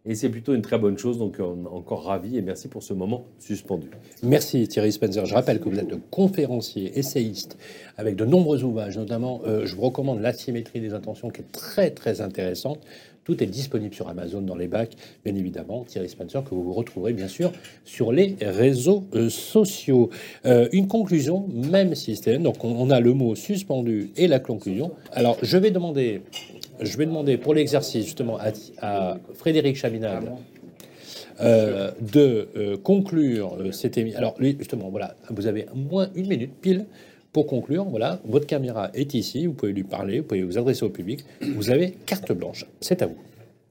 Et 0.09 0.15
c'est 0.15 0.29
plutôt 0.29 0.55
une 0.55 0.63
très 0.63 0.79
bonne 0.79 0.97
chose, 0.97 1.19
donc 1.19 1.39
on 1.41 1.65
est 1.65 1.69
encore 1.69 2.05
ravi 2.05 2.39
et 2.39 2.43
merci 2.43 2.69
pour 2.69 2.85
ce 2.85 2.95
moment 2.95 3.27
suspendu. 3.41 3.91
Merci 4.23 4.69
Thierry 4.69 4.93
Spencer. 4.93 5.27
Je 5.27 5.35
rappelle 5.35 5.59
que 5.59 5.69
vous 5.69 5.81
êtes 5.81 5.97
conférencier, 6.11 6.97
essayiste, 6.97 7.59
avec 7.97 8.15
de 8.15 8.25
nombreux 8.25 8.63
ouvrages, 8.63 8.97
notamment, 8.97 9.41
euh, 9.47 9.67
je 9.67 9.75
vous 9.75 9.83
recommande 9.83 10.21
L'asymétrie 10.21 10.81
des 10.81 10.95
intentions, 10.95 11.31
qui 11.31 11.41
est 11.41 11.51
très 11.51 11.91
très 11.91 12.21
intéressante. 12.21 12.79
Tout 13.27 13.43
est 13.43 13.47
disponible 13.47 13.93
sur 13.93 14.09
Amazon 14.09 14.41
dans 14.41 14.55
les 14.55 14.69
bacs, 14.69 14.93
bien 15.25 15.35
évidemment. 15.35 15.83
Thierry 15.83 16.09
Spencer, 16.09 16.45
que 16.45 16.55
vous 16.55 16.73
retrouverez 16.73 17.13
bien 17.13 17.27
sûr 17.27 17.51
sur 17.85 18.13
les 18.13 18.37
réseaux 18.41 19.03
euh, 19.17 19.29
sociaux. 19.29 20.11
Euh, 20.45 20.69
une 20.71 20.87
conclusion, 20.87 21.49
même 21.49 21.97
système. 21.97 22.45
Donc 22.45 22.63
on, 22.63 22.89
a 22.89 23.01
le 23.01 23.15
mot 23.15 23.35
suspendu 23.35 24.13
et 24.17 24.29
la 24.29 24.39
conclusion. 24.39 24.93
Alors 25.11 25.39
je 25.43 25.59
vais 25.59 25.73
demander, 25.73 26.23
je 26.81 26.97
vais 26.97 27.05
demander 27.05 27.37
pour 27.37 27.53
l'exercice 27.53 28.05
justement 28.05 28.39
à, 28.81 29.19
Frédéric 29.35 29.75
Chaminade 29.75 30.31
euh, 31.41 31.91
de 32.01 32.77
conclure 32.85 33.59
cette 33.73 33.99
émission. 33.99 34.21
Alors, 34.21 34.37
lui, 34.39 34.55
justement, 34.57 34.89
voilà, 34.89 35.17
vous 35.31 35.49
avez 35.49 35.67
moins 35.75 36.11
une 36.15 36.29
minute 36.29 36.53
pile 36.61 36.87
pour 37.37 37.47
conclure. 37.47 37.85
Voilà, 37.85 38.19
votre 38.25 38.47
caméra 38.47 38.91
est 38.95 39.13
ici, 39.13 39.45
vous 39.45 39.53
pouvez 39.53 39.73
lui 39.73 39.85
parler, 39.85 40.21
vous 40.21 40.25
pouvez 40.25 40.43
vous 40.43 40.57
adresser 40.57 40.87
au 40.87 40.89
public. 40.89 41.23
Vous 41.43 41.69
avez 41.69 41.91
carte 42.07 42.33
blanche. 42.33 42.65
C'est 42.81 43.03
à 43.03 43.07
vous. 43.09 43.19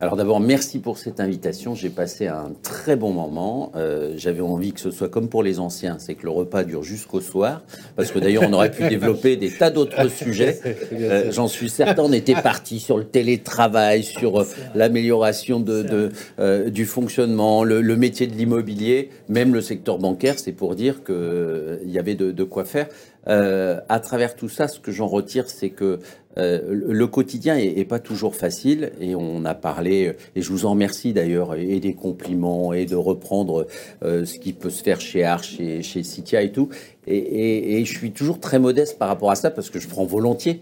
Alors 0.01 0.17
d'abord, 0.17 0.41
merci 0.41 0.79
pour 0.79 0.97
cette 0.97 1.21
invitation. 1.21 1.73
J'ai 1.73 1.89
passé 1.89 2.27
un 2.27 2.51
très 2.61 2.97
bon 2.97 3.11
moment. 3.11 3.71
Euh, 3.75 4.13
J'avais 4.17 4.41
envie 4.41 4.73
que 4.73 4.81
ce 4.81 4.91
soit 4.91 5.07
comme 5.07 5.29
pour 5.29 5.41
les 5.41 5.57
anciens, 5.57 5.95
c'est 5.99 6.15
que 6.15 6.23
le 6.23 6.31
repas 6.31 6.65
dure 6.65 6.83
jusqu'au 6.83 7.21
soir, 7.21 7.63
parce 7.95 8.11
que 8.11 8.19
d'ailleurs 8.19 8.43
on 8.45 8.51
aurait 8.53 8.71
pu 8.71 8.87
développer 8.89 9.37
des 9.37 9.49
tas 9.49 9.69
d'autres 9.71 10.09
sujets. 10.23 10.59
Euh, 10.91 11.31
J'en 11.31 11.47
suis 11.47 11.69
certain. 11.69 12.03
On 12.03 12.11
était 12.11 12.35
parti 12.35 12.79
sur 12.81 12.97
le 12.97 13.05
télétravail, 13.05 14.03
sur 14.03 14.41
euh, 14.41 14.45
l'amélioration 14.75 15.61
de, 15.61 16.11
de, 16.37 16.69
du 16.69 16.85
fonctionnement, 16.85 17.63
le, 17.63 17.81
le 17.81 17.95
métier 17.95 18.27
de 18.27 18.35
l'immobilier, 18.35 19.09
même 19.29 19.53
le 19.53 19.61
secteur 19.61 19.97
bancaire. 19.97 20.37
C'est 20.37 20.51
pour 20.51 20.75
dire 20.75 21.03
que 21.05 21.13
euh, 21.13 21.77
il 21.85 21.89
y 21.91 21.99
avait 21.99 22.15
de, 22.15 22.31
de 22.31 22.43
quoi 22.43 22.65
faire. 22.65 22.87
Euh, 23.27 23.80
à 23.89 23.99
travers 23.99 24.35
tout 24.35 24.49
ça, 24.49 24.68
ce 24.68 24.80
que 24.80 24.91
j'en 24.91 25.07
retire, 25.07 25.49
c'est 25.49 25.69
que 25.72 25.99
euh, 26.38 26.61
le 26.69 27.07
quotidien 27.07 27.57
est, 27.57 27.85
pas 27.85 27.99
toujours 27.99 28.35
facile 28.35 28.91
et 28.99 29.15
on 29.15 29.45
a 29.45 29.56
parlé, 29.56 30.14
et 30.35 30.41
je 30.41 30.49
vous 30.49 30.65
en 30.65 30.72
remercie 30.72 31.14
d'ailleurs, 31.14 31.56
et 31.56 31.80
des 31.80 31.93
compliments 31.93 32.73
et 32.73 32.85
de 32.85 32.95
reprendre 32.95 33.68
euh, 34.03 34.26
ce 34.26 34.38
qui 34.38 34.53
peut 34.53 34.69
se 34.69 34.84
faire 34.84 34.99
chez 35.02 35.23
Arch, 35.23 35.56
chez, 35.57 35.81
chez 35.81 36.03
Citia 36.03 36.41
et 36.41 36.52
tout. 36.52 36.69
Et, 37.07 37.18
et- 37.18 37.80
et 37.80 37.85
je 37.85 37.97
suis 37.97 38.11
toujours 38.11 38.39
très 38.39 38.60
modeste 38.60 38.99
par 38.99 39.07
rapport 39.07 39.31
à 39.31 39.35
ça 39.35 39.49
parce 39.49 39.69
que 39.69 39.80
je 39.80 39.88
prends 39.88 40.06
volontiers 40.06 40.61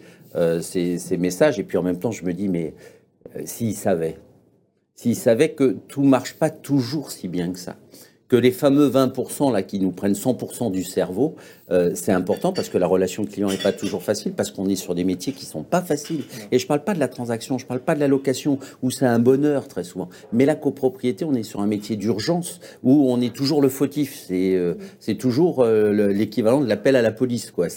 ces, 0.61 1.17
messages 1.17 1.59
et 1.59 1.63
puis 1.63 1.77
en 1.77 1.83
même 1.83 1.99
temps 1.99 2.11
je 2.11 2.23
me 2.25 2.33
dis, 2.33 2.47
mais 2.49 2.73
s'ils 3.45 3.75
savaient, 3.75 4.17
s'ils 4.95 5.15
savaient 5.15 5.51
que 5.51 5.77
tout 5.87 6.03
marche 6.03 6.33
pas 6.35 6.49
toujours 6.49 7.11
si 7.11 7.27
bien 7.27 7.51
que 7.51 7.59
ça, 7.59 7.75
que 8.33 8.37
les 8.39 8.49
fameux 8.49 8.89
20% 8.89 9.53
là 9.53 9.61
qui 9.61 9.79
nous 9.79 9.91
prennent 9.91 10.13
100% 10.15 10.71
du 10.71 10.83
cerveau, 10.83 11.35
euh, 11.69 11.91
c'est 11.93 12.11
important 12.11 12.51
parce 12.51 12.67
que 12.67 12.79
la 12.79 12.87
relation 12.87 13.25
client 13.25 13.47
n'est 13.47 13.57
pas 13.57 13.71
toujours 13.71 14.01
facile, 14.01 14.31
parce 14.33 14.49
qu'on 14.49 14.67
est 14.69 14.75
sur 14.75 14.95
des 14.95 15.03
métiers 15.03 15.33
qui 15.33 15.45
sont 15.45 15.61
pas 15.61 15.83
faciles. 15.83 16.23
Et 16.51 16.57
je 16.57 16.65
parle 16.65 16.83
pas 16.83 16.95
de 16.95 16.99
la 16.99 17.07
transaction, 17.07 17.59
je 17.59 17.67
parle 17.67 17.81
pas 17.81 17.93
de 17.93 17.99
la 17.99 18.07
location, 18.07 18.57
où 18.81 18.89
c'est 18.89 19.05
un 19.05 19.19
bonheur 19.19 19.67
très 19.67 19.83
souvent. 19.83 20.09
Mais 20.31 20.45
la 20.47 20.55
copropriété, 20.55 21.25
on 21.25 21.35
est 21.35 21.43
sur 21.43 21.61
un 21.61 21.67
métier 21.67 21.95
d'urgence, 21.95 22.59
où 22.81 23.11
on 23.11 23.21
est 23.21 23.31
toujours 23.35 23.61
le 23.61 23.69
fautif. 23.69 24.23
C'est 24.27 24.55
euh, 24.55 24.73
toujours 25.19 25.59
euh, 25.59 25.91
le- 25.91 26.11
l'équivalent 26.11 26.61
de 26.61 26.67
l'appel 26.67 26.95
à 26.95 27.03
la 27.03 27.11
police. 27.11 27.51
Quoi. 27.51 27.67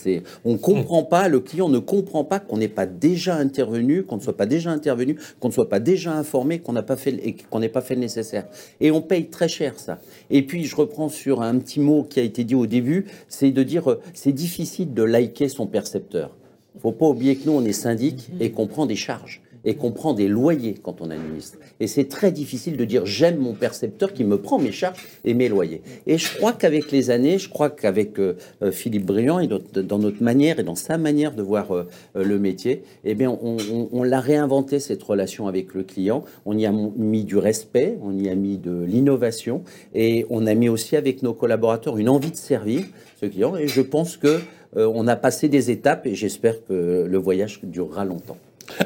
On 0.47 0.57
comprend 0.57 1.03
pas, 1.03 1.29
le 1.29 1.41
client 1.41 1.69
ne 1.69 1.81
comprend 1.81 2.25
pas 2.25 2.41
qu'on 2.41 2.57
n'est 2.57 2.69
pas 2.69 2.87
déjà 2.87 3.37
intervenu, 3.37 4.05
qu'on 4.05 4.17
ne 4.17 4.23
soit 4.23 4.39
pas 4.39 4.47
déjà 4.47 4.71
intervenu, 4.71 5.19
qu'on 5.39 5.49
ne 5.49 5.53
soit 5.53 5.69
pas 5.69 5.81
déjà 5.81 6.15
informé, 6.15 6.61
qu'on 6.61 6.73
n'a 6.73 6.83
pas 6.83 6.97
fait 6.97 7.13
n'ait 7.13 7.69
pas 7.69 7.83
fait 7.83 7.95
le 7.95 8.01
nécessaire. 8.01 8.47
Et 8.81 8.91
on 8.91 9.03
paye 9.03 9.27
très 9.27 9.49
cher 9.49 9.75
ça. 9.79 9.99
Et 10.31 10.46
puis 10.47 10.65
je 10.65 10.77
reprends 10.77 11.09
sur 11.09 11.43
un 11.43 11.59
petit 11.59 11.81
mot 11.81 12.05
qui 12.05 12.21
a 12.21 12.23
été 12.23 12.45
dit 12.45 12.55
au 12.55 12.67
début, 12.67 13.07
c'est 13.29 13.51
de 13.51 13.63
dire 13.63 13.91
euh, 13.91 14.01
c'est 14.15 14.33
difficile 14.33 14.95
de 14.95 15.03
liker 15.03 15.49
son 15.49 15.67
percepteur. 15.67 16.37
faut 16.81 16.93
pas 16.93 17.07
oublier 17.07 17.37
que 17.37 17.47
nous 17.47 17.53
on 17.53 17.65
est 17.65 17.73
syndic 17.73 18.29
et 18.41 18.51
qu'on 18.51 18.67
prend 18.67 18.87
des 18.87 18.97
charges 18.97 19.43
et 19.67 19.75
qu'on 19.75 19.91
prend 19.91 20.15
des 20.15 20.29
loyers 20.29 20.77
quand 20.81 21.03
on 21.03 21.11
administre. 21.11 21.59
Et 21.81 21.89
c'est 21.89 22.09
très 22.09 22.31
difficile 22.31 22.77
de 22.77 22.85
dire 22.87 23.05
j'aime 23.05 23.37
mon 23.37 23.53
percepteur 23.53 24.15
qui 24.15 24.25
me 24.25 24.39
prend 24.39 24.59
mes 24.59 24.73
charges 24.73 25.05
et 25.25 25.35
mes 25.35 25.49
loyers. 25.49 25.83
Et 26.07 26.17
je 26.17 26.35
crois 26.37 26.53
qu'avec 26.53 26.93
les 26.93 27.11
années, 27.11 27.39
je 27.39 27.51
crois 27.51 27.69
qu'avec 27.69 28.19
euh, 28.19 28.37
euh, 28.63 28.71
Philippe 28.71 29.05
Briand 29.05 29.41
et 29.41 29.49
dans 29.49 29.99
notre 29.99 30.23
manière 30.23 30.61
et 30.61 30.63
dans 30.63 30.77
sa 30.77 30.97
manière 30.97 31.35
de 31.35 31.43
voir 31.43 31.73
euh, 31.73 31.85
le 32.15 32.39
métier, 32.39 32.85
eh 33.05 33.15
bien, 33.15 33.37
on, 33.43 34.03
l'a 34.05 34.21
réinventé 34.21 34.79
cette 34.79 35.03
relation 35.03 35.49
avec 35.49 35.75
le 35.75 35.83
client. 35.83 36.25
On 36.45 36.57
y 36.57 36.65
a 36.65 36.73
mis 36.73 37.25
du 37.25 37.37
respect, 37.37 37.99
on 38.03 38.17
y 38.17 38.29
a 38.29 38.37
mis 38.37 38.57
de 38.57 38.85
l'innovation 38.85 39.65
et 39.95 40.27
on 40.31 40.47
a 40.47 40.55
mis 40.55 40.69
aussi 40.69 40.95
avec 40.95 41.25
nos 41.25 41.35
collaborateurs 41.35 41.99
une 41.99 42.09
envie 42.09 42.31
de 42.31 42.37
servir 42.37 42.85
ce 43.21 43.27
client. 43.27 43.57
Et 43.57 43.67
je 43.67 43.81
pense 43.81 44.17
que 44.17 44.39
on 44.77 45.09
a 45.09 45.17
passé 45.17 45.49
des 45.49 45.71
étapes 45.71 46.07
et 46.07 46.15
j'espère 46.15 46.63
que 46.67 47.07
le 47.09 47.19
voyage 47.19 47.61
durera 47.63 48.05
longtemps. 48.05 48.37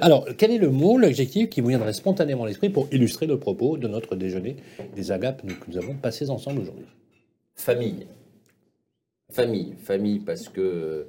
Alors, 0.00 0.26
quel 0.36 0.50
est 0.50 0.58
le 0.58 0.70
mot, 0.70 0.98
l'adjectif 0.98 1.48
qui 1.50 1.60
vous 1.60 1.68
viendrait 1.68 1.92
spontanément 1.92 2.44
à 2.44 2.48
l'esprit 2.48 2.70
pour 2.70 2.88
illustrer 2.92 3.26
le 3.26 3.38
propos 3.38 3.76
de 3.76 3.88
notre 3.88 4.14
déjeuner 4.16 4.56
des 4.94 5.12
agapes 5.12 5.42
que 5.42 5.70
nous 5.70 5.78
avons 5.78 5.94
passés 5.94 6.30
ensemble 6.30 6.60
aujourd'hui? 6.60 6.86
Famille. 7.54 8.06
Famille. 9.30 9.74
Famille 9.82 10.18
parce 10.18 10.48
que 10.48 11.06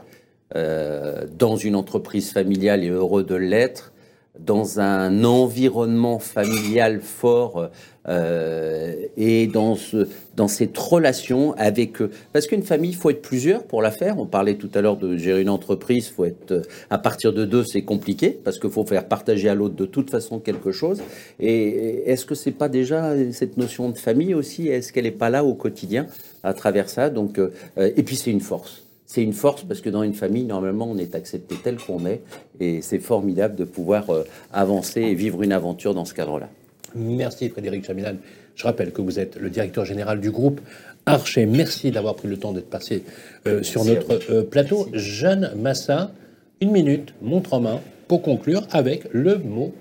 euh, 0.55 1.25
dans 1.37 1.55
une 1.55 1.75
entreprise 1.75 2.31
familiale 2.31 2.83
et 2.83 2.89
heureux 2.89 3.23
de 3.23 3.35
l'être, 3.35 3.93
dans 4.39 4.79
un 4.79 5.23
environnement 5.23 6.19
familial 6.19 7.01
fort 7.01 7.69
euh, 8.07 8.95
et 9.17 9.45
dans, 9.45 9.75
ce, 9.75 10.07
dans 10.35 10.47
cette 10.47 10.77
relation 10.77 11.53
avec 11.57 12.01
eux. 12.01 12.09
Parce 12.33 12.47
qu'une 12.47 12.63
famille, 12.63 12.91
il 12.91 12.95
faut 12.95 13.09
être 13.09 13.21
plusieurs 13.21 13.63
pour 13.63 13.81
la 13.81 13.91
faire. 13.91 14.17
On 14.17 14.25
parlait 14.25 14.55
tout 14.55 14.69
à 14.73 14.81
l'heure 14.81 14.97
de 14.97 15.17
gérer 15.17 15.41
une 15.41 15.49
entreprise, 15.49 16.09
faut 16.09 16.25
être 16.25 16.51
euh, 16.51 16.61
à 16.89 16.97
partir 16.97 17.33
de 17.33 17.45
deux, 17.45 17.63
c'est 17.63 17.83
compliqué 17.83 18.29
parce 18.29 18.57
qu'il 18.57 18.71
faut 18.71 18.85
faire 18.85 19.07
partager 19.07 19.49
à 19.49 19.55
l'autre 19.55 19.75
de 19.75 19.85
toute 19.85 20.09
façon 20.09 20.39
quelque 20.39 20.71
chose. 20.71 21.01
Et 21.39 22.09
est-ce 22.09 22.25
que 22.25 22.35
c'est 22.35 22.51
pas 22.51 22.69
déjà 22.69 23.13
cette 23.33 23.57
notion 23.57 23.89
de 23.89 23.97
famille 23.97 24.33
aussi? 24.33 24.67
Est-ce 24.69 24.93
qu'elle 24.93 25.03
n'est 25.03 25.11
pas 25.11 25.29
là 25.29 25.43
au 25.43 25.53
quotidien 25.53 26.07
à 26.43 26.53
travers 26.53 26.89
ça? 26.89 27.09
Donc, 27.09 27.37
euh, 27.37 27.49
et 27.77 28.03
puis 28.03 28.15
c'est 28.15 28.31
une 28.31 28.41
force. 28.41 28.83
C'est 29.13 29.23
une 29.23 29.33
force 29.33 29.65
parce 29.65 29.81
que 29.81 29.89
dans 29.89 30.03
une 30.03 30.13
famille, 30.13 30.45
normalement, 30.45 30.89
on 30.89 30.97
est 30.97 31.15
accepté 31.15 31.55
tel 31.61 31.75
qu'on 31.75 32.05
est. 32.05 32.21
Et 32.61 32.81
c'est 32.81 32.99
formidable 32.99 33.57
de 33.57 33.65
pouvoir 33.65 34.09
euh, 34.09 34.23
avancer 34.53 35.01
et 35.01 35.15
vivre 35.15 35.43
une 35.43 35.51
aventure 35.51 35.93
dans 35.93 36.05
ce 36.05 36.13
cadre-là. 36.13 36.47
Merci 36.95 37.49
Frédéric 37.49 37.83
Chamilan. 37.83 38.15
Je 38.55 38.63
rappelle 38.63 38.93
que 38.93 39.01
vous 39.01 39.19
êtes 39.19 39.35
le 39.35 39.49
directeur 39.49 39.83
général 39.83 40.21
du 40.21 40.31
groupe 40.31 40.61
Archer. 41.05 41.45
Merci 41.45 41.91
d'avoir 41.91 42.15
pris 42.15 42.29
le 42.29 42.37
temps 42.37 42.53
d'être 42.53 42.69
passé 42.69 43.03
euh, 43.47 43.63
sur 43.63 43.83
notre 43.83 44.31
euh, 44.31 44.43
plateau. 44.43 44.87
Jeanne 44.93 45.51
Massa, 45.57 46.13
une 46.61 46.71
minute, 46.71 47.13
montre 47.21 47.53
en 47.53 47.59
main, 47.59 47.81
pour 48.07 48.21
conclure 48.21 48.65
avec 48.71 49.09
le 49.11 49.39
mot 49.39 49.73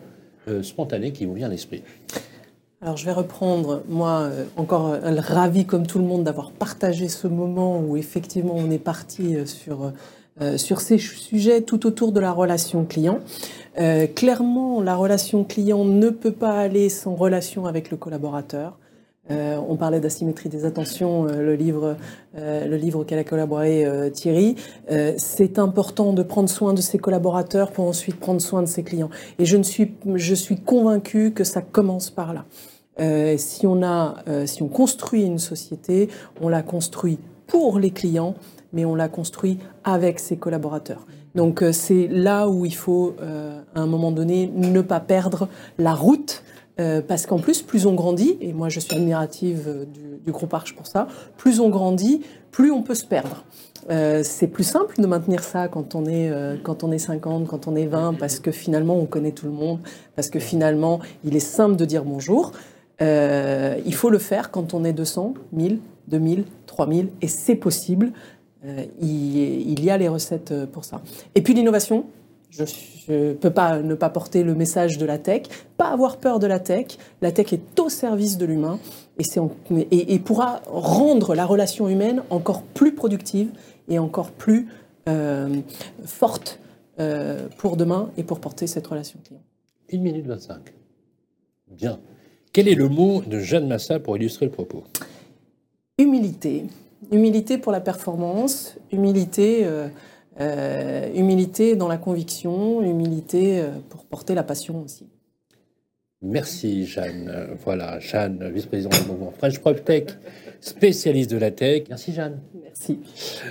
euh, 0.49 0.65
spontané 0.65 1.13
qui 1.13 1.25
vous 1.25 1.35
vient 1.35 1.47
à 1.47 1.51
l'esprit. 1.51 1.85
Alors 2.83 2.97
je 2.97 3.05
vais 3.05 3.13
reprendre, 3.13 3.83
moi, 3.91 4.21
euh, 4.21 4.47
encore 4.57 4.89
euh, 4.89 5.21
ravi 5.21 5.67
comme 5.67 5.87
tout 5.87 5.99
le 5.99 6.07
monde 6.07 6.25
d'avoir 6.25 6.51
partagé 6.51 7.09
ce 7.09 7.27
moment 7.27 7.79
où 7.79 7.99
effectivement 7.99 8.55
on 8.57 8.71
est 8.71 8.79
parti 8.79 9.37
euh, 9.37 9.45
sur, 9.45 9.93
euh, 10.41 10.57
sur 10.57 10.81
ces 10.81 10.97
sujets 10.97 11.61
tout 11.61 11.87
autour 11.87 12.11
de 12.11 12.21
la 12.21 12.33
relation 12.33 12.87
client. 12.87 13.19
Euh, 13.79 14.07
clairement, 14.07 14.81
la 14.81 14.97
relation 14.97 15.45
client 15.45 15.85
ne 15.85 16.09
peut 16.09 16.33
pas 16.33 16.59
aller 16.59 16.89
sans 16.89 17.15
relation 17.15 17.67
avec 17.67 17.91
le 17.91 17.99
collaborateur. 17.99 18.79
Euh, 19.31 19.59
on 19.69 19.77
parlait 19.77 20.01
d'asymétrie 20.01 20.49
des 20.49 20.65
attentions, 20.65 21.27
euh, 21.27 21.43
le 21.43 21.55
livre, 21.55 21.97
euh, 22.37 22.67
le 22.67 22.77
livre 22.77 23.01
auquel 23.01 23.19
a 23.19 23.25
collaboré 23.25 23.87
Thierry. 24.13 24.57
C'est 25.19 25.59
important 25.59 26.13
de 26.13 26.23
prendre 26.23 26.49
soin 26.49 26.73
de 26.73 26.81
ses 26.81 26.99
collaborateurs 26.99 27.71
pour 27.73 27.85
ensuite 27.87 28.19
prendre 28.19 28.41
soin 28.41 28.63
de 28.63 28.69
ses 28.69 28.83
clients. 28.83 29.11
Et 29.39 29.45
je, 29.45 29.57
ne 29.57 29.63
suis, 29.63 29.93
je 30.15 30.35
suis 30.35 30.57
convaincue 30.57 31.33
que 31.33 31.45
ça 31.45 31.61
commence 31.61 32.11
par 32.11 32.33
là. 32.33 32.45
Euh, 32.99 33.37
si, 33.39 33.67
on 33.67 33.83
a, 33.83 34.17
euh, 34.29 34.47
si 34.47 34.63
on 34.63 34.69
construit 34.69 35.23
une 35.23 35.39
société, 35.39 36.09
on 36.41 36.49
la 36.49 36.63
construit 36.63 37.19
pour 37.47 37.79
les 37.79 37.91
clients, 37.91 38.35
mais 38.73 38.85
on 38.85 38.95
la 38.95 39.09
construit 39.09 39.59
avec 39.85 40.19
ses 40.19 40.37
collaborateurs. 40.37 41.07
Donc 41.35 41.63
euh, 41.63 41.73
c'est 41.73 42.09
là 42.09 42.49
où 42.49 42.65
il 42.65 42.75
faut, 42.75 43.15
à 43.75 43.81
un 43.81 43.87
moment 43.87 44.11
donné, 44.11 44.51
ne 44.53 44.81
pas 44.81 45.01
perdre 45.01 45.49
la 45.79 45.95
route 45.95 46.43
parce 47.09 47.27
qu'en 47.27 47.39
plus, 47.39 47.61
plus 47.61 47.85
on 47.85 47.93
grandit, 47.93 48.39
et 48.41 48.55
moi 48.55 48.71
je 48.71 48.81
suis 48.81 48.97
admirative 48.97 49.87
du, 50.25 50.33
groupe 50.33 50.55
Arche 50.55 50.75
pour 50.75 50.87
ça, 50.87 51.09
plus 51.37 51.61
on 51.61 51.69
grandit, 51.69 52.23
plus 52.53 52.71
on 52.71 52.83
peut 52.83 52.95
se 52.95 53.05
perdre. 53.05 53.45
C'est 54.23 54.47
plus 54.47 54.65
simple 54.65 54.99
de 54.99 55.07
maintenir 55.07 55.45
ça 55.45 55.69
quand 55.69 55.95
on, 55.95 56.07
est, 56.07 56.33
quand 56.63 56.83
on 56.83 56.91
est 56.91 56.99
50, 56.99 57.49
quand 57.49 57.69
on 57.69 57.77
est 57.77 57.85
20, 57.85 58.15
parce 58.15 58.39
que 58.39 58.51
finalement 58.51 58.97
on 58.97 59.05
connaît 59.05 59.33
tout 59.33 59.45
le 59.45 59.53
monde, 59.53 59.81
parce 60.17 60.31
que 60.31 60.39
finalement 60.39 61.01
il 61.23 61.37
est 61.37 61.41
simple 61.41 61.77
de 61.77 61.85
dire 61.85 62.03
bonjour. 62.03 62.53
Euh, 63.03 63.81
il 63.87 63.95
faut 63.95 64.11
le 64.11 64.19
faire 64.19 64.51
quand 64.51 64.75
on 64.75 64.85
est 64.85 64.93
200, 64.93 65.35
1000, 65.53 65.81
2000, 66.09 66.45
3000, 66.67 67.09
et 67.23 67.29
c'est 67.29 67.55
possible. 67.55 68.13
Euh, 68.65 68.85
il, 69.01 69.83
y 69.83 69.91
a 69.91 69.97
les 69.97 70.09
recettes 70.09 70.53
euh, 70.53 70.67
pour 70.67 70.85
ça. 70.85 71.01
Et 71.35 71.41
puis 71.41 71.55
l'innovation, 71.55 72.05
je 72.51 72.65
ne 73.09 73.33
peux 73.33 73.51
pas 73.51 73.79
ne 73.79 73.95
pas 73.95 74.11
porter 74.11 74.43
le 74.43 74.55
message 74.55 74.99
de 74.99 75.07
la 75.07 75.19
tech, 75.19 75.45
pas 75.79 75.89
avoir 75.89 76.19
peur 76.19 76.39
de 76.41 76.47
la 76.47 76.59
tech. 76.59 76.99
La 77.23 77.33
tech 77.33 77.53
est 77.53 77.81
au 77.81 77.89
service 77.89 78.37
de 78.37 78.45
l'humain 78.45 78.79
et, 79.19 79.25
et, 79.91 80.15
et 80.15 80.19
pourra 80.19 80.61
rendre 80.67 81.35
la 81.35 81.47
relation 81.47 81.89
humaine 81.89 82.23
encore 82.29 82.63
plus 82.63 82.95
productive 82.95 83.51
et 83.89 83.99
encore 83.99 84.31
plus 84.31 84.69
forte 86.05 86.61
pour 87.57 87.77
demain 87.77 88.11
et 88.17 88.25
pour 88.25 88.41
porter 88.41 88.67
cette 88.67 88.87
relation 88.87 89.19
client. 89.25 89.41
1 89.93 89.99
minute 89.99 90.27
25. 90.27 90.75
Bien. 91.69 91.99
Quel 92.53 92.67
est 92.67 92.75
le 92.75 92.89
mot 92.89 93.23
de 93.23 93.39
Jeanne 93.39 93.69
Massa 93.69 94.01
pour 94.01 94.17
illustrer 94.17 94.47
le 94.47 94.51
propos? 94.51 94.83
Humilité. 95.99 96.65
Humilité 97.13 97.59
pour 97.59 97.71
la 97.71 97.81
performance, 97.81 98.77
humilité, 98.91 99.61
euh, 99.63 99.87
euh, 100.41 101.09
humilité 101.15 101.77
dans 101.77 101.87
la 101.87 101.97
conviction, 101.97 102.83
humilité 102.83 103.61
euh, 103.61 103.69
pour 103.89 104.05
porter 104.05 104.35
la 104.35 104.43
passion 104.43 104.83
aussi. 104.83 105.07
Merci 106.23 106.87
Jeanne. 106.87 107.57
Voilà, 107.65 108.01
Jeanne, 108.01 108.51
vice-présidente 108.53 109.01
du 109.01 109.09
mouvement 109.09 109.31
French 109.31 109.59
PropTech, 109.61 110.11
spécialiste 110.61 111.31
de 111.31 111.39
la 111.39 111.51
tech. 111.51 111.85
Merci 111.89 112.13
Jeanne. 112.13 112.39
Merci. 112.63 112.99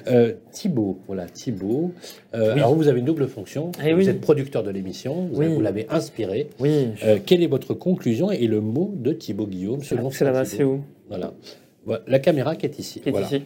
Euh, 0.08 0.34
Thibaut, 0.52 1.00
voilà, 1.08 1.26
Thibaut. 1.26 1.92
Euh, 2.34 2.54
Alors 2.54 2.76
vous 2.76 2.88
avez 2.88 3.00
une 3.00 3.06
double 3.06 3.28
fonction. 3.28 3.72
Eh 3.84 3.94
vous 3.94 4.00
oui. 4.00 4.10
êtes 4.10 4.22
producteur 4.22 4.64
de 4.64 4.70
l'émission, 4.72 5.28
vous, 5.32 5.40
Oui. 5.42 5.48
vous 5.48 5.62
l'avez 5.62 5.88
inspiré. 5.90 6.50
Oui, 6.60 6.90
Euh, 7.06 7.18
quelle 7.26 7.44
est 7.44 7.48
votre 7.48 7.74
conclusion 7.74 8.32
et 8.32 8.48
le 8.48 8.62
mot 8.62 8.94
de 8.96 9.12
Thibaut 9.14 9.48
Guillaume 9.48 9.82
selon 9.84 10.10
c'est 10.12 10.26
là-bas, 10.26 10.46
c'est 10.46 10.64
où 10.64 10.82
Voilà. 11.10 11.34
Voilà, 11.86 12.04
La 12.08 12.20
caméra 12.20 12.56
qui 12.56 12.66
est 12.66 12.78
ici. 12.80 13.00
qui 13.02 13.10
est 13.10 13.12
voilà. 13.12 13.26
ici. 13.28 13.44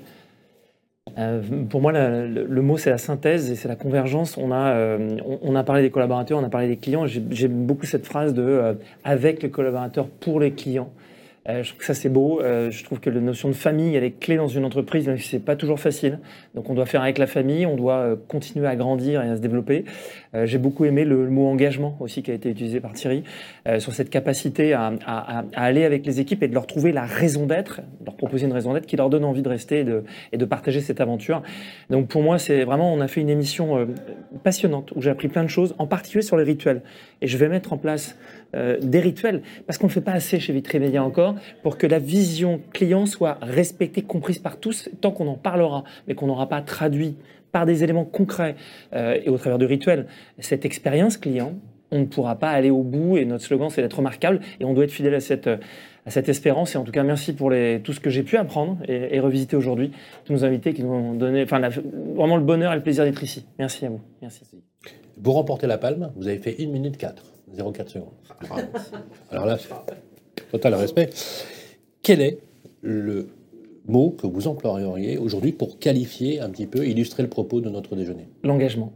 Euh, 1.18 1.42
pour 1.70 1.82
moi, 1.82 1.92
la- 1.92 2.26
le, 2.26 2.46
le 2.46 2.62
mot, 2.62 2.78
c'est 2.78 2.90
la 2.90 2.98
synthèse 2.98 3.52
et 3.52 3.56
c'est 3.56 3.68
la 3.68 3.76
convergence. 3.76 4.38
On 4.38 4.52
a, 4.52 4.74
euh, 4.74 5.18
on, 5.26 5.38
on 5.44 5.56
a 5.56 5.64
parlé 5.64 5.82
des 5.84 5.90
collaborateurs, 5.92 6.40
on 6.40 6.44
a 6.44 6.50
parlé 6.50 6.68
des 6.68 6.78
clients. 6.78 7.06
J'ai- 7.08 7.22
J'aime 7.30 7.66
beaucoup 7.66 7.86
cette 7.86 8.06
phrase 8.06 8.34
de 8.34 8.42
euh, 8.42 8.74
avec 9.04 9.44
les 9.44 9.50
collaborateurs 9.50 10.08
pour 10.08 10.40
les 10.40 10.52
clients. 10.52 10.92
Euh, 11.50 11.62
je 11.62 11.70
trouve 11.70 11.80
que 11.80 11.86
ça 11.86 11.94
c'est 11.94 12.10
beau. 12.10 12.40
Euh, 12.42 12.72
je 12.72 12.84
trouve 12.84 13.00
que 13.00 13.10
la 13.10 13.20
notion 13.20 13.50
de 13.50 13.54
famille, 13.54 13.96
elle 13.96 14.04
est 14.04 14.20
clé 14.20 14.38
dans 14.38 14.48
une 14.48 14.64
entreprise, 14.66 15.08
même 15.08 15.18
si 15.18 15.28
c'est 15.28 15.40
pas 15.40 15.56
toujours 15.56 15.80
facile. 15.80 16.20
Donc 16.56 16.70
on 16.70 16.74
doit 16.74 16.86
faire 16.86 17.02
avec 17.02 17.18
la 17.18 17.28
famille, 17.28 17.66
on 17.66 17.76
doit 17.76 17.98
euh, 17.98 18.16
continuer 18.28 18.68
à 18.68 18.76
grandir 18.76 19.22
et 19.22 19.30
à 19.30 19.36
se 19.36 19.42
développer. 19.42 19.86
Euh, 20.36 20.46
J'ai 20.46 20.58
beaucoup 20.58 20.86
aimé 20.86 21.06
le, 21.06 21.30
mot 21.30 21.48
engagement 21.48 21.96
aussi 22.00 22.24
qui 22.24 22.32
a 22.32 22.34
été 22.34 22.50
utilisé 22.50 22.80
par 22.80 22.94
Thierry 22.94 23.24
euh, 23.68 23.80
sur 23.80 23.94
cette 23.94 24.10
capacité 24.10 24.74
à, 24.74 24.94
aller 25.56 25.84
avec 25.84 26.06
les 26.06 26.20
équipes 26.20 26.44
et 26.44 26.48
de 26.48 26.54
leur 26.54 26.68
trouver 26.68 26.92
la 26.92 27.06
raison 27.06 27.46
d'être, 27.46 27.82
leur 28.06 28.16
proposer 28.16 28.46
une 28.46 28.54
raison 28.54 28.74
d'être 28.74 28.86
qui 28.86 28.98
leur 28.98 29.10
donne 29.10 29.26
envie 29.26 29.42
de 29.42 29.50
rester 29.50 29.86
et 30.32 30.38
de, 30.38 30.46
partager 30.46 30.82
cette 30.82 31.02
aventure. 31.02 31.42
Donc 31.90 32.08
pour 32.08 32.22
moi, 32.22 32.38
c'est 32.38 32.64
vraiment, 32.64 32.94
on 32.94 33.00
a 33.00 33.08
fait 33.08 33.22
une 33.22 33.30
émission 33.30 33.78
euh, 33.78 33.86
passionnante 34.44 34.92
où 34.96 35.02
j'ai 35.02 35.10
appris 35.10 35.30
plein 35.30 35.44
de 35.44 35.50
choses, 35.50 35.74
en 35.78 35.88
particulier 35.88 36.22
sur 36.22 36.38
les 36.38 36.44
rituels. 36.44 36.82
Et 37.22 37.28
je 37.28 37.38
vais 37.38 37.48
mettre 37.48 37.74
en 37.74 37.78
place 37.78 38.18
des 38.54 39.00
rituels 39.00 39.42
parce 39.66 39.80
qu'on 39.80 39.88
ne 39.88 39.92
fait 39.92 40.02
pas 40.02 40.12
assez 40.12 40.40
chez 40.40 40.54
Media 40.54 41.04
encore. 41.04 41.34
pour 41.64 41.76
que 41.76 41.88
la 41.88 41.98
vision 41.98 42.62
client 42.72 43.08
soit 43.08 43.40
respectée, 43.42 44.04
comprise 44.04 44.38
par 44.38 44.60
tous, 44.60 44.90
tant 45.02 45.10
qu'on 45.10 45.28
en 45.28 45.38
parlera, 45.38 45.84
mais 46.08 46.14
qu'on 46.14 46.28
n'aura 46.28 46.48
pas 46.48 46.62
traduit 46.62 47.16
par 47.54 47.66
des 47.66 47.86
éléments 47.86 48.04
concrets 48.04 48.56
euh, 48.94 49.18
et 49.24 49.30
au 49.30 49.38
travers 49.38 49.58
de 49.58 49.66
rituels 49.66 50.08
cette 50.40 50.66
expérience 50.66 51.16
client, 51.16 51.54
on 51.92 52.00
ne 52.00 52.06
pourra 52.06 52.36
pas 52.36 52.50
aller 52.50 52.72
au 52.72 52.82
bout. 52.82 53.18
Et 53.18 53.26
notre 53.26 53.46
slogan, 53.46 53.70
c'est 53.70 53.82
d'être 53.82 53.98
remarquable. 53.98 54.42
Et 54.60 54.66
on 54.66 54.74
doit 54.74 54.84
être 54.84 54.92
fidèle 54.92 55.14
à 55.14 55.20
cette, 55.20 55.48
à 55.48 56.10
cette 56.10 56.28
espérance. 56.28 56.74
Et 56.74 56.78
en 56.78 56.84
tout 56.84 56.92
cas, 56.92 57.04
merci 57.04 57.34
pour 57.34 57.52
les, 57.52 57.82
tout 57.82 57.94
ce 57.94 58.00
que 58.00 58.10
j'ai 58.10 58.24
pu 58.24 58.36
apprendre 58.36 58.78
et, 58.88 59.20
revisiter 59.20 59.56
aujourd'hui. 59.56 59.92
Tous 60.26 60.34
nos 60.34 60.44
invités 60.44 60.74
qui 60.74 60.84
nous 60.84 60.92
ont 60.92 61.14
donné 61.14 61.44
enfin, 61.44 61.62
vraiment 62.16 62.36
le 62.36 62.44
bonheur 62.44 62.74
et 62.74 62.76
le 62.76 62.82
plaisir 62.82 63.06
d'être 63.06 63.24
ici. 63.24 63.46
Merci 63.60 63.86
à 63.86 63.90
vous. 63.90 64.02
Merci. 64.22 64.42
Vous 65.18 65.32
remportez 65.32 65.68
la 65.68 65.78
palme. 65.78 66.12
Vous 66.16 66.28
avez 66.28 66.40
fait 66.40 66.56
1 66.60 66.68
minute 66.68 66.98
4, 66.98 67.24
0,4 67.56 67.88
secondes. 67.88 68.10
Alors 69.32 69.46
là, 69.46 69.58
total 70.52 70.74
respect. 70.74 71.12
Quel 72.02 72.22
est 72.22 72.40
le 72.82 73.30
mot 73.88 74.12
que 74.12 74.28
vous 74.28 74.48
employeriez 74.48 75.18
aujourd'hui 75.18 75.52
pour 75.52 75.80
qualifier 75.80 76.40
un 76.40 76.50
petit 76.50 76.68
peu, 76.68 76.86
illustrer 76.88 77.24
le 77.24 77.30
propos 77.30 77.62
de 77.62 77.70
notre 77.70 77.96
déjeuner 77.96 78.28
L'engagement. 78.44 78.94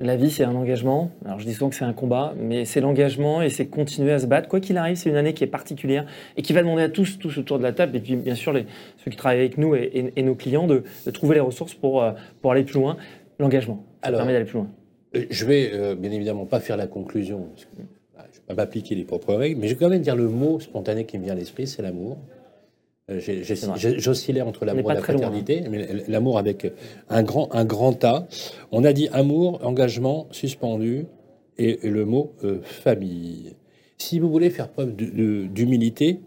La 0.00 0.14
vie, 0.14 0.30
c'est 0.30 0.44
un 0.44 0.54
engagement. 0.54 1.10
Alors, 1.24 1.40
je 1.40 1.44
dis 1.44 1.54
souvent 1.54 1.70
que 1.70 1.74
c'est 1.74 1.84
un 1.84 1.92
combat, 1.92 2.32
mais 2.38 2.64
c'est 2.64 2.80
l'engagement 2.80 3.42
et 3.42 3.50
c'est 3.50 3.66
continuer 3.66 4.12
à 4.12 4.20
se 4.20 4.26
battre. 4.26 4.48
Quoi 4.48 4.60
qu'il 4.60 4.76
arrive, 4.76 4.96
c'est 4.96 5.10
une 5.10 5.16
année 5.16 5.34
qui 5.34 5.42
est 5.42 5.48
particulière 5.48 6.06
et 6.36 6.42
qui 6.42 6.52
va 6.52 6.60
demander 6.60 6.84
à 6.84 6.88
tous, 6.88 7.18
tous 7.18 7.36
autour 7.38 7.58
de 7.58 7.64
la 7.64 7.72
table, 7.72 7.96
et 7.96 8.00
puis 8.00 8.14
bien 8.14 8.36
sûr 8.36 8.52
les, 8.52 8.66
ceux 9.04 9.10
qui 9.10 9.16
travaillent 9.16 9.40
avec 9.40 9.58
nous 9.58 9.74
et, 9.74 10.22
nos 10.22 10.36
clients, 10.36 10.68
de, 10.68 10.84
trouver 11.12 11.34
les 11.34 11.40
ressources 11.40 11.74
pour, 11.74 12.00
euh, 12.00 12.12
pour 12.40 12.52
aller 12.52 12.62
plus 12.62 12.78
loin. 12.78 12.96
L'engagement, 13.40 13.84
ça 14.04 14.12
permet 14.12 14.32
d'aller 14.32 14.44
plus 14.44 14.58
loin. 14.58 14.68
Euh, 15.16 15.24
je 15.30 15.44
vais 15.44 15.70
euh, 15.72 15.96
bien 15.96 16.12
évidemment 16.12 16.46
pas 16.46 16.60
faire 16.60 16.76
la 16.76 16.86
conclusion, 16.86 17.48
parce 17.52 17.64
que, 17.64 17.82
bah, 18.16 18.24
je 18.30 18.36
ne 18.36 18.40
vais 18.40 18.46
pas 18.46 18.54
m'appliquer 18.54 18.94
les 18.94 19.04
propres 19.04 19.34
règles, 19.34 19.60
mais 19.60 19.66
je 19.66 19.74
vais 19.74 19.80
quand 19.80 19.90
même 19.90 20.02
dire 20.02 20.14
le 20.14 20.28
mot 20.28 20.60
spontané 20.60 21.06
qui 21.06 21.18
me 21.18 21.24
vient 21.24 21.32
à 21.32 21.36
l'esprit, 21.36 21.66
c'est 21.66 21.82
l'amour. 21.82 22.18
Euh, 23.10 23.20
j'oscillais 23.98 24.42
entre 24.42 24.64
l'amour 24.64 24.90
et 24.92 24.94
la 24.94 25.00
fraternité, 25.00 25.64
mais 25.70 25.86
l'amour 26.08 26.38
avec 26.38 26.70
un 27.08 27.22
grand, 27.22 27.54
un 27.54 27.64
grand 27.64 28.04
A. 28.04 28.26
On 28.70 28.84
a 28.84 28.92
dit 28.92 29.08
amour, 29.12 29.60
engagement, 29.64 30.26
suspendu, 30.30 31.06
et, 31.58 31.78
le 31.88 32.04
mot 32.04 32.32
euh, 32.44 32.60
famille. 32.62 33.54
Si 33.98 34.18
vous 34.18 34.30
voulez 34.30 34.50
faire 34.50 34.68
preuve 34.68 34.94
d'humilité 34.94 36.20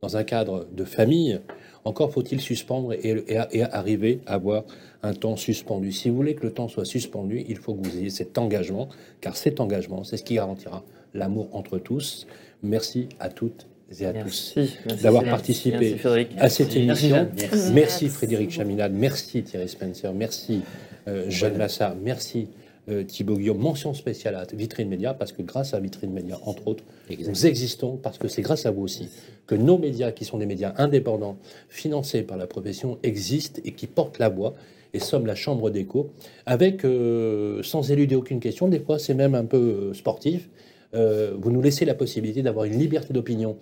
dans 0.00 0.16
un 0.16 0.24
cadre 0.24 0.66
de 0.72 0.84
famille, 0.84 1.40
encore 1.84 2.10
faut-il 2.10 2.40
suspendre 2.40 2.92
et, 2.94 3.24
et, 3.28 3.62
arriver 3.62 4.20
à 4.26 4.34
avoir 4.34 4.64
un 5.02 5.12
temps 5.12 5.36
suspendu. 5.36 5.92
Si 5.92 6.08
vous 6.08 6.16
voulez 6.16 6.34
que 6.34 6.44
le 6.46 6.52
temps 6.52 6.68
soit 6.68 6.86
suspendu, 6.86 7.44
il 7.46 7.56
faut 7.56 7.74
que 7.74 7.86
vous 7.86 7.98
ayez 7.98 8.10
cet 8.10 8.38
engagement, 8.38 8.88
car 9.20 9.36
cet 9.36 9.60
engagement, 9.60 10.04
c'est 10.04 10.16
ce 10.16 10.24
qui 10.24 10.34
garantira 10.34 10.82
l'amour 11.12 11.48
entre 11.52 11.78
tous. 11.78 12.26
Merci 12.62 13.08
à 13.18 13.28
toutes 13.28 13.69
et 13.98 14.06
à 14.06 14.12
tous 14.12 14.54
d'avoir 15.02 15.24
participé 15.24 15.96
à 16.38 16.48
cette 16.48 16.76
émission. 16.76 17.28
Merci, 17.72 18.08
Frédéric 18.08 18.50
Chaminade, 18.50 18.92
merci 18.94 19.42
Thierry 19.42 19.68
Spencer, 19.68 20.12
merci 20.12 20.60
euh, 21.08 21.28
Jeanne 21.28 21.58
Lassa, 21.58 21.96
merci 22.00 22.48
euh, 22.88 23.04
Thibaut 23.04 23.36
Guillaume. 23.36 23.58
Mention 23.58 23.94
spéciale 23.94 24.36
à 24.36 24.44
Vitrine 24.52 24.88
Média, 24.88 25.14
parce 25.14 25.32
que 25.32 25.42
grâce 25.42 25.74
à 25.74 25.80
Vitrine 25.80 26.12
Média, 26.12 26.38
entre 26.44 26.68
autres, 26.68 26.84
nous 27.10 27.46
existons, 27.46 27.96
parce 27.96 28.18
que 28.18 28.28
c'est 28.28 28.42
grâce 28.42 28.66
à 28.66 28.70
vous 28.70 28.82
aussi 28.82 29.08
que 29.46 29.54
nos 29.54 29.78
médias, 29.78 30.12
qui 30.12 30.24
sont 30.24 30.38
des 30.38 30.46
médias 30.46 30.74
indépendants, 30.76 31.36
financés 31.68 32.22
par 32.22 32.36
la 32.36 32.46
profession, 32.46 32.98
existent 33.02 33.60
et 33.64 33.72
qui 33.72 33.86
portent 33.86 34.18
la 34.18 34.28
voix 34.28 34.54
et 34.92 34.98
sommes 34.98 35.26
la 35.26 35.34
chambre 35.36 35.70
d'écho, 35.70 36.10
avec, 36.46 36.84
euh, 36.84 37.62
sans 37.62 37.90
éluder 37.92 38.16
aucune 38.16 38.40
question, 38.40 38.68
des 38.68 38.80
fois 38.80 38.98
c'est 38.98 39.14
même 39.14 39.34
un 39.34 39.44
peu 39.44 39.92
sportif, 39.94 40.48
euh, 40.94 41.34
vous 41.38 41.50
nous 41.50 41.62
laissez 41.62 41.84
la 41.84 41.94
possibilité 41.94 42.42
d'avoir 42.42 42.64
une 42.64 42.78
liberté 42.78 43.12
d'opinion 43.12 43.56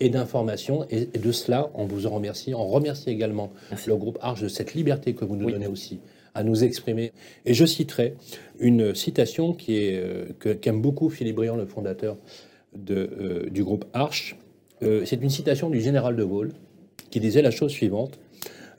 et 0.00 0.08
d'information. 0.08 0.86
Et, 0.90 1.06
de 1.06 1.32
cela, 1.32 1.70
on 1.74 1.84
vous 1.84 2.06
en 2.06 2.10
remercie. 2.10 2.54
On 2.54 2.66
remercie 2.66 3.10
également 3.10 3.52
le 3.86 3.96
groupe 3.96 4.18
Arche 4.20 4.42
de 4.42 4.48
cette 4.48 4.74
liberté 4.74 5.14
que 5.14 5.24
vous 5.24 5.36
nous 5.36 5.50
donnez 5.50 5.66
aussi 5.66 6.00
à 6.34 6.44
nous 6.44 6.62
exprimer. 6.62 7.12
Et 7.44 7.54
je 7.54 7.64
citerai 7.64 8.14
une 8.58 8.94
citation 8.94 9.52
qui 9.52 9.78
est 9.78 9.96
euh, 9.96 10.54
qu'aime 10.60 10.80
beaucoup 10.80 11.10
Philippe 11.10 11.36
Briand, 11.36 11.56
le 11.56 11.66
fondateur 11.66 12.16
de, 12.76 13.10
euh, 13.20 13.50
du 13.50 13.64
groupe 13.64 13.84
Arche. 13.92 14.36
C'est 15.04 15.20
une 15.20 15.28
citation 15.28 15.68
du 15.68 15.78
général 15.78 16.16
de 16.16 16.24
Gaulle 16.24 16.52
qui 17.10 17.20
disait 17.20 17.42
la 17.42 17.50
chose 17.50 17.70
suivante 17.70 18.18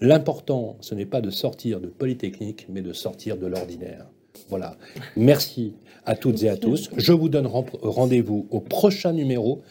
L'important, 0.03 0.77
ce 0.81 0.95
n'est 0.95 1.05
pas 1.05 1.21
de 1.21 1.29
sortir 1.29 1.79
de 1.79 1.85
Polytechnique, 1.85 2.65
mais 2.69 2.81
de 2.81 2.91
sortir 2.91 3.37
de 3.37 3.45
l'ordinaire. 3.45 4.07
Voilà. 4.49 4.77
Merci 5.15 5.73
à 6.05 6.15
toutes 6.15 6.43
et 6.43 6.49
à 6.49 6.57
tous. 6.57 6.89
Je 6.97 7.13
vous 7.13 7.29
donne 7.29 7.47
rendez-vous 7.47 8.47
au 8.49 8.59
prochain 8.59 9.13
numéro 9.13 9.61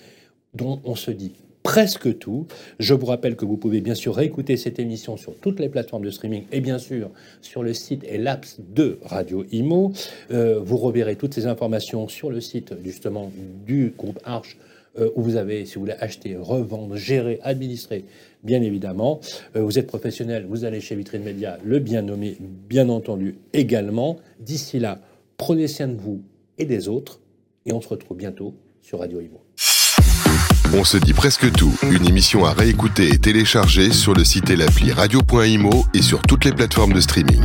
dont 0.55 0.81
on 0.85 0.95
se 0.95 1.11
dit 1.11 1.33
presque 1.63 2.19
tout. 2.19 2.47
Je 2.79 2.95
vous 2.95 3.07
rappelle 3.07 3.37
que 3.37 3.45
vous 3.45 3.57
pouvez 3.57 3.81
bien 3.81 3.95
sûr 3.95 4.15
réécouter 4.15 4.57
cette 4.57 4.79
émission 4.79 5.17
sur 5.17 5.35
toutes 5.37 5.61
les 5.61 5.69
plateformes 5.69 6.05
de 6.05 6.11
streaming 6.11 6.45
et 6.53 6.61
bien 6.61 6.79
sûr 6.79 7.11
sur 7.43 7.63
le 7.63 7.75
site 7.75 8.05
et 8.05 8.19
l'apps 8.19 8.61
de 8.75 8.99
Radio 9.05 9.45
Imo. 9.53 9.93
Euh, 10.31 10.59
vous 10.61 10.77
reverrez 10.77 11.17
toutes 11.17 11.35
ces 11.35 11.47
informations 11.47 12.09
sur 12.09 12.31
le 12.31 12.41
site 12.41 12.75
justement 12.83 13.31
du 13.67 13.93
groupe 13.97 14.19
Arche 14.25 14.57
euh, 14.99 15.11
où 15.15 15.23
vous 15.23 15.37
avez, 15.37 15.67
si 15.67 15.75
vous 15.75 15.83
voulez 15.83 15.97
acheter, 16.01 16.37
revendre, 16.37 16.97
gérer, 16.97 17.39
administrer, 17.43 18.05
bien 18.43 18.63
évidemment. 18.63 19.21
Euh, 19.57 19.63
vous 19.63 19.79
êtes 19.79 19.87
professionnel, 19.87 20.47
vous 20.49 20.65
allez 20.65 20.81
chez 20.81 20.95
Vitrine 20.95 21.23
Média, 21.23 21.59
le 21.65 21.79
bien 21.79 22.03
nommé, 22.03 22.37
bien 22.41 22.89
entendu 22.89 23.37
également. 23.53 24.19
D'ici 24.41 24.79
là, 24.79 25.01
prenez 25.37 25.69
soin 25.69 25.89
de 25.89 26.01
vous 26.01 26.23
et 26.59 26.65
des 26.65 26.89
autres, 26.89 27.21
et 27.67 27.73
on 27.73 27.81
se 27.81 27.89
retrouve 27.89 28.17
bientôt 28.17 28.55
sur 28.81 29.01
Radio 29.01 29.21
Imo. 29.21 29.41
On 30.73 30.85
se 30.85 30.99
dit 30.99 31.15
presque 31.15 31.51
tout, 31.51 31.75
une 31.91 32.07
émission 32.07 32.45
à 32.45 32.53
réécouter 32.53 33.09
et 33.09 33.19
télécharger 33.19 33.93
sur 33.93 34.15
le 34.15 34.25
site 34.25 34.51
et 34.51 34.57
l'appli 34.57 34.93
radio.imo 34.93 35.85
et 35.95 36.03
sur 36.03 36.23
toutes 36.23 36.45
les 36.45 36.53
plateformes 36.53 36.93
de 36.93 37.01
streaming. 37.01 37.43